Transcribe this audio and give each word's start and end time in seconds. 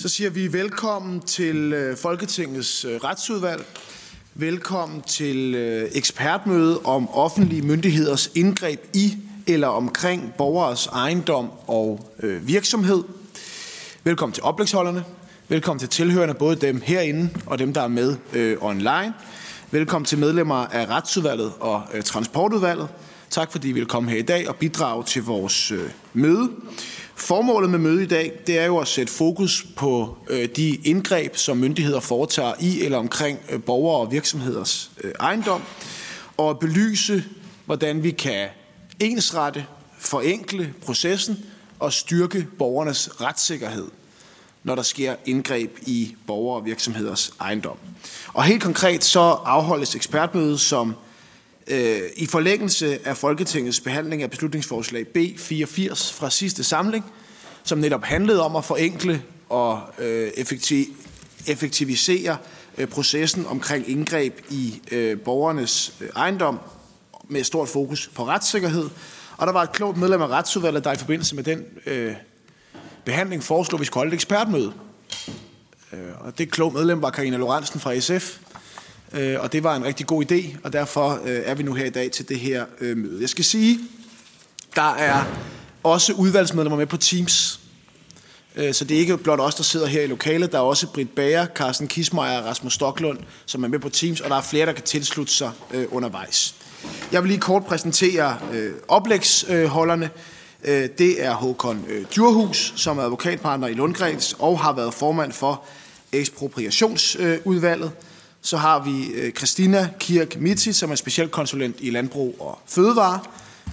Så 0.00 0.08
siger 0.08 0.30
vi 0.30 0.52
velkommen 0.52 1.20
til 1.20 1.72
øh, 1.72 1.96
Folketingets 1.96 2.84
øh, 2.84 2.96
retsudvalg. 2.96 3.66
Velkommen 4.34 5.02
til 5.02 5.54
øh, 5.54 5.90
ekspertmøde 5.92 6.80
om 6.84 7.10
offentlige 7.10 7.62
myndigheders 7.62 8.30
indgreb 8.34 8.80
i 8.94 9.16
eller 9.46 9.68
omkring 9.68 10.34
borgers 10.38 10.86
ejendom 10.86 11.50
og 11.66 12.14
virksomhed. 12.42 13.02
Velkommen 14.04 14.34
til 14.34 14.42
oplægsholderne. 14.42 15.04
Velkommen 15.48 15.80
til 15.80 15.88
tilhørende, 15.88 16.34
både 16.34 16.56
dem 16.56 16.80
herinde 16.84 17.30
og 17.46 17.58
dem, 17.58 17.72
der 17.72 17.82
er 17.82 17.88
med 17.88 18.16
øh, 18.32 18.56
online. 18.60 19.14
Velkommen 19.70 20.06
til 20.06 20.18
medlemmer 20.18 20.54
af 20.54 20.86
Retsudvalget 20.86 21.52
og 21.60 21.82
øh, 21.94 22.02
Transportudvalget. 22.02 22.88
Tak 23.30 23.52
fordi 23.52 23.68
I 23.68 23.72
vil 23.72 23.86
komme 23.86 24.10
her 24.10 24.18
i 24.18 24.22
dag 24.22 24.48
og 24.48 24.56
bidrage 24.56 25.04
til 25.04 25.22
vores 25.22 25.70
øh, 25.70 25.90
møde. 26.12 26.50
Formålet 27.20 27.70
med 27.70 27.78
mødet 27.78 28.02
i 28.02 28.06
dag, 28.06 28.32
det 28.46 28.58
er 28.58 28.64
jo 28.64 28.78
at 28.78 28.88
sætte 28.88 29.12
fokus 29.12 29.66
på 29.76 30.16
øh, 30.30 30.48
de 30.56 30.74
indgreb, 30.74 31.36
som 31.36 31.56
myndigheder 31.56 32.00
foretager 32.00 32.52
i 32.60 32.84
eller 32.84 32.98
omkring 32.98 33.38
øh, 33.50 33.62
borgere 33.62 34.00
og 34.00 34.12
virksomheders 34.12 34.90
øh, 35.04 35.12
ejendom, 35.20 35.62
og 36.36 36.50
at 36.50 36.58
belyse, 36.58 37.24
hvordan 37.66 38.02
vi 38.02 38.10
kan 38.10 38.48
ensrette, 39.00 39.66
forenkle 39.98 40.74
processen 40.82 41.38
og 41.78 41.92
styrke 41.92 42.46
borgernes 42.58 43.20
retssikkerhed, 43.20 43.88
når 44.64 44.74
der 44.74 44.82
sker 44.82 45.14
indgreb 45.26 45.78
i 45.82 46.14
borgere 46.26 46.56
og 46.56 46.66
virksomheders 46.66 47.32
ejendom. 47.40 47.76
Og 48.32 48.44
helt 48.44 48.62
konkret 48.62 49.04
så 49.04 49.20
afholdes 49.20 49.94
ekspertmødet 49.94 50.60
som 50.60 50.94
øh, 51.70 52.00
i 52.16 52.26
forlængelse 52.26 52.98
af 53.04 53.16
Folketingets 53.16 53.80
behandling 53.80 54.22
af 54.22 54.30
beslutningsforslag 54.30 55.06
B84 55.16 56.14
fra 56.14 56.30
sidste 56.30 56.64
samling, 56.64 57.04
som 57.64 57.78
netop 57.78 58.04
handlede 58.04 58.42
om 58.42 58.56
at 58.56 58.64
forenkle 58.64 59.22
og 59.48 59.80
øh, 59.98 60.30
effektivisere 61.46 62.36
øh, 62.78 62.86
processen 62.86 63.46
omkring 63.46 63.88
indgreb 63.90 64.40
i 64.50 64.82
øh, 64.90 65.20
borgernes 65.20 65.94
øh, 66.00 66.08
ejendom 66.16 66.60
med 67.28 67.44
stort 67.44 67.68
fokus 67.68 68.10
på 68.14 68.26
retssikkerhed. 68.26 68.88
Og 69.36 69.46
der 69.46 69.52
var 69.52 69.62
et 69.62 69.72
klogt 69.72 69.96
medlem 69.96 70.22
af 70.22 70.26
retsudvalget, 70.26 70.84
der 70.84 70.92
i 70.92 70.96
forbindelse 70.96 71.34
med 71.34 71.44
den 71.44 71.64
øh, 71.86 72.14
behandling 73.04 73.42
foreslog, 73.42 73.78
at 73.78 73.80
vi 73.80 73.84
skulle 73.84 74.00
holde 74.00 74.10
et 74.10 74.14
ekspertmøde. 74.14 74.72
Øh, 75.92 75.98
og 76.20 76.38
det 76.38 76.50
kloge 76.50 76.72
medlem 76.72 77.02
var 77.02 77.10
Karina 77.10 77.36
Lorentzen 77.36 77.80
fra 77.80 78.00
SF. 78.00 78.38
Øh, 79.14 79.40
og 79.40 79.52
det 79.52 79.64
var 79.64 79.76
en 79.76 79.84
rigtig 79.84 80.06
god 80.06 80.32
idé, 80.32 80.56
og 80.64 80.72
derfor 80.72 81.20
øh, 81.24 81.42
er 81.44 81.54
vi 81.54 81.62
nu 81.62 81.74
her 81.74 81.84
i 81.84 81.90
dag 81.90 82.10
til 82.10 82.28
det 82.28 82.38
her 82.38 82.64
øh, 82.80 82.96
møde. 82.96 83.20
Jeg 83.20 83.28
skal 83.28 83.44
sige, 83.44 83.78
der 84.74 84.94
er 84.94 85.24
også 85.82 86.12
udvalgsmedlemmer 86.12 86.76
med 86.76 86.86
på 86.86 86.96
Teams. 86.96 87.60
Øh, 88.56 88.74
så 88.74 88.84
det 88.84 88.94
er 88.94 89.00
ikke 89.00 89.16
blot 89.16 89.40
os, 89.40 89.54
der 89.54 89.62
sidder 89.62 89.86
her 89.86 90.02
i 90.02 90.06
lokalet. 90.06 90.52
Der 90.52 90.58
er 90.58 90.62
også 90.62 90.86
Britt 90.86 91.14
Bager, 91.14 91.46
Carsten 91.54 91.88
Kismeier 91.88 92.38
og 92.38 92.44
Rasmus 92.44 92.74
Stocklund, 92.74 93.18
som 93.46 93.64
er 93.64 93.68
med 93.68 93.78
på 93.78 93.88
Teams, 93.88 94.20
og 94.20 94.30
der 94.30 94.36
er 94.36 94.42
flere, 94.42 94.66
der 94.66 94.72
kan 94.72 94.84
tilslutte 94.84 95.32
sig 95.32 95.50
øh, 95.74 95.86
undervejs. 95.90 96.54
Jeg 97.12 97.22
vil 97.22 97.28
lige 97.28 97.40
kort 97.40 97.64
præsentere 97.64 98.38
øh, 98.52 98.72
oplægsholderne. 98.88 100.10
Øh, 100.64 100.88
det 100.98 101.24
er 101.24 101.34
Håkon 101.34 101.84
øh, 101.88 102.04
Djurhus, 102.14 102.72
som 102.76 102.98
er 102.98 103.02
advokatpartner 103.02 103.68
i 103.68 103.74
Lundgrens 103.74 104.36
og 104.38 104.60
har 104.60 104.72
været 104.72 104.94
formand 104.94 105.32
for 105.32 105.64
ekspropriationsudvalget. 106.12 107.92
Så 108.42 108.56
har 108.56 108.78
vi 108.84 109.06
øh, 109.06 109.32
Christina 109.32 109.88
Kirk 109.98 110.36
Mitti, 110.36 110.72
som 110.72 110.90
er 110.90 110.94
specialkonsulent 110.94 111.76
i 111.78 111.90
Landbrug 111.90 112.36
og 112.38 112.58
Fødevare. 112.66 113.20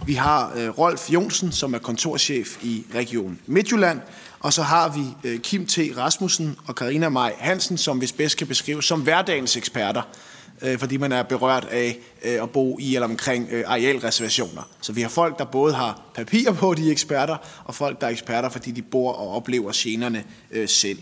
Vi 0.05 0.13
har 0.13 0.53
øh, 0.55 0.69
Rolf 0.69 1.09
Jonsen, 1.09 1.51
som 1.51 1.73
er 1.73 1.77
kontorchef 1.77 2.63
i 2.63 2.85
Region 2.95 3.39
Midtjylland. 3.45 3.99
Og 4.39 4.53
så 4.53 4.61
har 4.61 4.89
vi 4.89 5.29
øh, 5.29 5.39
Kim 5.39 5.65
T. 5.65 5.79
Rasmussen 5.97 6.57
og 6.67 6.75
Karina 6.75 7.09
Maj 7.09 7.35
Hansen, 7.37 7.77
som 7.77 7.97
hvis 7.97 8.11
bedst 8.11 8.37
kan 8.37 8.47
beskrives 8.47 8.85
som 8.85 9.01
hverdagens 9.01 9.57
eksperter, 9.57 10.01
fordi 10.77 10.97
man 10.97 11.11
er 11.11 11.23
berørt 11.23 11.65
af 11.71 11.97
at 12.23 12.49
bo 12.49 12.77
i 12.79 12.95
eller 12.95 13.07
omkring 13.07 13.49
arealreservationer. 13.65 14.61
Så 14.81 14.93
vi 14.93 15.01
har 15.01 15.09
folk, 15.09 15.39
der 15.39 15.45
både 15.45 15.73
har 15.73 16.01
papir 16.15 16.51
på, 16.51 16.73
de 16.73 16.91
eksperter, 16.91 17.37
og 17.65 17.75
folk, 17.75 18.01
der 18.01 18.07
er 18.07 18.11
eksperter, 18.11 18.49
fordi 18.49 18.71
de 18.71 18.81
bor 18.81 19.13
og 19.13 19.35
oplever 19.35 19.71
generne 19.75 20.23
selv. 20.67 20.99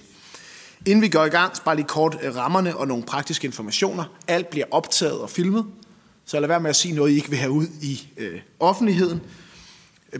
Inden 0.85 1.01
vi 1.01 1.07
går 1.07 1.25
i 1.25 1.29
gang, 1.29 1.53
bare 1.65 1.75
lige 1.75 1.87
kort 1.87 2.17
øh, 2.21 2.35
rammerne 2.35 2.77
og 2.77 2.87
nogle 2.87 3.03
praktiske 3.03 3.45
informationer. 3.45 4.03
Alt 4.27 4.47
bliver 4.47 4.65
optaget 4.71 5.19
og 5.19 5.29
filmet, 5.29 5.65
så 6.25 6.39
lad 6.39 6.47
være 6.47 6.59
med 6.59 6.69
at 6.69 6.75
sige 6.75 6.95
noget, 6.95 7.11
I 7.11 7.15
ikke 7.15 7.29
vil 7.29 7.39
have 7.39 7.51
ud 7.51 7.67
i 7.81 8.07
øh, 8.17 8.39
offentligheden. 8.59 9.21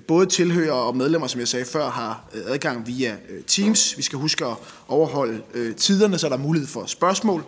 Både 0.07 0.25
tilhører 0.25 0.71
og 0.71 0.97
medlemmer, 0.97 1.27
som 1.27 1.39
jeg 1.39 1.47
sagde 1.47 1.65
før, 1.65 1.89
har 1.89 2.29
øh, 2.33 2.41
adgang 2.45 2.87
via 2.87 3.15
øh, 3.29 3.43
Teams. 3.43 3.97
Vi 3.97 4.01
skal 4.01 4.19
huske 4.19 4.45
at 4.45 4.55
overholde 4.87 5.41
øh, 5.53 5.75
tiderne, 5.75 6.17
så 6.17 6.27
der 6.29 6.33
er 6.33 6.39
mulighed 6.39 6.67
for 6.67 6.85
spørgsmål. 6.85 7.43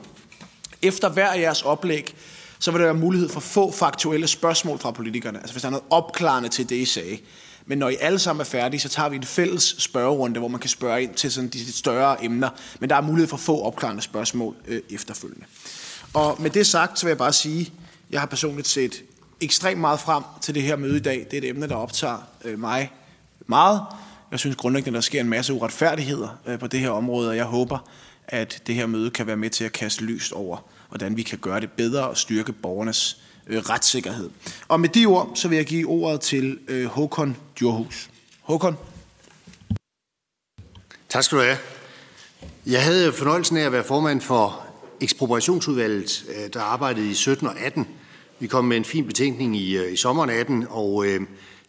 Efter 0.81 1.09
hver 1.09 1.27
af 1.27 1.39
jeres 1.39 1.61
oplæg, 1.61 2.15
så 2.59 2.71
vil 2.71 2.79
der 2.79 2.85
være 2.85 2.95
mulighed 2.95 3.29
for 3.29 3.39
få 3.39 3.71
faktuelle 3.71 4.27
spørgsmål 4.27 4.79
fra 4.79 4.91
politikerne. 4.91 5.39
Altså 5.39 5.53
hvis 5.53 5.61
der 5.61 5.67
er 5.67 5.71
noget 5.71 5.85
opklarende 5.89 6.49
til 6.49 6.69
det, 6.69 6.75
I 6.75 6.85
sagde. 6.85 7.17
Men 7.67 7.77
når 7.77 7.89
I 7.89 7.95
alle 7.99 8.19
sammen 8.19 8.41
er 8.41 8.45
færdige, 8.45 8.79
så 8.79 8.89
tager 8.89 9.09
vi 9.09 9.15
en 9.15 9.23
fælles 9.23 9.75
spørgerunde, 9.79 10.39
hvor 10.39 10.47
man 10.47 10.59
kan 10.59 10.69
spørge 10.69 11.03
ind 11.03 11.13
til 11.13 11.31
sådan 11.31 11.49
de 11.49 11.73
større 11.73 12.23
emner. 12.23 12.49
Men 12.79 12.89
der 12.89 12.95
er 12.95 13.01
mulighed 13.01 13.27
for 13.27 13.37
få 13.37 13.61
opklarende 13.61 14.01
spørgsmål 14.01 14.55
øh, 14.67 14.81
efterfølgende. 14.89 15.45
Og 16.13 16.41
med 16.41 16.49
det 16.49 16.67
sagt, 16.67 16.99
så 16.99 17.05
vil 17.05 17.09
jeg 17.09 17.17
bare 17.17 17.33
sige, 17.33 17.73
jeg 18.11 18.19
har 18.19 18.27
personligt 18.27 18.67
set 18.67 19.03
ekstremt 19.41 19.81
meget 19.81 19.99
frem 19.99 20.23
til 20.41 20.55
det 20.55 20.63
her 20.63 20.75
møde 20.75 20.97
i 20.97 20.99
dag. 20.99 21.27
Det 21.31 21.33
er 21.33 21.41
et 21.41 21.49
emne, 21.49 21.67
der 21.67 21.75
optager 21.75 22.17
øh, 22.45 22.59
mig 22.59 22.91
meget. 23.47 23.81
Jeg 24.31 24.39
synes 24.39 24.55
grundlæggende, 24.55 24.95
der 24.95 25.01
sker 25.01 25.21
en 25.21 25.29
masse 25.29 25.53
uretfærdigheder 25.53 26.39
øh, 26.45 26.59
på 26.59 26.67
det 26.67 26.79
her 26.79 26.89
område, 26.89 27.29
og 27.29 27.35
jeg 27.35 27.45
håber, 27.45 27.89
at 28.27 28.61
det 28.67 28.75
her 28.75 28.85
møde 28.85 29.09
kan 29.09 29.27
være 29.27 29.37
med 29.37 29.49
til 29.49 29.63
at 29.63 29.71
kaste 29.71 30.03
lys 30.03 30.31
over, 30.31 30.57
hvordan 30.89 31.17
vi 31.17 31.23
kan 31.23 31.37
gøre 31.37 31.59
det 31.59 31.71
bedre 31.71 32.07
og 32.07 32.17
styrke 32.17 32.53
borgernes 32.53 33.21
øh, 33.49 33.57
retssikkerhed. 33.59 34.29
Og 34.67 34.79
med 34.79 34.89
de 34.89 35.05
ord, 35.05 35.31
så 35.35 35.47
vil 35.47 35.55
jeg 35.55 35.65
give 35.65 35.87
ordet 35.87 36.21
til 36.21 36.59
øh, 36.67 36.85
Håkon 36.85 37.37
Djurhus. 37.59 38.09
Håkon? 38.41 38.77
Tak 41.09 41.23
skal 41.23 41.37
du 41.37 41.43
have. 41.43 41.57
Jeg 42.65 42.83
havde 42.83 43.13
fornøjelsen 43.13 43.57
af 43.57 43.61
at 43.61 43.71
være 43.71 43.83
formand 43.83 44.21
for 44.21 44.67
ekspropriationsudvalget, 45.01 46.25
øh, 46.29 46.53
der 46.53 46.61
arbejdede 46.61 47.09
i 47.09 47.13
17 47.13 47.47
og 47.47 47.59
18. 47.59 47.87
Vi 48.39 48.47
kom 48.47 48.65
med 48.65 48.77
en 48.77 48.85
fin 48.85 49.05
betænkning 49.07 49.57
i, 49.57 49.77
øh, 49.77 49.93
i 49.93 49.95
sommeren 49.95 50.29
18, 50.29 50.67
og 50.69 51.05
øh, 51.05 51.21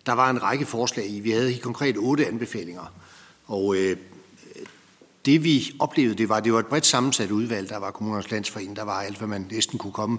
der 0.07 0.13
var 0.13 0.31
en 0.31 0.43
række 0.43 0.67
forslag 0.67 1.11
i. 1.11 1.21
Vi 1.21 1.31
havde 1.31 1.51
helt 1.51 1.63
konkret 1.63 1.97
otte 1.99 2.27
anbefalinger. 2.27 2.93
Og 3.47 3.77
øh, 3.77 3.97
det 5.27 5.45
vi 5.45 5.73
oplevede, 5.79 6.15
det 6.15 6.29
var, 6.29 6.41
det 6.41 6.53
var 6.53 6.59
et 6.59 6.67
bredt 6.67 6.87
sammensat 6.87 7.31
udvalg. 7.31 7.69
Der 7.69 7.77
var 7.77 7.91
Kommunernes 7.91 8.31
Landsforening, 8.31 8.77
der 8.77 8.83
var 8.83 9.01
alt, 9.01 9.19
hvad 9.19 9.29
man 9.29 9.47
næsten 9.51 9.79
kunne 9.79 9.93
komme 9.93 10.19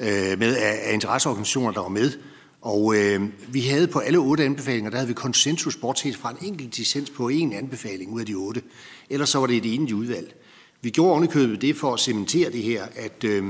øh, 0.00 0.38
med 0.38 0.56
af, 0.56 0.80
af 0.84 0.94
interesseorganisationer, 0.94 1.72
der 1.72 1.80
var 1.80 1.88
med. 1.88 2.12
Og 2.60 2.96
øh, 2.96 3.22
vi 3.48 3.60
havde 3.60 3.86
på 3.86 3.98
alle 3.98 4.18
otte 4.18 4.44
anbefalinger, 4.44 4.90
der 4.90 4.96
havde 4.96 5.08
vi 5.08 5.14
konsensus, 5.14 5.76
bortset 5.76 6.16
fra 6.16 6.30
en 6.30 6.46
enkelt 6.46 6.76
dissens 6.76 7.10
på 7.10 7.28
en 7.28 7.52
anbefaling 7.52 8.12
ud 8.12 8.20
af 8.20 8.26
de 8.26 8.34
otte. 8.34 8.62
Ellers 9.10 9.28
så 9.28 9.38
var 9.38 9.46
det 9.46 9.56
et 9.56 9.74
enigt 9.74 9.92
udvalg. 9.92 10.34
Vi 10.82 10.90
gjorde 10.90 11.10
ovenikøbet 11.10 11.62
det 11.62 11.76
for 11.76 11.94
at 11.94 12.00
cementere 12.00 12.50
det 12.50 12.62
her, 12.62 12.84
at, 12.96 13.24
øh, 13.24 13.44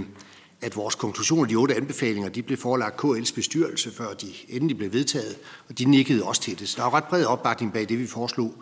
at 0.61 0.77
vores 0.77 0.95
konklusioner, 0.95 1.45
de 1.45 1.55
otte 1.55 1.75
anbefalinger, 1.75 2.29
de 2.29 2.43
blev 2.43 2.59
forelagt 2.59 3.05
KL's 3.05 3.35
bestyrelse, 3.35 3.93
før 3.93 4.13
de 4.13 4.27
endelig 4.49 4.77
blev 4.79 4.93
vedtaget, 4.93 5.37
og 5.69 5.79
de 5.79 5.85
nikkede 5.85 6.25
også 6.25 6.43
til 6.43 6.59
det. 6.59 6.69
Så 6.69 6.77
der 6.77 6.83
var 6.83 6.95
ret 6.95 7.05
bred 7.05 7.25
opbakning 7.25 7.73
bag 7.73 7.89
det, 7.89 7.99
vi 7.99 8.07
foreslog. 8.07 8.55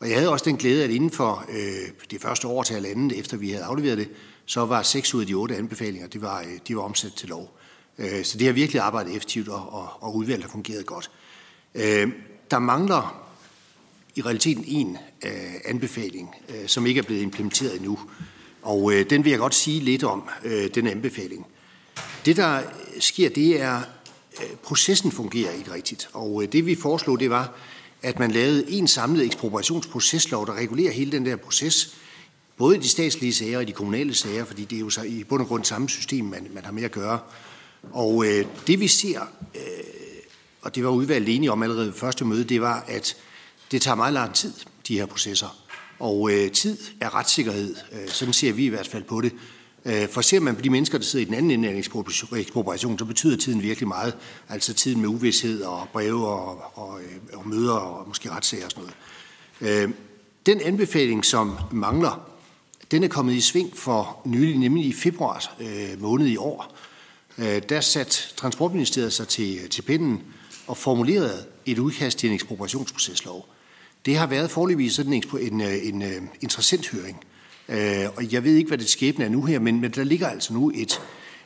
Og 0.00 0.08
jeg 0.08 0.16
havde 0.16 0.30
også 0.30 0.44
den 0.44 0.56
glæde, 0.56 0.84
at 0.84 0.90
inden 0.90 1.10
for 1.10 1.44
øh, 1.52 2.10
det 2.10 2.20
første 2.20 2.48
år 2.48 2.62
til 2.62 2.74
halvandet, 2.74 3.18
efter 3.18 3.36
vi 3.36 3.50
havde 3.50 3.64
afleveret 3.64 3.98
det, 3.98 4.08
så 4.50 4.64
var 4.64 4.82
seks 4.82 5.14
ud 5.14 5.20
af 5.20 5.26
de 5.26 5.34
otte 5.34 5.56
anbefalinger, 5.56 6.08
de 6.08 6.22
var, 6.22 6.40
øh, 6.40 6.58
de 6.68 6.76
var 6.76 6.82
omsat 6.82 7.12
til 7.12 7.28
lov. 7.28 7.58
Øh, 7.98 8.24
så 8.24 8.38
det 8.38 8.46
har 8.46 8.52
virkelig 8.52 8.82
arbejdet 8.82 9.16
effektivt, 9.16 9.48
og, 9.48 9.72
og, 9.72 9.88
og 10.00 10.16
udvalget 10.16 10.44
har 10.44 10.50
fungeret 10.50 10.86
godt. 10.86 11.10
Øh, 11.74 12.08
der 12.50 12.58
mangler 12.58 13.26
i 14.14 14.22
realiteten 14.22 14.64
en 14.66 14.98
anbefaling, 15.64 16.34
som 16.66 16.86
ikke 16.86 16.98
er 16.98 17.02
blevet 17.02 17.22
implementeret 17.22 17.76
endnu. 17.76 17.98
Og 18.62 18.92
den 19.10 19.24
vil 19.24 19.30
jeg 19.30 19.38
godt 19.38 19.54
sige 19.54 19.80
lidt 19.80 20.04
om, 20.04 20.28
den 20.74 20.86
anbefaling. 20.86 21.46
Det, 22.24 22.36
der 22.36 22.62
sker, 23.00 23.28
det 23.28 23.60
er, 23.60 23.80
processen 24.62 25.12
fungerer 25.12 25.52
ikke 25.52 25.72
rigtigt. 25.72 26.08
Og 26.12 26.44
det, 26.52 26.66
vi 26.66 26.74
foreslog, 26.74 27.20
det 27.20 27.30
var, 27.30 27.52
at 28.02 28.18
man 28.18 28.30
lavede 28.30 28.70
en 28.70 28.88
samlet 28.88 29.24
ekspropriationsproceslov, 29.24 30.46
der 30.46 30.54
regulerer 30.54 30.92
hele 30.92 31.12
den 31.12 31.26
der 31.26 31.36
proces, 31.36 31.96
både 32.60 32.76
i 32.76 32.80
de 32.80 32.88
statslige 32.88 33.34
sager 33.34 33.56
og 33.56 33.62
i 33.62 33.66
de 33.66 33.72
kommunale 33.72 34.14
sager, 34.14 34.44
fordi 34.44 34.64
det 34.64 34.76
er 34.76 34.80
jo 34.80 34.90
så 34.90 35.02
i 35.02 35.24
bund 35.24 35.42
og 35.42 35.48
grund 35.48 35.64
samme 35.64 35.88
system, 35.88 36.24
man, 36.24 36.46
man 36.54 36.64
har 36.64 36.72
med 36.72 36.82
at 36.82 36.92
gøre. 36.92 37.18
Og 37.92 38.24
øh, 38.26 38.46
det 38.66 38.80
vi 38.80 38.88
ser, 38.88 39.20
øh, 39.54 39.60
og 40.62 40.74
det 40.74 40.84
var 40.84 40.90
udvalget 40.90 41.34
enige 41.34 41.52
om 41.52 41.62
allerede 41.62 41.86
ved 41.86 41.92
første 41.92 42.24
møde, 42.24 42.44
det 42.44 42.60
var, 42.60 42.84
at 42.88 43.16
det 43.70 43.82
tager 43.82 43.94
meget 43.94 44.12
lang 44.12 44.34
tid, 44.34 44.52
de 44.88 44.98
her 44.98 45.06
processer. 45.06 45.56
Og 45.98 46.30
øh, 46.32 46.50
tid 46.50 46.78
er 47.00 47.14
retssikkerhed. 47.14 47.76
Øh, 47.92 48.08
sådan 48.08 48.34
ser 48.34 48.52
vi 48.52 48.64
i 48.64 48.68
hvert 48.68 48.88
fald 48.88 49.04
på 49.04 49.20
det. 49.20 49.32
Øh, 49.84 50.08
for 50.08 50.20
ser 50.20 50.40
man 50.40 50.56
på 50.56 50.62
de 50.62 50.70
mennesker, 50.70 50.98
der 50.98 51.04
sidder 51.04 51.22
i 51.22 51.26
den 51.26 51.34
anden 51.34 51.50
ende 51.50 51.68
af 51.68 51.76
ekspropriation, 52.32 52.98
så 52.98 53.04
betyder 53.04 53.36
tiden 53.36 53.62
virkelig 53.62 53.88
meget. 53.88 54.16
Altså 54.48 54.74
tiden 54.74 55.00
med 55.00 55.08
uvidshed 55.08 55.62
og 55.62 55.88
breve 55.92 56.28
og, 56.28 56.62
og, 56.74 57.00
øh, 57.00 57.38
og 57.38 57.48
møder 57.48 57.74
og 57.74 58.08
måske 58.08 58.30
retssager 58.30 58.64
og 58.64 58.70
sådan 58.70 58.84
noget. 59.60 59.84
Øh, 59.84 59.90
den 60.46 60.60
anbefaling, 60.60 61.24
som 61.24 61.58
mangler, 61.70 62.29
den 62.90 63.04
er 63.04 63.08
kommet 63.08 63.34
i 63.34 63.40
sving 63.40 63.76
for 63.76 64.20
nylig, 64.24 64.58
nemlig 64.58 64.84
i 64.84 64.92
februar 64.92 65.56
øh, 65.60 66.02
måned 66.02 66.26
i 66.26 66.36
år. 66.36 66.76
Øh, 67.38 67.62
der 67.68 67.80
satte 67.80 68.34
Transportministeriet 68.36 69.12
sig 69.12 69.28
til, 69.28 69.68
til 69.68 69.82
pinden 69.82 70.22
og 70.66 70.76
formulerede 70.76 71.44
et 71.66 71.78
udkast 71.78 72.18
til 72.18 72.28
en 72.28 72.34
ekspropriationsproceslov. 72.34 73.48
Det 74.06 74.16
har 74.16 74.26
været 74.26 74.50
forløbig 74.50 74.92
sådan 74.92 75.12
en, 75.12 75.24
en, 75.40 75.60
en, 75.60 76.02
en 76.02 76.30
interessant 76.40 76.88
høring. 76.88 77.24
Øh, 77.68 78.08
og 78.16 78.32
jeg 78.32 78.44
ved 78.44 78.54
ikke, 78.54 78.68
hvad 78.68 78.78
det 78.78 78.88
skæbne 78.88 79.24
er 79.24 79.28
nu 79.28 79.44
her, 79.44 79.58
men, 79.58 79.80
men 79.80 79.90
der 79.90 80.04
ligger 80.04 80.28
altså 80.28 80.52
nu 80.52 80.72
et, 80.74 81.00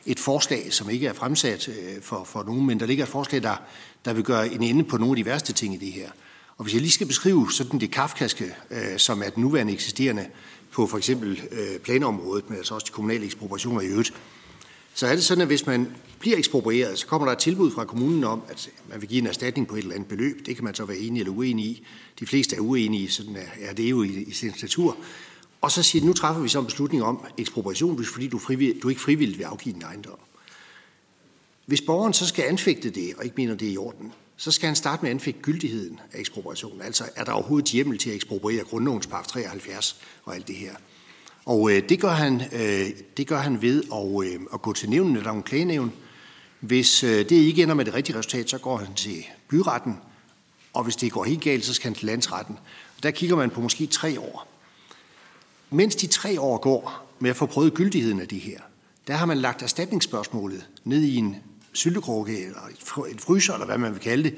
et 0.05 0.19
forslag, 0.19 0.73
som 0.73 0.89
ikke 0.89 1.07
er 1.07 1.13
fremsat 1.13 1.67
øh, 1.67 2.01
for, 2.01 2.23
for 2.23 2.43
nogen, 2.43 2.65
men 2.65 2.79
der 2.79 2.85
ligger 2.85 3.03
et 3.03 3.09
forslag, 3.09 3.43
der, 3.43 3.55
der 4.05 4.13
vil 4.13 4.23
gøre 4.23 4.53
en 4.53 4.63
ende 4.63 4.83
på 4.83 4.97
nogle 4.97 5.11
af 5.11 5.15
de 5.15 5.25
værste 5.25 5.53
ting 5.53 5.73
i 5.73 5.77
det 5.77 5.91
her. 5.91 6.09
Og 6.57 6.63
hvis 6.63 6.73
jeg 6.73 6.81
lige 6.81 6.91
skal 6.91 7.07
beskrive 7.07 7.51
sådan 7.51 7.79
det 7.79 7.91
kafkaske, 7.91 8.55
øh, 8.71 8.97
som 8.97 9.23
er 9.23 9.29
den 9.29 9.43
nuværende 9.43 9.73
eksisterende 9.73 10.25
på 10.75 10.87
for 10.87 10.97
eksempel 10.97 11.41
øh, 11.51 11.79
planområdet, 11.79 12.49
men 12.49 12.57
altså 12.57 12.73
også 12.73 12.85
de 12.85 12.91
kommunale 12.91 13.25
ekspropriationer 13.25 13.81
i 13.81 13.85
øvrigt, 13.85 14.13
så 14.93 15.07
er 15.07 15.15
det 15.15 15.23
sådan, 15.23 15.41
at 15.41 15.47
hvis 15.47 15.65
man 15.65 15.87
bliver 16.19 16.37
eksproprieret, 16.37 16.99
så 16.99 17.07
kommer 17.07 17.25
der 17.25 17.31
et 17.31 17.39
tilbud 17.39 17.71
fra 17.71 17.85
kommunen 17.85 18.23
om, 18.23 18.41
at 18.49 18.69
man 18.89 19.01
vil 19.01 19.09
give 19.09 19.21
en 19.21 19.27
erstatning 19.27 19.67
på 19.67 19.75
et 19.75 19.81
eller 19.81 19.95
andet 19.95 20.09
beløb. 20.09 20.45
Det 20.45 20.55
kan 20.55 20.63
man 20.63 20.75
så 20.75 20.85
være 20.85 20.97
enig 20.97 21.19
eller 21.19 21.33
uenig 21.33 21.65
i. 21.65 21.87
De 22.19 22.25
fleste 22.25 22.55
er 22.55 22.59
uenige, 22.59 23.11
sådan 23.11 23.37
er 23.61 23.73
det 23.73 23.89
jo 23.89 24.03
i, 24.03 24.07
i 24.07 24.31
sin 24.31 24.53
natur. 24.61 24.97
Og 25.61 25.71
så 25.71 25.83
siger 25.83 26.01
de, 26.01 26.07
nu 26.07 26.13
træffer 26.13 26.41
vi 26.41 26.49
så 26.49 26.59
en 26.59 26.65
beslutning 26.65 27.03
om 27.03 27.25
ekspropriation, 27.37 27.95
hvis 27.95 28.07
fordi 28.07 28.27
du, 28.27 28.39
frivilligt, 28.39 28.83
du 28.83 28.89
ikke 28.89 29.01
frivilligt 29.01 29.37
vil 29.37 29.43
afgive 29.43 29.73
din 29.73 29.81
ejendom. 29.81 30.19
Hvis 31.65 31.81
borgeren 31.81 32.13
så 32.13 32.27
skal 32.27 32.43
anfægte 32.43 32.89
det, 32.89 33.13
og 33.17 33.23
ikke 33.23 33.35
mener 33.37 33.55
det 33.55 33.67
er 33.67 33.71
i 33.71 33.77
orden, 33.77 34.13
så 34.37 34.51
skal 34.51 34.67
han 34.67 34.75
starte 34.75 35.01
med 35.01 35.09
at 35.09 35.13
anfægte 35.13 35.41
gyldigheden 35.41 35.99
af 36.13 36.19
ekspropriationen. 36.19 36.81
Altså, 36.81 37.03
er 37.15 37.23
der 37.23 37.31
overhovedet 37.31 37.71
hjemmel 37.71 37.97
til 37.97 38.09
at 38.09 38.15
ekspropriere 38.15 38.63
grundlovens 38.63 39.07
paragraf 39.07 39.27
73 39.27 40.01
og 40.23 40.35
alt 40.35 40.47
det 40.47 40.55
her? 40.55 40.75
Og 41.45 41.71
øh, 41.71 41.89
det, 41.89 41.99
gør 41.99 42.11
han, 42.11 42.41
øh, 42.53 42.89
det 43.17 43.27
gør 43.27 43.37
han 43.37 43.61
ved 43.61 43.83
at, 43.93 44.33
øh, 44.33 44.39
at 44.53 44.61
gå 44.61 44.73
til 44.73 44.89
nævnen, 44.89 45.15
eller 45.15 45.31
en 45.31 45.43
klagenævn. 45.43 45.93
Hvis 46.59 47.03
øh, 47.03 47.09
det 47.09 47.31
ikke 47.31 47.63
ender 47.63 47.75
med 47.75 47.85
det 47.85 47.93
rigtige 47.93 48.17
resultat, 48.17 48.49
så 48.49 48.57
går 48.57 48.77
han 48.77 48.93
til 48.95 49.25
byretten, 49.49 49.97
og 50.73 50.83
hvis 50.83 50.95
det 50.95 51.11
går 51.11 51.23
helt 51.23 51.41
galt, 51.41 51.65
så 51.65 51.73
skal 51.73 51.87
han 51.87 51.95
til 51.95 52.05
landsretten. 52.05 52.57
Der 53.03 53.11
kigger 53.11 53.35
man 53.35 53.49
på 53.49 53.61
måske 53.61 53.85
tre 53.85 54.19
år. 54.19 54.47
Mens 55.69 55.95
de 55.95 56.07
tre 56.07 56.41
år 56.41 56.57
går 56.57 57.07
med 57.19 57.29
at 57.29 57.35
få 57.35 57.45
prøvet 57.45 57.73
gyldigheden 57.73 58.19
af 58.19 58.27
det 58.27 58.39
her, 58.39 58.59
der 59.07 59.13
har 59.13 59.25
man 59.25 59.37
lagt 59.37 59.61
erstatningsspørgsmålet 59.61 60.67
ned 60.83 61.01
i 61.01 61.15
en 61.15 61.35
syltekrukke 61.75 62.45
eller 62.45 62.61
en 63.11 63.19
fryser, 63.19 63.53
eller 63.53 63.65
hvad 63.65 63.77
man 63.77 63.93
vil 63.93 64.01
kalde 64.01 64.23
det. 64.23 64.35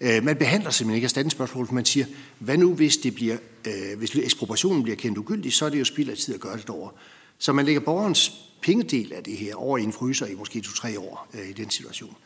Øh, 0.00 0.24
man 0.24 0.36
behandler 0.36 0.70
simpelthen 0.70 0.94
ikke 0.94 1.04
erstatningsspørgsmålet, 1.04 1.72
man 1.72 1.84
siger, 1.84 2.06
hvad 2.38 2.58
nu 2.58 2.74
hvis, 2.74 2.96
det 2.96 3.14
bliver, 3.14 3.36
øh, 3.66 3.98
hvis 3.98 4.14
ekspropriationen 4.14 4.82
bliver 4.82 4.96
kendt 4.96 5.18
ugyldig, 5.18 5.52
så 5.52 5.64
er 5.64 5.68
det 5.68 5.78
jo 5.78 5.84
spild 5.84 6.10
af 6.10 6.16
tid 6.16 6.34
at 6.34 6.40
gøre 6.40 6.56
det 6.56 6.70
over. 6.70 6.90
Så 7.38 7.52
man 7.52 7.64
lægger 7.64 7.80
borgerens 7.80 8.32
pengedel 8.62 9.12
af 9.12 9.24
det 9.24 9.36
her 9.36 9.54
over 9.54 9.78
i 9.78 9.82
en 9.82 9.92
fryser 9.92 10.26
i 10.26 10.34
måske 10.34 10.60
to-tre 10.60 10.98
år 10.98 11.28
øh, 11.34 11.50
i 11.50 11.52
den 11.52 11.70
situation. 11.70 12.16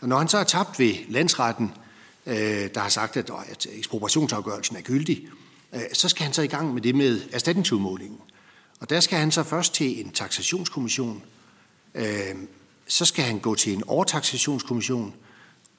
Og 0.00 0.08
når 0.08 0.18
han 0.18 0.28
så 0.28 0.38
er 0.38 0.44
tabt 0.44 0.78
ved 0.78 0.94
landsretten, 1.08 1.72
øh, 2.26 2.34
der 2.74 2.80
har 2.80 2.88
sagt, 2.88 3.16
at, 3.16 3.30
at 3.48 3.66
ekspropriationsafgørelsen 3.72 4.76
er 4.76 4.80
gyldig, 4.80 5.28
Øh, 5.74 5.82
så 5.92 6.08
skal 6.08 6.24
han 6.24 6.32
så 6.32 6.42
i 6.42 6.46
gang 6.46 6.74
med 6.74 6.82
det 6.82 6.94
med 6.94 7.20
erstatningsudmålingen. 7.32 8.20
Og 8.80 8.90
der 8.90 9.00
skal 9.00 9.18
han 9.18 9.30
så 9.30 9.42
først 9.42 9.74
til 9.74 10.00
en 10.00 10.10
taxationskommission, 10.10 11.22
øh, 11.94 12.34
så 12.86 13.04
skal 13.04 13.24
han 13.24 13.38
gå 13.38 13.54
til 13.54 13.72
en 13.72 13.82
overtaxationskommission, 13.86 15.14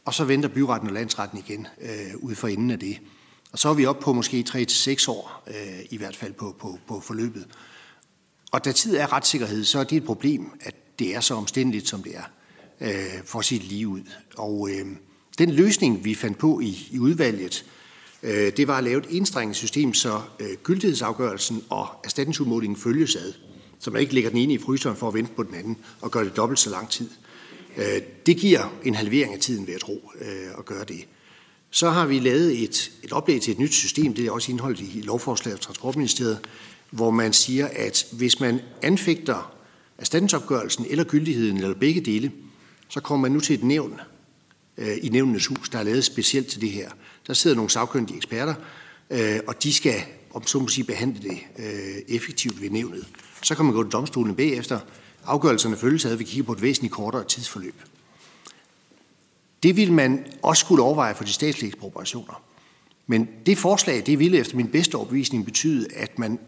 og 0.05 0.13
så 0.13 0.23
venter 0.23 0.49
byretten 0.49 0.89
og 0.89 0.93
landsretten 0.93 1.39
igen 1.39 1.67
øh, 1.81 2.15
ud 2.17 2.35
for 2.35 2.47
enden 2.47 2.71
af 2.71 2.79
det. 2.79 2.99
Og 3.51 3.59
så 3.59 3.69
er 3.69 3.73
vi 3.73 3.85
oppe 3.85 4.01
på 4.01 4.13
måske 4.13 4.45
3-6 4.49 5.09
år, 5.09 5.43
øh, 5.47 5.85
i 5.89 5.97
hvert 5.97 6.15
fald 6.15 6.33
på, 6.33 6.55
på, 6.59 6.79
på 6.87 6.99
forløbet. 6.99 7.47
Og 8.51 8.65
da 8.65 8.71
tid 8.71 8.95
er 8.95 9.13
retssikkerhed, 9.13 9.63
så 9.63 9.79
er 9.79 9.83
det 9.83 9.95
et 9.97 10.05
problem, 10.05 10.51
at 10.61 10.75
det 10.99 11.15
er 11.15 11.19
så 11.19 11.35
omstændeligt, 11.35 11.87
som 11.87 12.03
det 12.03 12.15
er, 12.15 12.23
øh, 12.81 13.23
for 13.25 13.41
sit 13.41 13.63
liv 13.63 13.87
ud. 13.87 14.01
Og 14.37 14.69
øh, 14.69 14.85
den 15.37 15.51
løsning, 15.51 16.05
vi 16.05 16.15
fandt 16.15 16.37
på 16.37 16.59
i, 16.59 16.87
i 16.91 16.99
udvalget, 16.99 17.65
Øh, 18.25 18.51
det 18.57 18.67
var 18.67 18.77
at 18.77 18.83
lave 18.83 18.99
et 18.99 19.07
enstrenget 19.09 19.55
system, 19.55 19.93
så 19.93 20.21
øh, 20.39 20.47
gyldighedsafgørelsen 20.63 21.63
og 21.69 21.87
erstatningsudmålingen 22.03 22.77
følges 22.77 23.15
ad. 23.15 23.33
Så 23.85 23.91
man 23.91 24.01
ikke 24.01 24.13
lægger 24.13 24.29
den 24.29 24.39
ene 24.39 24.53
i 24.53 24.57
fryseren 24.57 24.97
for 24.97 25.07
at 25.07 25.13
vente 25.13 25.31
på 25.35 25.43
den 25.43 25.55
anden 25.55 25.77
og 26.01 26.11
gøre 26.11 26.25
det 26.25 26.35
dobbelt 26.35 26.59
så 26.59 26.69
lang 26.69 26.89
tid. 26.89 27.09
Øh, 27.77 28.01
det 28.25 28.37
giver 28.37 28.73
en 28.83 28.95
halvering 28.95 29.33
af 29.33 29.39
tiden, 29.39 29.67
ved 29.67 29.73
at 29.73 29.81
tro, 29.81 30.11
øh, 30.21 30.57
at 30.57 30.65
gøre 30.65 30.83
det. 30.83 31.07
Så 31.71 31.89
har 31.89 32.05
vi 32.05 32.19
lavet 32.19 32.63
et, 32.63 32.91
et 33.03 33.11
oplæg 33.11 33.41
til 33.41 33.51
et 33.51 33.59
nyt 33.59 33.73
system, 33.73 34.13
det 34.13 34.25
er 34.25 34.31
også 34.31 34.51
indeholdt 34.51 34.79
i 34.79 35.01
lovforslaget 35.03 35.57
af 35.57 35.61
Transportministeriet, 35.61 36.39
hvor 36.91 37.11
man 37.11 37.33
siger, 37.33 37.67
at 37.71 38.07
hvis 38.11 38.39
man 38.39 38.59
anfægter 38.81 39.55
erstatningsopgørelsen 39.97 40.85
eller 40.89 41.03
gyldigheden 41.03 41.57
eller 41.57 41.75
begge 41.75 42.01
dele, 42.01 42.31
så 42.89 42.99
kommer 42.99 43.21
man 43.21 43.31
nu 43.31 43.39
til 43.39 43.53
et 43.53 43.63
nævn 43.63 43.99
øh, 44.77 44.97
i 45.01 45.09
nævnenes 45.09 45.47
hus, 45.47 45.69
der 45.69 45.79
er 45.79 45.83
lavet 45.83 46.05
specielt 46.05 46.47
til 46.47 46.61
det 46.61 46.71
her. 46.71 46.89
Der 47.27 47.33
sidder 47.33 47.55
nogle 47.55 47.71
sagkyndige 47.71 48.17
eksperter, 48.17 48.55
øh, 49.09 49.39
og 49.47 49.63
de 49.63 49.73
skal, 49.73 50.03
om 50.33 50.47
så 50.47 50.59
må 50.59 50.67
sige, 50.67 50.85
behandle 50.85 51.29
det 51.29 51.37
øh, 51.59 52.15
effektivt 52.15 52.61
ved 52.61 52.69
nævnet. 52.69 53.05
Så 53.45 53.55
kan 53.55 53.65
man 53.65 53.73
gå 53.73 53.83
til 53.83 53.91
domstolen 53.91 54.35
bagefter. 54.35 54.79
Afgørelserne 55.25 55.77
følges 55.77 56.05
ad, 56.05 56.15
vi 56.15 56.23
kigger 56.23 56.43
på 56.43 56.51
et 56.51 56.61
væsentligt 56.61 56.93
kortere 56.93 57.23
tidsforløb. 57.23 57.75
Det 59.63 59.75
vil 59.75 59.91
man 59.91 60.25
også 60.41 60.59
skulle 60.59 60.83
overveje 60.83 61.15
for 61.15 61.23
de 61.23 61.33
statslige 61.33 61.67
ekspropriationer. 61.67 62.43
Men 63.07 63.29
det 63.45 63.57
forslag, 63.57 64.03
det 64.05 64.19
ville 64.19 64.37
efter 64.37 64.55
min 64.55 64.67
bedste 64.67 64.95
overbevisning 64.95 65.45
betyde, 65.45 65.87
at 65.95 66.19
man 66.19 66.39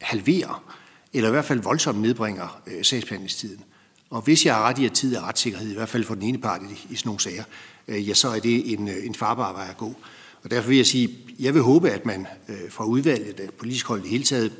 halverer, 0.00 0.64
eller 1.12 1.28
i 1.28 1.32
hvert 1.32 1.44
fald 1.44 1.60
voldsomt 1.60 2.00
nedbringer 2.00 2.60
øh, 2.66 2.84
sagsbehandlingstiden. 2.84 3.64
Og 4.10 4.22
hvis 4.22 4.46
jeg 4.46 4.54
har 4.54 4.62
ret 4.62 4.78
i, 4.78 4.84
at 4.84 4.92
tid 4.92 5.16
er 5.16 5.28
retssikkerhed, 5.28 5.70
i 5.70 5.74
hvert 5.74 5.88
fald 5.88 6.04
for 6.04 6.14
den 6.14 6.22
ene 6.22 6.38
part 6.38 6.60
i, 6.62 6.92
i 6.92 6.96
sådan 6.96 7.08
nogle 7.08 7.20
sager, 7.20 7.44
øh, 7.88 8.08
ja, 8.08 8.14
så 8.14 8.28
er 8.28 8.38
det 8.38 8.72
en, 8.72 8.88
øh, 8.88 9.06
en 9.06 9.14
farbar 9.14 9.52
vej 9.52 9.66
at 9.70 9.76
gå. 9.76 9.94
Og 10.42 10.50
derfor 10.50 10.68
vil 10.68 10.76
jeg 10.76 10.86
sige, 10.86 11.18
jeg 11.38 11.54
vil 11.54 11.62
håbe, 11.62 11.90
at 11.90 12.06
man 12.06 12.26
øh, 12.48 12.70
fra 12.70 12.84
udvalget, 12.84 13.40
at 13.40 13.50
politisk 13.50 13.86
hold 13.86 14.04
i 14.04 14.08
hele 14.08 14.24
taget, 14.24 14.52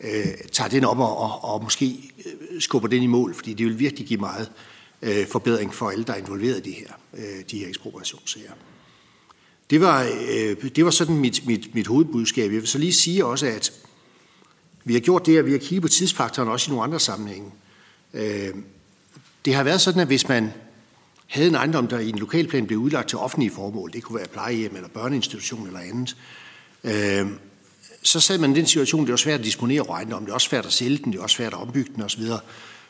øh, 0.00 0.26
tager 0.52 0.68
den 0.68 0.84
op 0.84 0.98
og, 0.98 1.18
og, 1.18 1.44
og 1.44 1.62
måske 1.62 2.12
øh, 2.26 2.60
skubber 2.60 2.88
den 2.88 3.02
i 3.02 3.06
mål, 3.06 3.34
fordi 3.34 3.54
det 3.54 3.66
vil 3.66 3.78
virkelig 3.78 4.06
give 4.06 4.20
meget 4.20 4.50
øh, 5.02 5.26
forbedring 5.26 5.74
for 5.74 5.90
alle, 5.90 6.04
der 6.04 6.12
er 6.12 6.16
involveret 6.16 6.66
i 6.66 6.70
det 6.70 6.74
her, 6.74 6.92
øh, 7.14 7.44
de 7.50 7.58
her 7.58 7.68
ekspropriationssager. 7.68 8.52
Det 9.70 9.80
var, 9.80 10.02
øh, 10.02 10.70
det 10.76 10.84
var 10.84 10.90
sådan 10.90 11.16
mit, 11.16 11.46
mit, 11.46 11.74
mit 11.74 11.86
hovedbudskab. 11.86 12.52
Jeg 12.52 12.60
vil 12.60 12.68
så 12.68 12.78
lige 12.78 12.92
sige 12.92 13.24
også, 13.24 13.46
at 13.46 13.72
vi 14.84 14.92
har 14.92 15.00
gjort 15.00 15.26
det, 15.26 15.38
at 15.38 15.46
vi 15.46 15.52
har 15.52 15.58
kigget 15.58 15.82
på 15.82 15.88
tidsfaktoren 15.88 16.48
også 16.48 16.70
i 16.70 16.70
nogle 16.70 16.84
andre 16.84 17.00
sammenhænge. 17.00 17.50
Øh, 18.14 18.54
det 19.44 19.54
har 19.54 19.62
været 19.62 19.80
sådan, 19.80 20.00
at 20.00 20.06
hvis 20.06 20.28
man 20.28 20.52
havde 21.26 21.48
en 21.48 21.54
ejendom, 21.54 21.88
der 21.88 21.98
i 21.98 22.08
en 22.08 22.18
lokalplan 22.18 22.66
blev 22.66 22.78
udlagt 22.78 23.08
til 23.08 23.18
offentlige 23.18 23.50
formål, 23.50 23.92
det 23.92 24.02
kunne 24.02 24.18
være 24.18 24.28
plejehjem 24.28 24.76
eller 24.76 24.88
børneinstitution 24.88 25.66
eller 25.66 25.80
andet, 25.80 26.16
øh, 26.84 27.26
så 28.02 28.20
sad 28.20 28.38
man 28.38 28.52
i 28.52 28.54
den 28.54 28.66
situation, 28.66 29.04
det 29.04 29.10
var 29.10 29.16
svært 29.16 29.40
at 29.40 29.46
disponere 29.46 29.80
over 29.80 29.94
ejendommen, 29.94 30.26
det 30.26 30.30
er 30.30 30.34
også 30.34 30.48
svært 30.48 30.66
at 30.66 30.72
sælge 30.72 30.98
den, 30.98 31.12
det 31.12 31.18
er 31.18 31.22
også 31.22 31.36
svært 31.36 31.52
at 31.52 31.60
ombygge 31.60 31.92
den 31.94 32.02
osv., 32.02 32.22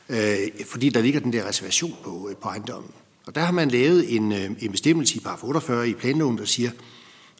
øh, 0.09 0.39
fordi 0.67 0.89
der 0.89 1.03
ligger 1.03 1.21
den 1.21 1.33
der 1.33 1.49
reservation 1.49 1.97
på, 2.05 2.29
øh, 2.31 2.37
på 2.37 2.49
ejendommen. 2.49 2.91
Og 3.27 3.35
der 3.35 3.41
har 3.41 3.53
man 3.53 3.71
lavet 3.71 4.17
en, 4.17 4.33
øh, 4.33 4.51
en 4.61 4.73
bestemmelse 4.73 5.17
i 5.17 5.21
paragraf 5.21 5.45
48 5.45 5.89
i 5.89 5.95
planloven, 5.95 6.39
der 6.39 6.45
siger, 6.45 6.71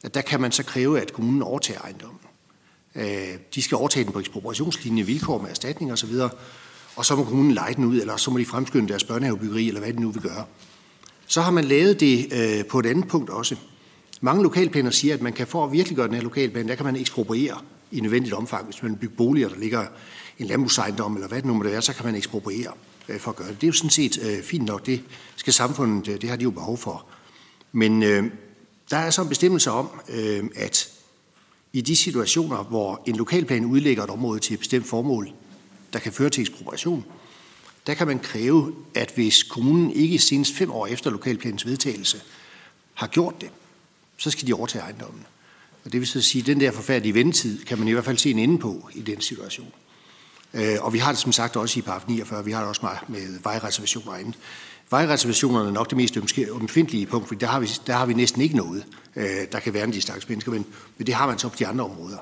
at 0.05 0.15
der 0.15 0.21
kan 0.21 0.41
man 0.41 0.53
så 0.53 0.63
kræve, 0.63 1.01
at 1.01 1.13
kommunen 1.13 1.43
overtager 1.43 1.81
ejendommen. 1.81 2.21
Øh, 2.95 3.39
de 3.55 3.63
skal 3.63 3.77
overtage 3.77 4.05
den 4.05 4.13
på 4.13 4.21
ekspropriationslinje, 4.21 5.03
vilkår 5.03 5.43
med 5.43 5.51
erstatning 5.51 5.93
osv., 5.93 6.15
og 6.97 7.07
så 7.07 7.17
må 7.17 7.25
kommunen 7.25 7.53
lege 7.53 7.75
den 7.75 7.85
ud, 7.85 8.01
eller 8.01 8.17
så 8.17 8.31
må 8.31 8.39
de 8.39 8.45
fremskynde 8.45 8.89
deres 8.89 9.05
børnehavebyggeri, 9.05 9.69
eller 9.69 9.81
hvad 9.81 9.93
de 9.93 10.01
nu 10.01 10.11
vil 10.11 10.23
gøre. 10.23 10.45
Så 11.27 11.41
har 11.41 11.51
man 11.51 11.65
lavet 11.65 12.01
det 12.01 12.33
øh, 12.33 12.65
på 12.65 12.79
et 12.79 12.87
andet 12.87 13.09
punkt 13.09 13.31
også. 13.31 13.57
Mange 14.21 14.43
lokalplaner 14.43 14.91
siger, 14.91 15.15
at 15.15 15.23
man 15.23 15.33
kan 15.33 15.47
for 15.47 15.65
at 15.65 15.73
virkelig 15.73 15.97
gøre 15.97 16.07
den 16.07 16.15
her 16.15 16.23
lokalplan, 16.23 16.69
der 16.69 16.75
kan 16.75 16.85
man 16.85 16.97
ekspropriere 16.97 17.59
i 17.93 18.01
nødvendigt 18.01 18.35
omfang. 18.35 18.65
Hvis 18.65 18.83
man 18.83 18.97
bygger 18.97 19.17
boliger, 19.17 19.49
der 19.49 19.59
ligger 19.59 19.87
en 20.39 20.47
landbrugsejendom, 20.47 21.15
eller 21.15 21.29
hvad 21.29 21.39
det 21.39 21.45
nu 21.45 21.55
må 21.55 21.63
det 21.63 21.73
være, 21.73 21.83
så 21.83 21.93
kan 21.93 22.05
man 22.05 22.15
ekspropriere 22.15 22.73
øh, 23.09 23.21
for 23.21 23.31
at 23.31 23.37
gøre 23.37 23.49
det. 23.49 23.61
Det 23.61 23.67
er 23.67 23.69
jo 23.69 23.73
sådan 23.73 23.91
set 23.91 24.19
øh, 24.23 24.43
fint 24.43 24.65
nok. 24.65 24.87
Det 24.87 25.03
skal 25.37 25.53
samfundet, 25.53 26.09
øh, 26.09 26.21
det 26.21 26.29
har 26.29 26.37
de 26.37 26.43
jo 26.43 26.51
behov 26.51 26.79
for. 26.79 27.07
Men 27.73 28.03
øh, 28.03 28.25
der 28.91 28.97
er 28.97 29.11
så 29.11 29.23
en 29.23 29.29
bestemmelse 29.29 29.71
om, 29.71 29.89
øh, 30.09 30.45
at 30.57 30.89
i 31.73 31.81
de 31.81 31.97
situationer, 31.97 32.63
hvor 32.63 33.03
en 33.07 33.17
lokalplan 33.17 33.65
udlægger 33.65 34.05
et 34.05 34.11
område 34.11 34.41
til 34.41 34.55
et 34.55 34.59
bestemt 34.59 34.87
formål, 34.87 35.31
der 35.93 35.99
kan 35.99 36.13
føre 36.13 36.31
til 36.31 36.41
ekspropriation, 36.41 37.05
der 37.87 37.95
kan 37.95 38.07
man 38.07 38.19
kræve, 38.19 38.75
at 38.95 39.13
hvis 39.15 39.43
kommunen 39.43 39.91
ikke 39.91 40.19
senest 40.19 40.55
fem 40.55 40.71
år 40.71 40.87
efter 40.87 41.11
lokalplanens 41.11 41.67
vedtagelse 41.67 42.21
har 42.95 43.07
gjort 43.07 43.41
det, 43.41 43.51
så 44.19 44.31
skal 44.31 44.47
de 44.47 44.53
overtage 44.53 44.83
ejendommen. 44.83 45.27
Og 45.85 45.93
det 45.93 46.01
vil 46.01 46.09
så 46.09 46.21
sige, 46.21 46.43
at 46.43 46.47
den 46.47 46.61
der 46.61 46.73
forfærdelige 46.73 47.15
ventetid 47.15 47.65
kan 47.65 47.79
man 47.79 47.89
i 47.89 47.93
hvert 47.93 48.05
fald 48.05 48.19
se 48.19 48.31
en 48.31 48.39
ende 48.39 48.59
på 48.59 48.89
i 48.95 49.01
den 49.01 49.21
situation. 49.21 49.73
Øh, 50.55 50.77
og 50.81 50.93
vi 50.93 50.99
har 50.99 51.13
det 51.13 51.21
som 51.21 51.33
sagt 51.33 51.57
også 51.57 51.79
i 51.79 51.83
paragraf 51.83 52.09
49, 52.09 52.45
vi 52.45 52.53
har 52.53 52.61
det 52.61 52.69
også 52.69 52.89
med, 53.09 53.19
med 53.21 53.39
vejreservationer 53.43 54.11
og 54.11 54.21
andet. 54.21 54.35
Vejreservationerne 54.91 55.69
er 55.69 55.73
nok 55.73 55.91
det 55.91 55.97
mest 55.97 56.19
omfindelige 56.53 57.07
punkt, 57.07 57.29
for 57.29 57.35
der 57.35 57.47
har 57.47 57.61
vi, 57.61 57.71
der 57.87 57.93
har 57.93 58.07
vi 58.07 58.15
næsten 58.15 58.43
ikke 58.43 58.57
noget, 58.57 58.87
øh, 59.17 59.25
der 59.53 59.61
kan 59.61 59.75
være 59.75 59.87
de 59.87 60.01
stakkels 60.01 60.29
mennesker, 60.29 60.53
men, 60.53 60.67
men 60.99 61.07
det 61.07 61.15
har 61.15 61.27
man 61.27 61.39
så 61.39 61.49
på 61.49 61.57
de 61.59 61.67
andre 61.67 61.85
områder. 61.85 62.19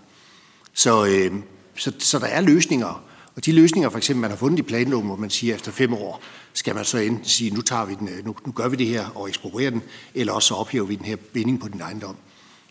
Så 0.73 1.07
øh, 1.07 1.33
så, 1.77 1.93
så 1.99 2.19
der 2.19 2.27
er 2.27 2.41
løsninger, 2.41 3.05
og 3.37 3.45
de 3.45 3.53
løsninger, 3.53 3.91
for 3.91 3.99
eksempel, 3.99 4.21
man 4.21 4.31
har 4.31 4.37
fundet 4.37 4.59
i 4.59 4.63
planloven, 4.63 5.07
hvor 5.07 5.17
man 5.17 5.31
siger, 5.31 5.55
at 5.55 5.61
efter 5.61 5.73
fem 5.73 5.95
år 5.95 6.23
skal 6.53 6.75
man 6.75 6.85
så 6.85 6.99
enten 6.99 7.25
sige, 7.25 7.51
nu, 7.51 7.61
tager 7.61 7.85
vi 7.85 7.95
den, 7.95 8.09
øh, 8.09 8.25
nu, 8.25 8.37
nu 8.47 8.53
gør 8.53 8.69
vi 8.69 8.77
det 8.77 8.87
her 8.87 9.07
og 9.15 9.29
eksproprierer 9.29 9.71
den, 9.71 9.83
eller 10.15 10.33
også 10.33 10.49
så 10.49 10.55
ophæver 10.55 10.87
vi 10.87 10.95
den 10.95 11.05
her 11.05 11.17
binding 11.17 11.61
på 11.61 11.69
din 11.69 11.81
ejendom. 11.81 12.17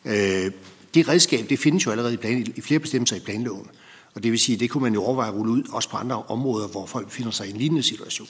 Øh, 0.05 0.51
det 0.93 1.07
redskab, 1.07 1.49
det 1.49 1.59
findes 1.59 1.85
jo 1.85 1.91
allerede 1.91 2.13
i, 2.13 2.17
plan, 2.17 2.53
i 2.55 2.61
flere 2.61 2.79
bestemmelser 2.79 3.15
i 3.15 3.19
planloven. 3.19 3.67
Og 4.13 4.23
det 4.23 4.31
vil 4.31 4.39
sige, 4.39 4.57
det 4.57 4.69
kunne 4.69 4.83
man 4.83 4.93
jo 4.93 5.03
overveje 5.03 5.29
at 5.29 5.35
rulle 5.35 5.51
ud, 5.51 5.63
også 5.71 5.89
på 5.89 5.97
andre 5.97 6.23
områder, 6.23 6.67
hvor 6.67 6.85
folk 6.85 7.07
befinder 7.07 7.31
sig 7.31 7.47
i 7.47 7.51
en 7.51 7.57
lignende 7.57 7.83
situation. 7.83 8.27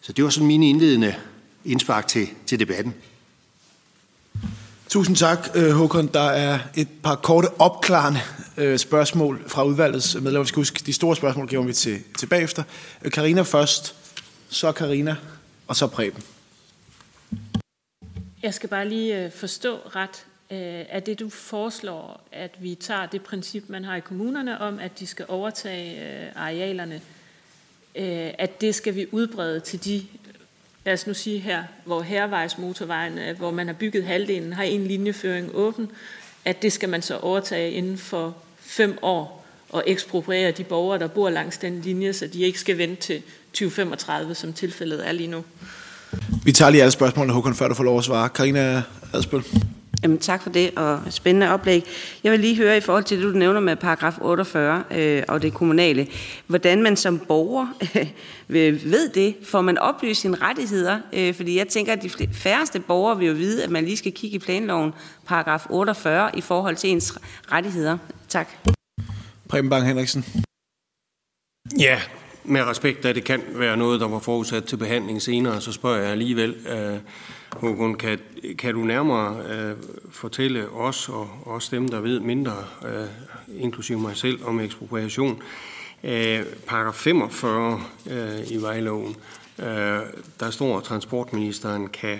Så 0.00 0.12
det 0.12 0.24
var 0.24 0.30
sådan 0.30 0.46
mine 0.46 0.68
indledende 0.68 1.14
indspark 1.64 2.08
til, 2.08 2.28
til 2.46 2.60
debatten. 2.60 2.94
Tusind 4.96 5.16
tak, 5.16 5.48
øh, 5.54 5.70
Håkon. 5.70 6.06
Der 6.06 6.28
er 6.30 6.58
et 6.76 6.88
par 7.02 7.14
korte 7.14 7.48
opklarende 7.58 8.20
øh, 8.56 8.78
spørgsmål 8.78 9.44
fra 9.46 9.64
udvalgets 9.64 10.14
medlemmer. 10.14 10.40
Vi 10.40 10.48
skal 10.48 10.60
huske, 10.60 10.82
de 10.86 10.92
store 10.92 11.16
spørgsmål 11.16 11.48
giver 11.48 11.62
vi 11.62 11.72
til, 11.72 12.02
til 12.18 12.26
bagefter. 12.26 12.62
Øh, 13.02 13.10
Karina 13.10 13.42
først, 13.42 13.94
så 14.48 14.72
Karina, 14.72 15.16
og 15.66 15.76
så 15.76 15.86
Preben. 15.86 16.22
Jeg 18.42 18.54
skal 18.54 18.68
bare 18.68 18.88
lige 18.88 19.30
forstå 19.30 19.76
ret 19.76 20.26
er 20.90 21.00
det, 21.00 21.20
du 21.20 21.28
foreslår, 21.28 22.28
at 22.32 22.56
vi 22.60 22.74
tager 22.74 23.06
det 23.06 23.22
princip, 23.22 23.64
man 23.68 23.84
har 23.84 23.96
i 23.96 24.00
kommunerne 24.00 24.60
om, 24.60 24.78
at 24.78 24.98
de 24.98 25.06
skal 25.06 25.24
overtage 25.28 26.30
arealerne, 26.36 27.00
at 28.38 28.60
det 28.60 28.74
skal 28.74 28.94
vi 28.94 29.06
udbrede 29.12 29.60
til 29.60 29.84
de, 29.84 30.06
lad 30.86 30.94
os 30.94 31.06
nu 31.06 31.14
sige 31.14 31.38
her, 31.38 31.62
hvor 31.84 32.02
hervejsmotorvejen, 32.02 33.18
hvor 33.36 33.50
man 33.50 33.66
har 33.66 33.74
bygget 33.74 34.04
halvdelen, 34.04 34.52
har 34.52 34.62
en 34.62 34.86
linjeføring 34.86 35.50
åben, 35.54 35.88
at 36.44 36.62
det 36.62 36.72
skal 36.72 36.88
man 36.88 37.02
så 37.02 37.16
overtage 37.16 37.70
inden 37.70 37.98
for 37.98 38.36
fem 38.60 38.98
år 39.02 39.46
og 39.70 39.82
ekspropriere 39.86 40.50
de 40.50 40.64
borgere, 40.64 40.98
der 40.98 41.06
bor 41.06 41.30
langs 41.30 41.58
den 41.58 41.80
linje, 41.80 42.12
så 42.12 42.26
de 42.26 42.42
ikke 42.42 42.60
skal 42.60 42.78
vente 42.78 43.02
til 43.02 43.22
2035, 43.52 44.34
som 44.34 44.52
tilfældet 44.52 45.08
er 45.08 45.12
lige 45.12 45.26
nu. 45.26 45.44
Vi 46.44 46.52
tager 46.52 46.70
lige 46.70 46.82
alle 46.82 46.92
spørgsmålene, 46.92 47.32
Håkon, 47.32 47.54
før 47.54 47.68
du 47.68 47.74
får 47.74 47.84
lov 47.84 47.98
at 47.98 48.04
svare. 48.04 48.28
Karina 48.28 48.82
Adspøl. 49.14 49.42
Jamen, 50.02 50.18
tak 50.18 50.42
for 50.42 50.50
det, 50.50 50.70
og 50.76 51.00
spændende 51.10 51.50
oplæg. 51.50 51.84
Jeg 52.24 52.32
vil 52.32 52.40
lige 52.40 52.56
høre 52.56 52.76
i 52.76 52.80
forhold 52.80 53.04
til 53.04 53.16
det, 53.16 53.32
du 53.32 53.38
nævner 53.38 53.60
med 53.60 53.76
paragraf 53.76 54.18
48 54.20 54.84
øh, 54.90 55.22
og 55.28 55.42
det 55.42 55.54
kommunale. 55.54 56.06
Hvordan 56.46 56.82
man 56.82 56.96
som 56.96 57.18
borger 57.18 57.66
øh, 58.48 58.90
ved 58.90 59.08
det? 59.08 59.34
Får 59.42 59.60
man 59.60 59.78
oplyst 59.78 60.20
sine 60.20 60.36
rettigheder? 60.36 61.00
Øh, 61.12 61.34
fordi 61.34 61.58
jeg 61.58 61.68
tænker, 61.68 61.92
at 61.92 62.02
de 62.02 62.10
færreste 62.32 62.80
borgere 62.80 63.18
vil 63.18 63.28
jo 63.28 63.34
vide, 63.34 63.64
at 63.64 63.70
man 63.70 63.84
lige 63.84 63.96
skal 63.96 64.12
kigge 64.12 64.36
i 64.36 64.38
planloven 64.38 64.92
paragraf 65.26 65.66
48 65.70 66.30
i 66.38 66.40
forhold 66.40 66.76
til 66.76 66.90
ens 66.90 67.18
rettigheder. 67.52 67.98
Tak. 68.28 68.48
Preben 69.48 69.70
Bang 69.70 69.86
Henriksen. 69.86 70.24
Ja, 71.78 72.00
med 72.44 72.62
respekt, 72.62 73.04
at 73.04 73.14
det 73.14 73.24
kan 73.24 73.42
være 73.54 73.76
noget, 73.76 74.00
der 74.00 74.08
var 74.08 74.18
forudsat 74.18 74.64
til 74.64 74.76
behandling 74.76 75.22
senere, 75.22 75.60
så 75.60 75.72
spørger 75.72 76.02
jeg 76.02 76.10
alligevel, 76.10 76.54
øh, 76.68 76.98
Håkon, 77.60 77.94
kan, 77.94 78.18
kan 78.58 78.74
du 78.74 78.80
nærmere 78.80 79.42
øh, 79.52 79.76
fortælle 80.10 80.68
os 80.68 81.08
og 81.08 81.30
også 81.44 81.76
dem, 81.76 81.88
der 81.88 82.00
ved 82.00 82.20
mindre, 82.20 82.56
øh, 82.86 83.06
inklusive 83.60 84.00
mig 84.00 84.16
selv, 84.16 84.44
om 84.44 84.60
ekspropriation, 84.60 85.42
øh, 86.04 86.40
paragraf 86.66 86.94
45 86.94 87.80
øh, 88.10 88.50
i 88.50 88.62
vejloven, 88.62 89.16
øh, 89.58 89.66
der 90.40 90.50
står, 90.50 90.78
at 90.78 90.84
transportministeren 90.84 91.88
kan 91.88 92.18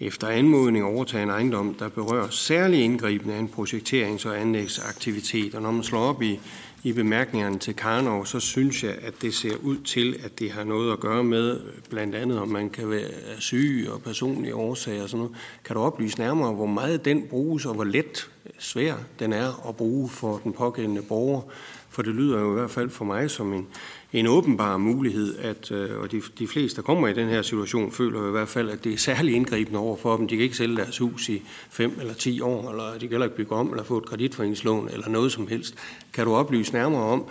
efter 0.00 0.28
anmodning 0.28 0.84
overtage 0.84 1.22
en 1.22 1.30
ejendom, 1.30 1.74
der 1.74 1.88
berører 1.88 2.28
særlig 2.28 2.84
indgribende 2.84 3.34
af 3.34 3.38
en 3.38 3.50
projekterings- 3.56 4.28
og 4.28 4.40
anlægsaktivitet. 4.40 5.54
Og 5.54 5.62
når 5.62 5.70
man 5.70 5.82
slår 5.82 6.00
op 6.00 6.22
i 6.22 6.40
i 6.82 6.92
bemærkningerne 6.92 7.58
til 7.58 7.76
Karnov, 7.76 8.26
så 8.26 8.40
synes 8.40 8.84
jeg, 8.84 8.94
at 9.02 9.22
det 9.22 9.34
ser 9.34 9.56
ud 9.62 9.78
til, 9.78 10.20
at 10.24 10.38
det 10.38 10.50
har 10.50 10.64
noget 10.64 10.92
at 10.92 11.00
gøre 11.00 11.24
med, 11.24 11.60
blandt 11.90 12.14
andet 12.14 12.38
om 12.38 12.48
man 12.48 12.70
kan 12.70 12.90
være 12.90 13.10
syg 13.38 13.86
og 13.90 14.02
personlige 14.02 14.54
årsager 14.54 15.02
og 15.02 15.08
sådan 15.08 15.18
noget. 15.18 15.36
Kan 15.64 15.76
du 15.76 15.82
oplyse 15.82 16.18
nærmere, 16.18 16.54
hvor 16.54 16.66
meget 16.66 17.04
den 17.04 17.22
bruges, 17.30 17.66
og 17.66 17.74
hvor 17.74 17.84
let 17.84 18.30
svær 18.58 18.94
den 19.18 19.32
er 19.32 19.68
at 19.68 19.76
bruge 19.76 20.08
for 20.08 20.40
den 20.44 20.52
pågældende 20.52 21.02
borger? 21.02 21.42
For 21.90 22.02
det 22.02 22.14
lyder 22.14 22.40
jo 22.40 22.50
i 22.50 22.54
hvert 22.54 22.70
fald 22.70 22.90
for 22.90 23.04
mig 23.04 23.30
som 23.30 23.52
en, 23.52 23.66
en 24.12 24.26
åbenbar 24.26 24.76
mulighed, 24.76 25.38
at, 25.38 25.70
øh, 25.70 26.00
og 26.00 26.12
de, 26.12 26.22
de 26.38 26.48
fleste, 26.48 26.76
der 26.76 26.82
kommer 26.82 27.08
i 27.08 27.12
den 27.12 27.28
her 27.28 27.42
situation, 27.42 27.92
føler 27.92 28.20
jo 28.20 28.28
i 28.28 28.30
hvert 28.30 28.48
fald, 28.48 28.70
at 28.70 28.84
det 28.84 28.92
er 28.92 28.96
særlig 28.96 29.34
indgribende 29.34 29.78
over 29.78 29.96
for 29.96 30.16
dem. 30.16 30.28
De 30.28 30.36
kan 30.36 30.44
ikke 30.44 30.56
sælge 30.56 30.76
deres 30.76 30.98
hus 30.98 31.28
i 31.28 31.42
5 31.70 31.96
eller 32.00 32.14
10 32.14 32.40
år, 32.40 32.70
eller 32.70 32.92
de 32.92 32.98
kan 33.00 33.10
heller 33.10 33.26
ikke 33.26 33.36
bygge 33.36 33.54
om, 33.54 33.70
eller 33.70 33.84
få 33.84 33.98
et 33.98 34.06
kreditforeningslån, 34.06 34.88
eller 34.92 35.08
noget 35.08 35.32
som 35.32 35.48
helst. 35.48 35.74
Kan 36.12 36.24
du 36.24 36.34
oplyse 36.34 36.72
nærmere 36.72 37.02
om, 37.02 37.24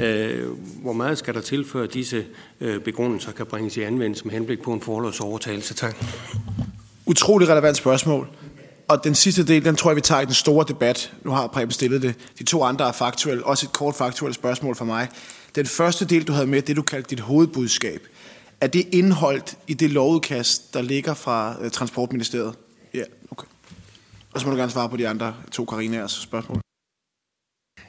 øh, 0.00 0.48
hvor 0.82 0.92
meget 0.92 1.18
skal 1.18 1.34
der 1.34 1.40
tilføre 1.40 1.86
disse 1.86 2.24
øh, 2.60 2.80
begrundelser 2.80 3.32
kan 3.32 3.46
bringes 3.46 3.76
i 3.76 3.80
anvendelse 3.80 4.24
med 4.24 4.32
henblik 4.32 4.62
på 4.62 4.72
en 4.72 4.80
forlovsovertagelse? 4.80 5.74
Tak. 5.74 5.96
Utrolig 7.06 7.48
relevant 7.48 7.76
spørgsmål. 7.76 8.28
Og 8.88 9.04
den 9.04 9.14
sidste 9.14 9.46
del, 9.46 9.64
den 9.64 9.76
tror 9.76 9.90
jeg, 9.90 9.96
vi 9.96 10.00
tager 10.00 10.20
i 10.20 10.24
den 10.24 10.34
store 10.34 10.64
debat. 10.68 11.12
Nu 11.22 11.30
har 11.30 11.46
Preben 11.46 11.70
stillet 11.70 12.02
det. 12.02 12.14
De 12.38 12.44
to 12.44 12.62
andre 12.62 12.88
er 12.88 12.92
faktuelle. 12.92 13.46
Også 13.46 13.66
et 13.66 13.72
kort 13.72 13.94
faktuelt 13.94 14.34
spørgsmål 14.34 14.74
for 14.74 14.84
mig. 14.84 15.08
Den 15.54 15.66
første 15.66 16.04
del, 16.04 16.24
du 16.24 16.32
havde 16.32 16.46
med, 16.46 16.62
det 16.62 16.76
du 16.76 16.82
kaldte 16.82 17.10
dit 17.10 17.20
hovedbudskab, 17.20 18.06
er 18.60 18.66
det 18.66 18.88
indholdt 18.92 19.58
i 19.66 19.74
det 19.74 19.90
lovudkast, 19.90 20.74
der 20.74 20.82
ligger 20.82 21.14
fra 21.14 21.56
øh, 21.60 21.70
Transportministeriet? 21.70 22.54
Ja, 22.94 23.02
okay. 23.30 23.46
Og 24.32 24.40
så 24.40 24.46
må 24.46 24.52
du 24.52 24.58
gerne 24.58 24.72
svare 24.72 24.88
på 24.88 24.96
de 24.96 25.08
andre 25.08 25.34
to 25.52 25.64
Karinas 25.64 26.12
spørgsmål. 26.12 26.60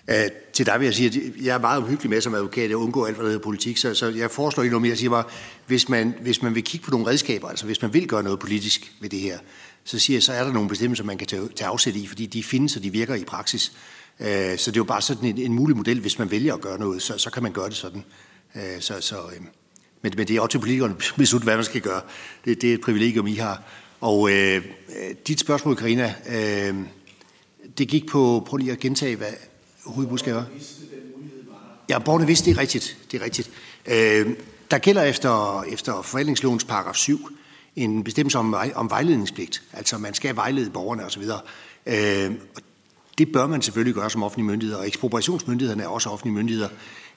Æh, 0.10 0.30
til 0.54 0.66
dig 0.66 0.80
vil 0.80 0.86
jeg 0.86 0.94
sige, 0.94 1.08
at 1.08 1.46
jeg 1.46 1.56
er 1.56 1.60
meget 1.60 1.84
omhyggelig 1.84 2.10
med 2.10 2.22
som 2.22 2.34
advokat 2.34 2.70
at 2.70 2.76
undgå 2.76 3.06
alt, 3.06 3.16
hvad 3.16 3.26
der 3.26 3.32
hedder 3.32 3.44
politik, 3.44 3.78
så, 3.78 3.94
så 3.94 4.10
jeg 4.10 4.32
foreslår 4.32 4.64
ikke 4.64 4.72
noget 4.72 4.82
mere. 4.82 4.90
Jeg 4.90 4.98
siger 4.98 5.10
bare, 5.10 5.24
hvis 5.68 5.90
man, 5.90 6.14
hvis 6.22 6.42
man 6.42 6.56
vil 6.56 6.64
kigge 6.64 6.86
på 6.86 6.92
nogle 6.92 7.08
redskaber, 7.08 7.50
altså 7.50 7.66
hvis 7.66 7.82
man 7.82 7.94
vil 7.94 8.08
gøre 8.08 8.24
noget 8.24 8.40
politisk 8.40 8.94
ved 9.02 9.10
det 9.10 9.20
her, 9.20 9.40
så 9.84 10.00
siger 10.00 10.18
jeg, 10.18 10.24
så 10.24 10.34
er 10.34 10.44
der 10.44 10.54
nogle 10.54 10.70
bestemmelser, 10.70 11.04
man 11.04 11.18
kan 11.18 11.28
tage, 11.28 11.50
tage 11.56 11.68
afsæt 11.68 11.96
i, 11.96 12.08
fordi 12.08 12.26
de 12.26 12.44
findes, 12.44 12.76
og 12.76 12.84
de 12.84 12.90
virker 12.90 13.16
i 13.16 13.24
praksis. 13.24 13.72
Øh, 14.20 14.58
så 14.58 14.72
det 14.72 14.78
er 14.78 14.80
jo 14.80 14.84
bare 14.84 15.02
sådan 15.02 15.26
en, 15.26 15.38
en 15.38 15.54
mulig 15.54 15.78
model, 15.78 16.00
hvis 16.00 16.20
man 16.20 16.32
vælger 16.32 16.54
at 16.54 16.62
gøre 16.62 16.80
noget, 16.80 17.02
så, 17.02 17.18
så 17.18 17.30
kan 17.30 17.44
man 17.44 17.52
gøre 17.52 17.70
det 17.70 17.76
sådan. 17.76 18.04
Øh, 18.56 18.62
så, 18.80 19.02
så, 19.02 19.16
øh, 19.16 19.42
men, 20.02 20.14
men 20.18 20.28
det 20.28 20.36
er 20.36 20.42
også 20.42 20.52
til 20.52 20.60
politikerne 20.60 20.96
at 21.00 21.14
beslutte, 21.18 21.44
hvad 21.44 21.56
man 21.56 21.66
skal 21.66 21.82
gøre. 21.82 22.02
Det, 22.46 22.62
det 22.62 22.70
er 22.70 22.74
et 22.74 22.82
privilegium, 22.82 23.28
I 23.28 23.36
har. 23.36 23.64
Og 24.02 24.32
øh, 24.32 24.66
dit 25.28 25.40
spørgsmål, 25.40 25.76
Karina, 25.76 26.16
øh, 26.30 26.76
det 27.78 27.88
gik 27.88 28.10
på, 28.10 28.44
prøv 28.48 28.58
lige 28.58 28.72
at 28.72 28.80
gentage, 28.80 29.16
hvad 29.16 29.34
hovedbudskabet 29.86 30.36
var. 30.36 30.48
Ja, 31.90 32.00
borgerne 32.00 32.28
vidste, 32.28 32.46
det 32.46 32.58
er 32.58 32.62
rigtigt. 32.62 32.98
Det 33.12 33.22
er 33.22 33.26
rigtigt. 33.26 33.52
Øh, 33.86 34.36
der 34.72 34.78
gælder 34.78 35.04
efter, 35.04 35.64
efter 35.64 36.02
forvaltningslovens 36.02 36.64
paragraf 36.64 36.96
7 36.96 37.30
en 37.76 38.04
bestemmelse 38.04 38.38
om, 38.38 38.56
om 38.76 38.90
vejledningspligt. 38.90 39.64
Altså, 39.74 39.98
man 39.98 40.14
skal 40.14 40.36
vejlede 40.36 40.70
borgerne 40.70 41.06
osv. 41.06 41.24
Øh, 41.86 42.32
det 43.18 43.32
bør 43.32 43.48
man 43.48 43.62
selvfølgelig 43.62 43.96
gøre 43.96 44.10
som 44.10 44.24
offentlige 44.24 44.46
myndigheder, 44.46 44.80
og 44.80 44.88
ekspropriationsmyndighederne 44.88 45.84
er 45.84 45.88
også 45.88 46.10
offentlige 46.10 46.34
myndigheder. 46.34 46.70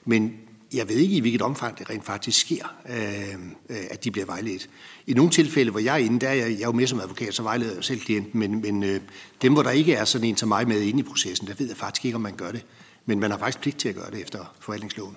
Men 0.05 0.33
jeg 0.73 0.89
ved 0.89 0.95
ikke, 0.95 1.15
i 1.15 1.19
hvilket 1.19 1.41
omfang 1.41 1.79
det 1.79 1.89
rent 1.89 2.05
faktisk 2.05 2.39
sker, 2.39 2.75
øh, 2.89 3.85
at 3.91 4.03
de 4.03 4.11
bliver 4.11 4.25
vejledt. 4.25 4.69
I 5.07 5.13
nogle 5.13 5.31
tilfælde, 5.31 5.71
hvor 5.71 5.79
jeg 5.79 5.93
er 5.93 5.97
inde, 5.97 6.19
der 6.19 6.27
er 6.27 6.33
jeg, 6.33 6.49
jeg 6.49 6.61
er 6.61 6.65
jo 6.65 6.71
med 6.71 6.87
som 6.87 6.99
advokat, 6.99 7.33
så 7.33 7.43
vejleder 7.43 7.73
jeg 7.73 7.83
selv 7.83 7.99
klienten, 7.99 8.39
men, 8.39 8.61
men 8.61 8.83
øh, 8.83 9.01
dem, 9.41 9.53
hvor 9.53 9.63
der 9.63 9.71
ikke 9.71 9.93
er 9.93 10.05
sådan 10.05 10.27
en 10.27 10.37
som 10.37 10.49
mig 10.49 10.67
med 10.67 10.81
inde 10.81 10.99
i 10.99 11.03
processen, 11.03 11.47
der 11.47 11.53
ved 11.57 11.67
jeg 11.67 11.77
faktisk 11.77 12.05
ikke, 12.05 12.15
om 12.15 12.21
man 12.21 12.35
gør 12.35 12.51
det. 12.51 12.65
Men 13.05 13.19
man 13.19 13.31
har 13.31 13.37
faktisk 13.37 13.59
pligt 13.59 13.77
til 13.77 13.89
at 13.89 13.95
gøre 13.95 14.11
det 14.11 14.21
efter 14.21 14.53
forvaltningsloven. 14.59 15.15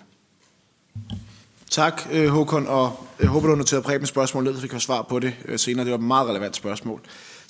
Tak, 1.71 2.03
øh, 2.12 2.29
Håkon, 2.29 2.67
og 2.67 3.07
jeg 3.21 3.29
håber, 3.29 3.47
du 3.47 3.53
har 3.53 3.59
noteret 3.59 3.85
Preben 3.85 4.07
spørgsmål 4.07 4.45
ned, 4.45 4.55
så 4.55 4.62
vi 4.62 4.69
kan 4.69 4.81
svare 4.81 5.05
på 5.09 5.19
det 5.19 5.35
øh, 5.45 5.59
senere. 5.59 5.85
Det 5.85 5.93
var 5.93 5.99
et 5.99 6.05
meget 6.05 6.29
relevant 6.29 6.57
spørgsmål. 6.57 7.01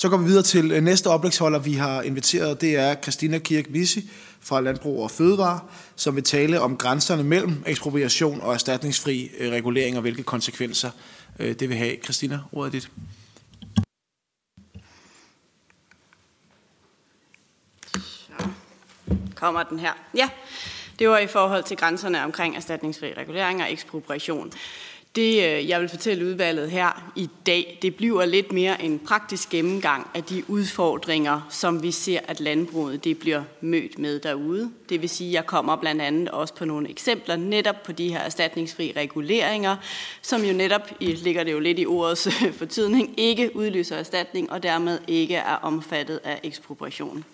Så 0.02 0.08
går 0.08 0.16
vi 0.16 0.24
videre 0.24 0.42
til 0.42 0.72
øh, 0.72 0.82
næste 0.82 1.06
oplægsholder, 1.06 1.58
vi 1.58 1.72
har 1.72 2.02
inviteret. 2.02 2.60
Det 2.60 2.76
er 2.76 2.94
Christina 3.02 3.38
Kirk 3.38 3.64
Visi 3.68 4.10
fra 4.40 4.60
Landbrug 4.60 5.02
og 5.02 5.10
Fødevare, 5.10 5.60
som 5.96 6.16
vil 6.16 6.24
tale 6.24 6.60
om 6.60 6.76
grænserne 6.76 7.22
mellem 7.22 7.62
ekspropriation 7.66 8.40
og 8.40 8.54
erstatningsfri 8.54 9.30
øh, 9.38 9.52
regulering 9.52 9.96
og 9.96 10.02
hvilke 10.02 10.22
konsekvenser 10.22 10.90
øh, 11.38 11.54
det 11.54 11.68
vil 11.68 11.76
have. 11.76 11.96
Christina, 12.04 12.38
ordet 12.52 12.68
er 12.68 12.80
dit. 12.80 12.90
Så 17.94 18.32
kommer 19.34 19.62
den 19.62 19.78
her. 19.78 19.92
Ja, 20.14 20.28
det 20.98 21.08
var 21.08 21.18
i 21.18 21.26
forhold 21.26 21.64
til 21.64 21.76
grænserne 21.76 22.24
omkring 22.24 22.56
erstatningsfri 22.56 23.12
regulering 23.16 23.62
og 23.62 23.72
ekspropriation. 23.72 24.52
Det, 25.16 25.44
øh, 25.44 25.68
jeg 25.68 25.80
vil 25.80 25.88
fortælle 25.88 26.26
udvalget 26.26 26.70
her 26.70 27.12
i 27.16 27.28
dag, 27.46 27.78
det 27.82 27.94
bliver 27.94 28.24
lidt 28.24 28.52
mere 28.52 28.82
en 28.82 28.98
praktisk 28.98 29.50
gennemgang 29.50 30.10
af 30.14 30.24
de 30.24 30.44
udfordringer, 30.48 31.40
som 31.50 31.82
vi 31.82 31.90
ser, 31.90 32.20
at 32.28 32.40
landbruget 32.40 33.04
det 33.04 33.18
bliver 33.18 33.42
mødt 33.60 33.98
med 33.98 34.20
derude. 34.20 34.70
Det 34.88 35.02
vil 35.02 35.08
sige, 35.08 35.28
at 35.28 35.34
jeg 35.34 35.46
kommer 35.46 35.76
blandt 35.76 36.02
andet 36.02 36.28
også 36.28 36.54
på 36.54 36.64
nogle 36.64 36.90
eksempler 36.90 37.36
netop 37.36 37.82
på 37.82 37.92
de 37.92 38.08
her 38.08 38.18
erstatningsfri 38.18 38.92
reguleringer, 38.96 39.76
som 40.22 40.44
jo 40.44 40.52
netop, 40.52 40.90
ligger 41.00 41.44
det 41.44 41.52
jo 41.52 41.58
lidt 41.58 41.78
i 41.78 41.86
ordets 41.86 42.28
fortydning, 42.58 43.14
ikke 43.16 43.56
udløser 43.56 43.96
erstatning 43.96 44.52
og 44.52 44.62
dermed 44.62 44.98
ikke 45.08 45.34
er 45.34 45.54
omfattet 45.54 46.20
af 46.24 46.40
ekspropriation. 46.42 47.24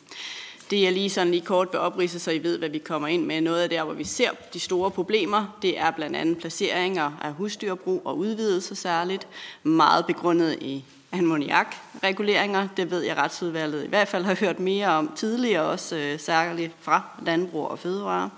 Det 0.70 0.87
er 0.87 0.90
lige 0.90 1.10
sådan 1.10 1.30
lige 1.30 1.44
kort 1.44 1.68
vil 1.72 1.80
oprise, 1.80 2.18
så 2.18 2.30
I 2.30 2.42
ved, 2.42 2.58
hvad 2.58 2.68
vi 2.68 2.78
kommer 2.78 3.08
ind 3.08 3.25
med. 3.25 3.40
Noget 3.40 3.62
af 3.62 3.68
der, 3.68 3.84
hvor 3.84 3.94
vi 3.94 4.04
ser 4.04 4.30
de 4.54 4.60
store 4.60 4.90
problemer, 4.90 5.58
det 5.62 5.78
er 5.78 5.90
blandt 5.90 6.16
andet 6.16 6.38
placeringer 6.38 7.12
af 7.22 7.32
husdyrbrug 7.32 8.02
og 8.04 8.18
udvidelse 8.18 8.75
særligt. 8.75 9.26
Meget 9.62 10.06
begrundet 10.06 10.58
i 10.60 10.84
ammoniakreguleringer. 11.12 12.68
Det 12.76 12.90
ved 12.90 13.02
jeg, 13.02 13.16
retsudvalget 13.16 13.84
i 13.84 13.88
hvert 13.88 14.08
fald 14.08 14.25
har 14.25 14.34
hørt 14.34 14.60
mere 14.60 14.88
om 14.88 15.12
tidligere, 15.16 15.62
også 15.62 15.96
øh, 15.96 16.20
særligt 16.20 16.72
fra 16.80 17.02
landbrug 17.26 17.68
og 17.68 17.78
fødevare. 17.78 18.30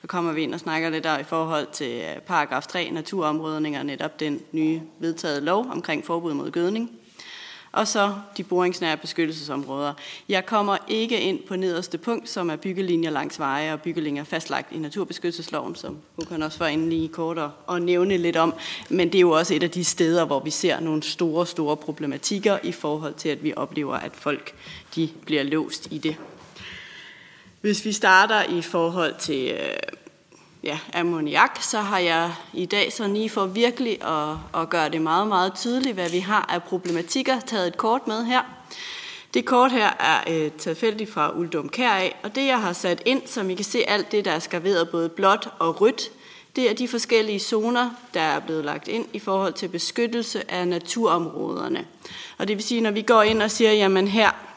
Så 0.00 0.06
kommer 0.06 0.32
vi 0.32 0.42
ind 0.42 0.54
og 0.54 0.60
snakker 0.60 0.90
lidt 0.90 1.04
der 1.04 1.18
i 1.18 1.24
forhold 1.24 1.66
til 1.72 2.02
øh, 2.02 2.20
paragraf 2.20 2.66
3, 2.66 2.90
naturområdninger, 2.90 3.82
netop 3.82 4.20
den 4.20 4.40
nye 4.52 4.80
vedtaget 4.98 5.42
lov 5.42 5.66
omkring 5.70 6.04
forbud 6.04 6.34
mod 6.34 6.50
gødning 6.50 6.99
og 7.72 7.88
så 7.88 8.14
de 8.36 8.44
boringsnære 8.44 8.96
beskyttelsesområder. 8.96 9.92
Jeg 10.28 10.46
kommer 10.46 10.76
ikke 10.88 11.20
ind 11.20 11.38
på 11.48 11.56
nederste 11.56 11.98
punkt, 11.98 12.28
som 12.28 12.50
er 12.50 12.56
byggelinjer 12.56 13.10
langs 13.10 13.38
veje 13.38 13.72
og 13.72 13.82
byggelinjer 13.82 14.24
fastlagt 14.24 14.72
i 14.72 14.78
naturbeskyttelsesloven, 14.78 15.74
som 15.74 15.98
kan 16.28 16.42
også 16.42 16.58
være 16.58 16.72
inde 16.72 16.88
lige 16.88 17.08
kort 17.08 17.38
og 17.66 17.82
nævne 17.82 18.16
lidt 18.16 18.36
om. 18.36 18.54
Men 18.88 19.08
det 19.08 19.14
er 19.14 19.20
jo 19.20 19.30
også 19.30 19.54
et 19.54 19.62
af 19.62 19.70
de 19.70 19.84
steder, 19.84 20.24
hvor 20.24 20.40
vi 20.40 20.50
ser 20.50 20.80
nogle 20.80 21.02
store, 21.02 21.46
store 21.46 21.76
problematikker 21.76 22.58
i 22.62 22.72
forhold 22.72 23.14
til, 23.14 23.28
at 23.28 23.44
vi 23.44 23.52
oplever, 23.56 23.94
at 23.94 24.12
folk 24.14 24.54
de 24.94 25.08
bliver 25.26 25.42
låst 25.42 25.88
i 25.90 25.98
det. 25.98 26.16
Hvis 27.60 27.84
vi 27.84 27.92
starter 27.92 28.42
i 28.42 28.62
forhold 28.62 29.14
til 29.18 29.50
øh, 29.50 29.76
ja, 30.62 30.78
ammoniak, 30.94 31.62
så 31.62 31.80
har 31.80 31.98
jeg 31.98 32.34
i 32.52 32.66
dag 32.66 32.92
så 32.92 33.08
lige 33.08 33.30
for 33.30 33.46
virkelig 33.46 34.04
at, 34.04 34.60
at 34.62 34.70
gøre 34.70 34.88
det 34.88 35.02
meget, 35.02 35.28
meget 35.28 35.54
tydeligt, 35.54 35.94
hvad 35.94 36.10
vi 36.10 36.18
har 36.18 36.46
af 36.48 36.62
problematikker, 36.62 37.40
taget 37.40 37.66
et 37.66 37.76
kort 37.76 38.08
med 38.08 38.24
her. 38.24 38.42
Det 39.34 39.44
kort 39.44 39.72
her 39.72 39.90
er 40.00 40.20
øh, 40.28 40.50
tilfældigt 40.52 41.12
fra 41.12 41.30
Uldum 41.36 41.68
Kær 41.68 41.90
af, 41.90 42.16
og 42.22 42.34
det 42.34 42.46
jeg 42.46 42.60
har 42.60 42.72
sat 42.72 43.02
ind, 43.06 43.22
som 43.26 43.50
I 43.50 43.54
kan 43.54 43.64
se 43.64 43.88
alt 43.88 44.12
det, 44.12 44.24
der 44.24 44.32
er 44.32 44.38
skarveret 44.38 44.88
både 44.88 45.08
blåt 45.08 45.48
og 45.58 45.80
rødt, 45.80 46.10
det 46.56 46.70
er 46.70 46.74
de 46.74 46.88
forskellige 46.88 47.38
zoner, 47.38 47.90
der 48.14 48.20
er 48.20 48.40
blevet 48.40 48.64
lagt 48.64 48.88
ind 48.88 49.06
i 49.12 49.18
forhold 49.18 49.52
til 49.52 49.68
beskyttelse 49.68 50.50
af 50.50 50.68
naturområderne. 50.68 51.86
Og 52.38 52.48
det 52.48 52.56
vil 52.56 52.64
sige, 52.64 52.80
når 52.80 52.90
vi 52.90 53.02
går 53.02 53.22
ind 53.22 53.42
og 53.42 53.50
siger, 53.50 53.72
jamen 53.72 54.08
her 54.08 54.49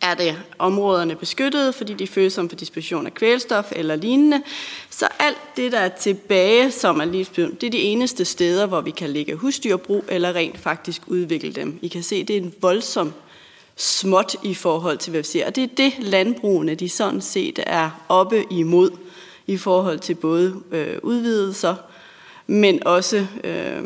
er 0.00 0.14
det 0.14 0.36
områderne 0.58 1.16
beskyttet, 1.16 1.74
fordi 1.74 1.94
de 1.94 2.04
er 2.04 2.08
følsomme 2.08 2.48
for 2.48 2.56
disposition 2.56 3.06
af 3.06 3.14
kvælstof 3.14 3.72
eller 3.72 3.96
lignende. 3.96 4.42
Så 4.90 5.08
alt 5.18 5.38
det, 5.56 5.72
der 5.72 5.78
er 5.78 5.88
tilbage, 5.88 6.70
som 6.70 7.00
er 7.00 7.04
livsbyrden, 7.04 7.54
det 7.60 7.66
er 7.66 7.70
de 7.70 7.78
eneste 7.78 8.24
steder, 8.24 8.66
hvor 8.66 8.80
vi 8.80 8.90
kan 8.90 9.10
lægge 9.10 9.34
husdyrbrug 9.34 10.04
eller 10.08 10.32
rent 10.32 10.58
faktisk 10.58 11.02
udvikle 11.06 11.52
dem. 11.52 11.78
I 11.82 11.88
kan 11.88 12.02
se, 12.02 12.24
det 12.24 12.36
er 12.36 12.40
en 12.40 12.54
voldsom 12.60 13.12
småt 13.76 14.36
i 14.42 14.54
forhold 14.54 14.98
til, 14.98 15.10
hvad 15.10 15.20
vi 15.20 15.26
ser. 15.26 15.46
Og 15.46 15.56
det 15.56 15.64
er 15.64 15.74
det, 15.76 15.92
landbrugene 15.98 16.74
de 16.74 16.88
sådan 16.88 17.20
set 17.20 17.58
er 17.66 18.04
oppe 18.08 18.44
imod 18.50 18.90
i 19.46 19.56
forhold 19.56 19.98
til 19.98 20.14
både 20.14 20.54
øh, 20.70 20.98
udvidelser, 21.02 21.74
men 22.46 22.86
også 22.86 23.26
øh, 23.44 23.82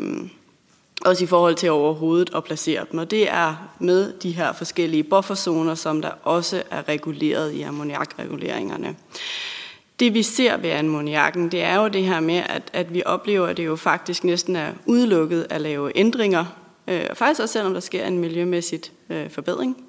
også 1.05 1.23
i 1.23 1.27
forhold 1.27 1.55
til 1.55 1.71
overhovedet 1.71 2.29
at 2.35 2.43
placere 2.43 2.85
dem. 2.91 2.99
Og 2.99 3.11
det 3.11 3.29
er 3.29 3.69
med 3.79 4.13
de 4.13 4.31
her 4.31 4.53
forskellige 4.53 5.03
bufferzoner, 5.03 5.75
som 5.75 6.01
der 6.01 6.11
også 6.23 6.63
er 6.71 6.89
reguleret 6.89 7.51
i 7.51 7.61
ammoniakreguleringerne. 7.61 8.95
Det 9.99 10.13
vi 10.13 10.23
ser 10.23 10.57
ved 10.57 10.69
ammoniakken, 10.69 11.51
det 11.51 11.61
er 11.61 11.75
jo 11.75 11.87
det 11.87 12.03
her 12.03 12.19
med, 12.19 12.41
at, 12.49 12.63
at 12.73 12.93
vi 12.93 13.01
oplever, 13.05 13.47
at 13.47 13.57
det 13.57 13.65
jo 13.65 13.75
faktisk 13.75 14.23
næsten 14.23 14.55
er 14.55 14.71
udelukket 14.85 15.47
at 15.49 15.61
lave 15.61 15.97
ændringer. 15.97 16.45
Øh, 16.87 17.03
faktisk 17.13 17.41
også 17.41 17.53
selvom 17.53 17.73
der 17.73 17.79
sker 17.79 18.05
en 18.05 18.19
miljømæssigt 18.19 18.91
øh, 19.09 19.29
forbedring. 19.29 19.84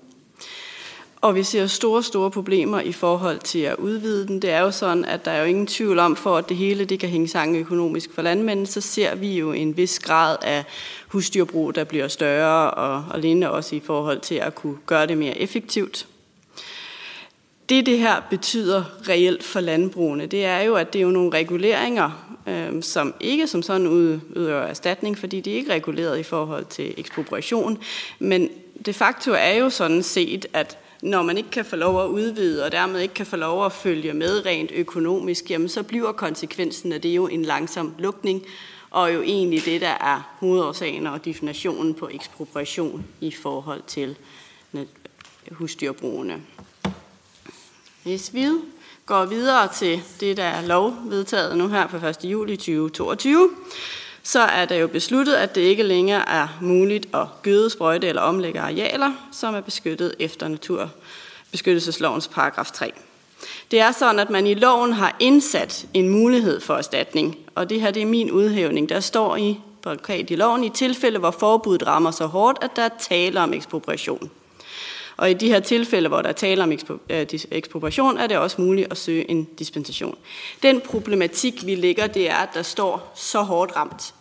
Og 1.26 1.34
vi 1.34 1.42
ser 1.42 1.66
store, 1.66 2.02
store 2.02 2.30
problemer 2.30 2.80
i 2.80 2.92
forhold 2.92 3.38
til 3.38 3.58
at 3.58 3.76
udvide 3.76 4.26
den. 4.26 4.42
Det 4.42 4.50
er 4.50 4.60
jo 4.60 4.70
sådan, 4.70 5.04
at 5.04 5.24
der 5.24 5.30
er 5.30 5.40
jo 5.40 5.46
ingen 5.46 5.66
tvivl 5.66 5.98
om, 5.98 6.16
for 6.16 6.36
at 6.36 6.48
det 6.48 6.56
hele 6.56 6.84
det 6.84 7.00
kan 7.00 7.08
hænge 7.08 7.28
sammen 7.28 7.56
økonomisk 7.56 8.14
for 8.14 8.22
landmændene, 8.22 8.66
så 8.66 8.80
ser 8.80 9.14
vi 9.14 9.38
jo 9.38 9.52
en 9.52 9.76
vis 9.76 9.98
grad 9.98 10.36
af 10.42 10.64
husdyrbrug, 11.08 11.74
der 11.74 11.84
bliver 11.84 12.08
større, 12.08 12.70
og, 12.70 13.04
og 13.10 13.20
lignende 13.20 13.50
også 13.50 13.76
i 13.76 13.80
forhold 13.80 14.20
til 14.20 14.34
at 14.34 14.54
kunne 14.54 14.76
gøre 14.86 15.06
det 15.06 15.18
mere 15.18 15.38
effektivt. 15.38 16.06
Det, 17.68 17.86
det 17.86 17.98
her 17.98 18.22
betyder 18.30 18.84
reelt 19.08 19.42
for 19.44 19.60
landbrugene, 19.60 20.26
det 20.26 20.44
er 20.44 20.60
jo, 20.60 20.74
at 20.74 20.92
det 20.92 20.98
er 20.98 21.02
jo 21.02 21.10
nogle 21.10 21.32
reguleringer, 21.32 22.36
øh, 22.46 22.82
som 22.82 23.14
ikke 23.20 23.46
som 23.46 23.62
sådan 23.62 23.86
udøver 23.86 24.62
erstatning, 24.62 25.18
fordi 25.18 25.40
de 25.40 25.52
er 25.52 25.56
ikke 25.56 25.72
reguleret 25.72 26.18
i 26.18 26.22
forhold 26.22 26.64
til 26.64 26.94
ekspropriation. 26.96 27.78
Men 28.18 28.50
de 28.86 28.92
facto 28.92 29.32
er 29.32 29.52
jo 29.52 29.70
sådan 29.70 30.02
set, 30.02 30.46
at 30.52 30.78
når 31.02 31.22
man 31.22 31.36
ikke 31.36 31.50
kan 31.50 31.64
få 31.64 31.76
lov 31.76 32.04
at 32.04 32.08
udvide, 32.08 32.64
og 32.64 32.72
dermed 32.72 33.00
ikke 33.00 33.14
kan 33.14 33.26
få 33.26 33.36
lov 33.36 33.66
at 33.66 33.72
følge 33.72 34.14
med 34.14 34.46
rent 34.46 34.70
økonomisk, 34.74 35.50
jamen 35.50 35.68
så 35.68 35.82
bliver 35.82 36.12
konsekvensen 36.12 36.92
af 36.92 37.00
det 37.00 37.08
jo 37.08 37.26
en 37.26 37.42
langsom 37.42 37.94
lukning, 37.98 38.42
og 38.90 39.14
jo 39.14 39.22
egentlig 39.22 39.64
det, 39.64 39.80
der 39.80 39.88
er 40.00 40.36
hovedårsagen 40.40 41.06
og 41.06 41.24
definitionen 41.24 41.94
på 41.94 42.08
ekspropriation 42.12 43.06
i 43.20 43.30
forhold 43.30 43.82
til 43.86 44.16
husdyrbrugene. 45.50 46.42
Hvis 48.02 48.34
vi 48.34 48.46
går 49.06 49.24
videre 49.24 49.68
til 49.74 50.02
det, 50.20 50.36
der 50.36 50.44
er 50.44 50.66
lovvedtaget 50.66 51.58
nu 51.58 51.68
her 51.68 51.86
på 51.86 51.96
1. 51.96 52.16
juli 52.24 52.56
2022, 52.56 53.50
så 54.26 54.40
er 54.40 54.64
det 54.64 54.80
jo 54.80 54.86
besluttet, 54.86 55.34
at 55.34 55.54
det 55.54 55.60
ikke 55.60 55.82
længere 55.82 56.28
er 56.28 56.48
muligt 56.60 57.08
at 57.14 57.26
gøde, 57.42 57.70
sprøjte 57.70 58.06
eller 58.06 58.22
omlægge 58.22 58.60
arealer, 58.60 59.12
som 59.32 59.54
er 59.54 59.60
beskyttet 59.60 60.14
efter 60.18 60.48
naturbeskyttelseslovens 60.48 62.28
paragraf 62.28 62.70
3. 62.70 62.92
Det 63.70 63.80
er 63.80 63.92
sådan, 63.92 64.18
at 64.18 64.30
man 64.30 64.46
i 64.46 64.54
loven 64.54 64.92
har 64.92 65.16
indsat 65.20 65.86
en 65.94 66.08
mulighed 66.08 66.60
for 66.60 66.74
erstatning, 66.74 67.38
og 67.54 67.70
det 67.70 67.80
her 67.80 67.90
det 67.90 68.02
er 68.02 68.06
min 68.06 68.30
udhævning. 68.30 68.88
Der 68.88 69.00
står 69.00 69.36
i 69.36 69.60
konkret 69.84 70.30
i 70.30 70.36
loven 70.36 70.64
i 70.64 70.70
tilfælde, 70.70 71.18
hvor 71.18 71.30
forbuddet 71.30 71.86
rammer 71.86 72.10
så 72.10 72.26
hårdt, 72.26 72.58
at 72.62 72.70
der 72.76 72.82
er 72.82 72.90
tale 73.00 73.40
om 73.40 73.54
ekspropriation. 73.54 74.30
Og 75.16 75.30
i 75.30 75.34
de 75.34 75.48
her 75.48 75.60
tilfælde, 75.60 76.08
hvor 76.08 76.22
der 76.22 76.28
er 76.28 76.32
tale 76.32 76.62
om 76.62 76.72
øh, 77.10 77.26
ekspropriation, 77.50 78.18
er 78.18 78.26
det 78.26 78.38
også 78.38 78.60
muligt 78.60 78.90
at 78.90 78.98
søge 78.98 79.30
en 79.30 79.44
dispensation. 79.58 80.16
Den 80.62 80.80
problematik, 80.80 81.66
vi 81.66 81.74
ligger, 81.74 82.06
det 82.06 82.30
er, 82.30 82.36
at 82.36 82.48
der 82.54 82.62
står 82.62 83.12
så 83.14 83.42
hårdt 83.42 83.76
ramt. 83.76 84.14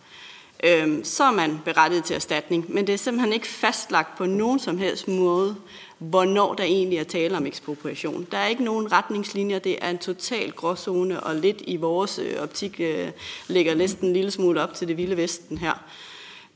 Øhm, 0.64 1.04
så 1.04 1.24
er 1.24 1.30
man 1.30 1.60
berettiget 1.64 2.04
til 2.04 2.16
erstatning, 2.16 2.64
men 2.68 2.86
det 2.86 2.92
er 2.92 2.96
simpelthen 2.98 3.32
ikke 3.32 3.46
fastlagt 3.46 4.18
på 4.18 4.26
nogen 4.26 4.58
som 4.58 4.78
helst 4.78 5.08
måde, 5.08 5.56
hvornår 5.98 6.54
der 6.54 6.64
egentlig 6.64 6.98
er 6.98 7.04
tale 7.04 7.36
om 7.36 7.46
ekspropriation. 7.46 8.26
Der 8.30 8.38
er 8.38 8.46
ikke 8.46 8.64
nogen 8.64 8.92
retningslinjer, 8.92 9.58
det 9.58 9.76
er 9.80 9.90
en 9.90 9.98
total 9.98 10.52
gråzone, 10.52 11.20
og 11.20 11.34
lidt 11.34 11.62
i 11.66 11.76
vores 11.76 12.18
øh, 12.18 12.42
optik 12.42 12.80
øh, 12.80 13.08
ligger 13.48 13.74
næsten 13.74 14.06
en 14.06 14.12
lille 14.12 14.30
smule 14.30 14.62
op 14.62 14.74
til 14.74 14.88
det 14.88 14.96
vilde 14.96 15.16
vesten 15.16 15.58
her. 15.58 15.84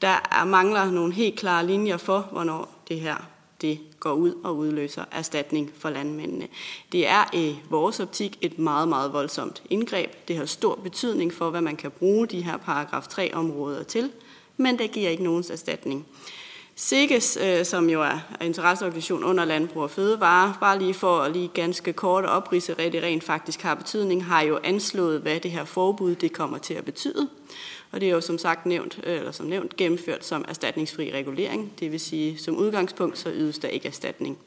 Der 0.02 0.28
er, 0.40 0.44
mangler 0.44 0.90
nogle 0.90 1.12
helt 1.14 1.38
klare 1.38 1.66
linjer 1.66 1.96
for, 1.96 2.28
hvornår 2.32 2.68
det 2.88 3.00
her 3.00 3.26
det 3.60 3.80
går 4.00 4.12
ud 4.12 4.34
og 4.44 4.56
udløser 4.56 5.04
erstatning 5.10 5.72
for 5.78 5.90
landmændene. 5.90 6.48
Det 6.92 7.08
er 7.08 7.34
i 7.34 7.56
vores 7.70 8.00
optik 8.00 8.38
et 8.40 8.58
meget, 8.58 8.88
meget 8.88 9.12
voldsomt 9.12 9.62
indgreb. 9.70 10.28
Det 10.28 10.36
har 10.36 10.44
stor 10.44 10.74
betydning 10.74 11.34
for, 11.34 11.50
hvad 11.50 11.60
man 11.60 11.76
kan 11.76 11.90
bruge 11.90 12.26
de 12.26 12.42
her 12.42 12.56
paragraf 12.56 13.06
3 13.06 13.34
områder 13.34 13.82
til, 13.82 14.10
men 14.56 14.78
det 14.78 14.90
giver 14.90 15.10
ikke 15.10 15.24
nogens 15.24 15.50
erstatning. 15.50 16.06
SIGES, 16.74 17.38
øh, 17.42 17.64
som 17.64 17.90
jo 17.90 18.02
er 18.02 18.18
interesseorganisation 18.40 19.24
under 19.24 19.44
Landbrug 19.44 19.82
og 19.82 19.90
Fødevare, 19.90 20.54
bare 20.60 20.78
lige 20.78 20.94
for 20.94 21.20
at 21.20 21.32
lige 21.32 21.48
ganske 21.48 21.92
kort 21.92 22.24
oprise, 22.24 22.74
hvad 22.74 22.90
det 22.90 23.02
rent 23.02 23.24
faktisk 23.24 23.62
har 23.62 23.74
betydning, 23.74 24.24
har 24.24 24.42
jo 24.42 24.58
anslået, 24.64 25.20
hvad 25.20 25.40
det 25.40 25.50
her 25.50 25.64
forbud 25.64 26.14
det 26.14 26.32
kommer 26.32 26.58
til 26.58 26.74
at 26.74 26.84
betyde. 26.84 27.28
Og 27.92 28.00
det 28.00 28.08
er 28.08 28.12
jo 28.12 28.20
som 28.20 28.38
sagt 28.38 28.66
nævnt, 28.66 29.00
øh, 29.02 29.18
eller 29.18 29.32
som 29.32 29.46
nævnt 29.46 29.76
gennemført 29.76 30.24
som 30.24 30.44
erstatningsfri 30.48 31.12
regulering. 31.14 31.72
Det 31.80 31.92
vil 31.92 32.00
sige, 32.00 32.38
som 32.38 32.56
udgangspunkt 32.56 33.18
så 33.18 33.30
ydes 33.34 33.58
der 33.58 33.68
ikke 33.68 33.88
erstatning. 33.88 34.38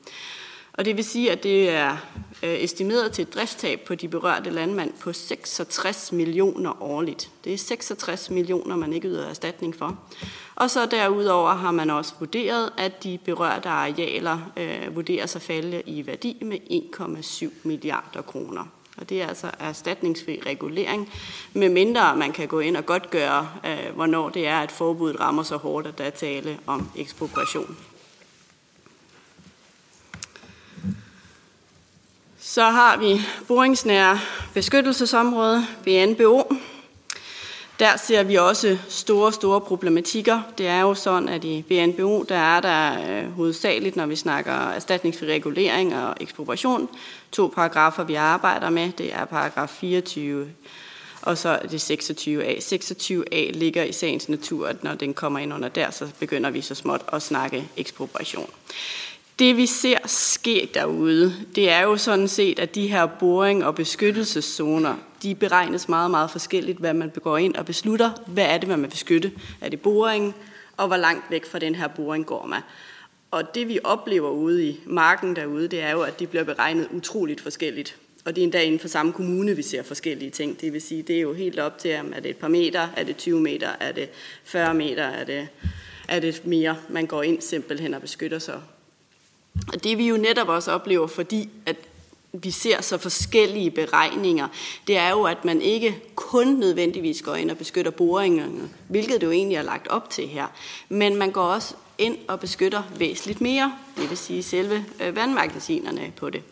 Og 0.74 0.86
det 0.86 0.98
vil 0.98 1.06
sige, 1.06 1.32
at 1.32 1.44
det 1.44 1.70
er 1.70 1.98
øh, 2.44 2.54
estimeret 2.54 3.12
til 3.12 3.22
et 3.22 3.34
driftstab 3.34 3.80
på 3.80 3.96
de 3.96 4.08
berørte 4.08 4.50
landmænd 4.50 4.94
på 5.00 5.14
66 5.14 6.12
millioner 6.12 6.84
årligt. 6.84 7.30
Det 7.44 7.54
er 7.54 7.58
66 7.58 8.30
millioner, 8.30 8.76
man 8.76 8.94
ikke 8.94 9.08
yder 9.08 9.30
erstatning 9.30 9.76
for. 9.76 10.00
Og 10.56 10.70
så 10.70 10.86
derudover 10.86 11.54
har 11.54 11.72
man 11.72 11.90
også 11.90 12.14
vurderet, 12.20 12.70
at 12.78 13.04
de 13.04 13.20
berørte 13.26 13.70
arealer 13.70 14.52
øh, 14.58 14.96
vurderes 14.96 15.36
at 15.36 15.42
falde 15.42 15.82
i 15.86 16.08
værdi 16.08 16.38
med 16.42 16.58
1,7 16.60 17.50
milliarder 17.64 18.22
kroner. 18.22 18.66
Og 18.98 19.10
det 19.10 19.22
er 19.22 19.28
altså 19.28 19.52
erstatningsfri 19.60 20.42
regulering, 20.46 21.10
med 21.54 21.70
mindre 21.70 22.16
man 22.16 22.32
kan 22.32 22.48
gå 22.48 22.60
ind 22.60 22.78
og 22.78 22.86
godt 22.86 23.10
gøre, 23.10 23.50
øh, 23.66 23.96
hvornår 23.96 24.30
det 24.30 24.48
er, 24.48 24.60
at 24.60 24.72
forbuddet 24.72 25.20
rammer 25.20 25.44
så 25.44 25.58
hårdt, 25.58 25.88
at 25.88 25.98
der 25.98 26.04
er 26.04 26.10
tale 26.10 26.60
om 26.68 26.90
ekspropriation. 26.96 27.78
Så 32.40 32.64
har 32.64 32.98
vi 32.98 33.22
boringsnære 33.48 34.20
beskyttelsesområde, 34.54 35.66
BNBO. 35.84 36.44
Der 37.84 37.98
ser 37.98 38.24
vi 38.24 38.36
også 38.36 38.78
store, 38.90 39.34
store 39.34 39.62
problematikker. 39.62 40.42
Det 40.58 40.68
er 40.68 40.82
jo 40.82 40.94
sådan, 40.94 41.30
at 41.30 41.44
i 41.44 41.62
BNBO, 41.68 42.24
der 42.30 42.36
er 42.36 42.60
der 42.60 42.92
øh, 43.10 43.32
hovedsageligt, 43.32 43.96
når 43.96 44.06
vi 44.06 44.16
snakker 44.16 44.52
erstatningsfri 44.52 45.26
regulering 45.26 45.96
og 45.96 46.16
ekspropriation, 46.22 46.90
to 47.32 47.52
paragrafer, 47.56 48.04
vi 48.04 48.16
arbejder 48.16 48.70
med. 48.70 48.92
Det 48.92 49.14
er 49.14 49.26
paragraf 49.26 49.70
24 49.70 50.48
og 51.22 51.38
så 51.38 51.50
er 51.50 51.68
det 51.68 51.92
26a. 51.92 52.74
26a 52.74 53.52
ligger 53.52 53.84
i 53.84 53.92
sagens 53.92 54.30
natur, 54.30 54.68
at 54.68 54.84
når 54.84 54.94
den 54.94 55.14
kommer 55.14 55.40
ind 55.40 55.54
under 55.54 55.70
der, 55.70 55.92
så 55.92 56.08
begynder 56.20 56.50
vi 56.50 56.62
så 56.62 56.76
småt 56.76 57.02
at 57.14 57.22
snakke 57.22 57.70
ekspropriation. 57.78 58.50
Det 59.40 59.58
vi 59.58 59.66
ser 59.66 59.98
ske 60.06 60.70
derude, 60.74 61.34
det 61.56 61.70
er 61.70 61.82
jo 61.82 61.98
sådan 61.98 62.28
set, 62.28 62.60
at 62.60 62.76
de 62.76 62.88
her 62.88 63.06
boring- 63.06 63.66
og 63.66 63.76
beskyttelseszoner, 63.76 64.96
de 65.24 65.36
beregnes 65.36 65.90
meget, 65.90 66.12
meget 66.12 66.32
forskelligt, 66.32 66.80
hvad 66.80 66.94
man 66.94 67.12
går 67.24 67.38
ind 67.38 67.56
og 67.56 67.66
beslutter. 67.66 68.12
Hvad 68.28 68.46
er 68.46 68.58
det, 68.58 68.70
man 68.70 68.82
vil 68.82 68.88
beskytte? 68.88 69.32
Er 69.62 69.70
det 69.70 69.82
boringen? 69.82 70.34
Og 70.78 70.88
hvor 70.88 70.98
langt 70.98 71.32
væk 71.32 71.46
fra 71.46 71.60
den 71.60 71.76
her 71.76 71.88
boring 71.88 72.26
går 72.26 72.46
man? 72.46 72.62
Og 73.32 73.56
det 73.56 73.68
vi 73.68 73.80
oplever 73.84 74.30
ude 74.30 74.68
i 74.68 74.80
marken 74.86 75.36
derude, 75.36 75.68
det 75.68 75.82
er 75.82 75.92
jo, 75.92 76.02
at 76.02 76.20
de 76.20 76.28
bliver 76.28 76.44
beregnet 76.44 76.88
utroligt 76.92 77.42
forskelligt. 77.42 77.98
Og 78.26 78.36
det 78.36 78.42
er 78.42 78.44
endda 78.44 78.62
inden 78.62 78.80
for 78.80 78.88
samme 78.88 79.14
kommune, 79.14 79.56
vi 79.56 79.62
ser 79.62 79.84
forskellige 79.84 80.32
ting. 80.32 80.62
Det 80.62 80.74
vil 80.74 80.82
sige, 80.82 81.02
det 81.02 81.16
er 81.16 81.22
jo 81.22 81.34
helt 81.34 81.60
op 81.60 81.78
til, 81.78 82.00
om 82.00 82.14
er 82.16 82.20
det 82.20 82.30
et 82.30 82.38
par 82.38 82.48
meter, 82.48 82.88
er 82.96 83.04
det 83.04 83.18
20 83.18 83.42
meter, 83.42 83.70
er 83.80 83.92
det 83.92 84.10
40 84.44 84.74
meter, 84.74 85.04
er 85.04 85.24
det, 85.24 85.48
er 86.08 86.20
det 86.20 86.46
mere, 86.46 86.78
man 86.90 87.06
går 87.06 87.24
ind 87.24 87.42
simpelthen 87.42 87.94
og 87.94 88.02
beskytter 88.02 88.40
sig. 88.40 88.62
Og 89.74 89.84
det 89.84 89.98
vi 89.98 90.08
jo 90.08 90.18
netop 90.18 90.48
også 90.48 90.72
oplever, 90.72 91.08
fordi 91.08 91.50
at 91.66 91.76
vi 92.34 92.52
ser 92.52 92.82
så 92.82 92.98
forskellige 92.98 93.72
beregninger, 93.72 94.48
det 94.88 94.98
er 94.98 95.10
jo, 95.10 95.24
at 95.24 95.46
man 95.46 95.62
ikke 95.62 96.02
kun 96.16 96.48
nødvendigvis 96.48 97.22
går 97.22 97.36
ind 97.36 97.52
og 97.52 97.58
beskytter 97.58 97.92
boringerne, 97.92 98.70
hvilket 98.88 99.22
det 99.22 99.28
jo 99.28 99.32
egentlig 99.32 99.56
er 99.56 99.62
lagt 99.62 99.88
op 99.88 100.10
til 100.10 100.28
her, 100.28 100.48
men 100.90 101.16
man 101.16 101.32
går 101.32 101.44
også 101.44 101.76
ind 101.98 102.18
og 102.28 102.40
beskytter 102.40 102.84
væsentligt 103.00 103.42
mere, 103.42 103.74
det 103.98 104.10
vil 104.10 104.18
sige 104.18 104.44
selve 104.44 104.86
øh, 105.02 105.16
vandmagasinerne 105.16 106.14
på 106.16 106.30
det. 106.30 106.44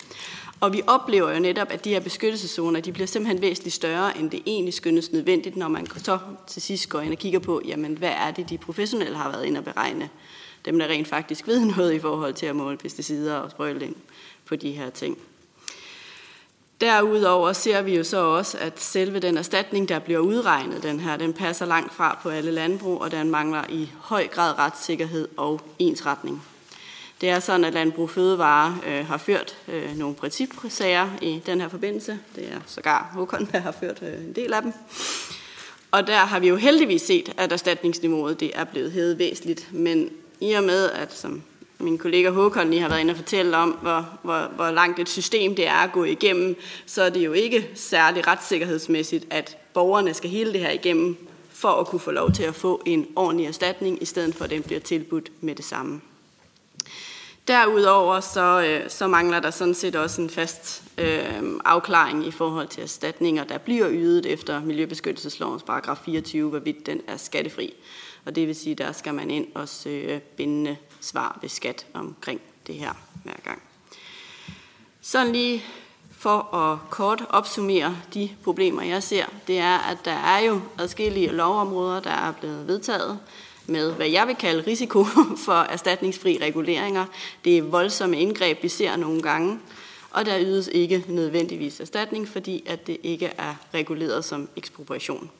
Og 0.59 0.73
vi 0.73 0.81
oplever 0.87 1.33
jo 1.33 1.39
netop, 1.39 1.67
at 1.71 1.85
de 1.85 1.89
her 1.89 1.99
beskyttelseszoner, 1.99 2.79
de 2.79 2.91
bliver 2.91 3.07
simpelthen 3.07 3.41
væsentligt 3.41 3.75
større, 3.75 4.17
end 4.17 4.31
det 4.31 4.41
egentlig 4.45 4.73
skyndes 4.73 5.11
nødvendigt, 5.11 5.55
når 5.55 5.67
man 5.67 5.87
så 5.97 6.19
til 6.47 6.61
sidst 6.61 6.89
går 6.89 6.99
ind 6.99 7.11
og 7.11 7.17
kigger 7.17 7.39
på, 7.39 7.61
jamen 7.65 7.93
hvad 7.93 8.09
er 8.09 8.31
det, 8.31 8.49
de 8.49 8.57
professionelle 8.57 9.17
har 9.17 9.31
været 9.31 9.45
ind 9.45 9.57
og 9.57 9.63
beregne. 9.63 10.09
Dem, 10.65 10.79
der 10.79 10.87
rent 10.87 11.07
faktisk 11.07 11.47
ved 11.47 11.65
noget 11.75 11.93
i 11.93 11.99
forhold 11.99 12.33
til 12.33 12.45
at 12.45 12.55
måle 12.55 12.77
pesticider 12.77 13.35
og 13.35 13.51
sprøjling 13.51 13.97
på 14.45 14.55
de 14.55 14.71
her 14.71 14.89
ting. 14.89 15.17
Derudover 16.81 17.53
ser 17.53 17.81
vi 17.81 17.95
jo 17.95 18.03
så 18.03 18.17
også, 18.17 18.57
at 18.57 18.79
selve 18.79 19.19
den 19.19 19.37
erstatning, 19.37 19.89
der 19.89 19.99
bliver 19.99 20.19
udregnet, 20.19 20.83
den 20.83 20.99
her, 20.99 21.17
den 21.17 21.33
passer 21.33 21.65
langt 21.65 21.93
fra 21.93 22.19
på 22.23 22.29
alle 22.29 22.51
landbrug, 22.51 23.01
og 23.01 23.11
den 23.11 23.29
mangler 23.29 23.63
i 23.69 23.89
høj 23.99 24.27
grad 24.27 24.59
retssikkerhed 24.59 25.27
og 25.37 25.61
ensretning. 25.79 26.43
Det 27.21 27.29
er 27.29 27.39
sådan, 27.39 27.63
at 27.63 27.73
Landbrug 27.73 28.09
Fødevare 28.09 28.77
øh, 28.87 29.07
har 29.07 29.17
ført 29.17 29.57
øh, 29.67 29.97
nogle 29.97 30.15
principsager 30.15 31.09
i 31.21 31.41
den 31.45 31.61
her 31.61 31.67
forbindelse. 31.67 32.19
Det 32.35 32.43
er 32.51 32.59
sågar 32.65 33.11
Håkon, 33.13 33.49
der 33.51 33.59
har 33.59 33.71
ført 33.71 33.99
øh, 34.01 34.25
en 34.25 34.33
del 34.35 34.53
af 34.53 34.61
dem. 34.61 34.73
Og 35.91 36.07
der 36.07 36.17
har 36.17 36.39
vi 36.39 36.47
jo 36.47 36.55
heldigvis 36.55 37.01
set, 37.01 37.33
at 37.37 37.51
erstatningsniveauet 37.51 38.39
det 38.39 38.51
er 38.55 38.63
blevet 38.63 38.91
hævet 38.91 39.19
væsentligt. 39.19 39.73
Men 39.73 40.09
i 40.39 40.51
og 40.51 40.63
med, 40.63 40.89
at 40.89 41.13
som 41.13 41.43
min 41.81 41.97
kollega 41.97 42.29
Håkon 42.29 42.69
lige 42.69 42.81
har 42.81 42.89
været 42.89 42.99
inde 42.99 43.11
og 43.11 43.17
fortælle 43.17 43.57
om, 43.57 43.69
hvor, 43.69 44.09
hvor, 44.21 44.51
hvor 44.55 44.71
langt 44.71 44.99
et 44.99 45.09
system 45.09 45.55
det 45.55 45.67
er 45.67 45.73
at 45.73 45.91
gå 45.91 46.03
igennem, 46.03 46.55
så 46.85 47.03
er 47.03 47.09
det 47.09 47.25
jo 47.25 47.33
ikke 47.33 47.69
særlig 47.75 48.27
retssikkerhedsmæssigt, 48.27 49.25
at 49.29 49.57
borgerne 49.73 50.13
skal 50.13 50.29
hele 50.29 50.53
det 50.53 50.59
her 50.59 50.71
igennem, 50.71 51.27
for 51.51 51.69
at 51.69 51.87
kunne 51.87 51.99
få 51.99 52.11
lov 52.11 52.31
til 52.31 52.43
at 52.43 52.55
få 52.55 52.81
en 52.85 53.07
ordentlig 53.15 53.47
erstatning, 53.47 54.01
i 54.01 54.05
stedet 54.05 54.35
for 54.35 54.43
at 54.43 54.49
den 54.49 54.63
bliver 54.63 54.79
tilbudt 54.79 55.31
med 55.41 55.55
det 55.55 55.65
samme. 55.65 56.01
Derudover 57.47 58.19
så, 58.19 58.63
øh, 58.67 58.89
så 58.89 59.07
mangler 59.07 59.39
der 59.39 59.51
sådan 59.51 59.73
set 59.73 59.95
også 59.95 60.21
en 60.21 60.29
fast 60.29 60.83
øh, 61.01 61.59
afklaring 61.65 62.27
i 62.27 62.31
forhold 62.31 62.67
til 62.67 62.83
erstatninger, 62.83 63.43
der 63.43 63.57
bliver 63.57 63.87
ydet 63.91 64.25
efter 64.25 64.61
Miljøbeskyttelseslovens 64.61 65.63
paragraf 65.63 65.97
24, 66.05 66.49
hvorvidt 66.49 66.85
den 66.85 67.01
er 67.07 67.17
skattefri. 67.17 67.73
Og 68.25 68.35
det 68.35 68.47
vil 68.47 68.55
sige, 68.55 68.75
der 68.75 68.91
skal 68.91 69.13
man 69.13 69.31
ind 69.31 69.47
og 69.55 69.69
søge 69.69 70.19
bindende 70.19 70.77
svar 71.01 71.37
ved 71.41 71.49
skat 71.49 71.85
omkring 71.93 72.41
det 72.67 72.75
her 72.75 72.93
hver 73.23 73.37
gang. 73.43 73.61
Sådan 75.01 75.31
lige 75.31 75.63
for 76.17 76.55
at 76.55 76.79
kort 76.89 77.25
opsummere 77.29 77.97
de 78.13 78.29
problemer, 78.43 78.81
jeg 78.81 79.03
ser, 79.03 79.25
det 79.47 79.57
er, 79.57 79.77
at 79.77 79.97
der 80.05 80.11
er 80.11 80.39
jo 80.39 80.61
adskillige 80.79 81.27
lovområder, 81.27 81.99
der 81.99 82.09
er 82.09 82.31
blevet 82.31 82.67
vedtaget, 82.67 83.19
med, 83.67 83.93
hvad 83.93 84.07
jeg 84.07 84.27
vil 84.27 84.35
kalde 84.35 84.63
risiko 84.67 85.03
for 85.45 85.53
erstatningsfri 85.53 86.37
reguleringer. 86.41 87.05
Det 87.45 87.57
er 87.57 87.61
voldsomme 87.61 88.19
indgreb, 88.19 88.63
vi 88.63 88.69
ser 88.69 88.95
nogle 88.95 89.21
gange, 89.21 89.59
og 90.11 90.25
der 90.25 90.41
ydes 90.41 90.67
ikke 90.67 91.03
nødvendigvis 91.07 91.79
erstatning, 91.79 92.27
fordi 92.27 92.63
at 92.65 92.87
det 92.87 92.97
ikke 93.03 93.31
er 93.37 93.55
reguleret 93.73 94.25
som 94.25 94.49
ekspropriation. 94.55 95.31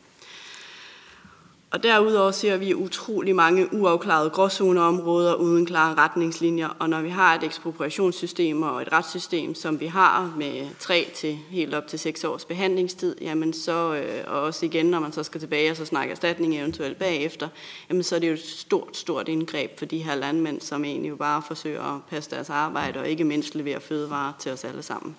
Og 1.72 1.84
derudover 1.84 2.32
ser 2.32 2.58
vi 2.58 2.74
utrolig 2.74 3.36
mange 3.36 3.74
uafklarede 3.74 4.30
gråzoneområder 4.30 5.34
uden 5.34 5.66
klare 5.66 5.96
retningslinjer, 5.96 6.68
og 6.80 6.90
når 6.90 7.02
vi 7.02 7.10
har 7.10 7.36
et 7.36 7.44
ekspropriationssystem 7.44 8.64
og 8.64 8.82
et 8.82 8.92
retssystem, 8.92 9.56
som 9.56 9.80
vi 9.80 9.86
har 9.86 10.34
med 10.38 10.68
3 10.80 11.12
til 11.16 11.38
helt 11.50 11.74
op 11.74 11.88
til 11.88 12.00
6 12.00 12.24
års 12.24 12.46
behandlingstid, 12.46 13.16
jamen 13.22 13.54
så, 13.54 13.96
øh, 13.96 14.24
og 14.28 14.42
også 14.42 14.66
igen, 14.66 14.86
når 14.86 15.00
man 15.00 15.12
så 15.12 15.24
skal 15.24 15.40
tilbage 15.40 15.72
og 15.72 15.78
så 15.78 15.86
snakke 15.86 16.12
erstatning 16.12 16.58
eventuelt 16.58 17.00
bagefter, 17.00 17.48
jamen 17.90 18.04
så 18.04 18.16
er 18.16 18.20
det 18.20 18.28
jo 18.28 18.34
et 18.34 18.44
stort, 18.44 18.98
stort 18.98 19.28
indgreb 19.28 19.80
for 19.80 19.86
de 19.86 20.04
her 20.04 20.16
landmænd, 20.16 20.62
som 20.62 20.86
egentlig 20.86 21.10
jo 21.10 21.16
bare 21.16 21.42
forsøger 21.48 21.96
at 21.96 22.02
passe 22.10 22.32
deres 22.32 22.50
arbejde 22.50 23.00
og 23.00 23.10
ikke 23.10 23.24
mindst 23.24 23.56
levere 23.56 23.82
fødevarer 23.82 24.34
til 24.40 24.52
os 24.52 24.64
alle 24.64 24.82
sammen. 24.82 25.16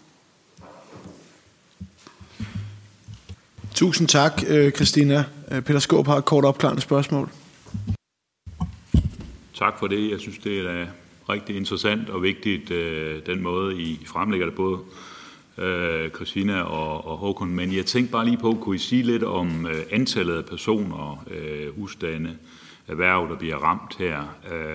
Tusind 3.74 4.08
tak, 4.08 4.42
øh, 4.48 4.72
Christina. 4.72 5.24
Øh, 5.50 5.62
Peter 5.62 5.78
Skåb 5.78 6.06
har 6.06 6.16
et 6.16 6.24
kort 6.24 6.44
opklarende 6.44 6.82
spørgsmål. 6.82 7.28
Tak 9.54 9.78
for 9.78 9.86
det. 9.86 10.10
Jeg 10.10 10.20
synes, 10.20 10.38
det 10.38 10.58
er 10.58 10.86
rigtig 11.28 11.56
interessant 11.56 12.10
og 12.10 12.22
vigtigt, 12.22 12.70
øh, 12.70 13.26
den 13.26 13.42
måde, 13.42 13.82
I 13.82 14.00
fremlægger 14.06 14.46
det 14.46 14.54
både 14.54 14.78
Christina 16.14 16.62
og, 16.62 17.18
Håkon. 17.18 17.48
Men 17.48 17.72
jeg 17.72 17.86
tænkte 17.86 18.12
bare 18.12 18.24
lige 18.24 18.36
på, 18.36 18.58
kunne 18.60 18.76
I 18.76 18.78
sige 18.78 19.02
lidt 19.02 19.22
om 19.22 19.66
antallet 19.90 20.36
af 20.36 20.44
personer, 20.44 21.24
husstande, 21.76 22.36
erhverv, 22.88 23.28
der 23.30 23.36
bliver 23.36 23.56
ramt 23.56 23.96
her, 23.98 24.22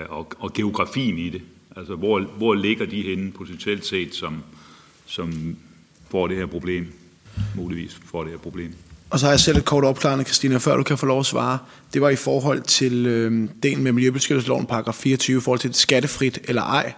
og, 0.10 0.32
og 0.40 0.54
geografien 0.54 1.18
i 1.18 1.30
det? 1.30 1.42
Altså, 1.76 1.96
hvor, 1.96 2.20
hvor 2.20 2.54
ligger 2.54 2.86
de 2.86 3.02
henne 3.02 3.32
potentielt 3.32 3.86
set, 3.86 4.16
som, 4.16 4.44
som 5.06 5.58
får 6.10 6.28
det 6.28 6.38
her 6.38 6.46
problem, 6.46 6.94
muligvis 7.56 8.00
får 8.06 8.24
det 8.24 8.32
her 8.32 8.40
problem? 8.40 8.74
Og 9.10 9.20
så 9.20 9.26
har 9.26 9.34
jeg 9.34 9.40
selv 9.40 9.58
et 9.58 9.66
kort 9.66 9.84
opklarende, 9.84 10.26
Christina, 10.26 10.58
før 10.58 10.76
du 10.76 10.84
kan 10.84 10.98
få 10.98 11.06
lov 11.06 11.20
at 11.20 11.26
svare. 11.26 11.60
Det 11.94 12.02
var 12.02 12.10
i 12.10 12.16
forhold 12.16 12.62
til 12.62 13.06
øh, 13.06 13.50
delen 13.64 13.84
med 13.84 13.92
Miljøbeskyttelsesloven, 13.92 14.66
paragraf 14.66 14.94
24, 14.94 15.38
i 15.38 15.42
forhold 15.42 15.60
til 15.60 15.70
det 15.70 15.78
skattefrit 15.78 16.40
eller 16.44 16.62
ej. 16.62 16.94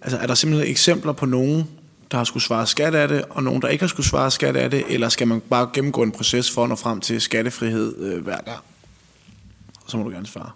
Altså 0.00 0.18
er 0.18 0.26
der 0.26 0.34
simpelthen 0.34 0.70
eksempler 0.70 1.12
på 1.12 1.26
nogen, 1.26 1.68
der 2.10 2.16
har 2.16 2.24
skulle 2.24 2.42
svare 2.42 2.66
skat 2.66 2.94
af 2.94 3.08
det, 3.08 3.24
og 3.30 3.42
nogen, 3.42 3.62
der 3.62 3.68
ikke 3.68 3.82
har 3.82 3.88
skulle 3.88 4.06
svare 4.06 4.30
skat 4.30 4.56
af 4.56 4.70
det, 4.70 4.84
eller 4.88 5.08
skal 5.08 5.28
man 5.28 5.40
bare 5.50 5.70
gennemgå 5.72 6.02
en 6.02 6.12
proces 6.12 6.50
for 6.50 6.62
at 6.62 6.68
nå 6.68 6.76
frem 6.76 7.00
til 7.00 7.20
skattefrihed 7.20 7.98
øh, 7.98 8.24
hver 8.24 8.38
gang? 8.44 8.58
Så 9.86 9.96
må 9.96 10.02
du 10.04 10.10
gerne 10.10 10.26
svare. 10.26 10.50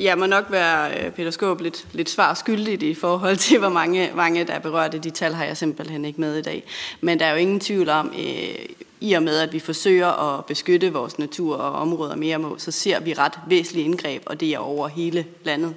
Jeg 0.00 0.18
må 0.18 0.26
nok 0.26 0.44
være, 0.50 0.98
øh, 0.98 1.12
Peter 1.12 1.30
Skåb, 1.30 1.60
lidt, 1.60 1.86
lidt 1.92 2.10
svar 2.10 2.34
skyldigt 2.34 2.82
i 2.82 2.94
forhold 2.94 3.36
til, 3.36 3.58
hvor 3.58 3.68
mange, 3.68 4.10
mange 4.14 4.44
der 4.44 4.52
er 4.52 4.58
berørte. 4.58 4.98
De 4.98 5.10
tal 5.10 5.34
har 5.34 5.44
jeg 5.44 5.56
simpelthen 5.56 6.04
ikke 6.04 6.20
med 6.20 6.36
i 6.36 6.42
dag. 6.42 6.64
Men 7.00 7.18
der 7.18 7.26
er 7.26 7.30
jo 7.30 7.36
ingen 7.36 7.60
tvivl 7.60 7.88
om, 7.88 8.14
øh, 8.18 8.66
i 9.00 9.12
og 9.12 9.22
med 9.22 9.38
at 9.38 9.52
vi 9.52 9.58
forsøger 9.58 10.38
at 10.38 10.44
beskytte 10.44 10.92
vores 10.92 11.18
natur 11.18 11.56
og 11.56 11.72
områder 11.72 12.16
mere 12.16 12.38
mod, 12.38 12.58
så 12.58 12.70
ser 12.70 13.00
vi 13.00 13.12
ret 13.12 13.38
væsentlige 13.46 13.84
indgreb, 13.84 14.22
og 14.26 14.40
det 14.40 14.54
er 14.54 14.58
over 14.58 14.88
hele 14.88 15.26
landet. 15.44 15.74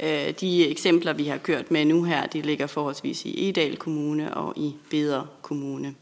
Øh, 0.00 0.34
de 0.40 0.68
eksempler, 0.68 1.12
vi 1.12 1.24
har 1.24 1.38
kørt 1.38 1.70
med 1.70 1.84
nu 1.84 2.02
her, 2.02 2.26
de 2.26 2.42
ligger 2.42 2.66
forholdsvis 2.66 3.24
i 3.24 3.48
Edal 3.48 3.76
Kommune 3.76 4.34
og 4.34 4.52
i 4.56 4.74
Beder 4.90 5.22
Kommune. 5.42 5.94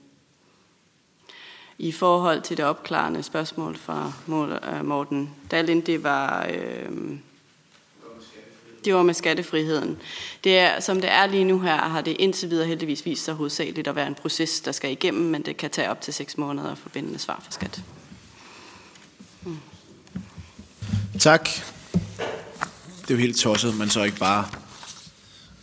I 1.78 1.92
forhold 1.92 2.42
til 2.42 2.56
det 2.56 2.64
opklarende 2.64 3.22
spørgsmål 3.22 3.76
fra 3.76 4.12
øh, 4.28 4.84
Morten 4.84 5.30
Dallin, 5.50 5.80
det 5.80 6.02
var... 6.02 6.46
Øh, 6.46 6.90
det 8.84 8.94
var 8.94 9.02
med 9.02 9.14
skattefriheden. 9.14 9.98
Det 10.44 10.58
er, 10.58 10.80
som 10.80 11.00
det 11.00 11.12
er 11.12 11.26
lige 11.26 11.44
nu 11.44 11.60
her, 11.60 11.76
har 11.76 12.00
det 12.00 12.16
indtil 12.18 12.50
videre 12.50 12.66
heldigvis 12.66 13.06
vist 13.06 13.24
sig 13.24 13.34
hovedsageligt 13.34 13.88
at 13.88 13.96
være 13.96 14.06
en 14.06 14.14
proces, 14.14 14.60
der 14.60 14.72
skal 14.72 14.90
igennem, 14.90 15.30
men 15.30 15.42
det 15.42 15.56
kan 15.56 15.70
tage 15.70 15.90
op 15.90 16.00
til 16.00 16.14
seks 16.14 16.38
måneder 16.38 16.72
at 16.72 16.78
forbindende 16.78 17.18
svar 17.18 17.40
for 17.44 17.52
skat. 17.52 17.82
Hmm. 19.42 19.58
Tak. 21.18 21.48
Det 23.02 23.10
er 23.10 23.14
jo 23.14 23.16
helt 23.16 23.36
tosset, 23.36 23.76
man 23.76 23.90
så 23.90 24.02
ikke 24.02 24.18
bare 24.18 24.48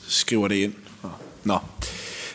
skriver 0.08 0.48
det 0.48 0.56
ind. 0.56 0.74
Nå. 1.43 1.60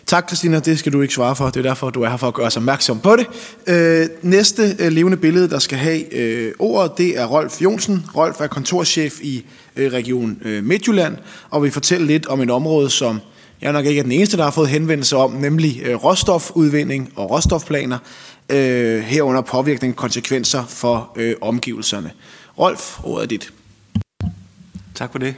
Tak, 0.06 0.28
Christina. 0.28 0.60
Det 0.60 0.78
skal 0.78 0.92
du 0.92 1.00
ikke 1.00 1.14
svare 1.14 1.36
for. 1.36 1.46
Det 1.46 1.56
er 1.56 1.62
derfor, 1.62 1.90
du 1.90 2.02
er 2.02 2.08
her 2.08 2.16
for 2.16 2.28
at 2.28 2.34
gøre 2.34 2.46
os 2.46 2.56
opmærksom 2.56 3.00
på 3.00 3.16
det. 3.16 3.26
Øh, 3.66 4.06
næste 4.22 4.76
øh, 4.78 4.92
levende 4.92 5.16
billede, 5.16 5.50
der 5.50 5.58
skal 5.58 5.78
have 5.78 6.14
øh, 6.14 6.52
ordet, 6.58 6.98
det 6.98 7.18
er 7.18 7.26
Rolf 7.26 7.62
Jonsen. 7.62 8.06
Rolf 8.16 8.40
er 8.40 8.46
kontorchef 8.46 9.20
i 9.22 9.44
øh, 9.76 9.92
Region 9.92 10.38
øh, 10.42 10.64
Midtjylland, 10.64 11.16
og 11.50 11.62
vil 11.62 11.70
fortælle 11.70 12.06
lidt 12.06 12.26
om 12.26 12.40
et 12.40 12.50
område, 12.50 12.90
som 12.90 13.20
jeg 13.60 13.72
nok 13.72 13.86
ikke 13.86 13.98
er 13.98 14.02
den 14.02 14.12
eneste, 14.12 14.36
der 14.36 14.42
har 14.42 14.50
fået 14.50 14.68
henvendelse 14.68 15.16
om, 15.16 15.30
nemlig 15.30 15.82
øh, 15.84 15.94
råstofudvinding 15.94 17.12
og 17.16 17.30
råstofplaner, 17.30 17.98
øh, 18.48 19.00
herunder 19.00 19.42
påvirkning 19.42 19.92
og 19.92 19.96
konsekvenser 19.96 20.64
for 20.66 21.12
øh, 21.16 21.34
omgivelserne. 21.40 22.10
Rolf, 22.58 22.98
ordet 23.04 23.22
er 23.22 23.28
dit. 23.28 23.52
Tak 24.94 25.12
for 25.12 25.18
det. 25.18 25.34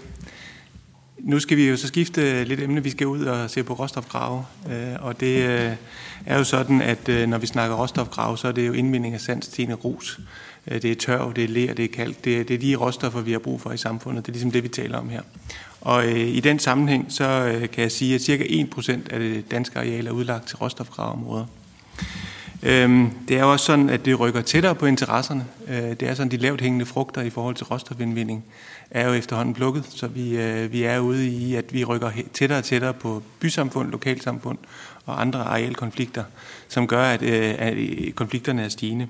Nu 1.18 1.38
skal 1.38 1.56
vi 1.56 1.68
jo 1.68 1.76
så 1.76 1.86
skifte 1.86 2.44
lidt 2.44 2.60
emne. 2.60 2.82
Vi 2.82 2.90
skal 2.90 3.06
ud 3.06 3.24
og 3.24 3.50
se 3.50 3.62
på 3.62 3.72
råstofgrave. 3.72 4.44
Øh, 4.70 4.94
og 5.00 5.20
det 5.20 5.36
øh, 5.36 5.72
er 6.26 6.38
jo 6.38 6.44
sådan, 6.44 6.82
at 6.82 7.08
øh, 7.08 7.28
når 7.28 7.38
vi 7.38 7.46
snakker 7.46 7.76
råstofgrave, 7.76 8.38
så 8.38 8.48
er 8.48 8.52
det 8.52 8.66
jo 8.66 8.72
indvinding 8.72 9.14
af 9.14 9.20
sand, 9.20 9.42
sten 9.42 9.70
og 9.70 9.80
grus. 9.80 10.20
Det 10.68 10.84
er 10.84 10.94
tørv, 10.94 11.32
det 11.36 11.44
er 11.44 11.48
ler, 11.48 11.74
det 11.74 11.84
er 11.84 11.88
kalk. 11.88 12.24
Det 12.24 12.40
er, 12.40 12.44
det 12.44 12.54
er 12.54 12.58
de 12.58 12.74
råstoffer, 12.74 13.20
vi 13.20 13.32
har 13.32 13.38
brug 13.38 13.60
for 13.60 13.72
i 13.72 13.76
samfundet. 13.76 14.26
Det 14.26 14.32
er 14.32 14.32
ligesom 14.32 14.50
det, 14.50 14.62
vi 14.62 14.68
taler 14.68 14.98
om 14.98 15.08
her. 15.08 15.20
Og 15.80 16.06
i 16.10 16.40
den 16.40 16.58
sammenhæng, 16.58 17.06
så 17.08 17.58
kan 17.72 17.82
jeg 17.82 17.92
sige, 17.92 18.14
at 18.14 18.20
cirka 18.20 18.44
1% 18.44 18.90
af 19.10 19.18
det 19.18 19.50
danske 19.50 19.78
areal 19.78 20.06
er 20.06 20.10
udlagt 20.10 20.48
til 20.48 20.56
råstofgraveområder. 20.56 21.46
Øhm, 22.62 23.10
det 23.28 23.36
er 23.36 23.40
jo 23.40 23.52
også 23.52 23.66
sådan, 23.66 23.90
at 23.90 24.04
det 24.04 24.20
rykker 24.20 24.42
tættere 24.42 24.74
på 24.74 24.86
interesserne. 24.86 25.46
Det 25.68 26.02
er 26.02 26.14
sådan, 26.14 26.30
de 26.30 26.36
lavt 26.36 26.60
hængende 26.60 26.86
frugter 26.86 27.22
i 27.22 27.30
forhold 27.30 27.54
til 27.54 27.66
råstofindvinding 27.66 28.44
er 28.90 29.08
jo 29.08 29.14
efterhånden 29.14 29.54
plukket, 29.54 29.84
så 29.88 30.06
vi, 30.06 30.38
øh, 30.38 30.72
vi 30.72 30.82
er 30.82 30.98
ude 30.98 31.28
i, 31.28 31.54
at 31.54 31.74
vi 31.74 31.84
rykker 31.84 32.10
tættere 32.32 32.58
og 32.58 32.64
tættere 32.64 32.94
på 32.94 33.22
bysamfund, 33.40 33.90
lokalsamfund 33.90 34.58
og 35.06 35.20
andre 35.20 35.38
arealkonflikter, 35.38 36.24
som 36.68 36.86
gør, 36.86 37.04
at, 37.04 37.22
øh, 37.22 37.54
at 37.58 37.76
øh, 37.76 38.12
konflikterne 38.12 38.62
er 38.62 38.68
stigende. 38.68 39.08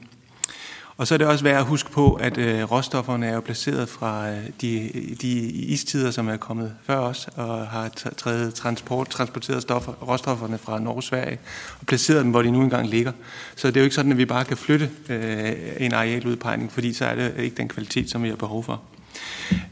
Og 0.99 1.07
så 1.07 1.15
er 1.15 1.19
det 1.19 1.27
også 1.27 1.45
værd 1.45 1.57
at 1.57 1.65
huske 1.65 1.91
på, 1.91 2.13
at 2.13 2.39
øh, 2.39 2.73
råstofferne 2.73 3.27
er 3.27 3.35
jo 3.35 3.41
placeret 3.41 3.89
fra 3.89 4.31
øh, 4.31 4.37
de, 4.61 4.91
de 5.23 5.39
istider, 5.49 6.11
som 6.11 6.29
er 6.29 6.37
kommet 6.37 6.75
før 6.87 6.97
os, 6.97 7.29
og 7.37 7.67
har 7.67 7.89
trædet 8.17 8.55
transport, 8.55 9.09
transporteret 9.09 9.63
stoffer, 9.63 9.93
råstofferne 9.93 10.59
fra 10.59 10.79
Norge 10.79 10.97
og 10.97 11.03
Sverige, 11.03 11.39
og 11.81 11.87
placeret 11.87 12.25
dem, 12.25 12.31
hvor 12.31 12.43
de 12.43 12.51
nu 12.51 12.63
engang 12.63 12.89
ligger. 12.89 13.13
Så 13.57 13.69
det 13.69 13.77
er 13.77 13.81
jo 13.81 13.85
ikke 13.85 13.95
sådan, 13.95 14.13
at 14.13 14.19
vi 14.19 14.25
bare 14.25 14.45
kan 14.45 14.57
flytte 14.57 14.91
øh, 15.09 15.53
en 15.77 15.93
arealudpegning, 15.93 16.73
fordi 16.73 16.93
så 16.93 17.05
er 17.05 17.15
det 17.15 17.35
ikke 17.39 17.57
den 17.57 17.69
kvalitet, 17.69 18.11
som 18.11 18.23
vi 18.23 18.29
har 18.29 18.37
behov 18.37 18.65
for. 18.65 18.83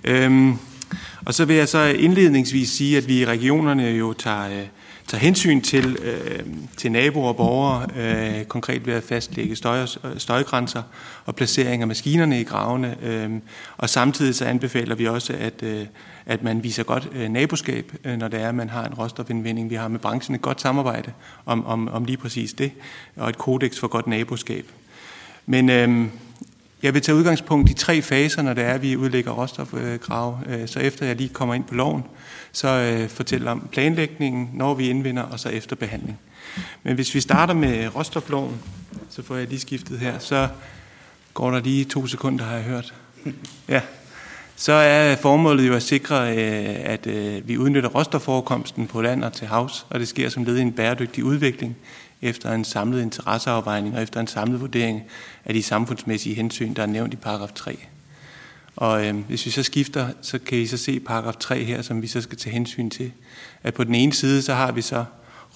Øhm, 0.04 0.58
og 1.26 1.34
så 1.34 1.44
vil 1.44 1.56
jeg 1.56 1.68
så 1.68 1.84
indledningsvis 1.84 2.70
sige, 2.70 2.96
at 2.96 3.08
vi 3.08 3.20
i 3.20 3.26
regionerne 3.26 3.82
jo 3.82 4.12
tager, 4.12 4.46
øh, 4.46 4.66
tager 5.06 5.20
hensyn 5.20 5.60
til, 5.60 5.96
øh, 6.02 6.40
til 6.76 6.92
naboer 6.92 7.28
og 7.28 7.36
borgere, 7.36 7.86
øh, 7.96 8.44
konkret 8.44 8.86
ved 8.86 8.94
at 8.94 9.02
fastlægge 9.02 9.56
støj, 9.56 9.86
støjgrænser 10.18 10.82
og 11.24 11.36
placering 11.36 11.82
af 11.82 11.88
maskinerne 11.88 12.40
i 12.40 12.44
gravene. 12.44 12.96
Øh, 13.02 13.30
og 13.76 13.90
samtidig 13.90 14.34
så 14.34 14.44
anbefaler 14.44 14.94
vi 14.94 15.06
også, 15.06 15.32
at, 15.38 15.62
øh, 15.62 15.86
at 16.26 16.42
man 16.42 16.62
viser 16.62 16.82
godt 16.82 17.08
øh, 17.12 17.28
naboskab, 17.28 17.92
øh, 18.04 18.16
når 18.16 18.28
det 18.28 18.40
er, 18.40 18.48
at 18.48 18.54
man 18.54 18.70
har 18.70 18.84
en 18.86 18.94
råstofindvinding. 18.94 19.70
Vi 19.70 19.74
har 19.74 19.88
med 19.88 19.98
branchen 19.98 20.34
et 20.34 20.42
godt 20.42 20.60
samarbejde 20.60 21.12
om, 21.46 21.66
om, 21.66 21.88
om 21.88 22.04
lige 22.04 22.16
præcis 22.16 22.52
det, 22.52 22.70
og 23.16 23.28
et 23.28 23.38
kodex 23.38 23.78
for 23.78 23.86
godt 23.86 24.06
naboskab. 24.06 24.66
Men 25.46 25.70
øh, 25.70 26.06
jeg 26.84 26.94
vil 26.94 27.02
tage 27.02 27.16
udgangspunkt 27.16 27.70
i 27.70 27.74
tre 27.74 28.02
faser, 28.02 28.42
når 28.42 28.54
det 28.54 28.64
er, 28.64 28.72
at 28.72 28.82
vi 28.82 28.96
udlægger 28.96 29.32
råstofgrave. 29.32 30.38
Øh, 30.46 30.68
så 30.68 30.80
efter 30.80 31.06
jeg 31.06 31.16
lige 31.16 31.28
kommer 31.28 31.54
ind 31.54 31.64
på 31.64 31.74
loven, 31.74 32.04
så 32.52 32.68
øh, 32.68 33.08
fortæller 33.08 33.50
om 33.50 33.68
planlægningen, 33.72 34.50
når 34.52 34.74
vi 34.74 34.90
indvinder, 34.90 35.22
og 35.22 35.40
så 35.40 35.48
efter 35.48 35.76
behandling. 35.76 36.18
Men 36.82 36.94
hvis 36.94 37.14
vi 37.14 37.20
starter 37.20 37.54
med 37.54 37.96
råstofloven, 37.96 38.54
så 39.10 39.22
får 39.22 39.36
jeg 39.36 39.48
lige 39.48 39.60
skiftet 39.60 39.98
her, 39.98 40.18
så 40.18 40.48
går 41.34 41.50
der 41.50 41.60
lige 41.60 41.84
to 41.84 42.06
sekunder, 42.06 42.44
har 42.44 42.54
jeg 42.54 42.64
hørt. 42.64 42.94
Ja. 43.68 43.80
Så 44.56 44.72
er 44.72 45.16
formålet 45.16 45.68
jo 45.68 45.74
at 45.74 45.82
sikre, 45.82 46.36
øh, 46.36 46.76
at 46.84 47.06
vi 47.48 47.58
udnytter 47.58 47.88
råstofforekomsten 47.88 48.86
på 48.86 49.02
land 49.02 49.24
og 49.24 49.32
til 49.32 49.46
havs, 49.46 49.86
og 49.90 50.00
det 50.00 50.08
sker 50.08 50.28
som 50.28 50.44
led 50.44 50.56
i 50.56 50.60
en 50.60 50.72
bæredygtig 50.72 51.24
udvikling 51.24 51.76
efter 52.24 52.52
en 52.52 52.64
samlet 52.64 53.02
interesseafvejning 53.02 53.96
og 53.96 54.02
efter 54.02 54.20
en 54.20 54.26
samlet 54.26 54.60
vurdering 54.60 55.02
af 55.44 55.54
de 55.54 55.62
samfundsmæssige 55.62 56.34
hensyn, 56.34 56.74
der 56.74 56.82
er 56.82 56.86
nævnt 56.86 57.12
i 57.12 57.16
paragraf 57.16 57.52
3. 57.54 57.78
Og 58.76 59.06
øh, 59.06 59.16
hvis 59.16 59.46
vi 59.46 59.50
så 59.50 59.62
skifter, 59.62 60.08
så 60.22 60.38
kan 60.38 60.58
I 60.58 60.66
så 60.66 60.76
se 60.76 61.00
paragraf 61.00 61.36
3 61.36 61.64
her, 61.64 61.82
som 61.82 62.02
vi 62.02 62.06
så 62.06 62.20
skal 62.20 62.38
tage 62.38 62.52
hensyn 62.52 62.90
til. 62.90 63.12
At 63.62 63.74
på 63.74 63.84
den 63.84 63.94
ene 63.94 64.12
side, 64.12 64.42
så 64.42 64.54
har 64.54 64.72
vi 64.72 64.82
så 64.82 65.04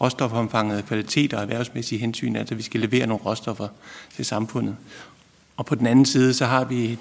råstofomfanget 0.01 0.87
kvalitet 0.87 1.35
og 1.35 1.43
erhvervsmæssige 1.43 1.99
hensyn, 1.99 2.37
altså 2.37 2.55
vi 2.55 2.63
skal 2.63 2.81
levere 2.81 3.07
nogle 3.07 3.25
råstoffer 3.25 3.69
til 4.17 4.25
samfundet. 4.25 4.77
Og 5.57 5.67
på 5.67 5.75
den 5.75 5.87
anden 5.87 6.07
side, 6.07 6.35
så 6.35 6.47
har 6.47 6.65
vi 6.65 6.99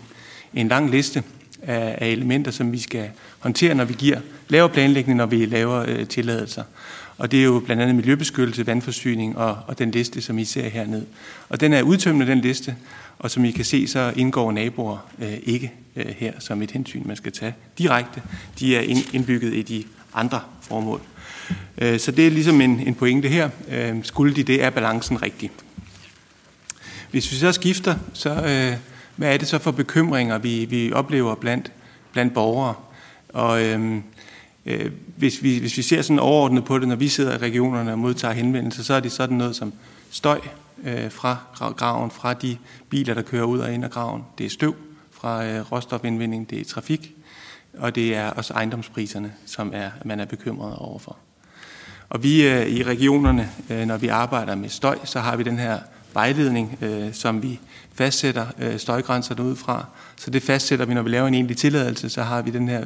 en 0.54 0.68
lang 0.68 0.90
liste 0.92 1.24
af, 1.62 1.98
af 2.02 2.08
elementer, 2.08 2.52
som 2.52 2.72
vi 2.72 2.80
skal 2.80 3.10
håndtere, 3.40 3.76
når 3.76 3.86
vi 3.86 3.94
giver, 3.94 4.20
laver 4.48 4.68
planlægning, 4.68 5.18
når 5.18 5.26
vi 5.26 5.46
laver 5.46 5.86
øh, 5.88 6.08
tilladelser. 6.08 6.64
Og 7.18 7.32
det 7.32 7.40
er 7.40 7.44
jo 7.44 7.60
blandt 7.66 7.82
andet 7.82 7.96
miljøbeskyttelse, 7.96 8.68
vandforsyning 8.68 9.38
og, 9.38 9.58
og 9.68 9.80
den 9.80 9.92
liste, 9.92 10.22
som 10.22 10.40
I 10.40 10.46
ser 10.46 10.70
hernede. 10.70 11.06
Og 11.50 11.60
den 11.62 11.74
er 11.74 11.82
udtømmende, 11.82 12.32
den 12.32 12.42
liste, 12.42 12.76
og 13.20 13.32
som 13.32 13.46
I 13.46 13.52
kan 13.52 13.66
se, 13.66 13.88
så 13.88 14.14
indgår 14.16 14.52
naboer 14.52 15.08
øh, 15.20 15.38
ikke 15.44 15.74
øh, 15.96 16.06
her 16.18 16.34
som 16.40 16.62
et 16.62 16.72
hensyn, 16.72 17.04
man 17.06 17.16
skal 17.16 17.32
tage 17.32 17.56
direkte. 17.78 18.22
De 18.60 18.76
er 18.76 18.82
indbygget 19.14 19.54
i 19.54 19.62
de 19.62 19.84
andre 20.14 20.42
formål. 20.62 21.02
Øh, 21.78 22.00
så 22.00 22.12
det 22.12 22.28
er 22.28 22.32
ligesom 22.32 22.62
en, 22.62 22.80
en 22.80 22.96
pointe 22.96 23.28
her. 23.28 23.50
Øh, 23.70 23.96
skulle 24.04 24.36
de 24.36 24.44
det, 24.44 24.64
er 24.64 24.70
balancen 24.70 25.22
rigtig. 25.22 25.52
Hvis 27.12 27.32
vi 27.32 27.38
så 27.38 27.52
skifter, 27.52 27.96
så 28.14 28.30
øh, 28.30 28.78
hvad 29.16 29.34
er 29.34 29.38
det 29.38 29.48
så 29.48 29.60
for 29.60 29.72
bekymringer, 29.72 30.38
vi, 30.38 30.66
vi 30.66 30.92
oplever 30.92 31.36
blandt, 31.36 31.72
blandt 32.12 32.34
borgere? 32.34 32.74
Og 33.30 33.64
øh, 33.64 34.02
øh, 34.66 34.92
hvis, 35.18 35.44
vi, 35.44 35.60
hvis 35.60 35.78
vi 35.78 35.82
ser 35.82 36.02
sådan 36.02 36.20
overordnet 36.20 36.66
på 36.66 36.80
det, 36.80 36.88
når 36.88 36.96
vi 36.96 37.08
sidder 37.08 37.34
i 37.34 37.38
regionerne 37.38 37.92
og 37.92 38.00
modtager 38.00 38.34
henvendelser, 38.34 38.84
så 38.84 38.94
er 38.94 39.00
det 39.00 39.12
sådan 39.12 39.38
noget 39.38 39.56
som 39.56 39.74
støj 40.12 40.40
øh, 40.84 41.12
fra 41.12 41.38
graven, 41.78 42.12
fra 42.12 42.34
de 42.34 42.58
biler, 42.90 43.14
der 43.14 43.22
kører 43.22 43.44
ud 43.44 43.60
og 43.60 43.74
ind 43.74 43.84
af 43.84 43.92
graven. 43.92 44.24
Det 44.38 44.46
er 44.46 44.50
støv 44.50 44.76
fra 45.12 45.46
øh, 45.46 45.72
råstofindvinding, 45.72 46.50
det 46.50 46.62
er 46.62 46.66
trafik, 46.66 47.16
og 47.78 47.96
det 47.96 48.16
er 48.16 48.30
også 48.30 48.54
ejendomspriserne, 48.54 49.34
som 49.46 49.72
er, 49.74 49.90
man 50.06 50.20
er 50.20 50.26
bekymret 50.26 50.76
overfor. 50.76 51.18
Og 52.10 52.24
vi 52.24 52.48
øh, 52.48 52.68
i 52.68 52.84
regionerne, 52.84 53.50
øh, 53.70 53.86
når 53.86 53.98
vi 53.98 54.08
arbejder 54.08 54.56
med 54.56 54.70
støj, 54.70 54.98
så 55.04 55.20
har 55.20 55.36
vi 55.36 55.44
den 55.44 55.60
her 55.60 55.80
vejledning, 56.14 56.78
øh, 56.82 57.14
som 57.14 57.44
vi 57.44 57.60
fastsætter 57.94 58.46
øh, 58.60 58.80
støjgrænserne 58.80 59.44
ud 59.44 59.56
fra. 59.56 59.86
Så 60.16 60.32
det 60.32 60.44
fastsætter 60.44 60.86
vi, 60.86 60.94
når 60.94 61.02
vi 61.02 61.10
laver 61.10 61.28
en 61.28 61.34
egentlig 61.34 61.58
tilladelse, 61.58 62.10
så 62.10 62.24
har 62.24 62.42
vi 62.42 62.52
den 62.52 62.68
her 62.68 62.84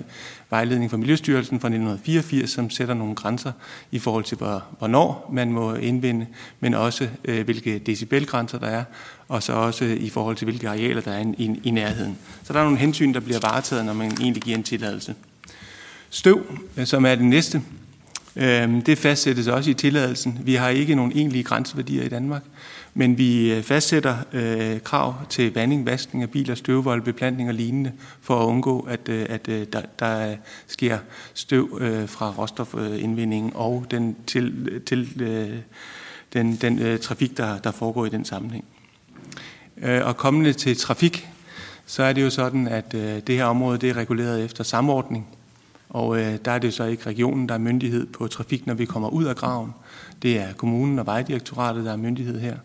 vejledning 0.49 0.91
fra 0.91 0.97
Miljøstyrelsen 0.97 1.59
fra 1.59 1.67
1984, 1.67 2.49
som 2.49 2.69
sætter 2.69 2.93
nogle 2.93 3.15
grænser 3.15 3.51
i 3.91 3.99
forhold 3.99 4.23
til, 4.23 4.37
hvornår 4.77 5.29
man 5.33 5.51
må 5.51 5.73
indvinde, 5.73 6.27
men 6.59 6.73
også 6.73 7.07
øh, 7.25 7.45
hvilke 7.45 7.79
decibelgrænser 7.79 8.59
der 8.59 8.67
er, 8.67 8.83
og 9.27 9.43
så 9.43 9.53
også 9.53 9.85
i 9.85 10.09
forhold 10.09 10.35
til, 10.35 10.45
hvilke 10.45 10.69
arealer 10.69 11.01
der 11.01 11.11
er 11.11 11.19
i, 11.19 11.35
i, 11.37 11.59
i 11.63 11.71
nærheden. 11.71 12.17
Så 12.43 12.53
der 12.53 12.59
er 12.59 12.63
nogle 12.63 12.77
hensyn, 12.77 13.13
der 13.13 13.19
bliver 13.19 13.39
varetaget, 13.39 13.85
når 13.85 13.93
man 13.93 14.11
egentlig 14.21 14.43
giver 14.43 14.57
en 14.57 14.63
tilladelse. 14.63 15.15
Støv, 16.09 16.45
øh, 16.77 16.85
som 16.85 17.05
er 17.05 17.15
det 17.15 17.25
næste, 17.25 17.61
Øhm, 18.35 18.81
det 18.81 18.97
fastsættes 18.97 19.47
også 19.47 19.71
i 19.71 19.73
tilladelsen. 19.73 20.39
Vi 20.43 20.55
har 20.55 20.69
ikke 20.69 20.95
nogen 20.95 21.11
egentlige 21.15 21.43
grænseværdier 21.43 22.03
i 22.03 22.09
Danmark. 22.09 22.43
Men 22.93 23.17
vi 23.17 23.53
øh, 23.53 23.63
fastsætter 23.63 24.17
øh, 24.33 24.79
krav 24.79 25.15
til 25.29 25.53
vanding, 25.53 25.85
vaskning 25.85 26.23
af 26.23 26.29
biler, 26.29 26.55
støvvold, 26.55 27.01
beplantning 27.01 27.49
og 27.49 27.55
lignende, 27.55 27.91
for 28.21 28.39
at 28.39 28.45
undgå, 28.45 28.79
at, 28.79 29.09
øh, 29.09 29.25
at 29.29 29.47
øh, 29.47 29.67
der, 29.73 29.81
der 29.99 30.35
sker 30.67 30.97
støv 31.33 31.77
øh, 31.81 32.09
fra 32.09 32.33
råstofindvindingen 32.37 33.51
og 33.55 33.85
den, 33.91 34.15
til, 34.27 34.81
til 34.85 35.21
øh, 35.21 35.57
den, 36.33 36.55
den 36.55 36.79
øh, 36.79 36.99
trafik, 36.99 37.37
der, 37.37 37.57
der 37.57 37.71
foregår 37.71 38.05
i 38.05 38.09
den 38.09 38.25
sammenhæng. 38.25 38.65
Øh, 39.77 40.05
og 40.05 40.17
kommende 40.17 40.53
til 40.53 40.77
trafik, 40.77 41.29
så 41.85 42.03
er 42.03 42.13
det 42.13 42.21
jo 42.21 42.29
sådan, 42.29 42.67
at 42.67 42.93
øh, 42.93 43.21
det 43.27 43.35
her 43.35 43.45
område 43.45 43.77
det 43.77 43.89
er 43.89 43.97
reguleret 43.97 44.45
efter 44.45 44.63
samordning. 44.63 45.27
Og 45.91 46.19
øh, 46.19 46.37
der 46.45 46.51
er 46.51 46.59
det 46.59 46.73
så 46.73 46.83
ikke 46.83 47.05
regionen, 47.05 47.49
der 47.49 47.55
er 47.55 47.59
myndighed 47.59 48.07
på 48.07 48.27
trafik, 48.27 48.67
når 48.67 48.73
vi 48.73 48.85
kommer 48.85 49.09
ud 49.09 49.23
af 49.23 49.35
graven. 49.35 49.73
Det 50.21 50.39
er 50.39 50.53
kommunen 50.53 50.99
og 50.99 51.05
vejdirektoratet, 51.05 51.85
der 51.85 51.91
er 51.91 51.97
myndighed 51.97 52.39
her 52.39 52.55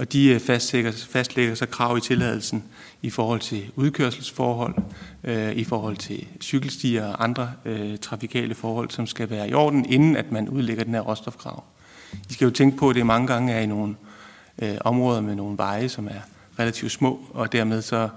og 0.00 0.12
de 0.12 0.28
øh, 0.28 0.40
fastlægger, 0.40 1.54
så 1.54 1.66
krav 1.70 1.96
i 1.96 2.00
tilladelsen 2.00 2.64
i 3.02 3.10
forhold 3.10 3.40
til 3.40 3.70
udkørselsforhold, 3.76 4.74
øh, 5.24 5.52
i 5.52 5.64
forhold 5.64 5.96
til 5.96 6.26
cykelstier 6.40 7.06
og 7.06 7.24
andre 7.24 7.52
øh, 7.64 7.98
trafikale 7.98 8.54
forhold, 8.54 8.90
som 8.90 9.06
skal 9.06 9.30
være 9.30 9.48
i 9.48 9.54
orden, 9.54 9.84
inden 9.84 10.16
at 10.16 10.32
man 10.32 10.48
udlægger 10.48 10.84
den 10.84 10.94
her 10.94 11.00
råstofkrav. 11.00 11.64
I 12.30 12.32
skal 12.32 12.44
jo 12.44 12.50
tænke 12.50 12.76
på, 12.76 12.88
at 12.90 12.96
det 12.96 13.06
mange 13.06 13.26
gange 13.26 13.52
er 13.52 13.60
i 13.60 13.66
nogle 13.66 13.94
øh, 14.62 14.76
områder 14.80 15.20
med 15.20 15.34
nogle 15.34 15.58
veje, 15.58 15.88
som 15.88 16.06
er 16.06 16.20
relativt 16.58 16.92
små, 16.92 17.20
og 17.30 17.52
dermed 17.52 17.82
så 17.82 18.08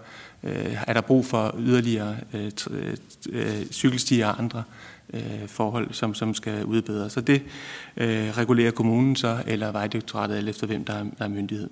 øh, 0.43 0.77
er 0.87 0.93
der 0.93 1.01
brug 1.01 1.25
for 1.25 1.55
yderligere 1.59 2.15
øh, 2.33 2.51
øh, 2.69 2.97
øh, 3.29 3.65
cykelstier 3.71 4.27
og 4.27 4.39
andre 4.39 4.63
øh, 5.13 5.47
forhold, 5.47 5.93
som, 5.93 6.15
som 6.15 6.33
skal 6.33 6.65
udbedres. 6.65 7.13
Så 7.13 7.21
det 7.21 7.41
øh, 7.97 8.37
regulerer 8.37 8.71
kommunen 8.71 9.15
så, 9.15 9.43
eller 9.47 9.71
Vejdirektoratet, 9.71 10.37
eller 10.37 10.49
efter 10.49 10.67
hvem 10.67 10.85
der 10.85 10.93
er, 10.93 11.03
der 11.17 11.25
er 11.25 11.29
myndighed. 11.29 11.69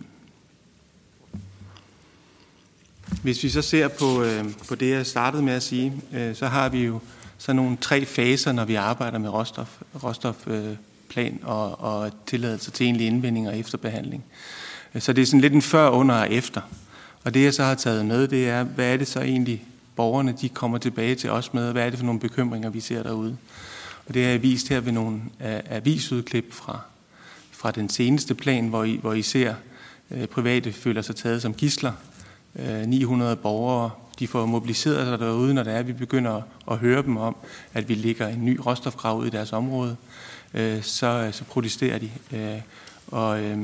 Hvis 3.23 3.43
vi 3.43 3.49
så 3.49 3.61
ser 3.61 3.87
på, 3.87 4.23
øh, 4.23 4.45
på 4.67 4.75
det, 4.75 4.89
jeg 4.91 5.05
startede 5.05 5.43
med 5.43 5.53
at 5.53 5.63
sige, 5.63 5.93
øh, 6.13 6.35
så 6.35 6.47
har 6.47 6.69
vi 6.69 6.85
jo 6.85 6.99
så 7.37 7.53
nogle 7.53 7.77
tre 7.77 8.05
faser, 8.05 8.51
når 8.51 8.65
vi 8.65 8.75
arbejder 8.75 9.17
med 9.17 9.29
råstof, 9.29 9.81
råstofplan 10.03 11.39
øh, 11.41 11.49
og, 11.49 11.81
og 11.81 12.11
tilladelse 12.25 12.71
til 12.71 12.83
egentlig 12.83 13.07
indvinding 13.07 13.47
og 13.47 13.57
efterbehandling. 13.57 14.23
Så 14.99 15.13
det 15.13 15.21
er 15.21 15.25
sådan 15.25 15.41
lidt 15.41 15.53
en 15.53 15.61
før, 15.61 15.89
under 15.89 16.15
og 16.15 16.31
efter. 16.31 16.61
Og 17.23 17.33
det, 17.33 17.43
jeg 17.43 17.53
så 17.53 17.63
har 17.63 17.75
taget 17.75 18.05
med, 18.05 18.27
det 18.27 18.49
er, 18.49 18.63
hvad 18.63 18.93
er 18.93 18.97
det 18.97 19.07
så 19.07 19.21
egentlig, 19.21 19.65
borgerne 19.95 20.35
de 20.41 20.49
kommer 20.49 20.77
tilbage 20.77 21.15
til 21.15 21.29
os 21.29 21.53
med, 21.53 21.71
hvad 21.71 21.85
er 21.85 21.89
det 21.89 21.99
for 21.99 22.05
nogle 22.05 22.19
bekymringer, 22.19 22.69
vi 22.69 22.79
ser 22.79 23.03
derude. 23.03 23.37
Og 24.07 24.13
det 24.13 24.23
har 24.23 24.31
jeg 24.31 24.41
vist 24.41 24.69
her 24.69 24.79
ved 24.79 24.91
nogle 24.91 25.21
avisudklip 25.69 26.53
fra, 26.53 26.79
fra 27.51 27.71
den 27.71 27.89
seneste 27.89 28.35
plan, 28.35 28.67
hvor 28.67 28.83
I, 28.83 28.99
hvor 29.01 29.13
I 29.13 29.21
ser 29.21 29.53
øh, 30.11 30.27
private 30.27 30.73
føler 30.73 31.01
sig 31.01 31.15
taget 31.15 31.41
som 31.41 31.53
gisler. 31.53 31.91
Øh, 32.55 32.81
900 32.81 33.35
borgere, 33.35 33.89
de 34.19 34.27
får 34.27 34.45
mobiliseret 34.45 35.07
sig 35.07 35.19
derude, 35.19 35.53
når 35.53 35.63
det 35.63 35.73
er, 35.73 35.77
at 35.77 35.87
vi 35.87 35.93
begynder 35.93 36.41
at 36.71 36.77
høre 36.77 37.03
dem 37.03 37.17
om, 37.17 37.35
at 37.73 37.89
vi 37.89 37.93
ligger 37.93 38.27
en 38.27 38.45
ny 38.45 38.59
råstofgrav 38.65 39.17
ud 39.17 39.27
i 39.27 39.29
deres 39.29 39.53
område. 39.53 39.95
Øh, 40.53 40.83
så, 40.83 41.29
så 41.31 41.43
protesterer 41.43 41.99
de. 41.99 42.11
Øh, 42.33 42.61
og 43.07 43.43
øh, 43.43 43.57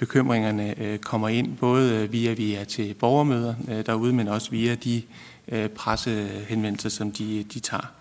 bekymringerne 0.00 0.74
øh, 0.80 0.98
kommer 0.98 1.28
ind, 1.28 1.56
både 1.56 1.94
øh, 1.94 2.12
via 2.12 2.32
via 2.32 2.64
til 2.64 2.94
borgermøder 2.94 3.54
øh, 3.68 3.86
derude, 3.86 4.12
men 4.12 4.28
også 4.28 4.50
via 4.50 4.74
de 4.74 5.02
øh, 5.48 5.68
pressehenvendelser, 5.68 6.88
som 6.88 7.12
de, 7.12 7.44
de 7.54 7.60
tager. 7.60 7.92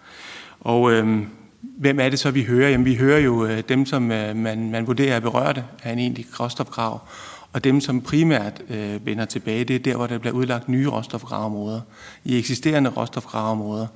Og 0.60 0.92
øh, 0.92 1.24
hvem 1.62 2.00
er 2.00 2.10
det 2.10 2.20
så, 2.20 2.32
vi 2.32 2.44
hører? 2.44 2.70
Jamen, 2.70 2.86
vi 2.86 2.96
hører 2.96 3.20
jo 3.20 3.46
øh, 3.46 3.64
dem, 3.70 3.86
som 3.86 4.12
øh, 4.12 4.36
man, 4.36 4.72
man 4.72 4.88
vurderer 4.88 5.16
er 5.16 5.20
berørte 5.20 5.64
af 5.84 5.92
en 5.92 6.00
egentlig 6.00 6.26
råstofgrav, 6.40 7.02
og 7.54 7.64
dem, 7.64 7.82
som 7.82 8.02
primært 8.02 8.62
øh, 8.70 9.06
vender 9.06 9.26
tilbage, 9.26 9.64
det 9.64 9.76
er 9.76 9.80
der, 9.80 9.96
hvor 9.96 10.08
der 10.08 10.18
bliver 10.18 10.34
udlagt 10.34 10.70
nye 10.70 10.88
råstofgravområder. 10.88 11.82
I 12.26 12.40
eksisterende 12.40 12.90
råstofgravområder, 12.90 13.88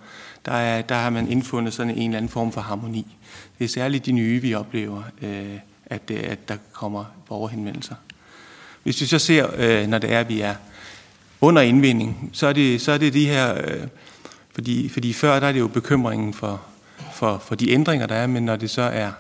der, 0.46 0.52
er, 0.52 0.82
der 0.82 0.96
har 0.96 1.10
man 1.10 1.32
indfundet 1.32 1.74
sådan 1.74 1.98
en 1.98 2.10
eller 2.10 2.18
anden 2.18 2.30
form 2.30 2.52
for 2.52 2.62
harmoni. 2.62 3.18
Det 3.60 3.66
er 3.66 3.70
særligt 3.70 4.06
de 4.06 4.12
nye, 4.12 4.42
vi 4.42 4.54
oplever, 4.54 5.04
øh, 5.22 5.60
at, 5.93 6.12
øh, 6.12 6.19
at 6.23 6.49
der 6.49 6.58
kommer 6.73 7.06
borgerhenvendelser. 7.27 7.95
Hvis 8.84 9.01
vi 9.01 9.06
så 9.06 9.19
ser, 9.19 9.47
øh, 9.58 9.88
når 9.88 9.97
det 9.97 10.13
er, 10.13 10.19
at 10.19 10.29
vi 10.29 10.41
er 10.41 10.56
under 11.41 11.62
indvinding, 11.62 12.29
så 12.34 12.47
er 12.47 12.53
det, 12.53 12.82
så 12.82 12.91
er 12.91 12.97
det 12.97 13.13
de 13.13 13.25
her, 13.25 13.62
øh, 13.67 13.88
fordi, 14.53 14.89
fordi 14.89 15.13
før 15.13 15.39
der 15.39 15.47
er 15.47 15.51
det 15.51 15.60
jo 15.60 15.67
bekymringen 15.67 16.34
for, 16.34 16.62
for, 17.13 17.38
for 17.38 17.56
de 17.56 17.71
ændringer, 17.71 18.08
der 18.08 18.15
er, 18.15 18.27
men 18.27 18.45
når 18.45 18.56
det 18.56 18.69
så 18.69 18.82
er, 18.82 19.12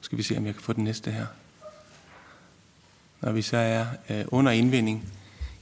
skal 0.00 0.18
vi 0.18 0.22
se, 0.22 0.36
om 0.36 0.46
jeg 0.46 0.54
kan 0.54 0.62
få 0.62 0.72
den 0.72 0.84
næste 0.84 1.10
her. 1.10 1.26
Når 3.20 3.32
vi 3.32 3.42
så 3.42 3.56
er 3.56 3.86
øh, 4.10 4.24
under 4.28 4.52
indvinding, 4.52 5.04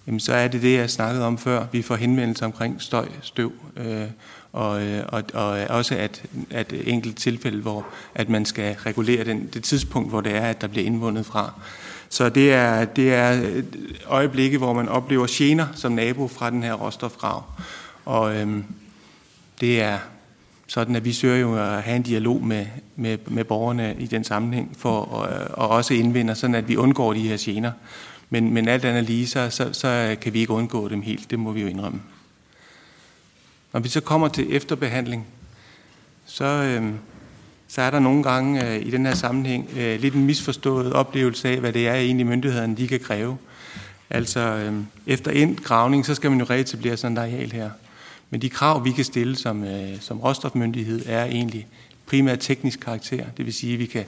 jamen 0.07 0.21
så 0.21 0.35
er 0.35 0.49
det 0.49 0.63
det, 0.63 0.79
jeg 0.79 0.91
snakkede 0.91 1.27
om 1.27 1.39
før. 1.39 1.67
Vi 1.73 1.83
får 1.83 1.97
henvendelser 1.97 2.47
omkring 2.47 2.83
støj, 2.83 3.09
støv, 3.23 3.53
øh, 3.77 4.07
og, 4.53 4.83
øh, 4.83 5.05
og, 5.09 5.23
og 5.35 5.49
også 5.69 5.95
at, 5.95 6.23
at 6.51 6.73
enkelt 6.85 7.17
tilfælde, 7.17 7.63
hvor 7.63 7.87
at 8.15 8.29
man 8.29 8.45
skal 8.45 8.75
regulere 8.75 9.25
den, 9.25 9.51
det 9.55 9.65
tidspunkt, 9.65 10.11
hvor 10.11 10.21
det 10.21 10.37
er, 10.37 10.41
at 10.41 10.61
der 10.61 10.67
bliver 10.67 10.87
indvundet 10.87 11.27
fra. 11.27 11.53
Så 12.09 12.29
det 12.29 12.53
er, 12.53 12.85
det 12.85 13.15
er 13.15 13.63
øjeblikke, 14.07 14.59
hvor 14.59 14.73
man 14.73 14.89
oplever 14.89 15.27
gener 15.31 15.67
som 15.75 15.93
nabo 15.93 16.29
fra 16.29 16.51
den 16.51 16.63
her 16.63 16.75
råstofgrav. 16.75 17.45
Og 18.05 18.37
øhm, 18.37 18.65
det 19.61 19.81
er 19.81 19.99
sådan, 20.67 20.97
at 20.97 21.05
vi 21.05 21.13
søger 21.13 21.37
jo 21.37 21.57
at 21.57 21.83
have 21.83 21.97
en 21.97 22.03
dialog 22.03 22.45
med, 22.45 22.67
med, 22.97 23.19
med 23.27 23.45
borgerne 23.45 23.97
i 23.99 24.07
den 24.07 24.25
sammenhæng, 24.25 24.77
for 24.79 25.23
at, 25.23 25.49
og 25.49 25.69
også 25.69 25.95
indvinde, 25.95 26.35
sådan 26.35 26.55
at 26.55 26.69
vi 26.69 26.77
undgår 26.77 27.13
de 27.13 27.29
her 27.29 27.37
gener. 27.41 27.73
Men, 28.31 28.55
men 28.55 28.69
alt 28.69 28.85
andet 28.85 29.05
lige, 29.05 29.27
så, 29.27 29.51
så, 29.51 29.73
så 29.73 30.17
kan 30.21 30.33
vi 30.33 30.39
ikke 30.39 30.53
undgå 30.53 30.89
dem 30.89 31.03
helt. 31.03 31.31
Det 31.31 31.39
må 31.39 31.53
vi 31.53 31.61
jo 31.61 31.67
indrømme. 31.67 32.01
Når 33.73 33.81
vi 33.81 33.89
så 33.89 34.01
kommer 34.01 34.29
til 34.29 34.57
efterbehandling, 34.57 35.27
så, 36.27 36.45
øh, 36.45 36.93
så 37.69 37.83
er 37.83 37.91
der 37.91 37.99
nogle 37.99 38.23
gange 38.23 38.69
øh, 38.69 38.87
i 38.87 38.91
den 38.91 39.07
her 39.07 39.15
sammenhæng 39.15 39.71
øh, 39.77 40.01
lidt 40.01 40.15
en 40.15 40.27
misforstået 40.27 40.93
oplevelse 40.93 41.49
af, 41.49 41.61
hvad 41.61 41.73
det 41.73 41.89
er 41.89 41.95
egentlig 41.95 42.27
myndighederne 42.27 42.77
de 42.77 42.89
kan 42.89 43.01
kræve. 43.01 43.37
Altså 44.11 44.41
øh, 44.41 44.75
efter 45.07 45.31
en 45.31 45.55
gravning, 45.55 46.07
så 46.07 46.15
skal 46.15 46.31
man 46.31 46.41
jo 46.41 46.47
reetablere 46.51 46.97
sådan 46.97 47.17
et 47.17 47.21
areal 47.21 47.53
her. 47.53 47.71
Men 48.31 48.43
de 48.43 48.51
krav, 48.51 48.85
vi 48.85 48.91
kan 48.91 49.05
stille 49.05 49.37
som, 49.37 49.65
øh, 49.65 50.01
som 50.01 50.21
råstofmyndighed, 50.21 51.03
er 51.07 51.25
egentlig 51.25 51.67
primært 52.07 52.39
teknisk 52.41 52.81
karakter. 52.81 53.25
Det 53.37 53.45
vil 53.47 53.55
sige, 53.55 53.73
at 53.73 53.79
vi 53.79 53.87
kan, 53.87 54.05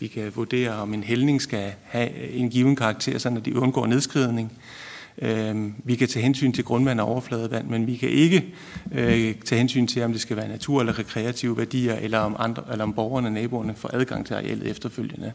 vi 0.00 0.06
kan 0.06 0.32
vurdere, 0.34 0.70
om 0.70 0.94
en 0.94 1.02
hældning 1.02 1.42
skal 1.42 1.72
have 1.84 2.30
en 2.30 2.50
given 2.50 2.76
karakter, 2.76 3.18
så 3.18 3.40
de 3.44 3.58
undgår 3.58 3.86
nedskridning. 3.86 4.52
Øh, 4.52 4.91
Øhm, 5.18 5.74
vi 5.84 5.96
kan 5.96 6.08
tage 6.08 6.22
hensyn 6.22 6.52
til 6.52 6.64
grundvand 6.64 7.00
og 7.00 7.08
overfladevand, 7.08 7.68
men 7.68 7.86
vi 7.86 7.96
kan 7.96 8.08
ikke 8.08 8.54
øh, 8.92 9.34
tage 9.44 9.58
hensyn 9.58 9.86
til, 9.86 10.02
om 10.02 10.12
det 10.12 10.20
skal 10.20 10.36
være 10.36 10.48
natur- 10.48 10.80
eller 10.80 10.98
rekreative 10.98 11.58
værdier, 11.58 11.94
eller 11.94 12.18
om, 12.18 12.36
andre, 12.38 12.62
eller 12.72 12.84
om 12.84 12.92
borgerne 12.92 13.28
og 13.28 13.32
naboerne 13.32 13.74
får 13.74 13.90
adgang 13.92 14.26
til 14.26 14.34
arealet 14.34 14.70
efterfølgende. 14.70 15.32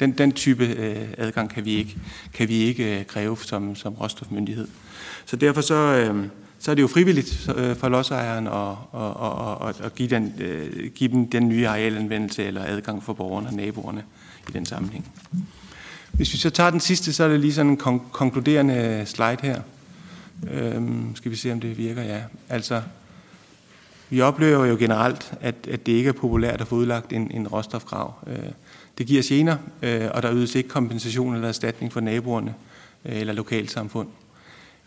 Den, 0.00 0.12
den 0.12 0.32
type 0.32 0.66
øh, 0.66 1.08
adgang 1.18 1.50
kan 1.50 1.64
vi 1.64 1.74
ikke, 1.74 1.96
kan 2.32 2.48
vi 2.48 2.54
ikke 2.54 2.98
øh, 2.98 3.06
kræve 3.06 3.36
som, 3.38 3.76
som 3.76 3.94
råstofmyndighed. 3.94 4.68
Så 5.26 5.36
derfor 5.36 5.60
så, 5.60 5.74
øhm, 5.74 6.30
så 6.58 6.70
er 6.70 6.74
det 6.74 6.82
jo 6.82 6.88
frivilligt 6.88 7.50
for 7.76 7.88
lodsejeren 7.88 8.46
at, 8.46 8.76
at, 8.94 9.68
at, 9.68 9.86
at, 9.86 9.94
give, 9.94 10.08
den, 10.08 10.34
give 10.94 11.10
dem 11.10 11.30
den 11.30 11.48
nye 11.48 11.68
arealanvendelse 11.68 12.44
eller 12.44 12.64
adgang 12.64 13.02
for 13.02 13.12
borgerne 13.12 13.48
og 13.48 13.54
naboerne 13.54 14.02
i 14.48 14.52
den 14.52 14.66
sammenhæng. 14.66 15.12
Hvis 16.16 16.32
vi 16.32 16.38
så 16.38 16.50
tager 16.50 16.70
den 16.70 16.80
sidste, 16.80 17.12
så 17.12 17.24
er 17.24 17.28
det 17.28 17.40
lige 17.40 17.54
sådan 17.54 17.72
en 17.72 17.80
kon- 17.80 18.10
konkluderende 18.12 19.02
slide 19.06 19.36
her. 19.42 19.60
Øhm, 20.50 21.16
skal 21.16 21.30
vi 21.30 21.36
se, 21.36 21.52
om 21.52 21.60
det 21.60 21.78
virker? 21.78 22.02
Ja. 22.02 22.20
Altså, 22.48 22.82
vi 24.10 24.20
oplever 24.20 24.64
jo 24.64 24.76
generelt, 24.78 25.32
at, 25.40 25.54
at 25.70 25.86
det 25.86 25.92
ikke 25.92 26.08
er 26.08 26.12
populært 26.12 26.60
at 26.60 26.66
få 26.66 26.74
udlagt 26.74 27.12
en, 27.12 27.30
en 27.30 27.48
råstofgrav. 27.48 28.14
Øh, 28.26 28.36
det 28.98 29.06
giver 29.06 29.22
gener, 29.26 29.56
øh, 29.82 30.08
og 30.14 30.22
der 30.22 30.32
ydes 30.34 30.54
ikke 30.54 30.68
kompensation 30.68 31.34
eller 31.34 31.48
erstatning 31.48 31.92
for 31.92 32.00
naboerne 32.00 32.54
øh, 33.04 33.20
eller 33.20 33.32
lokalsamfund. 33.32 34.08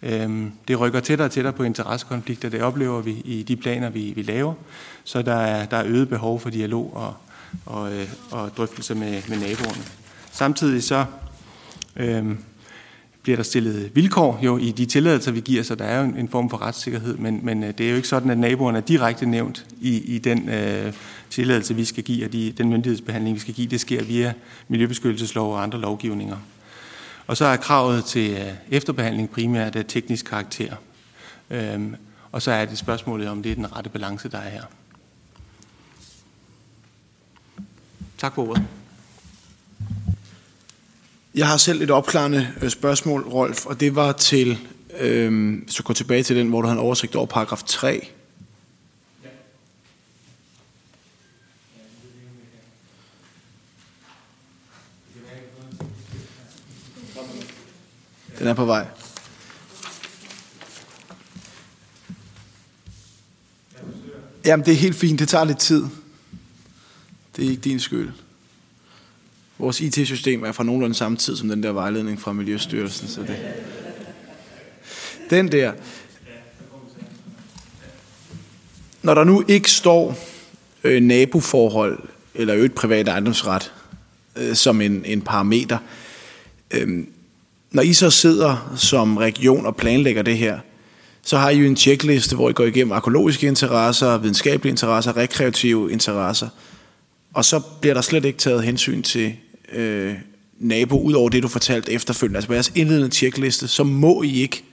Øh, 0.04 0.44
det 0.68 0.80
rykker 0.80 1.00
tættere 1.00 1.28
og 1.28 1.32
tættere 1.32 1.54
på 1.54 1.64
interessekonflikter, 1.64 2.50
det 2.50 2.62
oplever 2.62 3.02
vi 3.02 3.12
i 3.12 3.44
de 3.44 3.56
planer, 3.56 3.90
vi, 3.90 4.14
vi 4.16 4.22
laver. 4.22 4.54
Så 5.04 5.22
der 5.22 5.36
er, 5.36 5.66
der 5.66 5.78
er 5.78 5.86
øget 5.86 6.10
behov 6.10 6.40
for 6.40 6.50
dialog 6.50 6.92
og, 6.96 7.14
og, 7.66 7.94
øh, 7.94 8.08
og 8.32 8.52
drøftelse 8.58 8.96
med, 8.96 9.22
med 9.30 9.38
naboerne. 9.40 9.84
Samtidig 10.40 10.84
så 10.84 11.06
øh, 11.96 12.26
bliver 13.22 13.36
der 13.36 13.44
stillet 13.44 13.92
vilkår 13.96 14.40
jo 14.44 14.58
i 14.58 14.72
de 14.72 14.86
tilladelser, 14.86 15.32
vi 15.32 15.40
giver, 15.40 15.64
så 15.64 15.76
der 15.76 15.86
er 15.86 16.00
jo 16.00 16.06
en, 16.06 16.18
en 16.18 16.30
form 16.30 16.50
for 16.50 16.62
retssikkerhed, 16.62 17.18
men, 17.18 17.40
men 17.44 17.64
øh, 17.64 17.74
det 17.78 17.86
er 17.86 17.90
jo 17.90 17.96
ikke 17.96 18.08
sådan, 18.08 18.30
at 18.30 18.38
naboerne 18.38 18.78
er 18.78 18.82
direkte 18.82 19.26
nævnt 19.26 19.66
i, 19.82 20.16
i 20.16 20.18
den 20.18 20.50
øh, 20.50 20.94
tilladelse, 21.30 21.76
vi 21.76 21.86
skal 21.86 22.04
give, 22.04 22.26
og 22.26 22.34
de, 22.34 22.52
den 22.52 22.70
myndighedsbehandling, 22.70 23.36
vi 23.36 23.40
skal 23.40 23.54
give. 23.54 23.68
Det 23.68 23.82
sker 23.82 24.04
via 24.04 24.34
miljøbeskyttelseslov 24.68 25.54
og 25.54 25.64
andre 25.64 25.80
lovgivninger. 25.80 26.38
Og 27.28 27.38
så 27.38 27.46
er 27.46 27.56
kravet 27.56 28.06
til 28.06 28.32
øh, 28.32 28.54
efterbehandling 28.72 29.30
primært 29.30 29.76
af 29.76 29.86
teknisk 29.88 30.26
karakter. 30.26 30.76
Øhm, 31.50 31.96
og 32.32 32.42
så 32.42 32.52
er 32.52 32.66
det 32.66 32.78
spørgsmålet, 32.78 33.30
om 33.30 33.44
det 33.44 33.52
er 33.52 33.56
den 33.56 33.76
rette 33.76 33.90
balance, 33.90 34.30
der 34.30 34.38
er 34.38 34.50
her. 34.50 34.64
Tak 38.18 38.36
for 38.36 38.50
ordet. 38.50 38.79
Jeg 41.36 41.48
har 41.48 41.58
selv 41.58 41.82
et 41.82 41.92
opklarende 41.92 42.54
øh, 42.62 42.70
spørgsmål, 42.70 43.22
Rolf, 43.22 43.66
og 43.66 43.80
det 43.80 43.96
var 43.96 44.12
til, 44.12 44.58
øh, 45.00 45.62
så 45.68 45.84
gå 45.84 45.94
tilbage 45.94 46.24
til 46.24 46.36
den, 46.36 46.50
hvor 46.50 46.62
du 46.62 46.68
har 46.68 46.74
en 46.74 46.80
oversigt 46.80 47.16
over 47.16 47.26
paragraf 47.26 47.64
3. 47.64 48.08
Den 58.40 58.48
er 58.48 58.54
på 58.54 58.66
vej. 58.66 58.88
Jamen, 64.46 64.66
det 64.66 64.72
er 64.72 64.78
helt 64.78 64.96
fint. 64.96 65.20
Det 65.20 65.30
tager 65.30 65.44
lidt 65.44 65.60
tid. 65.60 65.86
Det 67.36 67.46
er 67.46 67.50
ikke 67.50 67.62
din 67.62 67.80
skyld. 67.80 68.12
Vores 69.60 69.82
IT-system 69.82 70.44
er 70.44 70.52
fra 70.52 70.64
nogenlunde 70.64 70.96
samme 70.96 71.18
tid 71.18 71.36
som 71.36 71.50
den 71.50 71.64
der 71.64 71.72
vejledning 71.72 72.22
fra 72.22 72.34
Miljøstyrelsen. 72.34 73.08
Så 73.08 73.22
det. 73.22 73.38
Den 75.30 75.52
der. 75.52 75.74
Når 79.02 79.14
der 79.14 79.24
nu 79.24 79.44
ikke 79.48 79.72
står 79.72 80.18
øh, 80.84 81.02
naboforhold 81.02 82.00
eller 82.36 82.56
øget 82.56 82.74
privat 82.74 83.08
ejendomsret 83.08 83.74
øh, 84.36 84.56
som 84.56 84.82
en, 84.82 85.06
en 85.06 85.22
parameter, 85.22 85.78
øh, 86.72 87.04
når 87.72 87.82
I 87.82 87.94
så 87.94 88.10
sidder 88.10 88.74
som 88.78 89.18
region 89.18 89.66
og 89.66 89.76
planlægger 89.76 90.22
det 90.22 90.38
her, 90.38 90.60
så 91.24 91.38
har 91.38 91.50
I 91.50 91.58
jo 91.58 91.66
en 91.66 91.78
checkliste, 91.78 92.36
hvor 92.36 92.50
I 92.50 92.54
går 92.54 92.66
igennem 92.66 92.98
økologiske 92.98 93.48
interesser, 93.48 94.18
videnskabelige 94.18 94.72
interesser, 94.72 95.18
rekreative 95.18 95.92
interesser. 95.92 96.48
Og 97.34 97.46
så 97.46 97.60
bliver 97.82 97.94
der 97.94 98.02
slet 98.02 98.26
ikke 98.26 98.40
taget 98.40 98.64
hensyn 98.64 99.02
til 99.02 99.36
øh, 99.74 100.14
nabo, 100.60 101.02
ud 101.02 101.14
over 101.14 101.30
det, 101.30 101.44
du 101.44 101.48
fortalte 101.48 101.92
efterfølgende. 101.92 102.38
Altså 102.38 102.48
på 102.48 102.54
jeres 102.54 102.72
indledende 102.76 103.10
tjekliste, 103.10 103.68
så 103.68 103.84
må 103.84 104.24
I 104.24 104.42
ikke, 104.42 104.64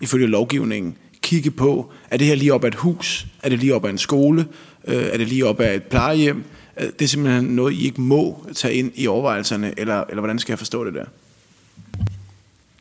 ifølge 0.00 0.26
lovgivningen, 0.26 0.96
kigge 1.22 1.50
på, 1.50 1.92
er 2.10 2.16
det 2.16 2.26
her 2.26 2.34
lige 2.34 2.54
op 2.54 2.64
ad 2.64 2.68
et 2.68 2.74
hus? 2.74 3.26
Er 3.42 3.48
det 3.48 3.58
lige 3.58 3.74
op 3.74 3.84
ad 3.84 3.90
en 3.90 3.98
skole? 3.98 4.46
Øh, 4.84 5.04
er 5.12 5.16
det 5.16 5.28
lige 5.28 5.46
op 5.46 5.60
ad 5.60 5.74
et 5.74 5.82
plejehjem? 5.82 6.44
Øh, 6.80 6.86
det 6.86 7.02
er 7.02 7.08
simpelthen 7.08 7.44
noget, 7.44 7.72
I 7.72 7.84
ikke 7.84 8.00
må 8.00 8.46
tage 8.54 8.74
ind 8.74 8.92
i 8.94 9.06
overvejelserne, 9.06 9.74
eller, 9.76 10.04
eller 10.08 10.20
hvordan 10.20 10.38
skal 10.38 10.52
jeg 10.52 10.58
forstå 10.58 10.84
det 10.84 10.94
der? 10.94 11.04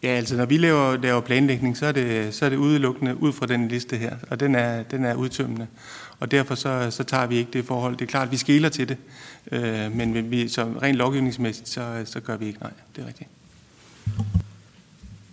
Ja, 0.04 0.10
altså 0.10 0.38
når 0.38 0.46
vi 0.46 0.58
laver, 0.58 0.98
laver 0.98 1.22
planlægning, 1.22 1.78
så 1.78 1.86
er, 1.86 1.92
det, 1.92 2.34
så 2.34 2.46
er 2.46 2.50
det 2.50 2.58
udelukkende 2.58 3.22
ud 3.22 3.34
fra 3.34 3.46
den 3.46 3.68
liste 3.68 3.98
her, 3.98 4.16
og 4.30 4.40
den 4.40 4.56
er, 4.56 4.84
den 4.84 5.06
er 5.06 5.16
udtømmende. 5.16 5.68
Og 6.20 6.32
derfor 6.32 6.56
så, 6.56 6.88
så 6.92 7.04
tager 7.04 7.28
vi 7.28 7.38
ikke 7.38 7.52
det 7.54 7.66
forhold. 7.66 7.94
Det 7.94 8.02
er 8.02 8.10
klart, 8.10 8.28
at 8.28 8.32
vi 8.32 8.38
skæler 8.38 8.70
til 8.70 8.90
det, 8.90 8.98
øh, 9.52 9.96
men 9.96 10.32
vi, 10.32 10.48
så 10.48 10.68
rent 10.82 10.98
lovgivningsmæssigt, 10.98 11.70
så, 11.70 12.04
så 12.06 12.20
gør 12.20 12.38
vi 12.38 12.48
ikke 12.48 12.60
nej. 12.60 12.72
Det 12.96 13.04
er 13.04 13.08
rigtigt. 13.08 13.30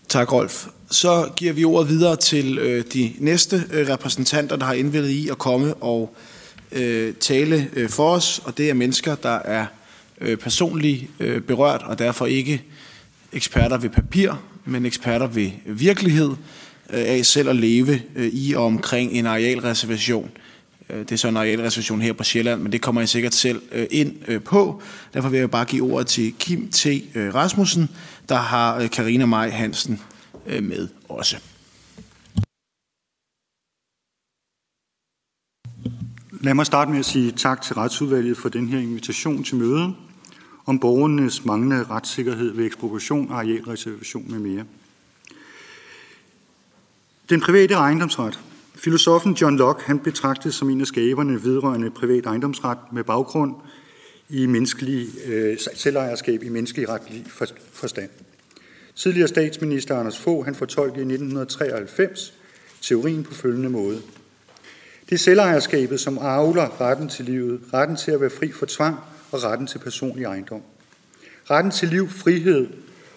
Tak, 0.09 0.33
Rolf. 0.33 0.67
Så 0.91 1.31
giver 1.37 1.53
vi 1.53 1.65
ordet 1.65 1.89
videre 1.89 2.17
til 2.17 2.59
øh, 2.59 2.85
de 2.93 3.13
næste 3.19 3.65
øh, 3.73 3.89
repræsentanter, 3.89 4.57
der 4.57 4.67
har 4.67 4.73
indvildet 4.73 5.09
i 5.09 5.29
at 5.29 5.39
komme 5.39 5.75
og 5.75 6.15
øh, 6.73 7.15
tale 7.15 7.71
øh, 7.73 7.89
for 7.89 8.11
os, 8.11 8.41
og 8.45 8.59
det 8.59 8.71
er 8.71 8.75
mennesker, 8.75 9.15
der 9.15 9.39
er 9.39 9.67
øh, 10.21 10.37
personligt 10.37 11.11
øh, 11.21 11.41
berørt, 11.41 11.83
og 11.83 11.99
derfor 11.99 12.27
ikke 12.27 12.63
eksperter 13.33 13.79
ved 13.79 13.91
papir, 13.91 14.33
men 14.65 14.87
eksperter 14.87 15.27
ved 15.27 15.51
virkelighed 15.67 16.31
øh, 16.91 17.05
af 17.07 17.27
selv 17.27 17.49
at 17.49 17.57
leve 17.57 18.03
øh, 18.17 18.27
i 18.33 18.55
og 18.55 18.65
omkring 18.65 19.13
en 19.13 19.27
arealreservation. 19.27 20.31
Øh, 20.95 21.01
det 21.01 21.13
er 21.13 21.17
så 21.17 21.29
en 21.29 21.37
arealreservation 21.37 22.01
her 22.01 22.13
på 22.13 22.25
Sjælland, 22.25 22.63
men 22.63 22.73
det 22.73 22.83
kommer 22.83 23.01
jeg 23.01 23.09
sikkert 23.09 23.35
selv 23.35 23.63
øh, 23.73 23.87
ind 23.91 24.17
øh, 24.29 24.43
på. 24.43 24.83
Derfor 25.15 25.29
vil 25.29 25.39
jeg 25.41 25.51
bare 25.51 25.65
give 25.65 25.93
ordet 25.93 26.07
til 26.07 26.35
Kim 26.39 26.71
T. 26.71 26.87
Rasmussen, 27.17 27.91
der 28.29 28.37
har 28.37 28.87
Karina 28.87 29.27
Maj 29.27 29.51
Hansen 29.51 30.01
med 30.47 30.89
også. 31.09 31.37
Lad 36.41 36.55
mig 36.55 36.67
starte 36.67 36.91
med 36.91 36.99
at 36.99 37.05
sige 37.05 37.33
tak 37.33 37.63
til 37.63 37.75
Retsudvalget 37.75 38.37
for 38.37 38.49
den 38.49 38.69
her 38.69 38.79
invitation 38.79 39.45
til 39.45 39.57
mødet 39.57 39.95
om 40.67 40.79
borgernes 40.79 41.45
manglende 41.45 41.85
retssikkerhed 41.85 42.53
ved 42.53 42.67
ekspropriation, 42.67 43.33
arealreservation 43.33 44.31
med 44.31 44.39
mere. 44.39 44.65
Den 47.31 47.41
private 47.41 47.75
ejendomsret. 47.75 48.41
Filosofen 48.75 49.35
John 49.35 49.57
Locke 49.57 49.83
han 49.85 49.99
betragtes 49.99 50.55
som 50.55 50.71
en 50.71 50.81
af 50.81 50.87
skaberne 50.87 51.45
vedrørende 51.45 51.91
privat 51.91 52.27
ejendomsret 52.27 52.79
med 52.93 53.05
baggrund 53.05 53.55
i 54.29 54.47
menneskelig 54.47 55.09
øh, 55.27 55.59
selvejerskab 55.75 56.43
i 56.43 56.49
menneskelig 56.49 56.89
retlig 56.89 57.25
forstand. 57.73 58.11
Tidligere 58.95 59.29
statsminister 59.29 59.99
Anders 59.99 60.19
Fogh 60.19 60.45
han 60.45 60.55
fortolkede 60.55 61.01
i 61.01 61.13
1993 61.15 62.35
teorien 62.81 63.25
på 63.25 63.35
følgende 63.35 63.69
måde. 63.69 64.03
Det 65.09 65.15
er 65.15 65.19
selvejerskabet, 65.19 66.01
som 66.01 66.19
avler 66.19 66.81
retten 66.81 67.09
til 67.09 67.25
livet, 67.25 67.61
retten 67.75 67.97
til 67.97 68.11
at 68.11 68.21
være 68.21 68.31
fri 68.31 68.53
for 68.53 68.67
tvang 68.67 68.97
og 69.33 69.43
retten 69.43 69.67
til 69.67 69.79
personlig 69.79 70.25
ejendom. 70.25 70.63
Retten 71.51 71.73
til 71.73 71.89
liv, 71.89 72.09
frihed 72.09 72.67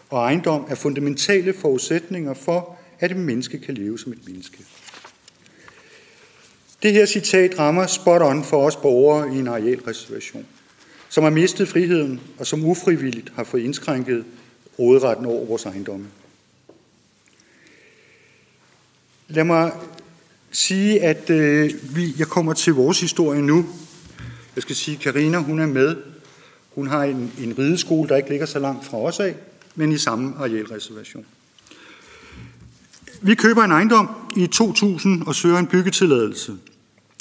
og 0.09 0.19
ejendom 0.19 0.65
er 0.69 0.75
fundamentale 0.75 1.53
forudsætninger 1.53 2.33
for, 2.33 2.77
at 2.99 3.11
et 3.11 3.17
menneske 3.17 3.59
kan 3.59 3.73
leve 3.73 3.99
som 3.99 4.11
et 4.11 4.27
menneske. 4.27 4.57
Det 6.83 6.93
her 6.93 7.05
citat 7.05 7.59
rammer 7.59 7.87
spot 7.87 8.21
on 8.21 8.43
for 8.43 8.67
os 8.67 8.75
borgere 8.75 9.35
i 9.35 9.39
en 9.39 9.47
arealreservation, 9.47 10.45
som 11.09 11.23
har 11.23 11.31
mistet 11.31 11.67
friheden 11.67 12.21
og 12.37 12.47
som 12.47 12.65
ufrivilligt 12.65 13.31
har 13.35 13.43
fået 13.43 13.61
indskrænket 13.61 14.25
råderetten 14.79 15.25
over 15.25 15.45
vores 15.45 15.65
ejendomme. 15.65 16.07
Lad 19.27 19.43
mig 19.43 19.71
sige, 20.51 21.01
at 21.01 21.29
øh, 21.29 21.73
vi, 21.95 22.13
jeg 22.17 22.27
kommer 22.27 22.53
til 22.53 22.73
vores 22.73 23.01
historie 23.01 23.41
nu. 23.41 23.65
Jeg 24.55 24.61
skal 24.61 24.75
sige, 24.75 24.95
at 24.95 25.01
Karina 25.01 25.37
hun 25.37 25.59
er 25.59 25.65
med. 25.65 25.95
Hun 26.75 26.87
har 26.87 27.03
en, 27.03 27.33
en 27.39 27.57
rideskole, 27.57 28.09
der 28.09 28.15
ikke 28.15 28.29
ligger 28.29 28.45
så 28.45 28.59
langt 28.59 28.85
fra 28.85 28.97
os 28.97 29.19
af, 29.19 29.35
men 29.75 29.91
i 29.91 29.97
samme 29.97 30.35
arealreservation. 30.37 31.25
Vi 33.21 33.35
køber 33.35 33.63
en 33.63 33.71
ejendom 33.71 34.09
i 34.35 34.47
2000 34.47 35.23
og 35.23 35.35
søger 35.35 35.57
en 35.59 35.67
byggetilladelse 35.67 36.53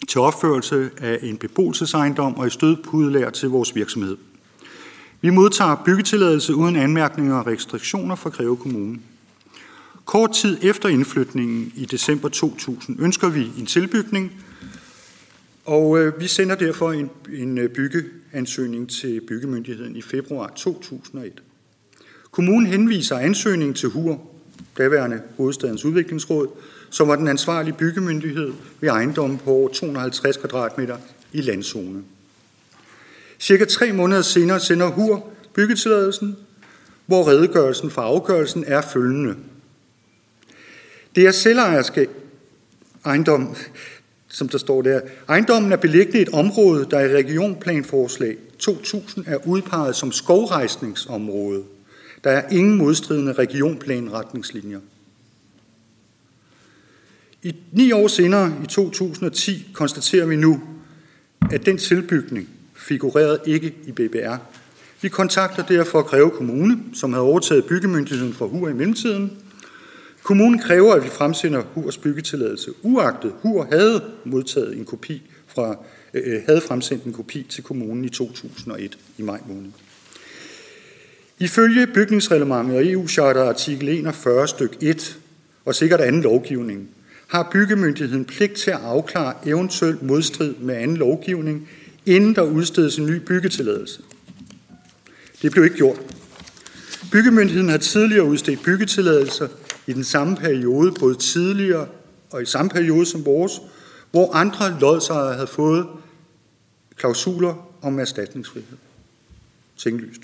til 0.09 0.21
opførelse 0.21 0.91
af 0.99 1.19
en 1.23 1.37
beboelsesejendom 1.37 2.37
og 2.37 2.47
i 2.47 2.51
stødpudelærer 2.51 3.31
til 3.31 3.49
vores 3.49 3.75
virksomhed. 3.75 4.17
Vi 5.21 5.31
modtager 5.31 5.83
byggetilladelse 5.85 6.55
uden 6.55 6.77
anmærkninger 6.77 7.37
og 7.37 7.47
restriktioner 7.47 8.15
fra 8.15 8.31
Greve 8.31 8.57
Kommune. 8.57 8.99
Kort 10.05 10.33
tid 10.33 10.59
efter 10.63 10.89
indflytningen 10.89 11.73
i 11.77 11.85
december 11.85 12.29
2000 12.29 13.01
ønsker 13.01 13.29
vi 13.29 13.51
en 13.59 13.67
tilbygning, 13.67 14.33
og 15.65 15.99
øh, 15.99 16.21
vi 16.21 16.27
sender 16.27 16.55
derfor 16.55 16.93
en, 16.93 17.11
en 17.33 17.59
øh, 17.59 17.71
byggeansøgning 17.71 18.91
til 18.91 19.21
byggemyndigheden 19.29 19.97
i 19.97 20.03
februar 20.03 20.53
2001. 20.57 21.43
Kommunen 22.31 22.67
henviser 22.67 23.19
ansøgningen 23.19 23.75
til 23.75 23.89
HUR, 23.89 24.36
daværende 24.79 25.21
Hovedstadens 25.37 25.85
Udviklingsråd, 25.85 26.49
som 26.91 27.09
var 27.09 27.17
den 27.17 27.29
ansvarlige 27.29 27.75
byggemyndighed 27.79 28.53
ved 28.81 28.89
ejendommen 28.89 29.39
på 29.39 29.51
over 29.51 29.69
250 29.69 30.37
kvadratmeter 30.37 30.97
i 31.33 31.41
landzone. 31.41 32.03
Cirka 33.39 33.65
tre 33.65 33.93
måneder 33.93 34.23
senere 34.23 34.61
sender 34.61 34.87
HUR 34.87 35.29
byggetilladelsen, 35.55 36.37
hvor 37.07 37.29
redegørelsen 37.29 37.91
for 37.91 38.03
afgørelsen 38.03 38.65
er 38.67 38.81
følgende. 38.81 39.37
Det 41.17 41.27
er 41.27 41.31
selvejerskab 41.31 42.11
ejendom, 43.05 43.57
som 44.29 44.49
der 44.49 44.59
står 44.59 44.83
der. 44.83 45.01
Ejendommen 45.29 45.73
er 45.73 45.77
beliggende 45.77 46.19
i 46.19 46.23
et 46.23 46.29
område, 46.29 46.87
der 46.91 47.01
i 47.01 47.17
regionplanforslag 47.17 48.37
2000 48.59 49.25
er 49.29 49.47
udpeget 49.47 49.97
som 49.97 50.13
skovrejsningsområde. 50.13 51.65
Der 52.27 52.33
er 52.33 52.49
ingen 52.51 52.77
modstridende 52.77 53.33
regionplanretningslinjer. 53.33 54.81
I 57.43 57.55
ni 57.73 57.93
år 57.93 58.09
senere, 58.09 58.53
i 58.65 58.67
2010, 58.67 59.71
konstaterer 59.73 60.27
vi 60.27 60.37
nu, 60.37 60.61
at 61.51 61.67
den 61.67 61.79
tilbygning 61.79 62.49
figurerede 62.75 63.41
ikke 63.47 63.75
i 63.87 63.93
BBR. 63.93 64.37
Vi 65.03 65.09
kontakter 65.09 65.67
derfor 65.67 66.03
Greve 66.03 66.31
Kommune, 66.31 66.79
som 66.95 67.13
havde 67.13 67.25
overtaget 67.25 67.65
byggemyndigheden 67.65 68.35
for 68.35 68.47
HUR 68.47 68.69
i 68.69 68.73
mellemtiden. 68.73 69.33
Kommunen 70.23 70.59
kræver, 70.59 70.95
at 70.95 71.05
vi 71.05 71.09
fremsender 71.09 71.63
HURs 71.63 71.99
byggetilladelse, 71.99 72.73
uagtet 72.83 73.33
HUR 73.43 73.69
havde 73.73 74.05
modtaget 74.25 74.77
en 74.77 74.85
kopi 74.85 75.23
fra, 75.47 75.77
øh, 76.15 76.23
øh 76.25 76.43
havde 76.47 76.61
fremsendt 76.61 77.05
en 77.05 77.13
kopi 77.13 77.47
til 77.51 77.65
kommunen 77.65 78.05
i 78.05 78.09
2001 78.09 78.99
i 79.19 79.23
maj 79.23 79.41
måned. 79.49 79.71
Ifølge 81.39 81.87
bygningsreglementet 81.87 82.77
og 82.77 82.87
EU-charter 82.87 83.45
artikel 83.45 83.89
41 83.89 84.49
styk 84.49 84.77
1 84.81 85.19
og 85.65 85.75
sikkert 85.75 86.01
anden 86.01 86.23
lovgivning, 86.23 86.89
har 87.27 87.49
byggemyndigheden 87.53 88.25
pligt 88.25 88.55
til 88.55 88.71
at 88.71 88.81
afklare 88.83 89.35
eventuel 89.47 89.99
modstrid 90.03 90.55
med 90.55 90.75
anden 90.75 90.97
lovgivning, 90.97 91.69
inden 92.07 92.35
der 92.35 92.43
udstedes 92.43 92.97
en 92.99 93.07
ny 93.07 93.17
byggetilladelse. 93.17 94.03
Det 95.43 95.53
blev 95.53 95.65
ikke 95.65 95.77
gjort. 95.77 96.01
Byggemyndigheden 97.13 97.69
har 97.69 97.79
tidligere 97.79 98.25
udstedt 98.25 98.63
byggetilladelser 98.63 99.49
i 99.87 99.93
den 99.93 100.05
samme 100.05 100.37
periode, 100.37 100.93
både 101.01 101.15
tidligere 101.15 101.89
og 102.31 102.43
i 102.43 102.47
samme 102.47 102.71
periode 102.71 103.07
som 103.07 103.25
vores, 103.25 103.53
hvor 104.11 104.33
andre 104.33 104.81
lodsejere 104.81 105.35
havde 105.35 105.47
fået 105.47 105.87
klausuler 106.97 107.77
om 107.83 107.99
erstatningsfrihed. 107.99 108.77
Tænklyst. 109.77 110.21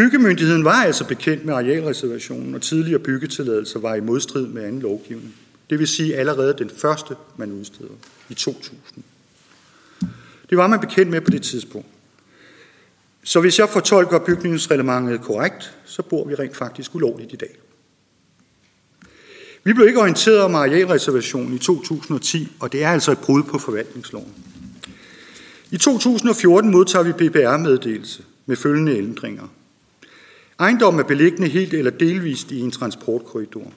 Byggemyndigheden 0.00 0.64
var 0.64 0.82
altså 0.82 1.04
bekendt 1.04 1.44
med 1.44 1.54
arealreservationen, 1.54 2.54
og 2.54 2.62
tidligere 2.62 2.98
byggetilladelser 2.98 3.78
var 3.78 3.94
i 3.94 4.00
modstrid 4.00 4.46
med 4.46 4.64
anden 4.64 4.82
lovgivning. 4.82 5.34
Det 5.70 5.78
vil 5.78 5.88
sige 5.88 6.16
allerede 6.16 6.54
den 6.58 6.70
første, 6.76 7.14
man 7.36 7.52
udsteder 7.52 7.90
i 8.28 8.34
2000. 8.34 8.78
Det 10.50 10.58
var 10.58 10.66
man 10.66 10.80
bekendt 10.80 11.10
med 11.10 11.20
på 11.20 11.30
det 11.30 11.42
tidspunkt. 11.42 11.88
Så 13.22 13.40
hvis 13.40 13.58
jeg 13.58 13.68
fortolker 13.68 14.18
bygningsreglementet 14.18 15.20
korrekt, 15.20 15.76
så 15.84 16.02
bor 16.02 16.28
vi 16.28 16.34
rent 16.34 16.56
faktisk 16.56 16.94
ulovligt 16.94 17.32
i 17.32 17.36
dag. 17.36 17.58
Vi 19.64 19.72
blev 19.72 19.86
ikke 19.88 20.00
orienteret 20.00 20.40
om 20.40 20.54
arealreservationen 20.54 21.54
i 21.54 21.58
2010, 21.58 22.48
og 22.60 22.72
det 22.72 22.84
er 22.84 22.88
altså 22.88 23.12
et 23.12 23.18
brud 23.18 23.42
på 23.42 23.58
forvaltningsloven. 23.58 24.32
I 25.70 25.76
2014 25.76 26.70
modtager 26.70 27.02
vi 27.02 27.12
BBR-meddelelse 27.12 28.22
med 28.46 28.56
følgende 28.56 28.98
ændringer. 28.98 29.48
Ejendommen 30.60 31.00
er 31.00 31.04
beliggende 31.04 31.48
helt 31.48 31.74
eller 31.74 31.90
delvist 31.90 32.50
i 32.50 32.60
en 32.60 32.70
transportkorridor, 32.70 33.72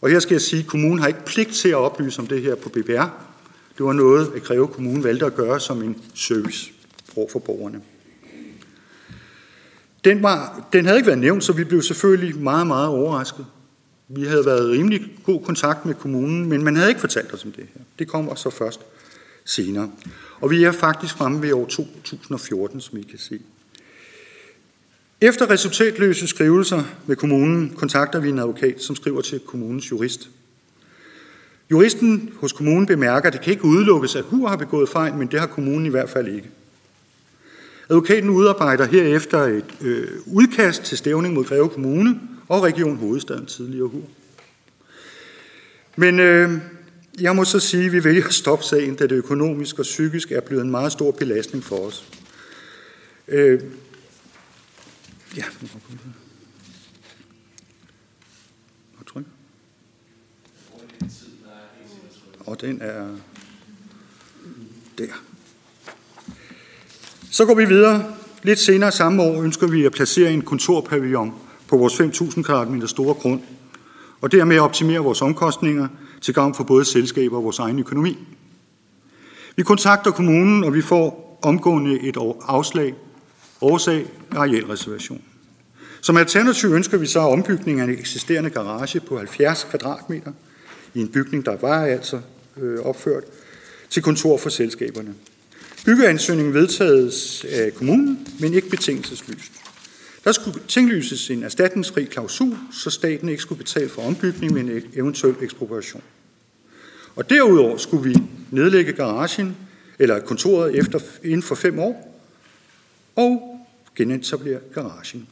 Og 0.00 0.10
her 0.10 0.18
skal 0.18 0.34
jeg 0.34 0.40
sige, 0.40 0.60
at 0.60 0.66
kommunen 0.66 0.98
har 0.98 1.06
ikke 1.06 1.24
pligt 1.24 1.50
til 1.54 1.68
at 1.68 1.74
oplyse 1.74 2.20
om 2.20 2.26
det 2.26 2.42
her 2.42 2.54
på 2.54 2.68
BBR. 2.68 3.04
Det 3.78 3.86
var 3.86 3.92
noget, 3.92 4.32
at 4.36 4.42
Greve 4.42 4.68
Kommune 4.68 5.04
valgte 5.04 5.26
at 5.26 5.34
gøre 5.34 5.60
som 5.60 5.82
en 5.82 5.96
service 6.14 6.72
over 7.16 7.28
for 7.32 7.38
borgerne. 7.38 7.80
Den, 10.04 10.22
var, 10.22 10.68
den 10.72 10.84
havde 10.84 10.98
ikke 10.98 11.06
været 11.06 11.18
nævnt, 11.18 11.44
så 11.44 11.52
vi 11.52 11.64
blev 11.64 11.82
selvfølgelig 11.82 12.38
meget, 12.38 12.66
meget 12.66 12.88
overrasket. 12.88 13.46
Vi 14.08 14.24
havde 14.24 14.46
været 14.46 14.70
rimelig 14.70 15.00
god 15.24 15.44
kontakt 15.44 15.86
med 15.86 15.94
kommunen, 15.94 16.48
men 16.48 16.64
man 16.64 16.76
havde 16.76 16.88
ikke 16.88 17.00
fortalt 17.00 17.34
os 17.34 17.44
om 17.44 17.52
det 17.52 17.66
her. 17.74 17.80
Det 17.98 18.08
kommer 18.08 18.34
så 18.34 18.50
først 18.50 18.80
senere. 19.44 19.90
Og 20.40 20.50
vi 20.50 20.64
er 20.64 20.72
faktisk 20.72 21.14
fremme 21.14 21.42
ved 21.42 21.52
år 21.52 21.66
2014, 21.66 22.80
som 22.80 22.98
I 22.98 23.02
kan 23.02 23.18
se. 23.18 23.40
Efter 25.20 25.50
resultatløse 25.50 26.26
skrivelser 26.26 26.82
med 27.06 27.16
kommunen 27.16 27.70
kontakter 27.76 28.20
vi 28.20 28.28
en 28.28 28.38
advokat, 28.38 28.82
som 28.82 28.96
skriver 28.96 29.20
til 29.20 29.40
kommunens 29.40 29.90
jurist. 29.90 30.30
Juristen 31.70 32.32
hos 32.36 32.52
kommunen 32.52 32.86
bemærker, 32.86 33.26
at 33.26 33.32
det 33.32 33.40
kan 33.40 33.52
ikke 33.52 33.64
udelukkes, 33.64 34.16
at 34.16 34.24
HUR 34.24 34.48
har 34.48 34.56
begået 34.56 34.88
fejl, 34.88 35.14
men 35.14 35.28
det 35.28 35.40
har 35.40 35.46
kommunen 35.46 35.86
i 35.86 35.88
hvert 35.88 36.10
fald 36.10 36.28
ikke. 36.28 36.48
Advokaten 37.90 38.30
udarbejder 38.30 38.84
herefter 38.84 39.38
et 39.38 39.64
øh, 39.80 40.08
udkast 40.26 40.82
til 40.82 40.98
stævning 40.98 41.34
mod 41.34 41.44
Greve 41.44 41.68
Kommune 41.68 42.20
og 42.48 42.62
Region 42.62 42.96
Hovedstaden 42.96 43.46
tidligere 43.46 43.88
HUR. 43.88 44.02
Men 45.96 46.20
øh, 46.20 46.52
jeg 47.20 47.36
må 47.36 47.44
så 47.44 47.60
sige, 47.60 47.86
at 47.86 47.92
vi 47.92 48.04
vælger 48.04 48.26
at 48.26 48.34
stoppe 48.34 48.64
sagen, 48.64 48.94
da 48.94 49.06
det 49.06 49.12
økonomisk 49.12 49.78
og 49.78 49.82
psykisk 49.82 50.32
er 50.32 50.40
blevet 50.40 50.64
en 50.64 50.70
meget 50.70 50.92
stor 50.92 51.10
belastning 51.10 51.64
for 51.64 51.76
os. 51.76 52.04
Øh, 53.28 53.60
ja, 55.38 55.44
og 62.48 62.60
den 62.60 62.80
er 62.80 63.08
der. 64.98 65.06
Så 67.30 67.44
går 67.44 67.54
vi 67.54 67.64
videre. 67.64 68.14
Lidt 68.42 68.58
senere 68.58 68.92
samme 68.92 69.22
år 69.22 69.42
ønsker 69.42 69.66
vi 69.66 69.84
at 69.84 69.92
placere 69.92 70.32
en 70.32 70.42
kontorpavillon 70.42 71.34
på 71.68 71.76
vores 71.76 71.94
5.000 71.94 72.42
kvadratmeter 72.42 72.86
store 72.86 73.14
grund, 73.14 73.40
og 74.20 74.32
dermed 74.32 74.58
optimere 74.58 74.98
vores 74.98 75.22
omkostninger 75.22 75.88
til 76.20 76.34
gavn 76.34 76.54
for 76.54 76.64
både 76.64 76.84
selskaber 76.84 77.36
og 77.36 77.44
vores 77.44 77.58
egen 77.58 77.78
økonomi. 77.78 78.18
Vi 79.56 79.62
kontakter 79.62 80.10
kommunen, 80.10 80.64
og 80.64 80.74
vi 80.74 80.82
får 80.82 81.38
omgående 81.42 82.00
et 82.00 82.16
afslag, 82.42 82.94
årsag 83.60 84.06
af 84.30 84.36
arealreservation. 84.36 85.22
Som 86.00 86.16
alternativ 86.16 86.72
ønsker 86.72 86.98
vi 86.98 87.06
så 87.06 87.20
ombygning 87.20 87.80
af 87.80 87.84
en 87.84 87.90
eksisterende 87.90 88.50
garage 88.50 89.00
på 89.00 89.18
70 89.18 89.66
kvadratmeter 89.70 90.32
i 90.94 91.00
en 91.00 91.08
bygning, 91.08 91.46
der 91.46 91.56
var 91.56 91.84
altså 91.84 92.20
øh, 92.56 92.78
opført, 92.78 93.24
til 93.90 94.02
kontor 94.02 94.36
for 94.36 94.50
selskaberne. 94.50 95.14
Byggeansøgningen 95.84 96.54
vedtages 96.54 97.46
af 97.50 97.74
kommunen, 97.74 98.28
men 98.40 98.54
ikke 98.54 98.68
betingelsesløst. 98.68 99.52
Der 100.24 100.32
skulle 100.32 100.60
tinglyses 100.68 101.30
en 101.30 101.42
erstatningsfri 101.42 102.04
klausul, 102.04 102.56
så 102.72 102.90
staten 102.90 103.28
ikke 103.28 103.42
skulle 103.42 103.58
betale 103.58 103.88
for 103.88 104.02
ombygning 104.02 104.52
med 104.52 104.60
en 104.60 104.82
eventuel 104.94 105.34
ekspropriation. 105.42 106.02
Og 107.16 107.30
derudover 107.30 107.76
skulle 107.76 108.04
vi 108.04 108.16
nedlægge 108.50 108.92
garagen 108.92 109.56
eller 109.98 110.20
kontoret 110.20 110.78
efter, 110.78 111.00
inden 111.24 111.42
for 111.42 111.54
fem 111.54 111.78
år 111.78 112.20
og 113.16 113.58
genetablere 113.96 114.60
garagen. 114.74 115.28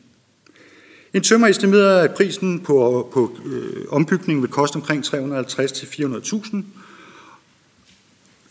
En 1.16 1.22
tømmer 1.22 1.46
estimerede, 1.46 2.02
at 2.02 2.14
prisen 2.14 2.60
på, 2.60 3.08
på 3.12 3.36
øh, 3.44 3.84
ombygningen 3.88 4.42
vil 4.42 4.50
koste 4.50 4.76
omkring 4.76 5.04
350-400.000, 5.04 6.56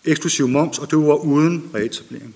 eksklusiv 0.05 0.47
moms, 0.47 0.79
og 0.79 0.91
det 0.91 0.99
var 0.99 1.15
uden 1.15 1.69
reetablering. 1.75 2.35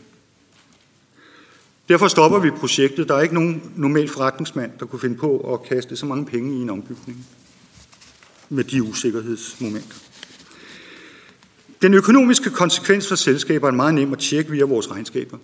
Derfor 1.88 2.08
stopper 2.08 2.40
vi 2.40 2.52
projektet. 2.52 3.08
Der 3.08 3.16
er 3.16 3.22
ikke 3.22 3.34
nogen 3.34 3.72
normal 3.76 4.10
forretningsmand, 4.10 4.72
der 4.80 4.86
kunne 4.86 5.00
finde 5.00 5.16
på 5.18 5.54
at 5.54 5.70
kaste 5.70 5.96
så 5.96 6.06
mange 6.06 6.26
penge 6.26 6.60
i 6.60 6.62
en 6.62 6.70
ombygning 6.70 7.26
med 8.50 8.64
de 8.64 8.84
usikkerhedsmomenter. 8.84 9.98
Den 11.82 11.94
økonomiske 11.94 12.50
konsekvens 12.50 13.08
for 13.08 13.16
selskaber 13.16 13.68
er 13.68 13.72
meget 13.72 13.94
nem 13.94 14.14
at 14.14 14.20
tjekke 14.20 14.52
via 14.52 14.66
vores 14.66 14.92
regnskaber. 14.92 15.38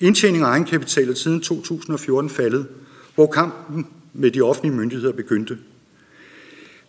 Indtjening 0.00 0.44
af 0.44 0.48
egenkapital 0.48 1.10
er 1.10 1.14
siden 1.14 1.40
2014 1.40 2.30
faldet, 2.30 2.68
hvor 3.14 3.26
kampen 3.26 3.86
med 4.12 4.30
de 4.30 4.40
offentlige 4.40 4.74
myndigheder 4.76 5.12
begyndte. 5.12 5.58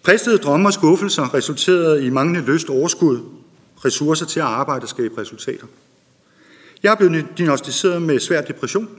Præstede 0.04 0.38
drømme 0.38 0.70
og 0.70 0.74
skuffelser 0.74 1.34
resulterede 1.34 2.06
i 2.06 2.10
manglende 2.10 2.52
lyst 2.52 2.70
overskud, 2.70 3.20
ressourcer 3.86 4.26
til 4.26 4.40
at 4.40 4.46
arbejde 4.46 4.84
og 4.84 4.90
skabe 4.90 5.22
resultater. 5.22 5.68
Jeg 6.84 6.92
er 6.92 6.96
blevet 6.96 7.26
diagnostiseret 7.38 8.02
med 8.02 8.20
svær 8.20 8.42
depression 8.42 8.90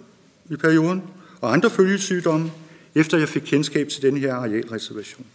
i 0.50 0.56
perioden 0.56 1.02
og 1.40 1.52
andre 1.52 1.70
følgesygdomme, 1.70 2.50
efter 2.94 3.18
jeg 3.18 3.28
fik 3.28 3.42
kendskab 3.42 3.88
til 3.88 4.02
den 4.02 4.16
her 4.16 4.34
arealreservation. 4.34 5.26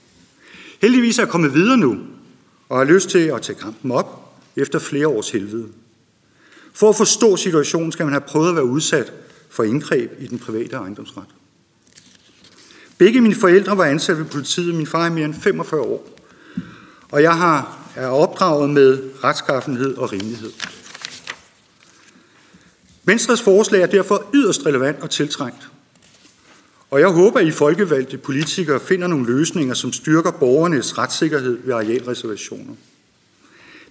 Heldigvis 0.81 1.17
er 1.17 1.23
jeg 1.23 1.29
kommet 1.29 1.53
videre 1.53 1.77
nu, 1.77 1.97
og 2.69 2.77
har 2.77 2.85
lyst 2.85 3.09
til 3.09 3.19
at 3.19 3.41
tage 3.41 3.59
kampen 3.59 3.91
op 3.91 4.37
efter 4.55 4.79
flere 4.79 5.07
års 5.07 5.29
helvede. 5.29 5.67
For 6.73 6.89
at 6.89 6.95
forstå 6.95 7.35
situationen 7.35 7.91
skal 7.91 8.05
man 8.05 8.13
have 8.13 8.21
prøvet 8.21 8.49
at 8.49 8.55
være 8.55 8.65
udsat 8.65 9.13
for 9.49 9.63
indgreb 9.63 10.11
i 10.19 10.27
den 10.27 10.39
private 10.39 10.75
ejendomsret. 10.75 11.25
Begge 12.97 13.21
mine 13.21 13.35
forældre 13.35 13.77
var 13.77 13.85
ansat 13.85 14.17
ved 14.17 14.25
politiet. 14.25 14.75
Min 14.75 14.87
far 14.87 15.05
er 15.05 15.09
mere 15.09 15.25
end 15.25 15.33
45 15.33 15.81
år. 15.81 16.07
Og 17.11 17.21
jeg 17.21 17.37
har, 17.37 17.79
er 17.95 18.07
opdraget 18.07 18.69
med 18.69 19.03
retskaffenhed 19.23 19.95
og 19.95 20.11
rimelighed. 20.11 20.51
Venstres 23.05 23.41
forslag 23.41 23.81
er 23.81 23.85
derfor 23.85 24.25
yderst 24.33 24.65
relevant 24.65 24.99
og 25.01 25.09
tiltrængt. 25.09 25.69
Og 26.91 26.99
jeg 26.99 27.07
håber, 27.07 27.39
at 27.39 27.47
I 27.47 27.51
folkevalgte 27.51 28.17
politikere 28.17 28.79
finder 28.79 29.07
nogle 29.07 29.25
løsninger, 29.25 29.73
som 29.73 29.93
styrker 29.93 30.31
borgernes 30.31 30.97
retssikkerhed 30.97 31.57
ved 31.63 31.73
arealreservationer. 31.73 32.73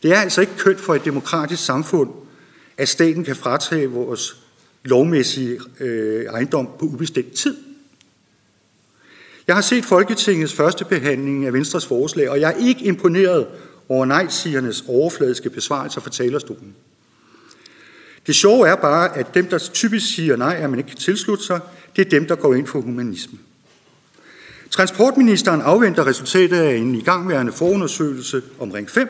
Det 0.02 0.12
er 0.12 0.20
altså 0.20 0.40
ikke 0.40 0.56
kønt 0.58 0.80
for 0.80 0.94
et 0.94 1.04
demokratisk 1.04 1.64
samfund, 1.64 2.10
at 2.76 2.88
staten 2.88 3.24
kan 3.24 3.36
fratage 3.36 3.86
vores 3.86 4.42
lovmæssige 4.84 5.60
øh, 5.80 6.24
ejendom 6.24 6.68
på 6.78 6.84
ubestemt 6.84 7.32
tid. 7.32 7.56
Jeg 9.46 9.54
har 9.54 9.62
set 9.62 9.84
Folketingets 9.84 10.52
første 10.52 10.84
behandling 10.84 11.46
af 11.46 11.52
Venstres 11.52 11.86
forslag, 11.86 12.30
og 12.30 12.40
jeg 12.40 12.52
er 12.52 12.66
ikke 12.66 12.84
imponeret 12.84 13.46
over 13.88 14.04
nej-sigernes 14.04 14.84
overfladiske 14.88 15.50
besvarelser 15.50 16.00
fra 16.00 16.10
talerstolen. 16.10 16.74
Det 18.26 18.34
sjove 18.34 18.68
er 18.68 18.76
bare, 18.76 19.16
at 19.16 19.34
dem, 19.34 19.46
der 19.46 19.58
typisk 19.58 20.14
siger 20.14 20.36
nej, 20.36 20.56
at 20.60 20.70
man 20.70 20.78
ikke 20.78 20.88
kan 20.88 20.98
tilslutte 20.98 21.44
sig, 21.44 21.60
det 21.96 22.06
er 22.06 22.10
dem, 22.10 22.26
der 22.26 22.34
går 22.34 22.54
ind 22.54 22.66
for 22.66 22.80
humanisme. 22.80 23.38
Transportministeren 24.70 25.60
afventer 25.60 26.06
resultatet 26.06 26.56
af 26.56 26.76
en 26.76 26.94
igangværende 26.94 27.52
forundersøgelse 27.52 28.42
om 28.58 28.70
Ring 28.70 28.90
5, 28.90 29.08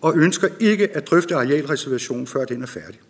og 0.00 0.16
ønsker 0.16 0.48
ikke 0.60 0.96
at 0.96 1.06
drøfte 1.06 1.34
arealreservation, 1.34 2.26
før 2.26 2.44
den 2.44 2.62
er 2.62 2.66
færdig. 2.66 3.00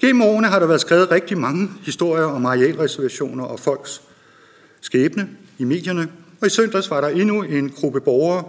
Gennem 0.00 0.22
årene 0.22 0.48
har 0.48 0.58
der 0.58 0.66
været 0.66 0.80
skrevet 0.80 1.10
rigtig 1.10 1.38
mange 1.38 1.70
historier 1.82 2.24
om 2.24 2.46
arealreservationer 2.46 3.44
og 3.44 3.60
folks 3.60 4.02
skæbne 4.80 5.28
i 5.58 5.64
medierne, 5.64 6.08
og 6.40 6.46
i 6.46 6.50
søndags 6.50 6.90
var 6.90 7.00
der 7.00 7.08
endnu 7.08 7.42
en 7.42 7.70
gruppe 7.70 8.00
borgere 8.00 8.44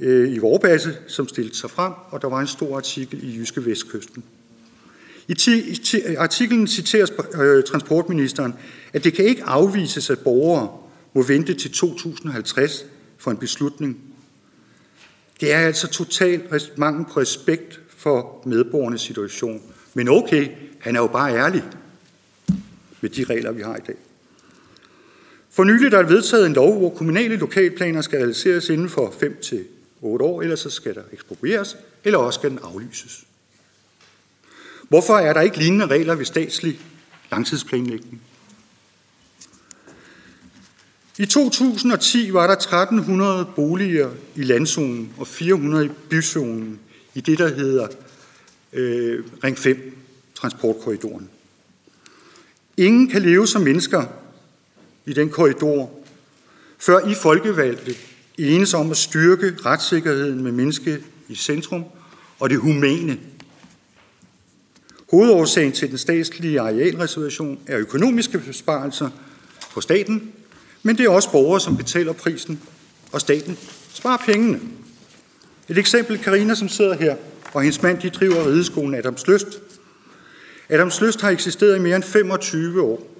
øh, 0.00 0.32
i 0.32 0.38
Vorbasse, 0.38 0.96
som 1.06 1.28
stillede 1.28 1.56
sig 1.56 1.70
frem, 1.70 1.92
og 2.10 2.22
der 2.22 2.28
var 2.28 2.40
en 2.40 2.46
stor 2.46 2.76
artikel 2.76 3.20
i 3.22 3.38
Jyske 3.38 3.66
Vestkysten. 3.66 4.24
I 5.28 5.34
ti, 5.34 5.76
ti, 5.76 6.00
artiklen 6.14 6.66
citeres 6.66 7.12
øh, 7.34 7.64
transportministeren, 7.64 8.54
at 8.92 9.04
det 9.04 9.14
kan 9.14 9.24
ikke 9.24 9.44
afvises, 9.44 10.10
at 10.10 10.18
borgere 10.18 10.68
må 11.14 11.22
vente 11.22 11.54
til 11.54 11.72
2050 11.72 12.84
for 13.18 13.30
en 13.30 13.36
beslutning. 13.36 13.98
Det 15.40 15.52
er 15.52 15.58
altså 15.58 15.88
totalt 15.88 16.78
mangel 16.78 17.06
på 17.12 17.20
respekt 17.20 17.80
for 17.96 18.42
medborgernes 18.46 19.00
situation. 19.00 19.62
Men 19.94 20.08
okay, 20.08 20.48
han 20.78 20.96
er 20.96 21.00
jo 21.00 21.06
bare 21.06 21.36
ærlig 21.36 21.64
med 23.00 23.10
de 23.10 23.24
regler, 23.24 23.52
vi 23.52 23.62
har 23.62 23.76
i 23.76 23.80
dag. 23.86 23.96
For 25.58 25.64
nylig 25.64 25.86
er 25.86 25.90
der 25.90 26.02
vedtaget 26.02 26.46
en 26.46 26.52
lov, 26.52 26.78
hvor 26.78 26.90
kommunale 26.90 27.36
lokalplaner 27.36 28.00
skal 28.00 28.18
realiseres 28.18 28.68
inden 28.68 28.88
for 28.88 29.14
5 29.20 29.38
til 29.42 29.64
8 30.02 30.24
år, 30.24 30.42
ellers 30.42 30.60
så 30.60 30.70
skal 30.70 30.94
der 30.94 31.02
eksproprieres, 31.12 31.76
eller 32.04 32.18
også 32.18 32.40
skal 32.40 32.50
den 32.50 32.58
aflyses. 32.62 33.24
Hvorfor 34.88 35.14
er 35.14 35.32
der 35.32 35.40
ikke 35.40 35.58
lignende 35.58 35.86
regler 35.86 36.14
ved 36.14 36.24
statslig 36.24 36.80
langtidsplanlægning? 37.30 38.22
I 41.18 41.26
2010 41.26 42.32
var 42.32 42.46
der 42.46 42.54
1300 42.54 43.46
boliger 43.56 44.10
i 44.36 44.42
landzonen 44.42 45.12
og 45.16 45.26
400 45.26 45.86
i 45.86 45.90
byzonen 46.10 46.80
i 47.14 47.20
det, 47.20 47.38
der 47.38 47.54
hedder 47.54 47.88
øh, 48.72 49.24
Ring 49.44 49.58
5, 49.58 49.96
transportkorridoren. 50.34 51.30
Ingen 52.76 53.08
kan 53.08 53.22
leve 53.22 53.46
som 53.46 53.62
mennesker 53.62 54.04
i 55.08 55.12
den 55.12 55.30
korridor, 55.30 55.90
før 56.78 57.08
I 57.08 57.14
folkevalgte 57.14 57.94
enes 58.38 58.74
om 58.74 58.90
at 58.90 58.96
styrke 58.96 59.54
retssikkerheden 59.64 60.42
med 60.42 60.52
menneske 60.52 60.98
i 61.28 61.34
centrum 61.34 61.84
og 62.38 62.50
det 62.50 62.58
humane. 62.58 63.18
Hovedårsagen 65.10 65.72
til 65.72 65.90
den 65.90 65.98
statslige 65.98 66.60
arealreservation 66.60 67.58
er 67.66 67.78
økonomiske 67.78 68.38
besparelser 68.38 69.10
på 69.72 69.80
staten, 69.80 70.32
men 70.82 70.98
det 70.98 71.04
er 71.04 71.10
også 71.10 71.30
borgere, 71.30 71.60
som 71.60 71.76
betaler 71.76 72.12
prisen, 72.12 72.60
og 73.12 73.20
staten 73.20 73.58
sparer 73.92 74.22
pengene. 74.26 74.60
Et 75.68 75.78
eksempel, 75.78 76.18
Karina, 76.18 76.54
som 76.54 76.68
sidder 76.68 76.94
her, 76.94 77.16
og 77.52 77.62
hendes 77.62 77.82
mand, 77.82 78.00
de 78.00 78.10
driver 78.10 78.46
rideskolen 78.46 78.94
Adams 78.94 79.26
Lyst. 79.26 79.62
Adams 80.68 81.00
Lyst 81.00 81.20
har 81.20 81.30
eksisteret 81.30 81.76
i 81.76 81.80
mere 81.80 81.96
end 81.96 82.04
25 82.04 82.82
år, 82.82 83.17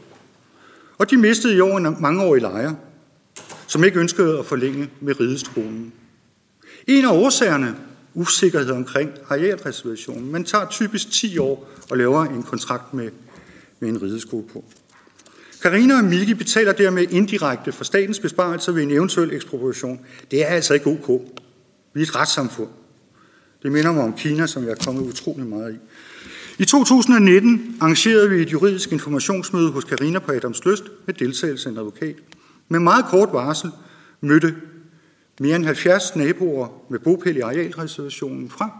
og 0.98 1.10
de 1.10 1.16
mistede 1.16 1.56
i 1.56 1.60
år 1.60 1.78
en 1.78 1.96
mangeårig 2.00 2.42
lejer, 2.42 2.74
som 3.66 3.84
ikke 3.84 4.00
ønskede 4.00 4.38
at 4.38 4.46
forlænge 4.46 4.90
med 5.00 5.20
rideskolen. 5.20 5.92
En 6.86 7.04
af 7.04 7.12
årsagerne, 7.12 7.76
usikkerhed 8.14 8.70
omkring 8.70 9.10
arealreservationen. 9.28 10.32
Man 10.32 10.44
tager 10.44 10.66
typisk 10.70 11.10
10 11.10 11.38
år 11.38 11.70
og 11.90 11.96
laver 11.96 12.24
en 12.24 12.42
kontrakt 12.42 12.94
med, 12.94 13.10
med 13.80 13.88
en 13.88 14.02
rideskole 14.02 14.44
på. 14.52 14.64
Karina 15.62 15.98
og 15.98 16.04
Miki 16.04 16.34
betaler 16.34 16.72
dermed 16.72 17.06
indirekte 17.10 17.72
for 17.72 17.84
statens 17.84 18.20
besparelser 18.20 18.72
ved 18.72 18.82
en 18.82 18.90
eventuel 18.90 19.32
ekspropriation. 19.32 20.00
Det 20.30 20.42
er 20.42 20.46
altså 20.46 20.74
ikke 20.74 20.86
ok. 20.86 21.22
Vi 21.94 22.00
er 22.00 22.04
et 22.04 22.16
retssamfund. 22.16 22.68
Det 23.62 23.72
minder 23.72 23.92
mig 23.92 24.04
om 24.04 24.12
Kina, 24.12 24.46
som 24.46 24.64
jeg 24.64 24.70
er 24.70 24.84
kommet 24.84 25.02
utrolig 25.02 25.46
meget 25.46 25.74
i. 25.74 25.78
I 26.60 26.64
2019 26.64 27.76
arrangerede 27.80 28.30
vi 28.30 28.42
et 28.42 28.52
juridisk 28.52 28.92
informationsmøde 28.92 29.70
hos 29.70 29.84
Karina 29.84 30.18
på 30.18 30.32
Adams 30.32 30.64
Lyst 30.64 30.84
med 31.06 31.14
deltagelse 31.14 31.68
af 31.68 31.72
en 31.72 31.78
advokat. 31.78 32.14
Med 32.68 32.80
meget 32.80 33.04
kort 33.04 33.28
varsel 33.32 33.70
mødte 34.20 34.56
mere 35.40 35.56
end 35.56 35.64
70 35.64 36.16
naboer 36.16 36.68
med 36.88 36.98
bopæl 36.98 37.36
i 37.36 37.40
arealreservationen 37.40 38.50
frem. 38.50 38.70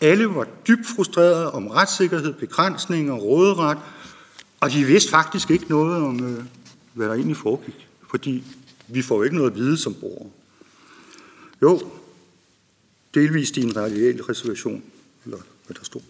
Alle 0.00 0.26
var 0.26 0.46
dybt 0.68 0.86
frustrerede 0.86 1.52
om 1.52 1.66
retssikkerhed, 1.66 2.32
begrænsninger, 2.32 3.14
råderet, 3.14 3.78
og 4.60 4.70
de 4.70 4.84
vidste 4.84 5.10
faktisk 5.10 5.50
ikke 5.50 5.66
noget 5.68 6.02
om, 6.02 6.24
øh, 6.24 6.44
hvad 6.94 7.06
der 7.06 7.14
egentlig 7.14 7.36
foregik, 7.36 7.88
fordi 8.10 8.44
vi 8.88 9.02
får 9.02 9.16
jo 9.16 9.22
ikke 9.22 9.36
noget 9.36 9.50
at 9.50 9.56
vide 9.56 9.76
som 9.76 9.94
borgere. 9.94 10.30
Jo, 11.62 11.80
delvist 13.14 13.56
i 13.56 13.62
en 13.62 13.76
arealreservation, 13.76 14.28
reservation, 14.28 14.82
hvad 15.70 15.78
der 15.78 15.84
stod. 15.84 16.00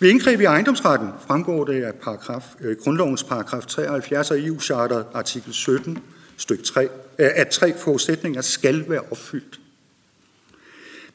Ved 0.00 0.10
indgreb 0.10 0.40
i 0.40 0.44
ejendomsretten 0.44 1.08
fremgår 1.26 1.64
det 1.64 1.84
af 1.84 1.94
paragraf, 1.94 2.44
øh, 2.60 2.76
grundlovens 2.76 3.24
paragraf 3.24 3.66
73 3.66 4.30
og 4.30 4.40
EU-charter 4.40 5.04
artikel 5.14 5.54
17, 5.54 5.98
styk 6.36 6.64
3, 6.64 6.88
at 7.18 7.48
tre 7.48 7.78
forudsætninger 7.78 8.40
skal 8.40 8.84
være 8.88 9.00
opfyldt. 9.10 9.60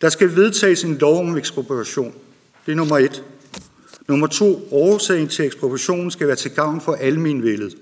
Der 0.01 0.09
skal 0.09 0.35
vedtages 0.35 0.83
en 0.83 0.97
lov 0.97 1.19
om 1.19 1.37
ekspropriation. 1.37 2.13
Det 2.65 2.71
er 2.71 2.75
nummer 2.75 2.97
et. 2.97 3.23
Nummer 4.07 4.27
to, 4.27 4.67
årsagen 4.71 5.27
til 5.27 5.45
ekspropriationen 5.45 6.11
skal 6.11 6.27
være 6.27 6.35
til 6.35 6.51
gavn 6.51 6.81
for 6.81 6.93
almenvældet. 6.93 7.77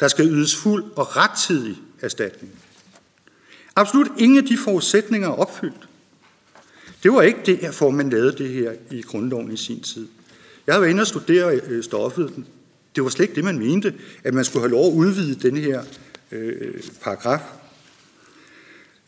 Der 0.00 0.08
skal 0.08 0.26
ydes 0.26 0.56
fuld 0.56 0.84
og 0.96 1.16
rettidig 1.16 1.76
erstatning. 2.00 2.52
Absolut 3.76 4.08
ingen 4.18 4.38
af 4.38 4.44
de 4.44 4.58
forudsætninger 4.64 5.28
er 5.28 5.32
opfyldt. 5.32 5.89
Det 7.02 7.12
var 7.12 7.22
ikke 7.22 7.40
det, 7.46 7.74
for 7.74 7.90
man 7.90 8.10
lavede 8.10 8.38
det 8.38 8.48
her 8.48 8.72
i 8.90 9.02
grundloven 9.02 9.52
i 9.52 9.56
sin 9.56 9.80
tid. 9.80 10.08
Jeg 10.66 10.74
har 10.74 10.80
været 10.80 10.90
inde 10.90 11.00
og 11.00 11.06
studere 11.06 11.60
øh, 11.66 11.82
stoffet. 11.82 12.44
Det 12.96 13.04
var 13.04 13.10
slet 13.10 13.24
ikke 13.24 13.34
det, 13.34 13.44
man 13.44 13.58
mente, 13.58 13.94
at 14.24 14.34
man 14.34 14.44
skulle 14.44 14.62
have 14.62 14.70
lov 14.70 14.86
at 14.86 14.92
udvide 14.92 15.48
den 15.48 15.56
her 15.56 15.82
øh, 16.32 16.82
paragraf. 17.02 17.40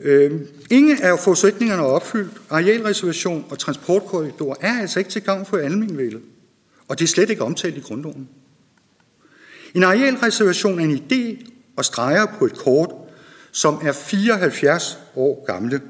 Øh, 0.00 0.40
ingen 0.70 1.02
af 1.02 1.18
forudsætningerne 1.18 1.82
er 1.82 1.86
opfyldt. 1.86 2.32
Arealreservation 2.50 3.44
og 3.50 3.58
transportkorridor 3.58 4.56
er 4.60 4.80
altså 4.80 4.98
ikke 4.98 5.10
til 5.10 5.22
gavn 5.22 5.46
for 5.46 5.56
almenvældet. 5.56 6.22
Og 6.88 6.98
det 6.98 7.04
er 7.04 7.08
slet 7.08 7.30
ikke 7.30 7.44
omtalt 7.44 7.76
i 7.76 7.80
grundloven. 7.80 8.28
En 9.74 9.82
arealreservation 9.82 10.80
er 10.80 10.84
en 10.84 10.96
idé 10.96 11.46
og 11.76 11.84
streger 11.84 12.26
på 12.38 12.46
et 12.46 12.58
kort, 12.58 12.90
som 13.52 13.80
er 13.82 13.92
74 13.92 14.98
år 15.16 15.44
gamle. 15.46 15.80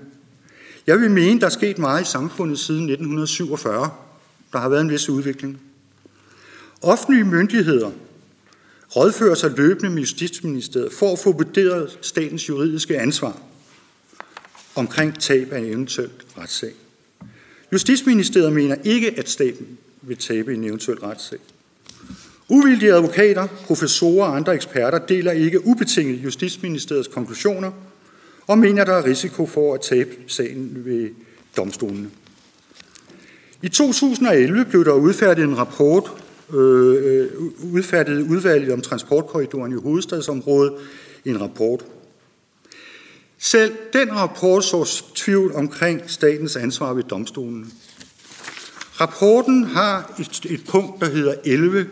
Jeg 0.87 1.01
vil 1.01 1.11
mene, 1.11 1.41
der 1.41 1.47
er 1.47 1.51
sket 1.51 1.79
meget 1.79 2.03
i 2.03 2.11
samfundet 2.11 2.59
siden 2.59 2.83
1947. 2.83 3.91
Der 4.53 4.59
har 4.59 4.69
været 4.69 4.81
en 4.81 4.91
vis 4.91 5.09
udvikling. 5.09 5.61
Offentlige 6.83 7.25
myndigheder 7.25 7.91
rådfører 8.97 9.35
sig 9.35 9.51
løbende 9.51 9.91
med 9.91 9.99
Justitsministeriet 9.99 10.93
for 10.93 11.13
at 11.13 11.19
få 11.19 11.33
vurderet 11.33 11.99
statens 12.01 12.49
juridiske 12.49 13.01
ansvar 13.01 13.39
omkring 14.75 15.21
tab 15.21 15.53
af 15.53 15.59
en 15.59 15.65
eventuelt 15.65 16.27
retssag. 16.39 16.73
Justitsministeriet 17.73 18.53
mener 18.53 18.77
ikke, 18.85 19.19
at 19.19 19.29
staten 19.29 19.79
vil 20.03 20.17
tabe 20.17 20.55
en 20.55 20.65
eventuel 20.65 20.99
retssag. 20.99 21.39
Uvildige 22.49 22.95
advokater, 22.95 23.47
professorer 23.47 24.27
og 24.27 24.37
andre 24.37 24.55
eksperter 24.55 24.99
deler 24.99 25.33
ikke 25.33 25.67
ubetinget 25.67 26.25
Justitsministeriets 26.25 27.09
konklusioner 27.09 27.73
og 28.53 28.59
mener, 28.59 28.85
der 28.85 28.93
er 28.93 29.05
risiko 29.05 29.47
for 29.47 29.75
at 29.75 29.81
tabe 29.81 30.11
sagen 30.27 30.85
ved 30.85 31.11
domstolene. 31.57 32.11
I 33.63 33.69
2011 33.69 34.65
blev 34.65 34.85
der 34.85 34.93
udfærdiget 34.93 35.49
en 35.49 35.59
rapport 35.59 36.13
øh, 36.53 37.05
øh, 37.05 37.29
udfærdiget 37.73 38.23
udvalget 38.23 38.73
om 38.73 38.81
transportkorridoren 38.81 39.73
i 39.73 39.75
hovedstadsområdet 39.75 40.73
en 41.25 41.41
rapport. 41.41 41.85
Selv 43.39 43.73
den 43.93 44.17
rapport 44.17 44.65
så 44.65 45.05
tvivl 45.15 45.55
omkring 45.55 46.01
statens 46.07 46.57
ansvar 46.57 46.93
ved 46.93 47.03
domstolen. 47.03 47.73
Rapporten 49.01 49.65
har 49.65 50.15
et, 50.21 50.51
et 50.51 50.65
punkt, 50.69 51.01
der 51.01 51.11
hedder 51.11 51.35
11, 51.45 51.87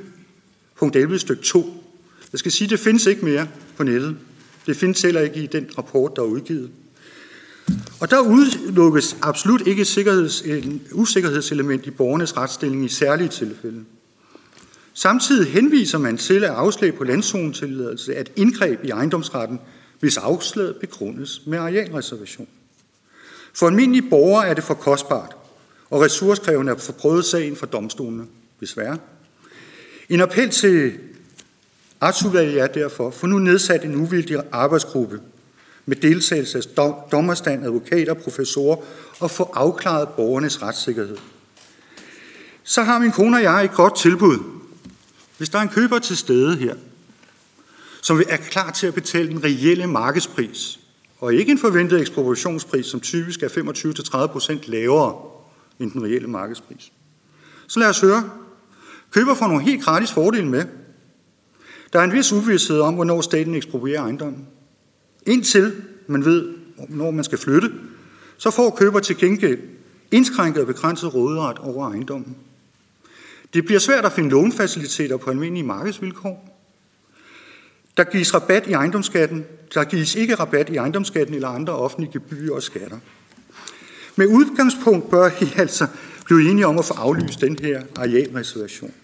punkt 0.78 0.96
11 0.96 1.18
stykke 1.18 1.42
2. 1.42 1.84
Jeg 2.32 2.38
skal 2.38 2.52
sige, 2.52 2.68
det 2.68 2.80
findes 2.80 3.06
ikke 3.06 3.24
mere 3.24 3.48
på 3.76 3.82
nettet. 3.82 4.16
Det 4.66 4.76
findes 4.76 5.02
heller 5.02 5.20
ikke 5.20 5.42
i 5.42 5.46
den 5.46 5.70
rapport, 5.78 6.16
der 6.16 6.22
er 6.22 6.26
udgivet. 6.26 6.70
Og 8.00 8.11
der 8.11 8.20
udelukkes 8.20 9.16
absolut 9.22 9.66
ikke 9.66 9.84
sikkerheds, 9.84 10.40
en 10.40 10.82
usikkerhedselement 10.92 11.86
i 11.86 11.90
borgernes 11.90 12.36
retsstilling 12.36 12.84
i 12.84 12.88
særlige 12.88 13.28
tilfælde. 13.28 13.84
Samtidig 14.94 15.52
henviser 15.52 15.98
man 15.98 16.16
til 16.16 16.44
at 16.44 16.50
afslag 16.50 16.94
på 16.94 17.04
landzonetilladelse 17.04 18.16
at 18.16 18.32
indgreb 18.36 18.84
i 18.84 18.90
ejendomsretten, 18.90 19.61
hvis 20.00 20.16
afslaget 20.16 20.76
begrundes 20.76 21.42
med 21.46 21.58
arealreservation. 21.58 22.48
For 23.54 23.66
almindelige 23.66 24.11
borgere 24.11 24.48
er 24.48 24.54
det 24.54 24.64
for 24.64 24.74
kostbart, 24.74 25.36
og 25.90 26.00
ressourcekrævende 26.00 26.72
at 26.72 26.80
få 26.80 26.92
prøvet 26.92 27.24
sagen 27.24 27.56
for 27.56 27.66
domstolene, 27.66 28.24
desværre. 28.61 28.98
En 30.08 30.20
appel 30.20 30.50
til 30.50 30.92
retsudvalget 32.03 32.61
er 32.61 32.66
derfor, 32.66 33.11
for 33.11 33.26
nu 33.26 33.38
nedsat 33.38 33.84
en 33.84 33.94
uvildig 33.94 34.38
arbejdsgruppe 34.53 35.20
med 35.86 35.96
deltagelse 35.96 36.59
af 36.59 36.92
dommerstand, 37.12 37.64
advokater, 37.64 38.14
professorer 38.14 38.76
og 39.20 39.30
få 39.30 39.51
afklaret 39.55 40.09
borgernes 40.09 40.62
retssikkerhed. 40.62 41.16
Så 42.64 42.82
har 42.82 42.98
min 42.98 43.12
kone 43.12 43.36
og 43.36 43.42
jeg 43.42 43.64
et 43.64 43.72
godt 43.72 43.96
tilbud 43.96 44.38
hvis 45.40 45.48
der 45.48 45.59
er 45.59 45.62
en 45.62 45.68
køber 45.68 45.98
til 45.98 46.16
stede 46.16 46.57
her, 46.57 46.74
som 48.03 48.22
er 48.28 48.36
klar 48.36 48.70
til 48.70 48.86
at 48.86 48.94
betale 48.94 49.28
den 49.28 49.44
reelle 49.44 49.86
markedspris, 49.86 50.80
og 51.18 51.34
ikke 51.34 51.53
en 51.53 51.59
forventet 51.59 52.01
ekspropriationspris, 52.01 52.86
som 52.86 53.01
typisk 53.01 53.42
er 53.42 53.48
25-30% 53.48 54.70
lavere 54.70 55.14
end 55.78 55.90
den 55.92 56.03
reelle 56.03 56.28
markedspris. 56.28 56.92
Så 57.66 57.80
lad 57.80 57.88
os 57.88 58.01
høre. 58.01 58.30
Køber 59.11 59.34
får 59.34 59.46
nogle 59.46 59.62
helt 59.62 59.84
gratis 59.84 60.12
fordele 60.12 60.48
med. 60.48 60.64
Der 61.93 61.99
er 62.01 62.05
en 62.05 62.12
vis 62.12 62.32
uvidshed 62.32 62.80
om, 62.80 62.95
hvornår 62.95 63.20
staten 63.20 63.55
eksproprierer 63.55 64.03
ejendommen. 64.03 64.47
Indtil 65.26 65.82
man 66.07 66.24
ved, 66.24 66.55
når 66.88 67.11
man 67.11 67.24
skal 67.24 67.38
flytte, 67.38 67.72
så 68.38 68.51
får 68.51 68.70
køber 68.70 69.01
til 69.01 69.16
gengæld 69.16 69.59
indskrænket 70.11 70.61
og 70.61 70.66
begrænset 70.66 71.14
råderet 71.14 71.59
over 71.59 71.91
ejendommen. 71.91 72.36
Det 73.55 73.64
bliver 73.64 73.80
svært 73.80 74.05
at 74.05 74.12
finde 74.12 74.30
lånefaciliteter 74.30 75.16
på 75.16 75.30
almindelige 75.30 75.66
markedsvilkår. 75.66 76.51
Der 77.97 78.05
gives 78.05 78.34
rabat 78.34 78.66
i 78.66 78.72
ejendomsskatten. 78.72 79.45
Der 79.74 79.84
gives 79.84 80.14
ikke 80.14 80.34
rabat 80.34 80.68
i 80.70 80.76
ejendomsskatten 80.76 81.34
eller 81.34 81.49
andre 81.49 81.72
offentlige 81.72 82.12
gebyrer 82.12 82.55
og 82.55 82.62
skatter. 82.62 82.99
Med 84.16 84.26
udgangspunkt 84.26 85.11
bør 85.11 85.30
I 85.41 85.53
altså 85.57 85.86
blive 86.24 86.51
enige 86.51 86.66
om 86.66 86.78
at 86.78 86.84
få 86.84 86.95
aflyst 86.95 87.41
den 87.41 87.59
her 87.59 87.82
arealreservation. 87.97 88.95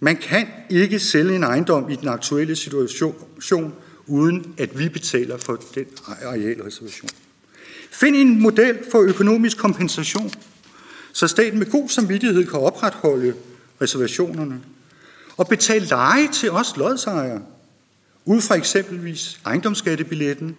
Man 0.00 0.16
kan 0.16 0.46
ikke 0.70 0.98
sælge 0.98 1.36
en 1.36 1.42
ejendom 1.42 1.90
i 1.90 1.96
den 1.96 2.08
aktuelle 2.08 2.56
situation, 2.56 3.74
uden 4.06 4.54
at 4.58 4.78
vi 4.78 4.88
betaler 4.88 5.36
for 5.36 5.62
den 5.74 5.86
arealreservation. 6.06 7.10
Find 7.90 8.16
en 8.16 8.40
model 8.40 8.78
for 8.90 9.00
økonomisk 9.00 9.58
kompensation, 9.58 10.32
så 11.12 11.28
staten 11.28 11.58
med 11.58 11.70
god 11.70 11.88
samvittighed 11.88 12.46
kan 12.46 12.60
opretholde 12.60 13.34
reservationerne, 13.82 14.60
og 15.36 15.48
betale 15.48 15.86
leje 15.86 16.28
til 16.28 16.50
os 16.50 16.76
lodsejere, 16.76 17.42
ud 18.24 18.40
fra 18.40 18.54
eksempelvis 18.54 19.40
ejendomsskattebilletten. 19.46 20.56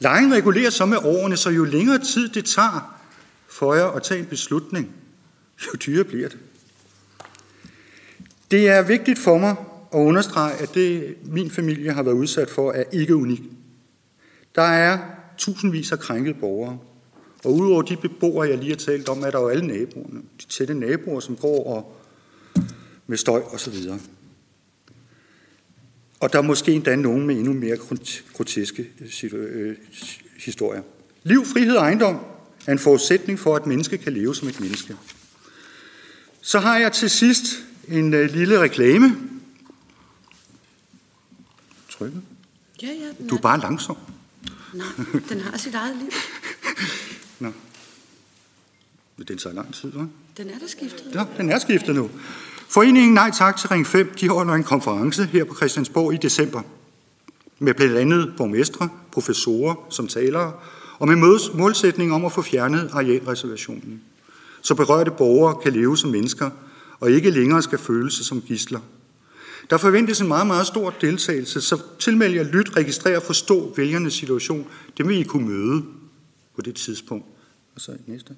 Lejen 0.00 0.34
reguleres 0.34 0.74
så 0.74 0.86
med 0.86 0.98
årene, 1.02 1.36
så 1.36 1.50
jo 1.50 1.64
længere 1.64 1.98
tid 1.98 2.28
det 2.28 2.44
tager 2.44 3.00
for 3.48 3.74
jer 3.74 3.86
at 3.86 4.02
tage 4.02 4.20
en 4.20 4.26
beslutning, 4.26 4.90
jo 5.66 5.72
dyrere 5.86 6.04
bliver 6.04 6.28
det. 6.28 6.38
Det 8.50 8.68
er 8.68 8.82
vigtigt 8.82 9.18
for 9.18 9.38
mig 9.38 9.56
at 9.94 9.98
understrege, 9.98 10.54
at 10.54 10.74
det, 10.74 11.16
min 11.24 11.50
familie 11.50 11.92
har 11.92 12.02
været 12.02 12.14
udsat 12.14 12.50
for, 12.50 12.72
er 12.72 12.84
ikke 12.92 13.16
unik. 13.16 13.42
Der 14.54 14.62
er 14.62 14.98
tusindvis 15.38 15.92
af 15.92 15.98
krænkede 15.98 16.34
borgere. 16.34 16.78
Og 17.44 17.54
udover 17.54 17.82
de 17.82 17.96
beboere, 17.96 18.48
jeg 18.48 18.58
lige 18.58 18.70
har 18.70 18.76
talt 18.76 19.08
om, 19.08 19.22
er 19.22 19.30
der 19.30 19.40
jo 19.40 19.48
alle 19.48 19.66
naboerne. 19.66 20.20
De 20.40 20.46
tætte 20.48 20.74
naboer, 20.74 21.20
som 21.20 21.36
går 21.36 21.64
og 21.64 21.96
med 23.06 23.16
støj 23.16 23.40
og 23.40 23.60
så 23.60 23.70
videre. 23.70 23.98
Og 26.20 26.32
der 26.32 26.38
er 26.38 26.42
måske 26.42 26.72
endda 26.72 26.96
nogen 26.96 27.26
med 27.26 27.36
endnu 27.36 27.52
mere 27.52 27.76
groteske 28.32 28.90
øh, 29.32 29.76
historier. 30.38 30.82
Liv, 31.22 31.44
frihed 31.44 31.76
og 31.76 31.82
ejendom 31.82 32.18
er 32.66 32.72
en 32.72 32.78
forudsætning 32.78 33.38
for, 33.38 33.56
at 33.56 33.66
menneske 33.66 33.98
kan 33.98 34.12
leve 34.12 34.34
som 34.34 34.48
et 34.48 34.60
menneske. 34.60 34.96
Så 36.40 36.58
har 36.58 36.78
jeg 36.78 36.92
til 36.92 37.10
sidst 37.10 37.44
en 37.90 38.14
uh, 38.14 38.20
lille 38.20 38.60
reklame. 38.60 39.16
Trykke. 41.90 42.20
Ja, 42.82 42.86
ja. 42.86 43.26
Du 43.30 43.36
er 43.36 43.40
bare 43.40 43.60
langsom. 43.60 43.96
Nej, 44.74 44.86
den 45.28 45.40
har 45.40 45.58
sit 45.58 45.74
eget 45.74 45.96
liv. 45.96 46.10
Nå. 47.40 47.52
Men 49.16 49.26
den 49.26 49.38
tager 49.38 49.54
lang 49.54 49.74
tid, 49.74 49.92
hva'? 49.92 50.04
Den 50.36 50.50
er 50.50 50.58
der 50.58 50.66
skiftet. 50.66 51.14
Ja, 51.14 51.24
den 51.36 51.50
er 51.50 51.58
skiftet 51.58 51.94
nu. 51.94 52.10
Foreningen 52.68 53.14
Nej 53.14 53.30
Tak 53.30 53.56
til 53.56 53.68
Ring 53.68 53.86
5, 53.86 54.14
de 54.20 54.28
holder 54.28 54.54
en 54.54 54.64
konference 54.64 55.24
her 55.24 55.44
på 55.44 55.54
Christiansborg 55.54 56.14
i 56.14 56.16
december. 56.16 56.62
Med 57.58 57.74
blandt 57.74 57.96
andet 57.96 58.34
borgmestre, 58.36 58.88
professorer 59.12 59.86
som 59.90 60.08
talere, 60.08 60.52
og 60.98 61.08
med 61.08 61.16
målsætning 61.54 62.12
om 62.12 62.24
at 62.24 62.32
få 62.32 62.42
fjernet 62.42 62.90
arealreservationen. 62.92 64.02
Så 64.62 64.74
berørte 64.74 65.10
borgere 65.10 65.62
kan 65.62 65.72
leve 65.72 65.96
som 65.96 66.10
mennesker, 66.10 66.50
og 67.00 67.10
ikke 67.10 67.30
længere 67.30 67.62
skal 67.62 67.78
føle 67.78 68.10
sig 68.10 68.24
som 68.24 68.42
gisler. 68.42 68.80
Der 69.70 69.76
forventes 69.76 70.20
en 70.20 70.28
meget, 70.28 70.46
meget 70.46 70.66
stor 70.66 70.94
deltagelse, 71.00 71.60
så 71.60 71.82
tilmeld 71.98 72.34
jer 72.34 72.42
lyt, 72.42 72.76
registrer 72.76 73.16
og 73.16 73.22
forstå 73.22 73.74
vælgernes 73.76 74.14
situation. 74.14 74.66
Det 74.96 75.08
vil 75.08 75.18
I 75.18 75.22
kunne 75.22 75.48
møde 75.48 75.84
på 76.54 76.62
det 76.62 76.74
tidspunkt. 76.74 77.26
Og 77.74 77.80
så 77.80 77.96
næste. 78.06 78.36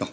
Nå. 0.00 0.06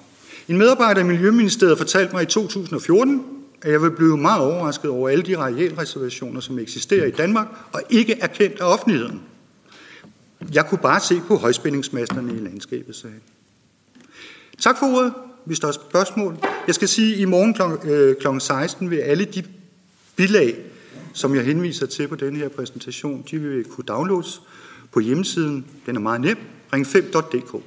En 0.48 0.58
medarbejder 0.58 1.02
i 1.02 1.04
Miljøministeriet 1.04 1.78
fortalte 1.78 2.14
mig 2.14 2.24
i 2.24 2.26
2014, 2.26 3.24
at 3.62 3.72
jeg 3.72 3.82
vil 3.82 3.92
blive 3.92 4.18
meget 4.18 4.42
overrasket 4.42 4.92
over 4.92 5.10
alle 5.10 5.24
de 5.24 5.38
arealreservationer, 5.38 6.42
som 6.42 6.60
eksisterer 6.60 7.06
i 7.06 7.12
Danmark 7.12 7.48
og 7.74 7.82
ikke 7.90 8.20
er 8.20 8.28
kendt 8.28 8.60
af 8.60 8.66
offentligheden. 8.66 9.22
Jeg 10.54 10.66
kunne 10.66 10.82
bare 10.82 11.00
se 11.00 11.22
på 11.28 11.36
højspændingsmasterne 11.36 12.34
i 12.34 12.38
landskabet, 12.38 12.96
sagde 12.96 13.16
Tak 14.62 14.80
for 14.80 14.86
ordet, 14.86 15.14
hvis 15.46 15.60
der 15.60 15.68
er 15.68 15.72
spørgsmål. 15.72 16.38
Jeg 16.68 16.76
skal 16.76 16.88
sige, 16.88 17.14
at 17.14 17.20
i 17.20 17.26
morgen 17.26 17.54
kl. 18.20 18.40
16 18.40 18.86
øh, 18.86 18.92
vil 18.92 18.98
alle 18.98 19.26
de 19.26 19.44
bilag, 20.16 20.56
som 21.14 21.36
jeg 21.36 21.46
henviser 21.46 21.86
til 21.86 22.08
på 22.08 22.16
denne 22.16 22.40
her 22.40 22.50
præsentation, 22.50 23.26
de 23.32 23.38
vil 23.38 23.64
kunne 23.64 23.86
downloades 23.88 24.42
på 24.92 25.00
hjemmesiden. 25.00 25.66
Den 25.86 25.96
er 25.96 26.00
meget 26.00 26.22
nem. 26.22 26.38
ring5.dk. 26.74 27.64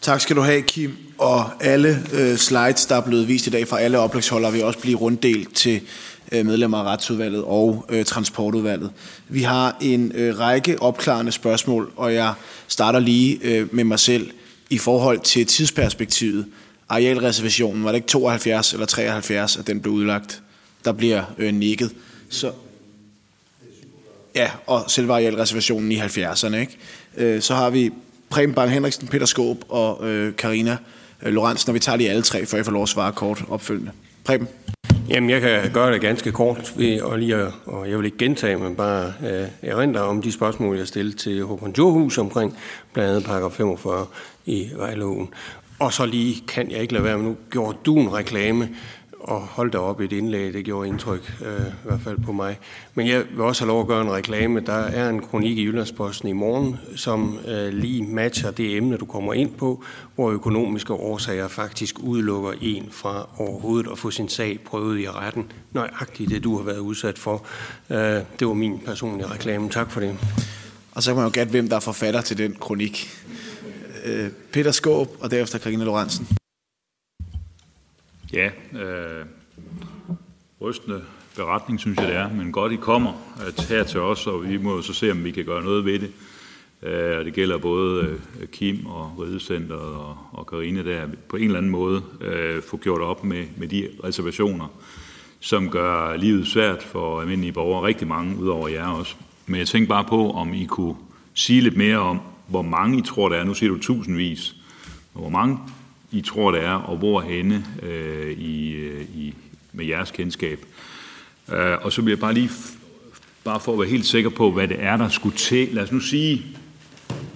Tak 0.00 0.20
skal 0.20 0.36
du 0.36 0.40
have, 0.40 0.62
Kim. 0.62 0.96
Og 1.18 1.50
alle 1.60 2.02
øh, 2.14 2.36
slides, 2.36 2.86
der 2.86 2.96
er 2.96 3.00
blevet 3.00 3.28
vist 3.28 3.46
i 3.46 3.50
dag 3.50 3.68
fra 3.68 3.80
alle 3.80 3.98
oplægsholdere, 3.98 4.52
vil 4.52 4.64
også 4.64 4.78
blive 4.78 4.98
runddelt 4.98 5.54
til 5.54 5.80
øh, 6.32 6.46
medlemmer 6.46 6.78
af 6.78 6.84
retsudvalget 6.84 7.44
og 7.44 7.86
øh, 7.88 8.04
transportudvalget. 8.04 8.90
Vi 9.28 9.42
har 9.42 9.76
en 9.80 10.12
øh, 10.14 10.38
række 10.38 10.82
opklarende 10.82 11.32
spørgsmål, 11.32 11.92
og 11.96 12.14
jeg 12.14 12.34
starter 12.68 12.98
lige 12.98 13.38
øh, 13.42 13.74
med 13.74 13.84
mig 13.84 13.98
selv 13.98 14.30
i 14.70 14.78
forhold 14.78 15.20
til 15.20 15.46
tidsperspektivet. 15.46 16.46
Arealreservationen, 16.88 17.84
var 17.84 17.90
det 17.90 17.96
ikke 17.96 18.08
72 18.08 18.72
eller 18.72 18.86
73, 18.86 19.56
at 19.56 19.66
den 19.66 19.80
blev 19.80 19.94
udlagt? 19.94 20.42
Der 20.84 20.92
bliver 20.92 21.24
øh, 21.38 21.54
nikket. 21.54 21.90
Så, 22.28 22.52
ja, 24.34 24.50
og 24.66 24.84
selve 24.88 25.12
arealreservationen 25.12 25.92
i 25.92 26.00
70'erne. 26.00 26.56
Ikke? 26.56 26.76
Øh, 27.16 27.42
så 27.42 27.54
har 27.54 27.70
vi 27.70 27.90
Preben 28.30 28.54
Bang 28.54 28.70
Henriksen, 28.70 29.08
Peter 29.08 29.26
Skåb 29.26 29.64
og 29.68 30.08
øh, 30.08 30.36
Karina 30.36 30.76
øh, 31.22 31.32
Lorentzen, 31.32 31.70
og 31.70 31.74
vi 31.74 31.80
tager 31.80 31.96
lige 31.96 32.10
alle 32.10 32.22
tre, 32.22 32.46
for 32.46 32.56
jeg 32.56 32.64
får 32.64 32.72
lov 32.72 32.82
at 32.82 32.88
svare 32.88 33.12
kort 33.12 33.44
opfølgende. 33.48 33.90
Preben? 34.24 34.48
Jamen, 35.08 35.30
jeg 35.30 35.40
kan 35.40 35.72
gøre 35.72 35.92
det 35.92 36.00
ganske 36.00 36.32
kort 36.32 36.72
ved 36.76 37.00
og 37.00 37.18
lige 37.18 37.34
at, 37.34 37.52
og 37.66 37.90
jeg 37.90 37.98
vil 37.98 38.04
ikke 38.04 38.18
gentage, 38.18 38.56
men 38.56 38.76
bare 38.76 39.12
øh, 39.26 39.48
erindre 39.62 40.00
om 40.00 40.22
de 40.22 40.32
spørgsmål, 40.32 40.78
jeg 40.78 40.88
stillede 40.88 41.16
til 41.16 41.42
Håkon 41.42 41.74
Johus 41.78 42.18
omkring 42.18 42.56
blandt 42.92 43.10
andet 43.10 43.24
paragraf 43.24 43.52
45 43.52 44.06
i 44.46 44.68
vejloven. 44.76 45.28
Og 45.78 45.92
så 45.92 46.06
lige 46.06 46.42
kan 46.48 46.70
jeg 46.70 46.80
ikke 46.80 46.92
lade 46.92 47.04
være 47.04 47.18
med, 47.18 47.24
nu 47.24 47.36
gjorde 47.50 47.78
du 47.84 47.96
en 47.96 48.12
reklame 48.12 48.68
og 49.26 49.40
holdt 49.40 49.72
dig 49.72 49.80
op 49.80 50.00
et 50.00 50.12
indlæg, 50.12 50.52
det 50.52 50.64
gjorde 50.64 50.88
indtryk, 50.88 51.32
øh, 51.44 51.66
i 51.66 51.70
hvert 51.84 52.00
fald 52.00 52.18
på 52.18 52.32
mig. 52.32 52.58
Men 52.94 53.08
jeg 53.08 53.24
vil 53.30 53.40
også 53.40 53.64
have 53.64 53.68
lov 53.68 53.80
at 53.80 53.86
gøre 53.86 54.02
en 54.02 54.12
reklame. 54.12 54.60
Der 54.60 54.72
er 54.72 55.08
en 55.08 55.20
kronik 55.20 55.58
i 55.58 55.64
Jyllandsposten 55.64 56.28
i 56.28 56.32
morgen, 56.32 56.76
som 56.96 57.38
øh, 57.48 57.68
lige 57.72 58.02
matcher 58.02 58.50
det 58.50 58.76
emne, 58.76 58.96
du 58.96 59.04
kommer 59.04 59.32
ind 59.34 59.50
på, 59.50 59.84
hvor 60.14 60.30
økonomiske 60.30 60.92
årsager 60.92 61.48
faktisk 61.48 61.98
udelukker 61.98 62.52
en 62.60 62.88
fra 62.90 63.28
overhovedet 63.38 63.90
at 63.92 63.98
få 63.98 64.10
sin 64.10 64.28
sag 64.28 64.58
prøvet 64.66 65.00
i 65.00 65.10
retten. 65.10 65.52
Nøjagtigt 65.72 66.30
det, 66.30 66.44
du 66.44 66.56
har 66.56 66.64
været 66.64 66.78
udsat 66.78 67.18
for. 67.18 67.46
Øh, 67.90 67.98
det 68.38 68.46
var 68.46 68.54
min 68.54 68.78
personlige 68.78 69.26
reklame. 69.26 69.70
Tak 69.70 69.90
for 69.90 70.00
det. 70.00 70.18
Og 70.92 71.02
så 71.02 71.10
kan 71.10 71.16
man 71.16 71.24
jo 71.24 71.30
gætte, 71.34 71.50
hvem 71.50 71.68
der 71.68 71.76
er 71.76 71.80
forfatter 71.80 72.20
til 72.20 72.38
den 72.38 72.56
kronik. 72.60 73.08
Øh, 74.06 74.30
Peter 74.52 74.70
Skåb 74.70 75.08
og 75.20 75.30
derefter 75.30 75.58
Karina 75.58 75.84
Lorentzen. 75.84 76.28
Ja, 78.32 78.50
øh, 78.72 79.26
rystende 80.60 81.02
beretning, 81.36 81.80
synes 81.80 81.98
jeg 81.98 82.08
det 82.08 82.16
er, 82.16 82.32
men 82.32 82.52
godt 82.52 82.72
I 82.72 82.76
kommer 82.76 83.12
at 83.46 83.64
her 83.64 83.84
til 83.84 84.00
os, 84.00 84.26
og 84.26 84.48
vi 84.48 84.56
må 84.56 84.82
så 84.82 84.92
se, 84.92 85.10
om 85.10 85.24
vi 85.24 85.30
kan 85.30 85.44
gøre 85.44 85.64
noget 85.64 85.84
ved 85.84 85.98
det. 85.98 86.12
Øh, 86.82 87.18
og 87.18 87.24
det 87.24 87.34
gælder 87.34 87.58
både 87.58 88.18
øh, 88.40 88.48
Kim 88.48 88.86
og 88.86 89.18
Ridecenteret 89.20 89.96
og, 90.32 90.46
Karine 90.46 90.84
der, 90.84 91.06
på 91.28 91.36
en 91.36 91.44
eller 91.44 91.58
anden 91.58 91.72
måde 91.72 92.02
øh, 92.20 92.62
få 92.62 92.76
gjort 92.76 93.00
op 93.00 93.24
med, 93.24 93.44
med 93.56 93.68
de 93.68 93.88
reservationer, 94.04 94.68
som 95.40 95.70
gør 95.70 96.16
livet 96.16 96.46
svært 96.46 96.82
for 96.82 97.20
almindelige 97.20 97.52
borgere, 97.52 97.86
rigtig 97.86 98.08
mange, 98.08 98.36
udover 98.36 98.68
jer 98.68 98.88
også. 98.88 99.14
Men 99.46 99.58
jeg 99.58 99.68
tænker 99.68 99.88
bare 99.88 100.04
på, 100.04 100.30
om 100.30 100.54
I 100.54 100.64
kunne 100.64 100.96
sige 101.34 101.60
lidt 101.60 101.76
mere 101.76 101.98
om, 101.98 102.20
hvor 102.46 102.62
mange 102.62 102.98
I 102.98 103.02
tror, 103.02 103.28
der 103.28 103.36
er. 103.36 103.44
Nu 103.44 103.54
siger 103.54 103.70
du 103.70 103.78
tusindvis. 103.78 104.54
Hvor 105.12 105.28
mange 105.28 105.58
I 106.10 106.20
tror, 106.20 106.50
der 106.50 106.58
er, 106.58 106.74
og 106.74 106.96
hvor 106.96 107.20
henne 107.20 107.66
øh, 107.82 108.38
i, 108.38 108.70
øh, 108.70 109.02
i, 109.02 109.34
med 109.72 109.86
jeres 109.86 110.10
kendskab. 110.10 110.58
Øh, 111.52 111.76
og 111.82 111.92
så 111.92 112.02
vil 112.02 112.10
jeg 112.10 112.18
bare 112.18 112.34
lige, 112.34 112.50
bare 113.44 113.60
for 113.60 113.72
at 113.72 113.78
være 113.78 113.88
helt 113.88 114.06
sikker 114.06 114.30
på, 114.30 114.50
hvad 114.50 114.68
det 114.68 114.76
er, 114.80 114.96
der 114.96 115.08
skulle 115.08 115.36
til. 115.36 115.68
Lad 115.72 115.82
os 115.82 115.92
nu 115.92 116.00
sige, 116.00 116.46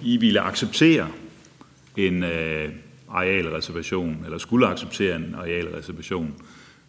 I 0.02 0.16
ville 0.16 0.40
acceptere 0.40 1.08
en 1.96 2.22
øh, 2.24 2.68
arealreservation, 3.08 4.22
eller 4.24 4.38
skulle 4.38 4.66
acceptere 4.66 5.16
en 5.16 5.34
arealreservation 5.38 6.34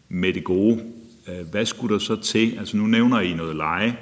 med 0.10 0.34
det 0.34 0.44
gode. 0.44 0.84
Øh, 1.28 1.48
hvad 1.52 1.66
skulle 1.66 1.94
der 1.94 2.00
så 2.00 2.16
til? 2.16 2.56
Altså 2.60 2.78
nu 2.78 2.88
nævner 2.88 3.20
I 3.20 3.34
noget 3.34 3.56
leje. 3.56 3.98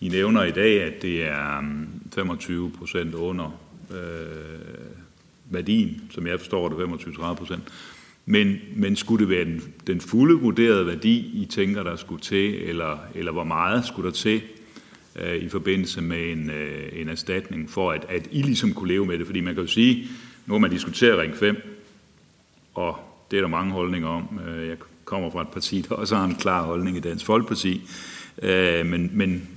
I 0.00 0.08
nævner 0.08 0.44
i 0.44 0.50
dag, 0.50 0.82
at 0.82 1.02
det 1.02 1.26
er 1.26 1.60
mm, 1.60 1.88
25 2.14 2.72
procent 2.78 3.14
under 3.14 3.60
øh, 3.90 3.96
værdien, 5.50 6.02
som 6.10 6.26
jeg 6.26 6.40
forstår 6.40 6.68
det, 6.68 6.76
25-30 6.76 7.34
procent. 7.34 7.62
Men, 8.26 8.56
men 8.76 8.96
skulle 8.96 9.26
det 9.26 9.30
være 9.30 9.44
den, 9.44 9.62
den 9.86 10.00
fulde 10.00 10.40
vurderede 10.40 10.86
værdi, 10.86 11.42
I 11.42 11.46
tænker, 11.46 11.82
der 11.82 11.96
skulle 11.96 12.22
til, 12.22 12.54
eller, 12.54 12.98
eller 13.14 13.32
hvor 13.32 13.44
meget 13.44 13.86
skulle 13.86 14.06
der 14.06 14.14
til 14.14 14.42
øh, 15.16 15.36
i 15.36 15.48
forbindelse 15.48 16.00
med 16.00 16.32
en, 16.32 16.50
øh, 16.50 16.88
en 16.92 17.08
erstatning, 17.08 17.70
for 17.70 17.92
at, 17.92 18.06
at 18.08 18.28
I 18.30 18.42
ligesom 18.42 18.74
kunne 18.74 18.88
leve 18.88 19.06
med 19.06 19.18
det? 19.18 19.26
Fordi 19.26 19.40
man 19.40 19.54
kan 19.54 19.62
jo 19.62 19.68
sige, 19.70 20.08
nu 20.46 20.54
har 20.54 20.58
man 20.58 20.70
diskuteret 20.70 21.18
Ring 21.18 21.36
5, 21.36 21.56
og 22.74 22.96
det 23.30 23.36
er 23.36 23.40
der 23.40 23.48
mange 23.48 23.72
holdninger 23.72 24.08
om. 24.08 24.40
Øh, 24.48 24.68
jeg 24.68 24.76
kommer 25.04 25.30
fra 25.30 25.42
et 25.42 25.48
parti, 25.48 25.80
der 25.88 25.94
også 25.94 26.16
har 26.16 26.24
en 26.24 26.34
klar 26.34 26.62
holdning 26.62 26.96
i 26.96 27.00
Dansk 27.00 27.26
Folkeparti. 27.26 27.82
Øh, 28.42 28.86
men, 28.86 29.10
men, 29.12 29.48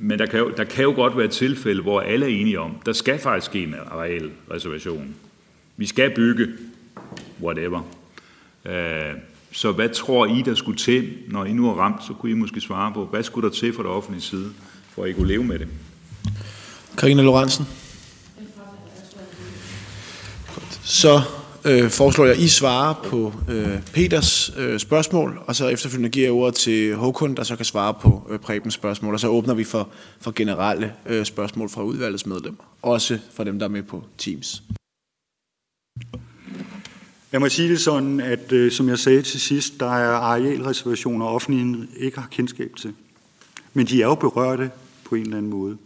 men 0.00 0.18
der 0.18 0.26
kan, 0.26 0.38
jo, 0.38 0.50
der 0.56 0.64
kan 0.64 0.84
jo 0.84 0.92
godt 0.92 1.16
være 1.16 1.28
tilfælde, 1.28 1.82
hvor 1.82 2.00
alle 2.00 2.26
er 2.26 2.40
enige 2.40 2.60
om, 2.60 2.76
der 2.86 2.92
skal 2.92 3.18
faktisk 3.18 3.46
ske 3.46 3.62
en 3.62 3.74
arealreservation. 3.90 5.14
Vi 5.76 5.86
skal 5.86 6.14
bygge 6.14 6.48
whatever. 7.42 7.82
Øh, 8.64 9.14
så 9.52 9.72
hvad 9.72 9.88
tror 9.88 10.26
I, 10.26 10.42
der 10.42 10.54
skulle 10.54 10.78
til, 10.78 11.12
når 11.28 11.44
I 11.44 11.52
nu 11.52 11.70
er 11.70 11.74
ramt, 11.74 12.04
så 12.06 12.12
kunne 12.12 12.32
I 12.32 12.34
måske 12.34 12.60
svare 12.60 12.92
på, 12.92 13.04
hvad 13.04 13.22
skulle 13.22 13.48
der 13.48 13.54
til 13.54 13.72
fra 13.72 13.82
det 13.82 13.90
offentlige 13.90 14.22
side, 14.22 14.52
for 14.94 15.04
at 15.04 15.10
I 15.10 15.12
kunne 15.12 15.28
leve 15.28 15.44
med 15.44 15.58
det? 15.58 15.68
Karina 16.98 17.22
Lorentzen. 17.22 17.66
Så 20.82 21.20
øh, 21.64 21.90
foreslår 21.90 22.24
jeg, 22.24 22.38
I 22.38 22.48
svarer 22.48 22.94
på 23.04 23.32
øh, 23.50 23.82
Peters 23.92 24.52
øh, 24.58 24.78
spørgsmål, 24.78 25.40
og 25.46 25.56
så 25.56 25.68
efterfølgende 25.68 26.08
giver 26.08 26.26
jeg 26.26 26.32
ordet 26.32 26.54
til 26.54 26.94
Håkon, 26.94 27.36
der 27.36 27.42
så 27.42 27.56
kan 27.56 27.64
svare 27.64 27.94
på 27.94 28.26
øh, 28.30 28.38
Prebens 28.38 28.74
spørgsmål, 28.74 29.14
og 29.14 29.20
så 29.20 29.28
åbner 29.28 29.54
vi 29.54 29.64
for, 29.64 29.88
for 30.20 30.30
generelle 30.30 30.92
øh, 31.06 31.24
spørgsmål 31.24 31.68
fra 31.68 31.82
udvalgets 31.82 32.26
medlemmer, 32.26 32.64
også 32.82 33.18
fra 33.34 33.44
dem, 33.44 33.58
der 33.58 33.66
er 33.66 33.70
med 33.70 33.82
på 33.82 34.04
Teams. 34.18 34.62
Jeg 37.32 37.40
må 37.40 37.48
sige 37.48 37.68
det 37.68 37.80
sådan, 37.80 38.20
at 38.20 38.52
øh, 38.52 38.72
som 38.72 38.88
jeg 38.88 38.98
sagde 38.98 39.22
til 39.22 39.40
sidst, 39.40 39.80
der 39.80 39.86
er 39.86 40.10
arealreservationer, 40.10 41.26
offentligheden 41.26 41.88
ikke 41.96 42.18
har 42.18 42.28
kendskab 42.30 42.70
til. 42.76 42.92
Men 43.72 43.86
de 43.86 44.02
er 44.02 44.06
jo 44.06 44.14
berørte 44.14 44.70
på 45.04 45.14
en 45.14 45.22
eller 45.22 45.36
anden 45.36 45.50
måde. 45.50 45.76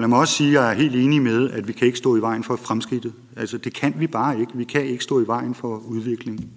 Og 0.00 0.02
lad 0.02 0.08
mig 0.08 0.18
også 0.18 0.34
sige, 0.34 0.48
at 0.48 0.54
jeg 0.54 0.70
er 0.70 0.74
helt 0.74 0.96
enig 0.96 1.22
med, 1.22 1.50
at 1.50 1.68
vi 1.68 1.72
kan 1.72 1.86
ikke 1.86 1.98
stå 1.98 2.16
i 2.16 2.20
vejen 2.20 2.44
for 2.44 2.56
fremskridtet. 2.56 3.12
Altså, 3.36 3.58
det 3.58 3.74
kan 3.74 3.94
vi 3.98 4.06
bare 4.06 4.40
ikke. 4.40 4.52
Vi 4.54 4.64
kan 4.64 4.84
ikke 4.84 5.04
stå 5.04 5.20
i 5.20 5.26
vejen 5.26 5.54
for 5.54 5.76
udviklingen. 5.76 6.50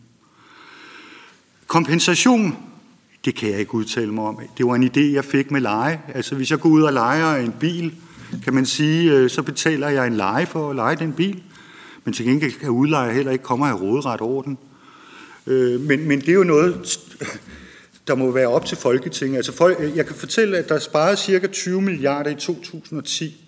Kompensation, 1.68 2.58
det 3.26 3.36
kan 3.36 3.50
jeg 3.50 3.60
ikke 3.60 3.76
udtale 3.76 4.14
mig 4.14 4.24
om. 4.24 4.40
Det 4.58 4.66
var 4.66 4.76
en 4.76 4.84
idé, 4.84 5.00
jeg 5.00 5.26
fik 5.26 5.52
med 5.52 5.62
leje. 5.62 6.02
Altså, 6.14 6.36
hvis 6.36 6.52
jeg 6.52 6.60
går 6.60 6.70
ud 6.70 6.82
og 6.82 6.94
leger 6.94 7.36
en 7.36 7.54
bil, 7.60 7.94
kan 8.44 8.54
man 8.54 8.66
sige, 8.66 9.12
øh, 9.12 9.30
så 9.30 9.42
betaler 9.42 9.90
jeg 9.90 10.08
en 10.08 10.16
leje 10.16 10.46
for 10.46 10.70
at 10.70 10.76
lege 10.76 10.96
den 10.96 11.14
bil. 11.14 11.44
Men 12.04 12.14
til 12.14 12.26
gengæld 12.26 12.52
kan 12.52 12.70
udlejer 12.70 13.14
heller 13.14 13.32
ikke 13.32 13.44
komme 13.44 13.66
og 13.66 13.70
have 13.70 13.82
råderet 13.82 14.22
over 14.22 14.42
den. 14.42 14.58
Øh, 15.48 15.82
men, 15.82 16.08
men 16.08 16.20
det 16.20 16.30
er 16.30 16.34
jo 16.34 16.44
noget, 16.44 17.00
der 18.08 18.16
må 18.16 18.32
være 18.32 18.48
op 18.48 18.66
til 18.66 18.78
Folketinget. 18.78 19.38
Altså, 19.38 19.52
folk, 19.52 19.78
øh, 19.80 19.98
jeg 19.98 20.06
kan 20.06 20.16
fortælle, 20.16 20.58
at 20.58 20.70
der 20.70 20.76
er 20.76 20.80
sparet 20.80 21.20
cirka 21.20 21.48
20 21.48 21.82
milliarder 21.82 22.30
i 22.30 22.36
2010. 22.36 23.46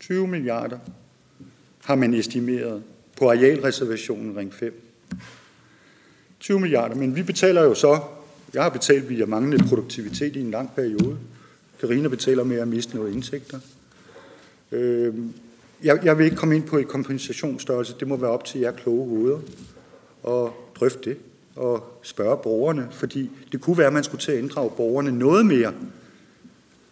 20 0.00 0.26
milliarder 0.28 0.78
har 1.84 1.94
man 1.94 2.14
estimeret 2.14 2.82
på 3.18 3.30
arealreservationen 3.30 4.36
Ring 4.36 4.54
5. 4.54 4.88
20 6.40 6.60
milliarder, 6.60 6.94
men 6.94 7.16
vi 7.16 7.22
betaler 7.22 7.62
jo 7.62 7.74
så, 7.74 8.00
jeg 8.54 8.62
har 8.62 8.70
betalt 8.70 9.08
via 9.08 9.26
manglende 9.26 9.64
produktivitet 9.68 10.36
i 10.36 10.40
en 10.40 10.50
lang 10.50 10.74
periode. 10.74 11.18
Karina 11.80 12.08
betaler 12.08 12.44
med 12.44 12.56
at 12.56 12.68
miste 12.68 12.96
noget 12.96 13.14
indtægter. 13.14 13.58
Øh, 14.72 15.14
jeg, 15.84 16.04
jeg 16.04 16.18
vil 16.18 16.24
ikke 16.24 16.36
komme 16.36 16.56
ind 16.56 16.64
på 16.64 16.78
et 16.78 16.88
kompensationsstørrelse. 16.88 17.94
Det 18.00 18.08
må 18.08 18.16
være 18.16 18.30
op 18.30 18.44
til 18.44 18.60
jer 18.60 18.72
kloge 18.72 19.08
hoveder 19.08 19.38
og 20.22 20.54
drøfte 20.74 21.10
det 21.10 21.18
og 21.56 22.00
spørge 22.02 22.36
borgerne, 22.36 22.88
fordi 22.90 23.30
det 23.52 23.60
kunne 23.60 23.78
være, 23.78 23.86
at 23.86 23.92
man 23.92 24.04
skulle 24.04 24.20
til 24.20 24.32
at 24.32 24.38
inddrage 24.38 24.70
borgerne 24.70 25.12
noget 25.12 25.46
mere, 25.46 25.72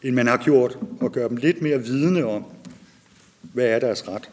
end 0.03 0.15
man 0.15 0.27
har 0.27 0.37
gjort, 0.37 0.79
og 1.01 1.13
gøre 1.13 1.29
dem 1.29 1.37
lidt 1.37 1.63
mere 1.63 1.83
vidne 1.83 2.27
om, 2.27 2.45
hvad 3.43 3.65
er 3.65 3.79
deres 3.79 4.09
ret. 4.09 4.31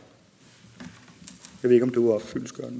Jeg 1.63 1.69
ved 1.69 1.71
ikke, 1.71 1.84
om 1.84 1.89
du 1.89 2.11
var 2.11 2.19
fyldskørende. 2.19 2.80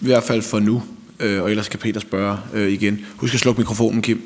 I 0.00 0.06
hvert 0.06 0.22
fald 0.22 0.42
for 0.42 0.58
nu, 0.58 0.82
øh, 1.20 1.42
og 1.42 1.50
ellers 1.50 1.68
kan 1.68 1.78
Peter 1.78 2.00
spørge 2.00 2.38
øh, 2.54 2.72
igen. 2.72 3.06
Husk 3.16 3.34
at 3.34 3.40
slukke 3.40 3.60
mikrofonen, 3.60 4.02
Kim. 4.02 4.22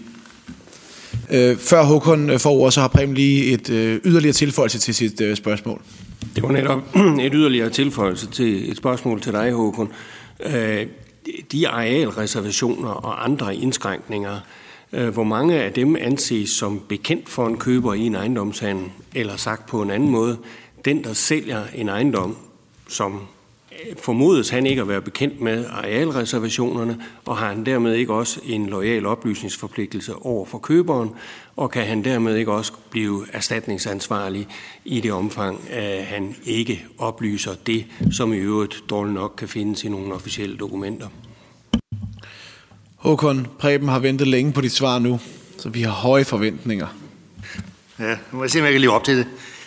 Øh, 1.30 1.56
før 1.56 1.82
Håkon 1.82 2.38
får 2.38 2.50
ordet, 2.50 2.74
så 2.74 2.80
har 2.80 2.88
Prem 2.88 3.12
lige 3.12 3.44
et 3.44 3.68
yderligere 4.04 4.32
tilføjelse 4.32 4.78
til 4.78 4.94
sit 4.94 5.22
spørgsmål. 5.34 5.82
Det 6.34 6.42
var 6.42 6.52
netop 6.52 6.96
et 7.26 7.32
yderligere 7.34 7.70
tilføjelse 7.70 8.30
til 8.30 8.70
et 8.70 8.76
spørgsmål 8.76 9.20
til 9.20 9.32
dig, 9.32 9.52
Håkon 9.52 9.92
de 11.52 11.68
arealreservationer 11.68 12.90
og 12.90 13.24
andre 13.24 13.56
indskrænkninger, 13.56 14.40
øh, 14.92 15.08
hvor 15.08 15.24
mange 15.24 15.62
af 15.62 15.72
dem 15.72 15.96
anses 15.96 16.50
som 16.50 16.80
bekendt 16.88 17.28
for 17.28 17.46
en 17.46 17.58
køber 17.58 17.94
i 17.94 18.00
en 18.00 18.14
ejendomshandel, 18.14 18.90
eller 19.14 19.36
sagt 19.36 19.66
på 19.66 19.82
en 19.82 19.90
anden 19.90 20.10
måde, 20.10 20.38
den, 20.84 21.04
der 21.04 21.12
sælger 21.12 21.64
en 21.74 21.88
ejendom, 21.88 22.36
som 22.88 23.20
formodes 23.96 24.48
han 24.48 24.66
ikke 24.66 24.82
at 24.82 24.88
være 24.88 25.00
bekendt 25.00 25.40
med 25.40 25.66
arealreservationerne, 25.70 27.02
og 27.24 27.36
har 27.36 27.48
han 27.48 27.66
dermed 27.66 27.94
ikke 27.94 28.12
også 28.12 28.40
en 28.44 28.66
lojal 28.66 29.06
oplysningsforpligtelse 29.06 30.14
over 30.14 30.46
for 30.46 30.58
køberen, 30.58 31.10
og 31.56 31.70
kan 31.70 31.86
han 31.86 32.04
dermed 32.04 32.36
ikke 32.36 32.52
også 32.52 32.72
blive 32.90 33.26
erstatningsansvarlig 33.32 34.48
i 34.84 35.00
det 35.00 35.12
omfang, 35.12 35.60
at 35.70 36.04
han 36.04 36.36
ikke 36.44 36.84
oplyser 36.98 37.54
det, 37.66 37.86
som 38.10 38.32
i 38.32 38.36
øvrigt 38.36 38.82
dårligt 38.90 39.14
nok 39.14 39.34
kan 39.38 39.48
findes 39.48 39.84
i 39.84 39.88
nogle 39.88 40.14
officielle 40.14 40.56
dokumenter. 40.56 41.08
Håkon, 42.96 43.46
Preben 43.58 43.88
har 43.88 43.98
ventet 43.98 44.26
længe 44.26 44.52
på 44.52 44.60
dit 44.60 44.72
svar 44.72 44.98
nu, 44.98 45.20
så 45.58 45.68
vi 45.68 45.82
har 45.82 45.90
høje 45.90 46.24
forventninger. 46.24 46.86
Ja, 47.98 48.10
nu 48.10 48.38
må 48.38 48.44
jeg 48.44 48.50
se, 48.50 48.58
om 48.58 48.64
jeg 48.64 48.72
kan 48.72 48.80
leve 48.80 48.92
op 48.92 49.04
til 49.04 49.16
det. 49.16 49.26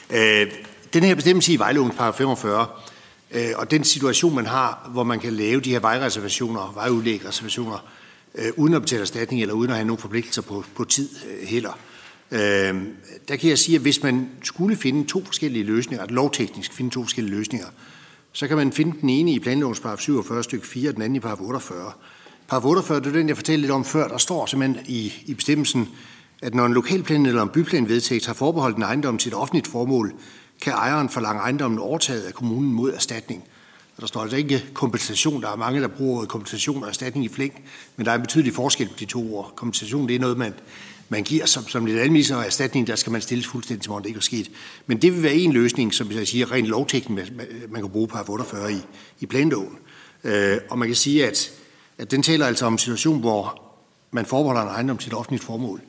Øh, 0.09 0.51
den 0.93 1.03
her 1.03 1.15
bestemmelse 1.15 1.53
i 1.53 1.59
vejlovens 1.59 1.95
par 1.97 2.11
45, 2.11 2.61
øh, 2.61 2.90
Øh, 3.33 3.51
og 3.55 3.71
den 3.71 3.83
situation, 3.83 4.35
man 4.35 4.45
har, 4.45 4.89
hvor 4.93 5.03
man 5.03 5.19
kan 5.19 5.33
lave 5.33 5.61
de 5.61 5.71
her 5.71 5.79
vejreservationer, 5.79 6.71
vejudlægreservationer, 6.75 7.85
øh, 8.35 8.51
uden 8.57 8.73
at 8.73 8.81
betale 8.81 9.01
erstatning 9.01 9.41
eller 9.41 9.53
uden 9.53 9.69
at 9.69 9.75
have 9.75 9.87
nogen 9.87 10.01
forpligtelser 10.01 10.41
på, 10.41 10.63
på 10.75 10.83
tid 10.83 11.09
øh, 11.29 11.47
heller. 11.47 11.79
Øh, 12.31 12.39
der 13.27 13.35
kan 13.35 13.49
jeg 13.49 13.59
sige, 13.59 13.75
at 13.75 13.81
hvis 13.81 14.03
man 14.03 14.29
skulle 14.43 14.75
finde 14.75 15.07
to 15.07 15.25
forskellige 15.25 15.63
løsninger, 15.63 16.03
at 16.03 16.11
lovteknisk 16.11 16.73
finde 16.73 16.91
to 16.91 17.03
forskellige 17.03 17.35
løsninger, 17.35 17.67
så 18.31 18.47
kan 18.47 18.57
man 18.57 18.71
finde 18.71 19.01
den 19.01 19.09
ene 19.09 19.31
i 19.31 19.39
planlovens 19.39 19.79
paragraf 19.79 19.99
47 19.99 20.43
stykke 20.43 20.67
4, 20.67 20.89
og 20.89 20.95
den 20.95 21.01
anden 21.01 21.15
i 21.15 21.19
paragraf 21.19 21.41
48. 21.41 21.91
Paragraf 22.47 22.69
48, 22.69 22.99
det 22.99 23.07
er 23.07 23.11
den, 23.11 23.27
jeg 23.27 23.37
fortalte 23.37 23.61
lidt 23.61 23.71
om 23.71 23.85
før, 23.85 24.07
der 24.07 24.17
står 24.17 24.45
simpelthen 24.45 24.85
i, 24.87 25.13
i 25.25 25.33
bestemmelsen, 25.33 25.89
at 26.41 26.55
når 26.55 26.65
en 26.65 26.73
lokalplan 26.73 27.25
eller 27.25 27.41
en 27.41 27.49
byplan 27.49 27.89
vedtægt 27.89 28.25
har 28.25 28.33
forbeholdt 28.33 28.77
en 28.77 28.83
ejendom 28.83 29.17
til 29.17 29.29
et 29.29 29.35
offentligt 29.35 29.67
formål, 29.67 30.13
kan 30.61 30.73
ejeren 30.73 31.09
forlange 31.09 31.41
ejendommen 31.41 31.79
overtaget 31.79 32.21
af 32.21 32.33
kommunen 32.33 32.73
mod 32.73 32.93
erstatning. 32.93 33.43
Og 33.95 34.01
der 34.01 34.07
står 34.07 34.21
altså 34.21 34.37
ikke 34.37 34.65
kompensation. 34.73 35.41
Der 35.41 35.49
er 35.49 35.55
mange, 35.55 35.81
der 35.81 35.87
bruger 35.87 36.25
kompensation 36.25 36.83
og 36.83 36.89
erstatning 36.89 37.25
i 37.25 37.29
flæng, 37.29 37.61
men 37.97 38.05
der 38.05 38.11
er 38.11 38.15
en 38.15 38.21
betydelig 38.21 38.53
forskel 38.53 38.87
på 38.87 38.93
de 38.99 39.05
to 39.05 39.35
ord. 39.35 39.53
Kompensation, 39.55 40.07
det 40.07 40.15
er 40.15 40.19
noget, 40.19 40.37
man, 40.37 40.53
man 41.09 41.23
giver 41.23 41.45
som, 41.45 41.67
som 41.67 41.85
lidt 41.85 41.99
almindeligt, 41.99 42.31
og 42.31 42.45
erstatning, 42.45 42.87
der 42.87 42.95
skal 42.95 43.11
man 43.11 43.21
stilles 43.21 43.47
fuldstændig, 43.47 43.83
som 43.85 43.93
om 43.93 44.01
det 44.01 44.09
ikke 44.09 44.17
er 44.17 44.21
sket. 44.21 44.51
Men 44.87 45.01
det 45.01 45.13
vil 45.13 45.23
være 45.23 45.33
en 45.33 45.53
løsning, 45.53 45.93
som 45.93 46.11
jeg 46.11 46.27
siger, 46.27 46.51
rent 46.51 46.67
lovteknisk, 46.67 47.31
man 47.69 47.81
kan 47.81 47.91
bruge 47.91 48.07
på 48.07 48.17
48 48.29 48.73
i, 48.73 48.81
i 49.19 49.25
planloven. 49.25 49.77
Øh, 50.23 50.57
og 50.69 50.79
man 50.79 50.87
kan 50.87 50.95
sige, 50.95 51.27
at, 51.27 51.51
at 51.97 52.11
den 52.11 52.23
taler 52.23 52.45
altså 52.45 52.65
om 52.65 52.73
en 52.73 52.79
situation, 52.79 53.19
hvor 53.19 53.61
man 54.11 54.25
forbeholder 54.25 54.61
en 54.61 54.67
ejendom 54.67 54.97
til 54.97 55.07
et 55.07 55.17
offentligt 55.17 55.43
formål. 55.43 55.81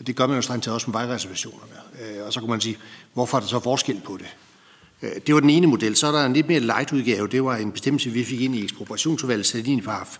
Og 0.00 0.06
det 0.06 0.16
gør 0.16 0.26
man 0.26 0.36
jo 0.36 0.42
strengt 0.42 0.62
til 0.62 0.72
også 0.72 0.90
med 0.90 0.92
vejreservationerne. 0.92 1.72
Øh, 2.02 2.26
og 2.26 2.32
så 2.32 2.40
kan 2.40 2.48
man 2.48 2.60
sige, 2.60 2.78
hvorfor 3.14 3.36
er 3.36 3.40
der 3.40 3.48
så 3.48 3.60
forskel 3.60 4.00
på 4.04 4.16
det? 4.16 4.26
Øh, 5.02 5.10
det 5.26 5.34
var 5.34 5.40
den 5.40 5.50
ene 5.50 5.66
model. 5.66 5.96
Så 5.96 6.06
er 6.06 6.12
der 6.12 6.26
en 6.26 6.32
lidt 6.32 6.48
mere 6.48 6.60
light 6.60 6.92
udgave. 6.92 7.28
Det 7.28 7.44
var 7.44 7.56
en 7.56 7.72
bestemmelse, 7.72 8.10
vi 8.10 8.24
fik 8.24 8.40
ind 8.40 8.54
i 8.54 8.62
ekspropriationsudvalget, 8.62 9.46
sat 9.46 9.66
ind 9.66 9.80
i 9.80 9.84
paragraf 9.84 10.18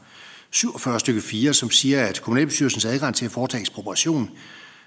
47 0.51 1.01
stykke 1.01 1.21
4, 1.21 1.55
som 1.55 1.71
siger, 1.71 2.07
at 2.07 2.23
kommunalbestyrelsens 2.23 2.85
adgang 2.85 3.15
til 3.15 3.25
at 3.25 3.31
foretage 3.31 3.61
ekspropriation 3.61 4.31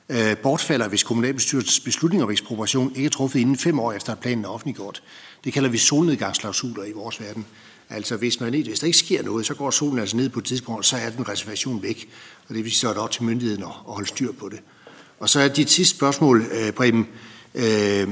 øh, 0.09 0.37
bortfalder, 0.37 0.87
hvis 0.87 1.03
kommunalbestyrelsens 1.03 1.79
beslutning 1.79 2.23
om 2.23 2.31
ekspropriation 2.31 2.91
ikke 2.95 3.05
er 3.05 3.09
truffet 3.09 3.39
inden 3.39 3.57
fem 3.57 3.79
år 3.79 3.93
efter, 3.93 4.11
at 4.11 4.19
planen 4.19 4.45
er 4.45 4.49
offentliggjort. 4.49 5.03
Det 5.43 5.53
kalder 5.53 5.69
vi 5.69 5.77
solnedgangsklausuler 5.77 6.83
i 6.83 6.91
vores 6.91 7.21
verden. 7.21 7.45
Altså 7.89 8.17
hvis, 8.17 8.39
man, 8.39 8.53
hvis 8.53 8.79
der 8.79 8.85
ikke 8.87 8.97
sker 8.97 9.23
noget, 9.23 9.45
så 9.45 9.53
går 9.53 9.71
solen 9.71 9.99
altså 9.99 10.17
ned 10.17 10.29
på 10.29 10.39
et 10.39 10.45
tidspunkt, 10.45 10.85
så 10.85 10.97
er 10.97 11.09
den 11.09 11.29
reservation 11.29 11.83
væk. 11.83 12.09
Og 12.47 12.55
det 12.55 12.63
vil 12.63 12.71
sige, 12.71 12.79
så 12.79 12.89
er 12.89 12.93
det 12.93 13.01
op 13.01 13.11
til 13.11 13.23
myndigheden 13.23 13.63
at 13.63 13.69
holde 13.69 14.07
styr 14.07 14.31
på 14.31 14.49
det. 14.49 14.59
Og 15.23 15.29
så 15.29 15.39
er 15.39 15.47
dit 15.47 15.69
sidste 15.69 15.97
spørgsmål, 15.97 16.45
øh, 16.51 16.71
Preben. 16.71 17.07
Øh, 17.55 18.07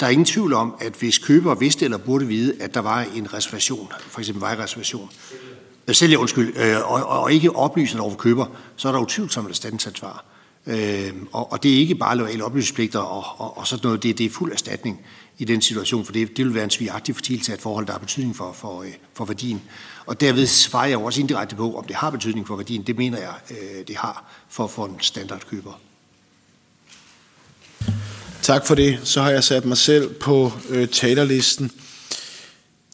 der 0.00 0.06
er 0.06 0.08
ingen 0.08 0.24
tvivl 0.24 0.52
om, 0.52 0.74
at 0.80 0.92
hvis 0.92 1.18
køber 1.18 1.54
vidste 1.54 1.84
eller 1.84 1.98
burde 1.98 2.26
vide, 2.26 2.54
at 2.60 2.74
der 2.74 2.80
var 2.80 3.06
en 3.14 3.34
reservation, 3.34 3.92
for 4.10 4.20
eksempel 4.20 4.40
vejreservation, 4.40 5.10
øh, 5.88 5.94
sælger 5.94 6.18
undskyld, 6.18 6.56
øh, 6.56 6.92
og, 6.92 7.06
og 7.22 7.32
ikke 7.32 7.56
oplyser 7.56 8.00
over 8.00 8.14
køber, 8.14 8.46
så 8.76 8.88
er 8.88 8.92
der 8.92 8.98
utvivlsomt 8.98 9.50
et 9.50 9.56
standsansvar. 9.56 10.24
Øh, 10.66 11.12
og, 11.32 11.52
og 11.52 11.62
det 11.62 11.74
er 11.74 11.78
ikke 11.78 11.94
bare 11.94 12.16
lojale 12.16 12.44
oplysningspligter 12.44 12.98
og, 12.98 13.24
og, 13.38 13.58
og 13.58 13.66
sådan 13.66 13.80
noget, 13.84 14.02
det, 14.02 14.18
det 14.18 14.26
er 14.26 14.30
fuld 14.30 14.52
erstatning 14.52 15.00
i 15.38 15.44
den 15.44 15.62
situation, 15.62 16.04
for 16.04 16.12
det, 16.12 16.36
det 16.36 16.44
vil 16.44 16.54
være 16.54 16.64
en 16.64 16.70
svigagtig 16.70 17.14
fortidelse 17.14 17.52
af 17.52 17.56
et 17.56 17.62
forhold, 17.62 17.86
der 17.86 17.92
har 17.92 17.98
betydning 17.98 18.36
for, 18.36 18.52
for, 18.52 18.82
øh, 18.82 18.92
for 19.14 19.24
værdien. 19.24 19.62
Og 20.06 20.20
derved 20.20 20.46
svarer 20.46 20.86
jeg 20.86 20.98
også 20.98 21.20
indirekte 21.20 21.56
på, 21.56 21.78
om 21.78 21.84
det 21.84 21.96
har 21.96 22.10
betydning 22.10 22.46
for 22.46 22.56
værdien. 22.56 22.82
Det 22.82 22.96
mener 22.96 23.18
jeg, 23.18 23.34
øh, 23.50 23.86
det 23.88 23.96
har 23.96 24.44
for, 24.48 24.66
for 24.66 24.86
en 24.86 24.96
standardkøber. 25.00 25.80
Tak 28.46 28.66
for 28.66 28.74
det. 28.74 28.98
Så 29.04 29.22
har 29.22 29.30
jeg 29.30 29.44
sat 29.44 29.64
mig 29.64 29.76
selv 29.76 30.14
på 30.14 30.52
øh, 30.68 30.88
talerlisten. 30.88 31.70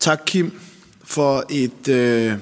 Tak, 0.00 0.22
Kim, 0.26 0.60
for 1.04 1.44
et, 1.50 1.88
øh, 1.88 2.34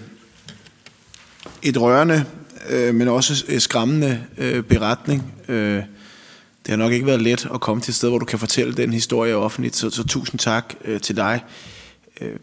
et 1.62 1.80
rørende, 1.80 2.24
øh, 2.68 2.94
men 2.94 3.08
også 3.08 3.44
et 3.48 3.62
skræmmende 3.62 4.20
øh, 4.38 4.62
beretning. 4.62 5.34
Øh, 5.48 5.76
det 5.76 6.68
har 6.68 6.76
nok 6.76 6.92
ikke 6.92 7.06
været 7.06 7.22
let 7.22 7.48
at 7.54 7.60
komme 7.60 7.82
til 7.82 7.90
et 7.90 7.96
sted, 7.96 8.08
hvor 8.08 8.18
du 8.18 8.24
kan 8.24 8.38
fortælle 8.38 8.74
den 8.74 8.92
historie 8.92 9.36
offentligt, 9.36 9.76
så, 9.76 9.90
så 9.90 10.04
tusind 10.04 10.38
tak 10.38 10.74
øh, 10.84 11.00
til 11.00 11.16
dig. 11.16 11.44
Øh, 12.20 12.36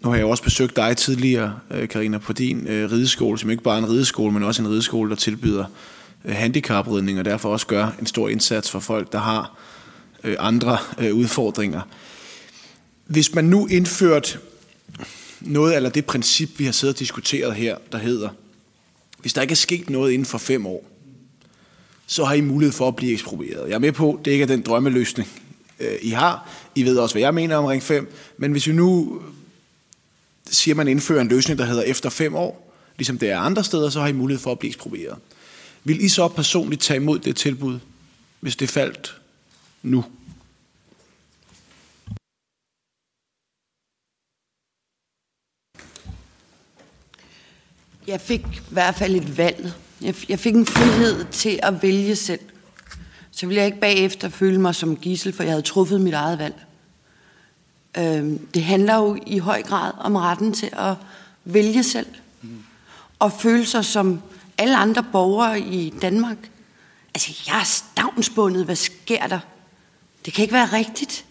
nu 0.00 0.10
har 0.10 0.16
jeg 0.16 0.26
også 0.26 0.42
besøgt 0.42 0.76
dig 0.76 0.96
tidligere, 0.96 1.58
øh, 1.70 1.88
Karina, 1.88 2.18
på 2.18 2.32
din 2.32 2.66
øh, 2.66 2.92
rideskole, 2.92 3.38
som 3.38 3.50
ikke 3.50 3.62
bare 3.62 3.78
er 3.78 3.82
en 3.82 3.90
rideskole, 3.90 4.32
men 4.32 4.42
også 4.42 4.62
en 4.62 4.68
rideskole, 4.68 5.10
der 5.10 5.16
tilbyder 5.16 5.64
øh, 6.24 6.34
handicapridning, 6.34 7.18
og 7.18 7.24
derfor 7.24 7.52
også 7.52 7.66
gør 7.66 7.88
en 8.00 8.06
stor 8.06 8.28
indsats 8.28 8.70
for 8.70 8.80
folk, 8.80 9.12
der 9.12 9.18
har 9.18 9.58
øh, 10.24 10.36
andre 10.38 10.78
øh, 10.98 11.14
udfordringer. 11.14 11.80
Hvis 13.06 13.34
man 13.34 13.44
nu 13.44 13.66
indførte 13.66 14.38
noget 15.40 15.76
eller 15.76 15.90
det 15.90 16.06
princip, 16.06 16.58
vi 16.58 16.64
har 16.64 16.72
siddet 16.72 16.94
og 16.94 16.98
diskuteret 16.98 17.54
her, 17.54 17.76
der 17.92 17.98
hedder, 17.98 18.28
hvis 19.18 19.32
der 19.32 19.42
ikke 19.42 19.52
er 19.52 19.56
sket 19.56 19.90
noget 19.90 20.12
inden 20.12 20.26
for 20.26 20.38
fem 20.38 20.66
år, 20.66 20.90
så 22.06 22.24
har 22.24 22.34
I 22.34 22.40
mulighed 22.40 22.72
for 22.72 22.88
at 22.88 22.96
blive 22.96 23.12
eksproprieret. 23.12 23.68
Jeg 23.68 23.74
er 23.74 23.78
med 23.78 23.92
på, 23.92 24.20
det 24.24 24.30
ikke 24.30 24.42
er 24.42 24.46
den 24.46 24.62
drømmeløsning, 24.62 25.28
øh, 25.80 25.94
I 26.02 26.10
har. 26.10 26.48
I 26.74 26.84
ved 26.84 26.98
også, 26.98 27.14
hvad 27.14 27.22
jeg 27.22 27.34
mener 27.34 27.56
om 27.56 27.64
Ring 27.64 27.82
5. 27.82 28.14
Men 28.38 28.52
hvis 28.52 28.66
vi 28.66 28.72
nu 28.72 29.22
siger, 30.50 30.74
man 30.74 30.88
indfører 30.88 31.20
en 31.20 31.28
løsning, 31.28 31.58
der 31.58 31.64
hedder 31.64 31.82
efter 31.82 32.10
fem 32.10 32.34
år, 32.34 32.74
ligesom 32.96 33.18
det 33.18 33.30
er 33.30 33.38
andre 33.38 33.64
steder, 33.64 33.90
så 33.90 34.00
har 34.00 34.08
I 34.08 34.12
mulighed 34.12 34.42
for 34.42 34.52
at 34.52 34.58
blive 34.58 34.68
eksproprieret. 34.68 35.16
Vil 35.84 36.04
I 36.04 36.08
så 36.08 36.28
personligt 36.28 36.82
tage 36.82 36.96
imod 36.96 37.18
det 37.18 37.36
tilbud, 37.36 37.78
hvis 38.40 38.56
det 38.56 38.68
faldt 38.68 39.16
nu? 39.84 40.04
Jeg 48.06 48.20
fik 48.20 48.40
i 48.40 48.60
hvert 48.70 48.94
fald 48.94 49.16
et 49.16 49.38
valg. 49.38 49.72
Jeg, 50.00 50.14
jeg 50.28 50.38
fik 50.38 50.54
en 50.54 50.66
frihed 50.66 51.24
til 51.24 51.60
at 51.62 51.82
vælge 51.82 52.16
selv. 52.16 52.40
Så 53.30 53.46
ville 53.46 53.58
jeg 53.58 53.66
ikke 53.66 53.80
bagefter 53.80 54.28
føle 54.28 54.60
mig 54.60 54.74
som 54.74 54.96
gissel, 54.96 55.32
for 55.32 55.42
jeg 55.42 55.52
havde 55.52 55.62
truffet 55.62 56.00
mit 56.00 56.14
eget 56.14 56.38
valg. 56.38 56.64
Øhm, 57.98 58.38
det 58.46 58.64
handler 58.64 58.96
jo 58.96 59.18
i 59.26 59.38
høj 59.38 59.62
grad 59.62 59.92
om 59.98 60.16
retten 60.16 60.52
til 60.52 60.70
at 60.72 60.94
vælge 61.44 61.82
selv. 61.82 62.06
Og 63.18 63.32
føle 63.32 63.66
sig 63.66 63.84
som 63.84 64.22
alle 64.58 64.76
andre 64.76 65.04
borgere 65.12 65.60
i 65.60 65.90
Danmark. 66.02 66.50
Altså, 67.14 67.44
jeg 67.46 67.60
er 67.60 67.64
stavnsbundet. 67.64 68.64
Hvad 68.64 68.76
sker 68.76 69.26
der? 69.26 69.40
Det 70.24 70.32
kan 70.34 70.42
ikke 70.42 70.54
være 70.54 70.72
rigtigt. 70.72 71.24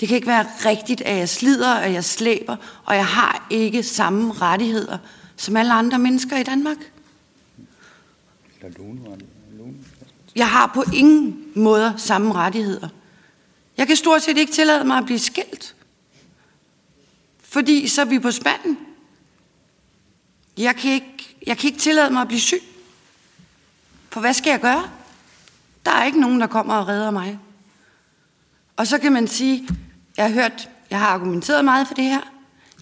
Det 0.00 0.08
kan 0.08 0.14
ikke 0.14 0.26
være 0.26 0.46
rigtigt, 0.64 1.00
at 1.00 1.16
jeg 1.16 1.28
slider, 1.28 1.74
at 1.74 1.92
jeg 1.92 2.04
slæber, 2.04 2.56
og 2.84 2.96
jeg 2.96 3.06
har 3.06 3.46
ikke 3.50 3.82
samme 3.82 4.32
rettigheder 4.32 4.98
som 5.36 5.56
alle 5.56 5.72
andre 5.72 5.98
mennesker 5.98 6.36
i 6.36 6.42
Danmark. 6.42 6.76
Jeg 10.36 10.48
har 10.48 10.70
på 10.74 10.84
ingen 10.94 11.44
måder 11.54 11.96
samme 11.96 12.32
rettigheder. 12.32 12.88
Jeg 13.76 13.86
kan 13.86 13.96
stort 13.96 14.22
set 14.22 14.38
ikke 14.38 14.52
tillade 14.52 14.84
mig 14.84 14.98
at 14.98 15.04
blive 15.04 15.18
skilt. 15.18 15.74
Fordi 17.42 17.88
så 17.88 18.00
er 18.00 18.04
vi 18.04 18.18
på 18.18 18.30
spanden. 18.30 18.78
Jeg 20.56 20.76
kan 20.76 20.92
ikke, 20.92 21.36
jeg 21.46 21.58
kan 21.58 21.68
ikke 21.68 21.80
tillade 21.80 22.10
mig 22.12 22.22
at 22.22 22.28
blive 22.28 22.40
syg. 22.40 22.62
For 24.10 24.20
hvad 24.20 24.34
skal 24.34 24.50
jeg 24.50 24.60
gøre? 24.60 24.90
Der 25.84 25.90
er 25.90 26.04
ikke 26.04 26.20
nogen, 26.20 26.40
der 26.40 26.46
kommer 26.46 26.74
og 26.74 26.88
redder 26.88 27.10
mig. 27.10 27.38
Og 28.76 28.86
så 28.86 28.98
kan 28.98 29.12
man 29.12 29.28
sige, 29.28 29.68
jeg 30.16 30.24
har 30.24 30.32
hørt, 30.32 30.68
jeg 30.90 30.98
har 30.98 31.06
argumenteret 31.06 31.64
meget 31.64 31.86
for 31.86 31.94
det 31.94 32.04
her. 32.04 32.20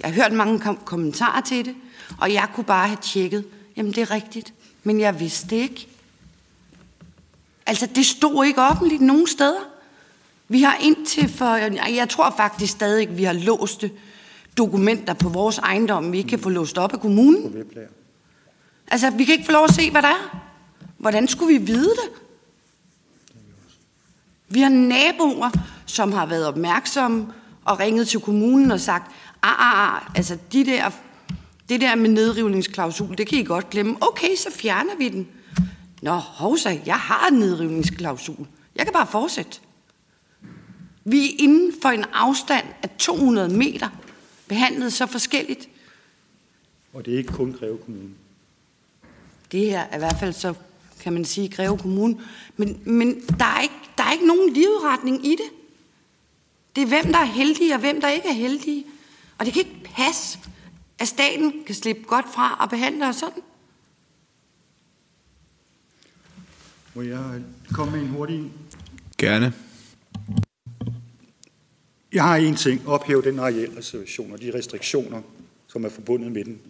Jeg 0.03 0.11
har 0.11 0.14
hørt 0.22 0.32
mange 0.32 0.61
kom- 0.61 0.78
kommentarer 0.84 1.40
til 1.40 1.64
det. 1.64 1.74
Og 2.20 2.32
jeg 2.32 2.49
kunne 2.55 2.64
bare 2.64 2.86
have 2.88 2.99
tjekket, 3.03 3.45
jamen 3.76 3.92
det 3.92 3.99
er 4.03 4.11
rigtigt, 4.11 4.55
men 4.82 5.01
jeg 5.01 5.20
vidste 5.20 5.47
det 5.51 5.57
ikke. 5.57 5.88
Altså 7.66 7.86
det 7.95 8.07
stod 8.07 8.45
ikke 8.45 8.62
offentligt 8.62 9.03
nogen 9.03 9.26
steder. 9.26 9.61
Vi 10.49 10.62
har 10.62 10.76
indtil 10.80 11.28
for, 11.28 11.55
jeg 11.86 12.09
tror 12.09 12.34
faktisk 12.36 12.72
stadig, 12.72 13.16
vi 13.18 13.24
har 13.24 13.32
låste 13.32 13.90
dokumenter 14.59 15.14
på 15.14 15.28
vores 15.28 15.59
ejendom, 15.59 16.12
vi 16.12 16.18
ikke 16.18 16.30
kan 16.30 16.38
få 16.38 16.49
låst 16.49 16.78
op 16.78 16.92
af 16.92 17.01
kommunen. 17.01 17.55
Altså 18.88 19.11
vi 19.11 19.24
kan 19.24 19.32
ikke 19.32 19.45
få 19.47 19.53
lov 19.53 19.64
at 19.64 19.74
se, 19.74 19.90
hvad 19.90 20.03
der 20.03 20.09
er. 20.09 20.40
Hvordan 20.99 21.28
skulle 21.28 21.59
vi 21.59 21.64
vide 21.66 21.90
det? 21.90 22.24
Vi 24.55 24.61
har 24.61 24.68
naboer, 24.68 25.50
som 25.86 26.12
har 26.12 26.26
været 26.26 26.46
opmærksomme 26.46 27.26
og 27.64 27.80
ringet 27.80 28.09
til 28.09 28.20
kommunen 28.20 28.70
og 28.70 28.80
sagt, 28.80 29.12
ah, 29.42 29.50
ah, 29.50 29.94
ah, 29.94 30.16
altså 30.16 30.38
de 30.52 30.64
der 30.64 30.90
det 31.68 31.80
der 31.80 31.94
med 31.94 32.11
nedrivningsklausul, 32.11 33.18
det 33.18 33.26
kan 33.26 33.38
I 33.38 33.44
godt 33.44 33.70
glemme. 33.70 33.96
Okay, 34.00 34.36
så 34.36 34.50
fjerner 34.50 34.96
vi 34.98 35.09
den. 35.09 35.28
Nå, 36.02 36.12
hovsa, 36.12 36.78
jeg 36.86 36.96
har 36.96 37.28
en 37.28 37.38
nedrivningsklausul. 37.38 38.46
Jeg 38.76 38.86
kan 38.86 38.92
bare 38.92 39.07
fortsætte. 39.07 39.61
Vi 41.05 41.26
er 41.26 41.30
inden 41.38 41.72
for 41.82 41.88
en 41.88 42.05
afstand 42.12 42.66
af 42.82 42.90
200 42.98 43.48
meter 43.48 43.88
behandlet 44.48 44.92
så 44.92 45.07
forskelligt. 45.07 45.68
Og 46.92 47.05
det 47.05 47.14
er 47.14 47.18
ikke 47.18 47.32
kun 47.32 47.52
Greve 47.52 47.78
Kommune. 47.78 48.11
Det 49.52 49.61
her 49.61 49.80
er 49.80 49.96
i 49.96 49.98
hvert 49.98 50.16
fald 50.20 50.32
så, 50.32 50.55
kan 51.05 51.12
man 51.12 51.24
sige, 51.24 51.48
Greve 51.48 51.78
Kommune. 51.78 52.20
Men, 52.57 52.80
men 52.84 53.20
der, 53.38 53.44
er 53.44 53.61
ikke, 53.61 53.74
der 53.98 54.05
er 54.05 54.12
ikke 54.12 54.26
nogen 54.26 54.52
livretning 54.52 55.26
i 55.26 55.30
det. 55.30 55.50
Det 56.76 56.82
er 56.82 56.86
hvem, 56.86 57.12
der 57.12 57.18
er 57.18 57.24
heldige, 57.24 57.74
og 57.74 57.80
hvem, 57.80 58.00
der 58.00 58.09
ikke 58.09 58.28
er 58.28 58.32
heldige. 58.32 58.84
Og 59.38 59.44
det 59.44 59.55
kan 59.55 59.61
ikke 59.61 59.90
passe, 59.94 60.38
at 60.98 61.09
staten 61.09 61.64
kan 61.66 61.74
slippe 61.74 62.02
godt 62.02 62.26
fra 62.34 62.57
og 62.61 62.70
behandle 62.70 63.09
os 63.09 63.16
sådan. 63.16 63.42
Må 66.94 67.02
jeg 67.02 67.42
komme 67.72 67.92
med 67.92 68.00
en 68.00 68.09
hurtig... 68.09 68.52
Gerne. 69.18 69.52
Jeg 72.12 72.22
har 72.22 72.36
en 72.36 72.57
ting. 72.57 72.88
Ophæve 72.88 73.22
den 73.22 73.38
arealreservation 73.38 74.32
og 74.32 74.40
de 74.40 74.52
restriktioner, 74.55 75.22
som 75.66 75.84
er 75.84 75.88
forbundet 75.88 76.32
med 76.32 76.44
den. 76.44 76.61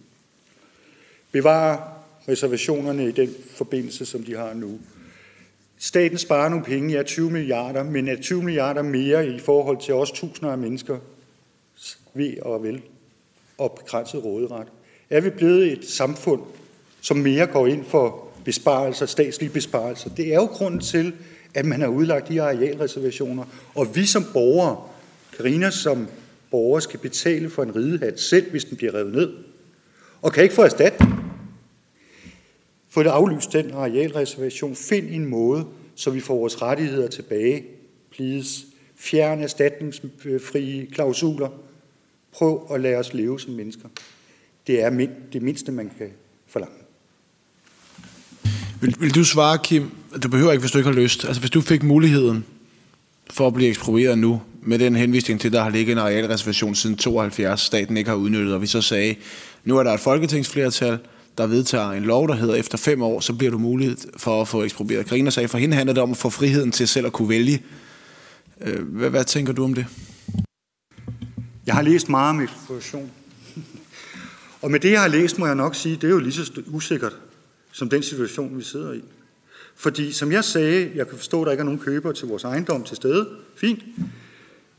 Bevare 1.31 1.94
reservationerne 2.29 3.07
i 3.07 3.11
den 3.11 3.35
forbindelse, 3.55 4.05
som 4.05 4.23
de 4.23 4.35
har 4.35 4.53
nu. 4.53 4.79
Staten 5.77 6.17
sparer 6.17 6.49
nogle 6.49 6.65
penge, 6.65 6.93
ja 6.93 7.03
20 7.03 7.31
milliarder, 7.31 7.83
men 7.83 8.07
er 8.07 8.21
20 8.21 8.43
milliarder 8.43 8.81
mere 8.81 9.27
i 9.27 9.39
forhold 9.39 9.81
til 9.81 9.93
os 9.93 10.11
tusinder 10.11 10.51
af 10.51 10.57
mennesker 10.57 10.97
ved 12.13 12.39
og 12.41 12.63
vel 12.63 12.81
og 13.57 13.79
begrænset 13.83 14.23
råderet. 14.23 14.67
Er 15.09 15.21
vi 15.21 15.29
blevet 15.29 15.71
et 15.71 15.85
samfund, 15.85 16.41
som 17.01 17.17
mere 17.17 17.47
går 17.47 17.67
ind 17.67 17.85
for 17.85 18.27
besparelser, 18.45 19.05
statslige 19.05 19.49
besparelser? 19.49 20.09
Det 20.09 20.27
er 20.27 20.35
jo 20.35 20.45
grunden 20.45 20.79
til, 20.79 21.13
at 21.53 21.65
man 21.65 21.81
har 21.81 21.87
udlagt 21.87 22.29
de 22.29 22.41
arealreservationer. 22.41 23.45
Og 23.75 23.95
vi 23.95 24.05
som 24.05 24.25
borgere, 24.33 24.77
Karina 25.37 25.69
som 25.69 26.07
borger, 26.51 26.79
skal 26.79 26.99
betale 26.99 27.49
for 27.49 27.63
en 27.63 27.75
ridehat 27.75 28.19
selv, 28.19 28.51
hvis 28.51 28.65
den 28.65 28.77
bliver 28.77 28.93
revet 28.93 29.13
ned. 29.13 29.33
Og 30.21 30.33
kan 30.33 30.43
ikke 30.43 30.55
få 30.55 30.63
erstatning. 30.63 31.14
Få 32.95 33.03
det 33.03 33.09
aflyst 33.09 33.53
den 33.53 33.71
arealreservation. 33.71 34.75
Find 34.75 35.07
en 35.09 35.25
måde, 35.25 35.65
så 35.95 36.09
vi 36.09 36.19
får 36.19 36.35
vores 36.35 36.61
rettigheder 36.61 37.07
tilbage. 37.07 37.63
Please. 38.11 38.65
Fjern 38.97 39.43
erstatningsfrie 39.43 40.85
klausuler 40.85 41.49
Prøv 42.33 42.67
at 42.73 42.81
lade 42.81 42.95
os 42.95 43.13
leve 43.13 43.39
som 43.39 43.53
mennesker. 43.53 43.89
Det 44.67 44.81
er 44.81 45.07
det 45.33 45.41
mindste, 45.41 45.71
man 45.71 45.91
kan 45.97 46.07
forlange. 46.47 46.75
Vil, 48.81 48.95
vil 48.99 49.15
du 49.15 49.23
svare, 49.23 49.57
Kim? 49.63 49.91
Du 50.23 50.29
behøver 50.29 50.51
ikke, 50.51 50.61
hvis 50.61 50.71
du 50.71 50.77
ikke 50.77 50.89
har 50.89 50.99
lyst. 50.99 51.25
Altså, 51.25 51.39
hvis 51.39 51.51
du 51.51 51.61
fik 51.61 51.83
muligheden 51.83 52.45
for 53.29 53.47
at 53.47 53.53
blive 53.53 53.69
eksproprieret 53.69 54.17
nu, 54.17 54.41
med 54.61 54.79
den 54.79 54.95
henvisning 54.95 55.41
til, 55.41 55.47
at 55.47 55.53
der 55.53 55.63
har 55.63 55.69
ligget 55.69 55.91
en 55.91 55.97
arealreservation 55.99 56.75
siden 56.75 56.97
72, 56.97 57.61
staten 57.61 57.97
ikke 57.97 58.09
har 58.09 58.17
udnyttet, 58.17 58.53
og 58.53 58.61
vi 58.61 58.67
så 58.67 58.81
sagde, 58.81 59.15
nu 59.63 59.77
er 59.77 59.83
der 59.83 59.91
et 59.91 59.99
folketingsflertal, 59.99 60.99
der 61.37 61.47
vedtager 61.47 61.91
en 61.91 62.03
lov, 62.03 62.27
der 62.27 62.35
hedder, 62.35 62.55
efter 62.55 62.77
fem 62.77 63.01
år, 63.01 63.19
så 63.19 63.33
bliver 63.33 63.51
du 63.51 63.57
mulighed 63.57 63.97
for 64.17 64.41
at 64.41 64.47
få 64.47 64.63
eksproprieret. 64.63 65.05
Karina 65.05 65.29
sagde, 65.29 65.47
for 65.47 65.57
hende 65.57 65.75
handler 65.75 65.93
det 65.93 66.03
om 66.03 66.11
at 66.11 66.17
få 66.17 66.29
friheden 66.29 66.71
til 66.71 66.87
selv 66.87 67.05
at 67.05 67.13
kunne 67.13 67.29
vælge. 67.29 67.63
Øh, 68.61 68.87
hvad, 68.87 69.09
hvad 69.09 69.25
tænker 69.25 69.53
du 69.53 69.63
om 69.63 69.73
det? 69.73 69.85
Jeg 71.65 71.75
har 71.75 71.81
læst 71.81 72.09
meget 72.09 72.29
om 72.29 72.41
ekspropriation. 72.41 73.11
Og 74.61 74.71
med 74.71 74.79
det, 74.79 74.91
jeg 74.91 75.01
har 75.01 75.07
læst, 75.07 75.39
må 75.39 75.45
jeg 75.45 75.55
nok 75.55 75.75
sige, 75.75 75.95
det 75.95 76.03
er 76.03 76.09
jo 76.09 76.19
lige 76.19 76.33
så 76.33 76.51
usikkert 76.67 77.13
som 77.71 77.89
den 77.89 78.03
situation, 78.03 78.57
vi 78.57 78.63
sidder 78.63 78.93
i. 78.93 79.01
Fordi, 79.75 80.11
som 80.11 80.31
jeg 80.31 80.43
sagde, 80.43 80.91
jeg 80.95 81.07
kan 81.07 81.17
forstå, 81.17 81.41
at 81.41 81.45
der 81.45 81.51
ikke 81.51 81.61
er 81.61 81.65
nogen 81.65 81.79
køber 81.79 82.11
til 82.11 82.27
vores 82.27 82.43
ejendom 82.43 82.83
til 82.83 82.95
stede. 82.95 83.29
Fint. 83.55 83.79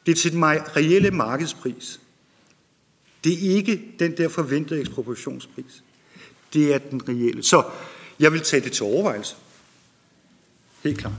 Det 0.06 0.12
er 0.12 0.16
til 0.16 0.32
den 0.32 0.44
reelle 0.44 1.10
markedspris. 1.10 2.00
Det 3.24 3.32
er 3.32 3.56
ikke 3.56 3.82
den 3.98 4.16
der 4.16 4.28
forventede 4.28 4.80
ekspropriationspris. 4.80 5.82
Det 6.56 6.74
er 6.74 6.78
den 6.78 7.08
reelle. 7.08 7.42
Så 7.42 7.62
jeg 8.20 8.32
vil 8.32 8.40
tage 8.40 8.62
det 8.62 8.72
til 8.72 8.84
overvejelse. 8.84 9.34
Helt 10.84 10.98
klart. 10.98 11.12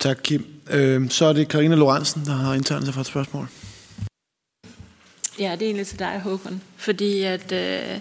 Tak, 0.00 0.18
Kim. 0.22 0.46
Øh, 0.70 1.10
så 1.10 1.24
er 1.24 1.32
det 1.32 1.48
Karina 1.48 1.74
Lorentzen, 1.74 2.24
der 2.24 2.32
har 2.32 2.54
indtegnet 2.54 2.84
sig 2.84 2.94
for 2.94 3.00
et 3.00 3.06
spørgsmål. 3.06 3.48
Ja, 5.38 5.52
det 5.52 5.62
er 5.62 5.66
egentlig 5.66 5.86
til 5.86 5.98
dig, 5.98 6.20
Håkon. 6.20 6.62
Fordi 6.76 7.22
at, 7.22 7.52
øh, 7.52 8.00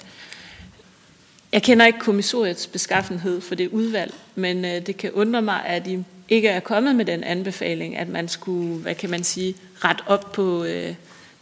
jeg 1.52 1.64
kender 1.64 1.86
ikke 1.86 2.00
kommissoriets 2.00 2.68
beskaffenhed 2.68 3.42
for 3.42 3.56
det 3.56 3.70
udvalg, 3.70 4.14
men 4.36 4.66
øh, 4.66 4.86
det 4.86 4.98
kan 4.98 5.12
undre 5.12 5.42
mig, 5.42 5.66
at 5.66 5.88
I 5.88 6.04
ikke 6.30 6.50
er 6.50 6.60
kommet 6.60 6.96
med 6.96 7.06
den 7.06 7.24
anbefaling, 7.24 7.98
at 7.98 8.10
man 8.10 8.28
skulle, 8.28 8.76
hvad 8.76 8.96
kan 8.96 9.10
man 9.10 9.24
sige, 9.24 9.56
ret 9.84 10.04
op 10.08 10.32
på, 10.32 10.64
øh, 10.64 10.96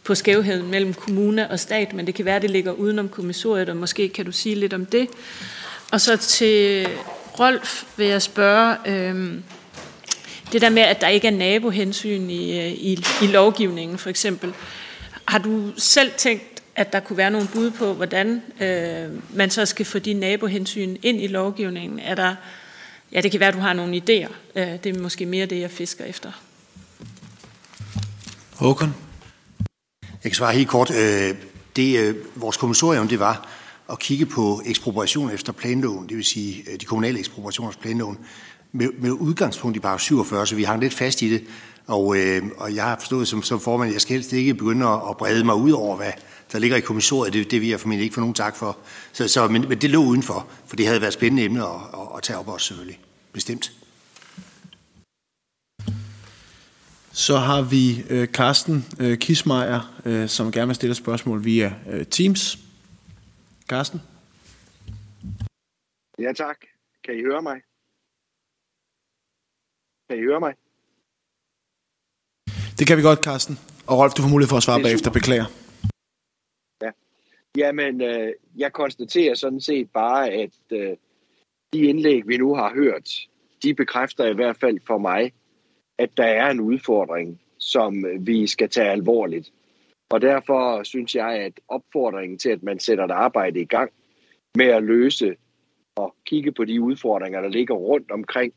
på 0.04 0.14
skævheden 0.14 0.70
mellem 0.70 0.94
kommune 0.94 1.50
og 1.50 1.60
stat, 1.60 1.92
men 1.92 2.06
det 2.06 2.14
kan 2.14 2.24
være, 2.24 2.36
at 2.36 2.42
det 2.42 2.50
ligger 2.50 2.72
udenom 2.72 3.08
kommissoriet, 3.08 3.68
og 3.68 3.76
måske 3.76 4.08
kan 4.08 4.24
du 4.24 4.32
sige 4.32 4.54
lidt 4.54 4.72
om 4.72 4.86
det. 4.86 5.08
Og 5.92 6.00
så 6.00 6.16
til 6.16 6.88
Rolf 7.38 7.84
vil 7.96 8.06
jeg 8.06 8.22
spørge, 8.22 8.76
øh, 8.86 9.34
det 10.52 10.60
der 10.60 10.70
med, 10.70 10.82
at 10.82 11.00
der 11.00 11.08
ikke 11.08 11.26
er 11.26 11.32
nabohensyn 11.32 12.30
i, 12.30 12.58
øh, 12.58 12.72
i, 12.72 13.04
i 13.22 13.26
lovgivningen 13.26 13.98
for 13.98 14.10
eksempel, 14.10 14.54
har 15.24 15.38
du 15.38 15.72
selv 15.76 16.12
tænkt, 16.16 16.62
at 16.76 16.92
der 16.92 17.00
kunne 17.00 17.16
være 17.16 17.30
nogle 17.30 17.48
bud 17.52 17.70
på, 17.70 17.92
hvordan 17.92 18.42
øh, 18.60 19.10
man 19.34 19.50
så 19.50 19.66
skal 19.66 19.86
få 19.86 19.98
de 19.98 20.14
nabohensyn 20.14 20.96
ind 21.02 21.20
i 21.20 21.26
lovgivningen? 21.26 21.98
Er 21.98 22.14
der, 22.14 22.34
ja, 23.12 23.20
det 23.20 23.30
kan 23.30 23.40
være, 23.40 23.48
at 23.48 23.54
du 23.54 23.60
har 23.60 23.72
nogle 23.72 23.96
idéer. 23.96 24.32
Øh, 24.54 24.68
det 24.84 24.96
er 24.96 25.00
måske 25.00 25.26
mere 25.26 25.46
det, 25.46 25.60
jeg 25.60 25.70
fisker 25.70 26.04
efter. 26.04 26.32
Håkon? 28.54 28.94
Jeg 30.24 30.32
kan 30.32 30.36
svare 30.36 30.54
helt 30.54 30.68
kort. 30.68 30.90
Øh, 30.90 31.34
det, 31.76 31.98
øh, 31.98 32.16
vores 32.34 32.56
kommissorium, 32.56 33.08
det 33.08 33.18
var 33.18 33.48
at 33.90 33.98
kigge 33.98 34.26
på 34.26 34.62
ekspropriation 34.64 35.30
efter 35.30 35.52
planloven, 35.52 36.08
det 36.08 36.16
vil 36.16 36.24
sige 36.24 36.64
øh, 36.70 36.80
de 36.80 36.84
kommunale 36.84 37.18
ekspropriationer 37.18 37.70
efter 37.70 37.82
planloven, 37.82 38.18
med, 38.72 38.88
med 38.98 39.10
udgangspunkt 39.10 39.76
i 39.76 39.80
bare 39.80 39.98
47, 39.98 40.46
så 40.46 40.54
vi 40.54 40.62
hang 40.62 40.80
lidt 40.80 40.94
fast 40.94 41.22
i 41.22 41.32
det. 41.32 41.44
Og, 41.86 42.16
øh, 42.16 42.42
og 42.56 42.74
jeg 42.74 42.84
har 42.84 42.96
forstået 42.98 43.28
som, 43.28 43.42
som 43.42 43.60
formand, 43.60 43.92
jeg 43.92 44.00
skal 44.00 44.14
helst 44.14 44.32
ikke 44.32 44.54
begynde 44.54 44.86
at, 44.86 45.00
at 45.10 45.16
brede 45.16 45.44
mig 45.44 45.54
ud 45.54 45.70
over, 45.70 45.96
hvad 45.96 46.12
der 46.52 46.58
ligger 46.58 46.76
i 46.76 46.80
kommissoriet. 46.80 47.32
Det, 47.32 47.50
det 47.50 47.60
vil 47.60 47.68
jeg 47.68 47.80
formentlig 47.80 48.04
ikke 48.04 48.14
få 48.14 48.20
nogen 48.20 48.34
tak 48.34 48.56
for. 48.56 48.78
Så, 49.12 49.28
så, 49.28 49.48
men, 49.48 49.68
men 49.68 49.78
det 49.78 49.90
lå 49.90 50.04
udenfor, 50.04 50.46
for 50.66 50.76
det 50.76 50.86
havde 50.86 51.00
været 51.00 51.12
spændende 51.12 51.44
emne 51.44 51.62
at, 51.62 51.68
at, 51.92 52.00
at 52.16 52.22
tage 52.22 52.38
op 52.38 52.48
også 52.48 52.66
selvfølgelig. 52.66 53.00
Bestemt. 53.32 53.72
Så 57.14 57.36
har 57.36 57.62
vi 57.62 57.84
øh, 58.10 58.28
Carsten 58.28 58.84
øh, 59.00 59.18
Kismeier, 59.18 60.02
øh, 60.06 60.28
som 60.28 60.52
gerne 60.52 60.66
vil 60.66 60.74
stille 60.74 60.94
spørgsmål 60.94 61.44
via 61.44 61.74
øh, 61.90 62.06
Teams. 62.06 62.58
Carsten? 63.68 64.00
Ja, 66.18 66.32
tak. 66.32 66.56
Kan 67.04 67.18
I 67.18 67.22
høre 67.22 67.42
mig? 67.42 67.60
Kan 70.10 70.18
I 70.18 70.22
høre 70.22 70.40
mig? 70.40 70.54
Det 72.78 72.86
kan 72.86 72.96
vi 72.96 73.02
godt, 73.02 73.24
Carsten. 73.24 73.58
Og 73.86 73.98
Rolf, 73.98 74.12
du 74.12 74.22
får 74.22 74.28
mulighed 74.28 74.48
for 74.48 74.56
at 74.56 74.62
svare 74.62 74.78
er 74.78 74.82
bagefter. 74.82 75.10
Beklager. 75.10 75.46
Ja. 76.82 76.90
Jamen, 77.56 78.00
øh, 78.00 78.32
jeg 78.56 78.72
konstaterer 78.72 79.34
sådan 79.34 79.60
set 79.60 79.90
bare, 79.90 80.30
at 80.30 80.54
øh, 80.70 80.96
de 81.72 81.78
indlæg, 81.78 82.28
vi 82.28 82.36
nu 82.36 82.54
har 82.54 82.74
hørt, 82.74 83.10
de 83.62 83.74
bekræfter 83.74 84.26
i 84.26 84.34
hvert 84.34 84.56
fald 84.56 84.78
for 84.86 84.98
mig, 84.98 85.32
at 86.02 86.16
der 86.16 86.24
er 86.24 86.50
en 86.50 86.60
udfordring, 86.60 87.40
som 87.58 88.04
vi 88.18 88.46
skal 88.46 88.68
tage 88.68 88.90
alvorligt. 88.90 89.52
Og 90.10 90.20
derfor 90.20 90.82
synes 90.82 91.14
jeg, 91.14 91.28
at 91.28 91.52
opfordringen 91.68 92.38
til, 92.38 92.48
at 92.48 92.62
man 92.62 92.78
sætter 92.78 93.04
et 93.04 93.10
arbejde 93.10 93.60
i 93.60 93.64
gang 93.64 93.90
med 94.54 94.66
at 94.66 94.82
løse 94.82 95.36
og 95.96 96.14
kigge 96.26 96.52
på 96.52 96.64
de 96.64 96.80
udfordringer, 96.80 97.40
der 97.40 97.48
ligger 97.48 97.74
rundt 97.74 98.10
omkring 98.10 98.52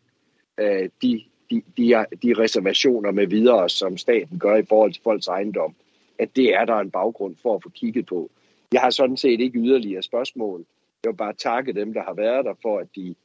øh, 0.57 0.89
de, 1.01 1.23
de, 1.49 1.61
de, 1.77 2.05
de 2.23 2.33
reservationer 2.33 3.11
med 3.11 3.27
videre, 3.27 3.69
som 3.69 3.97
staten 3.97 4.39
gør 4.39 4.55
i 4.55 4.65
forhold 4.69 4.93
til 4.93 5.03
folks 5.03 5.27
ejendom, 5.27 5.75
at 6.19 6.35
det 6.35 6.55
er 6.55 6.65
der 6.65 6.75
en 6.75 6.91
baggrund 6.91 7.35
for 7.41 7.55
at 7.55 7.63
få 7.63 7.69
kigget 7.69 8.05
på. 8.05 8.31
Jeg 8.73 8.81
har 8.81 8.89
sådan 8.89 9.17
set 9.17 9.39
ikke 9.39 9.59
yderligere 9.59 10.03
spørgsmål. 10.03 10.65
Jeg 11.03 11.11
vil 11.11 11.17
bare 11.17 11.33
takke 11.33 11.73
dem, 11.73 11.93
der 11.93 12.03
har 12.03 12.13
været 12.13 12.45
der, 12.45 12.53
for 12.61 12.79
at 12.79 12.87
de 12.95 13.15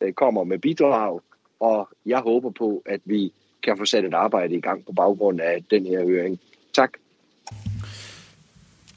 øh, 0.00 0.12
kommer 0.12 0.44
med 0.44 0.58
bidrag, 0.58 1.20
og 1.60 1.88
jeg 2.06 2.18
håber 2.18 2.50
på, 2.50 2.82
at 2.86 3.00
vi 3.04 3.32
kan 3.62 3.78
få 3.78 3.84
sat 3.84 4.04
et 4.04 4.14
arbejde 4.14 4.54
i 4.54 4.60
gang 4.60 4.84
på 4.86 4.92
baggrund 4.92 5.40
af 5.40 5.64
den 5.70 5.86
her 5.86 6.06
høring. 6.06 6.40
Tak. 6.72 6.90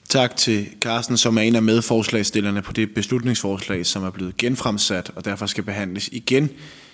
Tak 0.09 0.35
til 0.35 0.67
Carsten, 0.81 1.17
som 1.17 1.37
er 1.37 1.41
en 1.41 1.55
af 1.55 1.63
medforslagstillerne 1.63 2.61
på 2.61 2.73
det 2.73 2.93
beslutningsforslag, 2.93 3.85
som 3.85 4.03
er 4.03 4.09
blevet 4.09 4.37
genfremsat, 4.37 5.11
og 5.15 5.25
derfor 5.25 5.45
skal 5.45 5.63
behandles 5.63 6.09
igen 6.11 6.49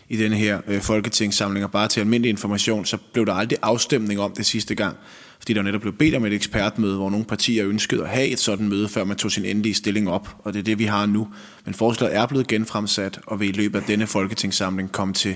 i 0.09 0.17
denne 0.17 0.35
her 0.35 0.61
øh, 0.67 0.81
folketingssamling. 0.81 1.65
Og 1.65 1.71
bare 1.71 1.87
til 1.87 1.99
almindelig 1.99 2.29
information, 2.29 2.85
så 2.85 2.97
blev 3.13 3.25
der 3.25 3.33
aldrig 3.33 3.59
afstemning 3.61 4.19
om 4.19 4.31
det 4.31 4.45
sidste 4.45 4.75
gang, 4.75 4.97
fordi 5.39 5.53
der 5.53 5.61
netop 5.61 5.81
blev 5.81 5.93
bedt 5.93 6.15
om 6.15 6.25
et 6.25 6.33
ekspertmøde, 6.33 6.97
hvor 6.97 7.09
nogle 7.09 7.25
partier 7.25 7.67
ønskede 7.67 8.03
at 8.03 8.09
have 8.09 8.27
et 8.27 8.39
sådan 8.39 8.69
møde, 8.69 8.89
før 8.89 9.03
man 9.03 9.17
tog 9.17 9.31
sin 9.31 9.45
endelige 9.45 9.73
stilling 9.73 10.09
op, 10.09 10.35
og 10.43 10.53
det 10.53 10.59
er 10.59 10.63
det, 10.63 10.79
vi 10.79 10.85
har 10.85 11.05
nu. 11.05 11.27
Men 11.65 11.73
forslaget 11.73 12.15
er 12.15 12.25
blevet 12.25 12.47
genfremsat, 12.47 13.19
og 13.25 13.39
vil 13.39 13.49
i 13.49 13.51
løbet 13.51 13.79
af 13.79 13.85
denne 13.85 14.07
folketingssamling 14.07 14.91
komme 14.91 15.13
til 15.13 15.35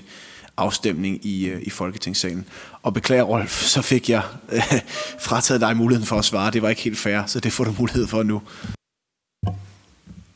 afstemning 0.58 1.26
i, 1.26 1.46
øh, 1.46 1.62
i 1.62 1.70
Folketingssalen. 1.70 2.46
Og 2.82 2.94
beklager, 2.94 3.24
Rolf, 3.24 3.62
så 3.62 3.82
fik 3.82 4.10
jeg 4.10 4.24
øh, 4.52 4.62
frataget 5.20 5.62
dig 5.62 5.78
muligheden 5.78 6.08
for 6.08 6.16
at 6.16 6.26
svare. 6.26 6.52
Det 6.52 6.62
var 6.62 6.70
ikke 6.70 6.82
helt 6.82 6.98
fair, 6.98 7.26
så 7.26 7.40
det 7.40 7.54
får 7.54 7.64
du 7.64 7.76
mulighed 7.80 8.08
for 8.08 8.24
nu. 8.24 8.42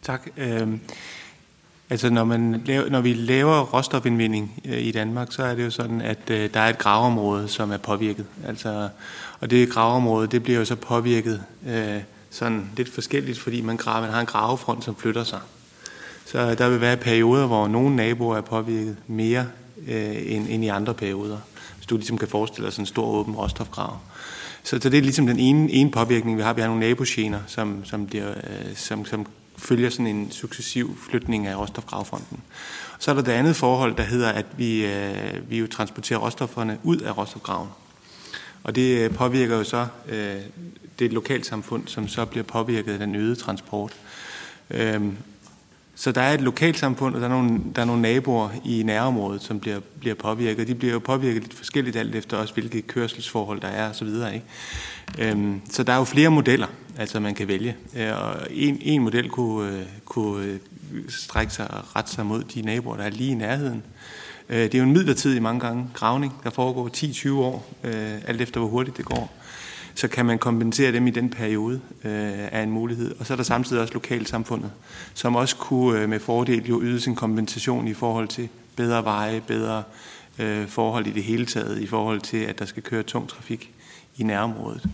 Tak. 0.02 0.28
Øh, 0.38 0.68
altså 1.90 2.10
når, 2.10 2.24
man 2.24 2.64
laver, 2.66 2.90
når 2.90 3.02
vi 3.02 3.14
laver 3.14 3.62
råstofindvinding 3.62 4.62
øh, 4.66 4.82
i 4.82 4.92
Danmark, 4.92 5.32
så 5.32 5.44
er 5.44 5.56
det 5.56 5.66
jo 5.66 5.70
sådan, 5.70 6.02
at 6.02 6.30
øh, 6.30 6.54
der 6.54 6.60
er 6.60 6.70
et 6.70 6.78
gravområde, 6.78 7.48
som 7.48 7.72
er 7.72 7.78
påvirket. 7.78 8.26
Altså, 8.46 8.90
og 9.40 9.50
det 9.50 9.70
gravområde, 9.70 10.28
det 10.28 10.44
bliver 10.44 10.60
jo 10.60 10.66
så 10.66 10.76
påvirket 10.76 11.44
øh, 11.68 12.02
sådan 12.30 12.70
lidt 12.78 12.94
forskelligt, 12.94 13.40
fordi 13.40 13.62
man, 13.62 13.78
graver, 13.78 14.02
man 14.02 14.14
har 14.14 14.20
en 14.20 14.26
gravefront, 14.26 14.84
som 14.84 14.96
flytter 14.96 15.24
sig. 15.24 15.40
Så 16.26 16.56
der 16.56 16.70
vil 16.70 16.82
være 16.82 16.98
perioder, 16.98 17.48
hvor 17.48 17.68
nogle 17.68 17.96
naboer 17.96 18.38
er 18.38 18.42
påvirket 18.42 18.98
mere 19.08 19.48
øh, 19.88 20.34
end, 20.36 20.48
end 20.50 20.64
i 20.64 20.68
andre 20.68 20.94
perioder. 20.94 21.38
Hvis 21.76 21.86
du 21.86 21.98
ligesom 21.98 22.18
kan 22.18 22.28
forestille 22.28 22.66
dig 22.66 22.74
sådan 22.74 22.82
en 22.82 22.88
stor 22.88 23.06
åben 23.06 23.36
råstofgrav. 23.36 23.98
Så, 24.64 24.80
så 24.82 24.90
det 24.90 24.98
er 24.98 25.02
ligesom 25.02 25.28
den 25.28 25.40
ene, 25.40 25.72
ene 25.72 25.92
påvirkning, 25.92 26.38
vi 26.38 26.44
har. 26.44 26.54
Vi 26.54 26.62
har 26.62 26.68
nogle 26.68 26.88
nabogener, 26.88 27.40
som, 27.48 27.86
som, 27.86 28.08
bliver, 28.08 28.30
øh, 28.30 28.76
som, 28.76 29.06
som 29.06 29.26
følger 29.58 29.90
sådan 29.90 30.08
en 30.08 30.32
successiv 30.32 30.98
flytning 31.10 31.48
af 31.48 31.56
råstofgravfronten. 31.56 32.40
Så 33.00 33.12
er 33.12 33.16
der 33.16 33.22
det 33.22 33.32
andet 33.32 33.56
forhold, 33.56 33.96
der 33.96 34.04
hedder, 34.04 34.30
at 34.30 34.46
vi, 34.58 34.86
øh, 34.86 35.50
vi 35.50 35.58
jo 35.60 35.68
transporterer 35.68 36.20
råstofferne 36.20 36.78
ud 36.84 36.98
af 36.98 37.18
råstofgraven. 37.18 37.70
Og 38.64 38.76
det 38.76 38.98
øh, 39.00 39.14
påvirker 39.14 39.58
jo 39.58 39.64
så 39.64 39.88
øh, 40.10 40.36
det 41.00 41.14
lokalsamfund, 41.14 41.88
som 41.88 42.08
så 42.08 42.26
bliver 42.26 42.44
påvirket 42.44 42.94
af 42.94 43.00
den 43.00 43.16
øgede 43.16 43.36
transport. 43.36 43.94
Øhm, 44.70 45.18
så 46.00 46.12
der 46.12 46.22
er 46.22 46.34
et 46.34 46.42
lokalsamfund, 46.42 47.16
og 47.16 47.22
der 47.22 47.28
er 47.28 47.32
nogle, 47.32 47.60
der 47.76 47.82
er 47.82 47.86
nogle 47.86 48.02
naboer 48.02 48.50
i 48.66 48.84
nærområdet, 48.84 49.44
som 49.44 49.60
bliver, 49.60 49.80
bliver 50.00 50.16
påvirket. 50.16 50.68
De 50.68 50.76
bliver 50.76 50.94
jo 50.94 51.00
påvirket 51.00 51.42
lidt 51.42 51.54
forskelligt 51.54 51.96
alt 51.96 52.16
efter 52.16 52.38
også, 52.38 52.54
hvilke 52.54 52.82
kørselsforhold 52.82 53.62
der 53.62 53.68
er 53.68 53.90
osv. 53.90 54.08
Ikke? 54.08 54.44
Øhm, 55.20 55.62
så 55.70 55.84
der 55.84 55.94
er 55.94 55.98
jo 55.98 56.04
flere 56.04 56.30
modeller, 56.30 56.68
altså 56.98 57.20
man 57.20 57.36
kan 57.36 57.48
vælge. 57.48 57.76
Øh, 57.96 58.10
og 58.22 58.48
en, 58.50 58.78
en 58.82 59.02
model 59.02 59.30
kunne, 59.30 59.72
øh, 59.72 59.86
kunne 60.06 60.46
øh, 60.46 60.60
strække 61.10 61.54
sig 61.54 61.72
og 61.72 61.96
rette 61.96 62.12
sig 62.12 62.26
mod 62.26 62.44
de 62.44 62.62
naboer, 62.62 62.98
der 62.98 63.04
er 63.04 63.10
lige 63.10 63.32
i 63.32 63.36
nærheden. 63.36 63.84
Øh, 64.50 64.60
det 64.60 64.76
er 64.76 64.80
jo 64.80 64.84
en 64.84 64.94
midlertidig 64.94 65.42
mange 65.42 65.60
gange 65.60 65.90
gravning, 65.94 66.34
der 66.44 66.50
foregår 66.50 66.90
10-20 66.98 67.32
år, 67.32 67.74
øh, 67.84 68.16
alt 68.28 68.42
efter 68.42 68.60
hvor 68.60 68.70
hurtigt 68.70 68.98
det 68.98 69.06
går 69.06 69.32
så 69.98 70.08
kan 70.08 70.26
man 70.26 70.40
kompensere 70.40 70.92
dem 70.92 71.08
i 71.08 71.10
den 71.10 71.30
periode 71.30 71.82
øh, 72.04 72.48
af 72.52 72.64
en 72.64 72.72
mulighed. 72.72 73.16
Og 73.20 73.26
så 73.26 73.34
er 73.34 73.36
der 73.36 73.44
samtidig 73.44 73.82
også 73.82 73.94
lokalsamfundet, 73.94 74.72
som 75.14 75.36
også 75.36 75.56
kunne 75.56 76.02
øh, 76.02 76.10
med 76.10 76.20
fordel 76.20 76.68
jo 76.68 76.82
yde 76.82 77.02
sin 77.02 77.16
kompensation 77.16 77.88
i 77.88 77.94
forhold 77.94 78.28
til 78.28 78.50
bedre 78.76 79.04
veje, 79.04 79.42
bedre 79.48 79.84
øh, 80.40 80.68
forhold 80.68 81.08
i 81.08 81.12
det 81.12 81.24
hele 81.24 81.46
taget, 81.46 81.82
i 81.82 81.88
forhold 81.88 82.22
til, 82.22 82.38
at 82.38 82.60
der 82.60 82.66
skal 82.66 82.84
køre 82.84 83.04
tung 83.04 83.30
trafik 83.30 83.72
i 84.18 84.24
nærområdet. 84.24 84.90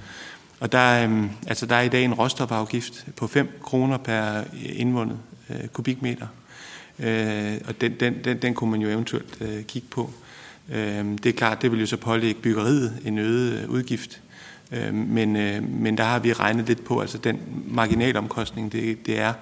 Og 0.60 0.72
der, 0.72 1.08
øh, 1.08 1.24
altså 1.48 1.66
der 1.66 1.76
er 1.76 1.82
i 1.82 1.90
dag 1.90 2.06
en 2.06 2.14
råstofafgift 2.14 3.06
på 3.16 3.28
5 3.28 3.48
kroner 3.64 3.98
per 3.98 4.38
øh, 4.38 4.44
indvundet 4.54 5.20
øh, 5.50 5.68
kubikmeter. 5.68 6.28
Øh, 7.00 7.54
og 7.68 7.82
den, 7.82 7.94
den, 8.00 8.24
den, 8.24 8.42
den 8.42 8.54
kunne 8.54 8.72
man 8.72 8.82
jo 8.82 8.90
eventuelt 8.90 9.38
øh, 9.42 9.64
kigge 9.64 9.88
på. 9.92 10.12
Øh, 10.70 11.06
det 11.06 11.26
er 11.26 11.34
klart, 11.34 11.62
det 11.62 11.72
vil 11.72 11.80
jo 11.80 11.86
så 11.86 11.98
pålægge 11.98 12.42
byggeriet 12.42 13.00
en 13.06 13.18
øget 13.18 13.64
øh, 13.64 13.70
udgift. 13.70 14.22
Øh, 14.24 14.33
Øh, 14.72 14.94
men, 14.94 15.36
øh, 15.36 15.70
men 15.70 15.98
der 15.98 16.04
har 16.04 16.20
vi 16.20 16.34
regnet 16.34 16.68
lidt 16.68 16.86
på, 16.86 17.00
altså 17.00 17.18
den 17.18 17.40
marginalomkostning, 17.68 18.72
det, 18.72 19.06
det 19.06 19.20
er, 19.20 19.34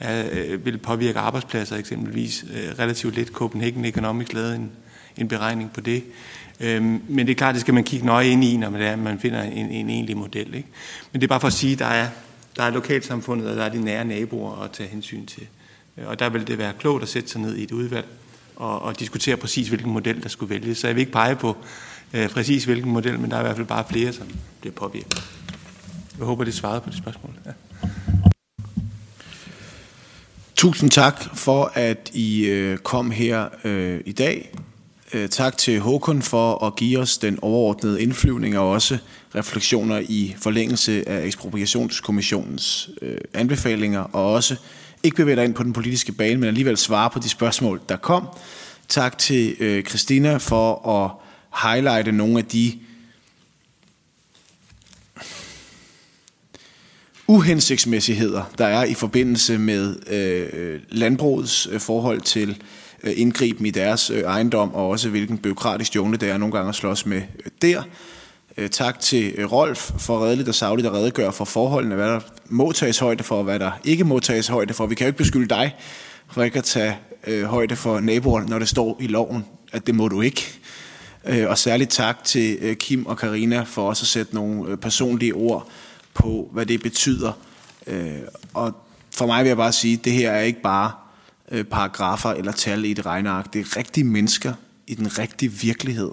er, 0.00 0.28
øh, 0.32 0.64
vil 0.64 0.78
påvirke 0.78 1.18
arbejdspladser 1.18 1.76
eksempelvis 1.76 2.44
øh, 2.54 2.78
relativt 2.78 3.14
lidt. 3.14 3.28
Copenhagen 3.28 3.84
Economics 3.84 4.32
lavede 4.32 4.54
en, 4.54 4.70
en 5.16 5.28
beregning 5.28 5.72
på 5.72 5.80
det. 5.80 6.04
Men 6.60 7.18
det 7.18 7.30
er 7.30 7.34
klart, 7.34 7.54
det 7.54 7.60
skal 7.60 7.74
man 7.74 7.84
kigge 7.84 8.06
nøje 8.06 8.28
ind 8.28 8.44
i, 8.44 8.56
når 8.56 8.70
man, 8.70 8.82
er, 8.82 8.96
man 8.96 9.18
finder 9.18 9.42
en, 9.42 9.70
en 9.70 9.90
egentlig 9.90 10.16
model. 10.16 10.54
Ikke? 10.54 10.68
Men 11.12 11.20
det 11.20 11.26
er 11.26 11.28
bare 11.28 11.40
for 11.40 11.46
at 11.46 11.52
sige, 11.52 11.72
at 11.72 11.78
der 11.78 11.86
er, 11.86 12.08
der 12.56 12.62
er 12.62 12.70
lokalsamfundet, 12.70 13.50
og 13.50 13.56
der 13.56 13.64
er 13.64 13.68
de 13.68 13.84
nære 13.84 14.04
naboer 14.04 14.62
at 14.62 14.70
tage 14.70 14.88
hensyn 14.88 15.26
til. 15.26 15.46
Og 16.06 16.18
der 16.18 16.28
vil 16.28 16.46
det 16.46 16.58
være 16.58 16.72
klogt 16.78 17.02
at 17.02 17.08
sætte 17.08 17.28
sig 17.28 17.40
ned 17.40 17.56
i 17.56 17.62
et 17.62 17.72
udvalg 17.72 18.06
og, 18.56 18.82
og 18.82 19.00
diskutere 19.00 19.36
præcis, 19.36 19.68
hvilken 19.68 19.92
model 19.92 20.22
der 20.22 20.28
skulle 20.28 20.50
vælges. 20.50 20.78
Så 20.78 20.86
jeg 20.86 20.96
vil 20.96 21.00
ikke 21.00 21.12
pege 21.12 21.36
på 21.36 21.56
øh, 22.12 22.28
præcis 22.28 22.64
hvilken 22.64 22.92
model, 22.92 23.20
men 23.20 23.30
der 23.30 23.36
er 23.36 23.40
i 23.40 23.44
hvert 23.44 23.56
fald 23.56 23.66
bare 23.66 23.84
flere, 23.90 24.12
som 24.12 24.26
bliver 24.60 24.74
påvirket. 24.74 25.22
Jeg 26.18 26.26
håber, 26.26 26.44
det 26.44 26.54
svarede 26.54 26.80
på 26.80 26.90
det 26.90 26.98
spørgsmål. 26.98 27.32
Ja. 27.46 27.50
Tusind 30.56 30.90
tak 30.90 31.24
for, 31.34 31.72
at 31.74 32.10
I 32.14 32.44
øh, 32.44 32.78
kom 32.78 33.10
her 33.10 33.48
øh, 33.64 34.00
i 34.06 34.12
dag. 34.12 34.52
Øh, 35.12 35.28
tak 35.28 35.56
til 35.56 35.80
Håkon 35.80 36.22
for 36.22 36.64
at 36.64 36.76
give 36.76 36.98
os 36.98 37.18
den 37.18 37.38
overordnede 37.42 38.02
indflyvning 38.02 38.58
og 38.58 38.70
også 38.70 38.98
refleksioner 39.34 40.02
i 40.08 40.34
forlængelse 40.38 41.08
af 41.08 41.26
ekspropriationskommissionens 41.26 42.90
øh, 43.02 43.18
anbefalinger, 43.34 44.00
og 44.00 44.32
også 44.32 44.56
ikke 45.02 45.16
bevæge 45.16 45.36
dig 45.36 45.44
ind 45.44 45.54
på 45.54 45.62
den 45.62 45.72
politiske 45.72 46.12
bane, 46.12 46.40
men 46.40 46.48
alligevel 46.48 46.76
svare 46.76 47.10
på 47.10 47.18
de 47.18 47.28
spørgsmål, 47.28 47.80
der 47.88 47.96
kom. 47.96 48.28
Tak 48.88 49.18
til 49.18 49.56
øh, 49.60 49.84
Christina 49.84 50.36
for 50.36 50.88
at 50.88 51.10
highlighte 51.62 52.12
nogle 52.12 52.38
af 52.38 52.44
de 52.44 52.78
uhensigtsmæssigheder, 57.28 58.42
der 58.58 58.66
er 58.66 58.84
i 58.84 58.94
forbindelse 58.94 59.58
med 59.58 59.96
øh, 60.12 60.80
landbrugets 60.88 61.68
øh, 61.72 61.80
forhold 61.80 62.20
til 62.20 62.62
øh, 63.02 63.12
indgriben 63.16 63.66
i 63.66 63.70
deres 63.70 64.10
øh, 64.10 64.22
ejendom, 64.22 64.74
og 64.74 64.88
også 64.88 65.08
hvilken 65.08 65.38
byråkratisk 65.38 65.96
jungle 65.96 66.18
det 66.18 66.30
er 66.30 66.38
nogle 66.38 66.52
gange 66.52 66.68
at 66.68 66.74
slås 66.74 67.06
med 67.06 67.16
øh, 67.16 67.50
der. 67.62 67.82
Øh, 68.56 68.70
tak 68.70 69.00
til 69.00 69.34
øh, 69.36 69.52
Rolf 69.52 69.90
for 69.98 70.24
redeligt 70.24 70.48
og 70.48 70.54
savligt 70.54 70.86
at 70.88 70.92
redegøre 70.92 71.32
for 71.32 71.44
forholdene, 71.44 71.94
hvad 71.94 72.08
der 72.08 72.20
må 72.46 72.72
tages 72.72 72.98
højde 72.98 73.24
for, 73.24 73.36
og 73.36 73.44
hvad 73.44 73.58
der 73.58 73.70
ikke 73.84 74.04
må 74.04 74.20
tages 74.20 74.46
højde 74.46 74.74
for. 74.74 74.86
Vi 74.86 74.94
kan 74.94 75.04
jo 75.04 75.08
ikke 75.08 75.18
beskylde 75.18 75.48
dig 75.48 75.76
for 76.32 76.42
ikke 76.42 76.58
at 76.58 76.64
tage 76.64 76.98
øh, 77.26 77.44
højde 77.44 77.76
for 77.76 78.00
naboerne, 78.00 78.46
når 78.46 78.58
det 78.58 78.68
står 78.68 78.96
i 79.00 79.06
loven, 79.06 79.44
at 79.72 79.86
det 79.86 79.94
må 79.94 80.08
du 80.08 80.20
ikke. 80.20 80.58
Øh, 81.28 81.48
og 81.48 81.58
særligt 81.58 81.90
tak 81.90 82.24
til 82.24 82.58
øh, 82.60 82.76
Kim 82.76 83.06
og 83.06 83.18
Karina 83.18 83.62
for 83.62 83.88
også 83.88 84.02
at 84.02 84.06
sætte 84.06 84.34
nogle 84.34 84.70
øh, 84.70 84.76
personlige 84.76 85.34
ord 85.34 85.68
på, 86.14 86.50
hvad 86.52 86.66
det 86.66 86.82
betyder. 86.82 87.32
Øh, 87.86 88.18
og 88.54 88.76
for 89.10 89.26
mig 89.26 89.44
vil 89.44 89.48
jeg 89.48 89.56
bare 89.56 89.72
sige, 89.72 89.94
at 89.94 90.04
det 90.04 90.12
her 90.12 90.30
er 90.30 90.40
ikke 90.40 90.62
bare 90.62 90.92
paragrafer 91.70 92.30
eller 92.30 92.52
tal 92.52 92.84
i 92.84 92.90
et 92.90 93.06
regneark. 93.06 93.52
Det 93.52 93.60
er 93.60 93.76
rigtige 93.76 94.04
mennesker 94.04 94.54
i 94.86 94.94
den 94.94 95.18
rigtige 95.18 95.52
virkelighed, 95.52 96.10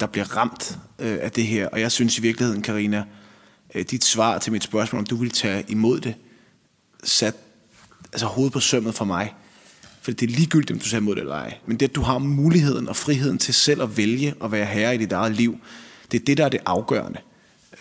der 0.00 0.06
bliver 0.06 0.36
ramt 0.36 0.78
af 0.98 1.32
det 1.32 1.46
her. 1.46 1.68
Og 1.68 1.80
jeg 1.80 1.92
synes 1.92 2.18
i 2.18 2.22
virkeligheden, 2.22 2.62
Karina, 2.62 3.04
dit 3.90 4.04
svar 4.04 4.38
til 4.38 4.52
mit 4.52 4.64
spørgsmål, 4.64 4.98
om 4.98 5.06
du 5.06 5.16
vil 5.16 5.30
tage 5.30 5.64
imod 5.68 6.00
det, 6.00 6.14
sat 7.04 7.34
altså 8.12 8.26
hovedet 8.26 8.52
på 8.52 8.60
sømmet 8.60 8.94
for 8.94 9.04
mig. 9.04 9.34
For 10.02 10.10
det 10.10 10.30
er 10.30 10.34
ligegyldigt, 10.36 10.70
om 10.70 10.78
du 10.78 10.88
ser 10.88 11.00
mod 11.00 11.14
det 11.14 11.20
eller 11.20 11.34
ej. 11.34 11.58
Men 11.66 11.76
det, 11.76 11.88
at 11.88 11.94
du 11.94 12.02
har 12.02 12.18
muligheden 12.18 12.88
og 12.88 12.96
friheden 12.96 13.38
til 13.38 13.54
selv 13.54 13.82
at 13.82 13.96
vælge 13.96 14.34
at 14.44 14.52
være 14.52 14.66
herre 14.66 14.94
i 14.94 14.98
dit 14.98 15.12
eget 15.12 15.32
liv, 15.32 15.58
det 16.12 16.20
er 16.20 16.24
det, 16.24 16.38
der 16.38 16.44
er 16.44 16.48
det 16.48 16.60
afgørende. 16.66 17.18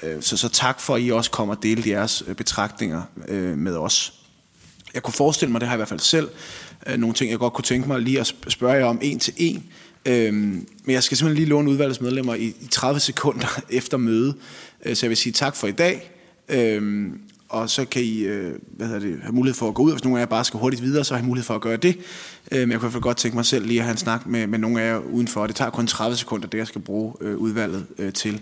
Øh, 0.03 0.22
så, 0.22 0.38
så 0.38 0.49
tak 0.49 0.80
for, 0.80 0.95
at 0.95 1.02
I 1.02 1.11
også 1.11 1.31
kommer 1.31 1.56
og 1.56 1.64
dele 1.64 1.89
jeres 1.89 2.23
øh, 2.27 2.35
betragtninger 2.35 3.02
øh, 3.27 3.57
med 3.57 3.77
os. 3.77 4.14
Jeg 4.93 5.03
kunne 5.03 5.14
forestille 5.14 5.52
mig, 5.52 5.61
det 5.61 5.68
har 5.68 5.76
jeg 5.76 5.77
i 5.77 5.80
hvert 5.80 5.89
fald 5.89 5.99
selv, 5.99 6.30
nogle 6.98 7.15
ting, 7.15 7.31
jeg 7.31 7.39
godt 7.39 7.53
kunne 7.53 7.64
tænke 7.64 7.88
mig 7.88 7.99
lige 7.99 8.19
at 8.19 8.35
spørge 8.48 8.73
jer 8.73 8.85
om 8.85 8.99
en 9.02 9.19
til 9.19 9.34
en. 9.38 9.64
Øhm, 10.06 10.68
men 10.84 10.93
jeg 10.93 11.03
skal 11.03 11.18
simpelthen 11.18 11.43
lige 11.43 11.49
låne 11.49 11.72
udvalgets 11.72 12.02
medlemmer 12.02 12.35
i, 12.35 12.53
30 12.72 12.99
sekunder 12.99 13.61
efter 13.69 13.98
møde. 13.98 14.35
så 14.93 15.06
jeg 15.06 15.10
vil 15.10 15.18
sige 15.18 15.34
tak 15.34 15.56
for 15.56 15.68
i 15.68 15.72
dag. 15.72 16.11
Øhm, 16.49 17.22
og 17.52 17.69
så 17.69 17.86
kan 17.86 18.02
I 18.03 18.19
øh, 18.19 18.56
hvad 18.61 18.88
hedder 18.88 18.99
det, 18.99 19.19
have 19.22 19.34
mulighed 19.34 19.56
for 19.56 19.68
at 19.68 19.73
gå 19.73 19.84
ud. 19.84 19.91
Hvis 19.91 20.03
nogen 20.03 20.18
af 20.18 20.22
jer 20.22 20.26
bare 20.26 20.45
skal 20.45 20.60
hurtigt 20.60 20.84
videre, 20.84 21.03
så 21.03 21.14
har 21.14 21.22
I 21.22 21.26
mulighed 21.26 21.45
for 21.45 21.56
at 21.56 21.61
gøre 21.61 21.78
det. 21.78 21.98
Øh, 22.52 22.60
men 22.60 22.60
jeg 22.60 22.65
kunne 22.68 22.73
i 22.76 22.80
hvert 22.80 22.91
fald 22.91 23.03
godt 23.03 23.18
tænke 23.18 23.38
mig 23.38 23.45
selv 23.45 23.65
lige 23.65 23.80
at 23.80 23.86
have 23.86 23.91
en 23.91 23.98
snak 23.98 24.28
med, 24.28 24.48
med 24.48 24.60
nogle 24.60 24.82
af 24.82 24.94
jer 24.94 24.98
udenfor. 24.98 25.48
Det 25.48 25.56
tager 25.56 25.72
kun 25.72 25.88
30 25.88 26.18
sekunder, 26.18 26.48
det 26.48 26.57
jeg 26.57 26.68
skal 26.68 26.82
bruge 26.82 27.14
øh, 27.22 27.38
udvalget 27.38 27.86
til. 28.14 28.41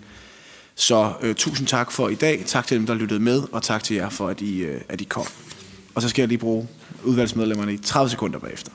Så 0.74 1.12
øh, 1.22 1.34
tusind 1.34 1.66
tak 1.66 1.92
for 1.92 2.08
i 2.08 2.14
dag. 2.14 2.42
Tak 2.46 2.66
til 2.66 2.76
dem, 2.78 2.86
der 2.86 2.94
lyttede 2.94 3.20
med, 3.20 3.42
og 3.52 3.62
tak 3.62 3.84
til 3.84 3.96
jer 3.96 4.08
for, 4.08 4.28
at 4.28 4.40
I, 4.40 4.58
øh, 4.58 4.80
at 4.88 5.00
I 5.00 5.04
kom. 5.04 5.26
Og 5.94 6.02
så 6.02 6.08
skal 6.08 6.22
jeg 6.22 6.28
lige 6.28 6.38
bruge 6.38 6.68
udvalgsmedlemmerne 7.04 7.74
i 7.74 7.78
30 7.78 8.10
sekunder 8.10 8.38
bagefter. 8.38 8.72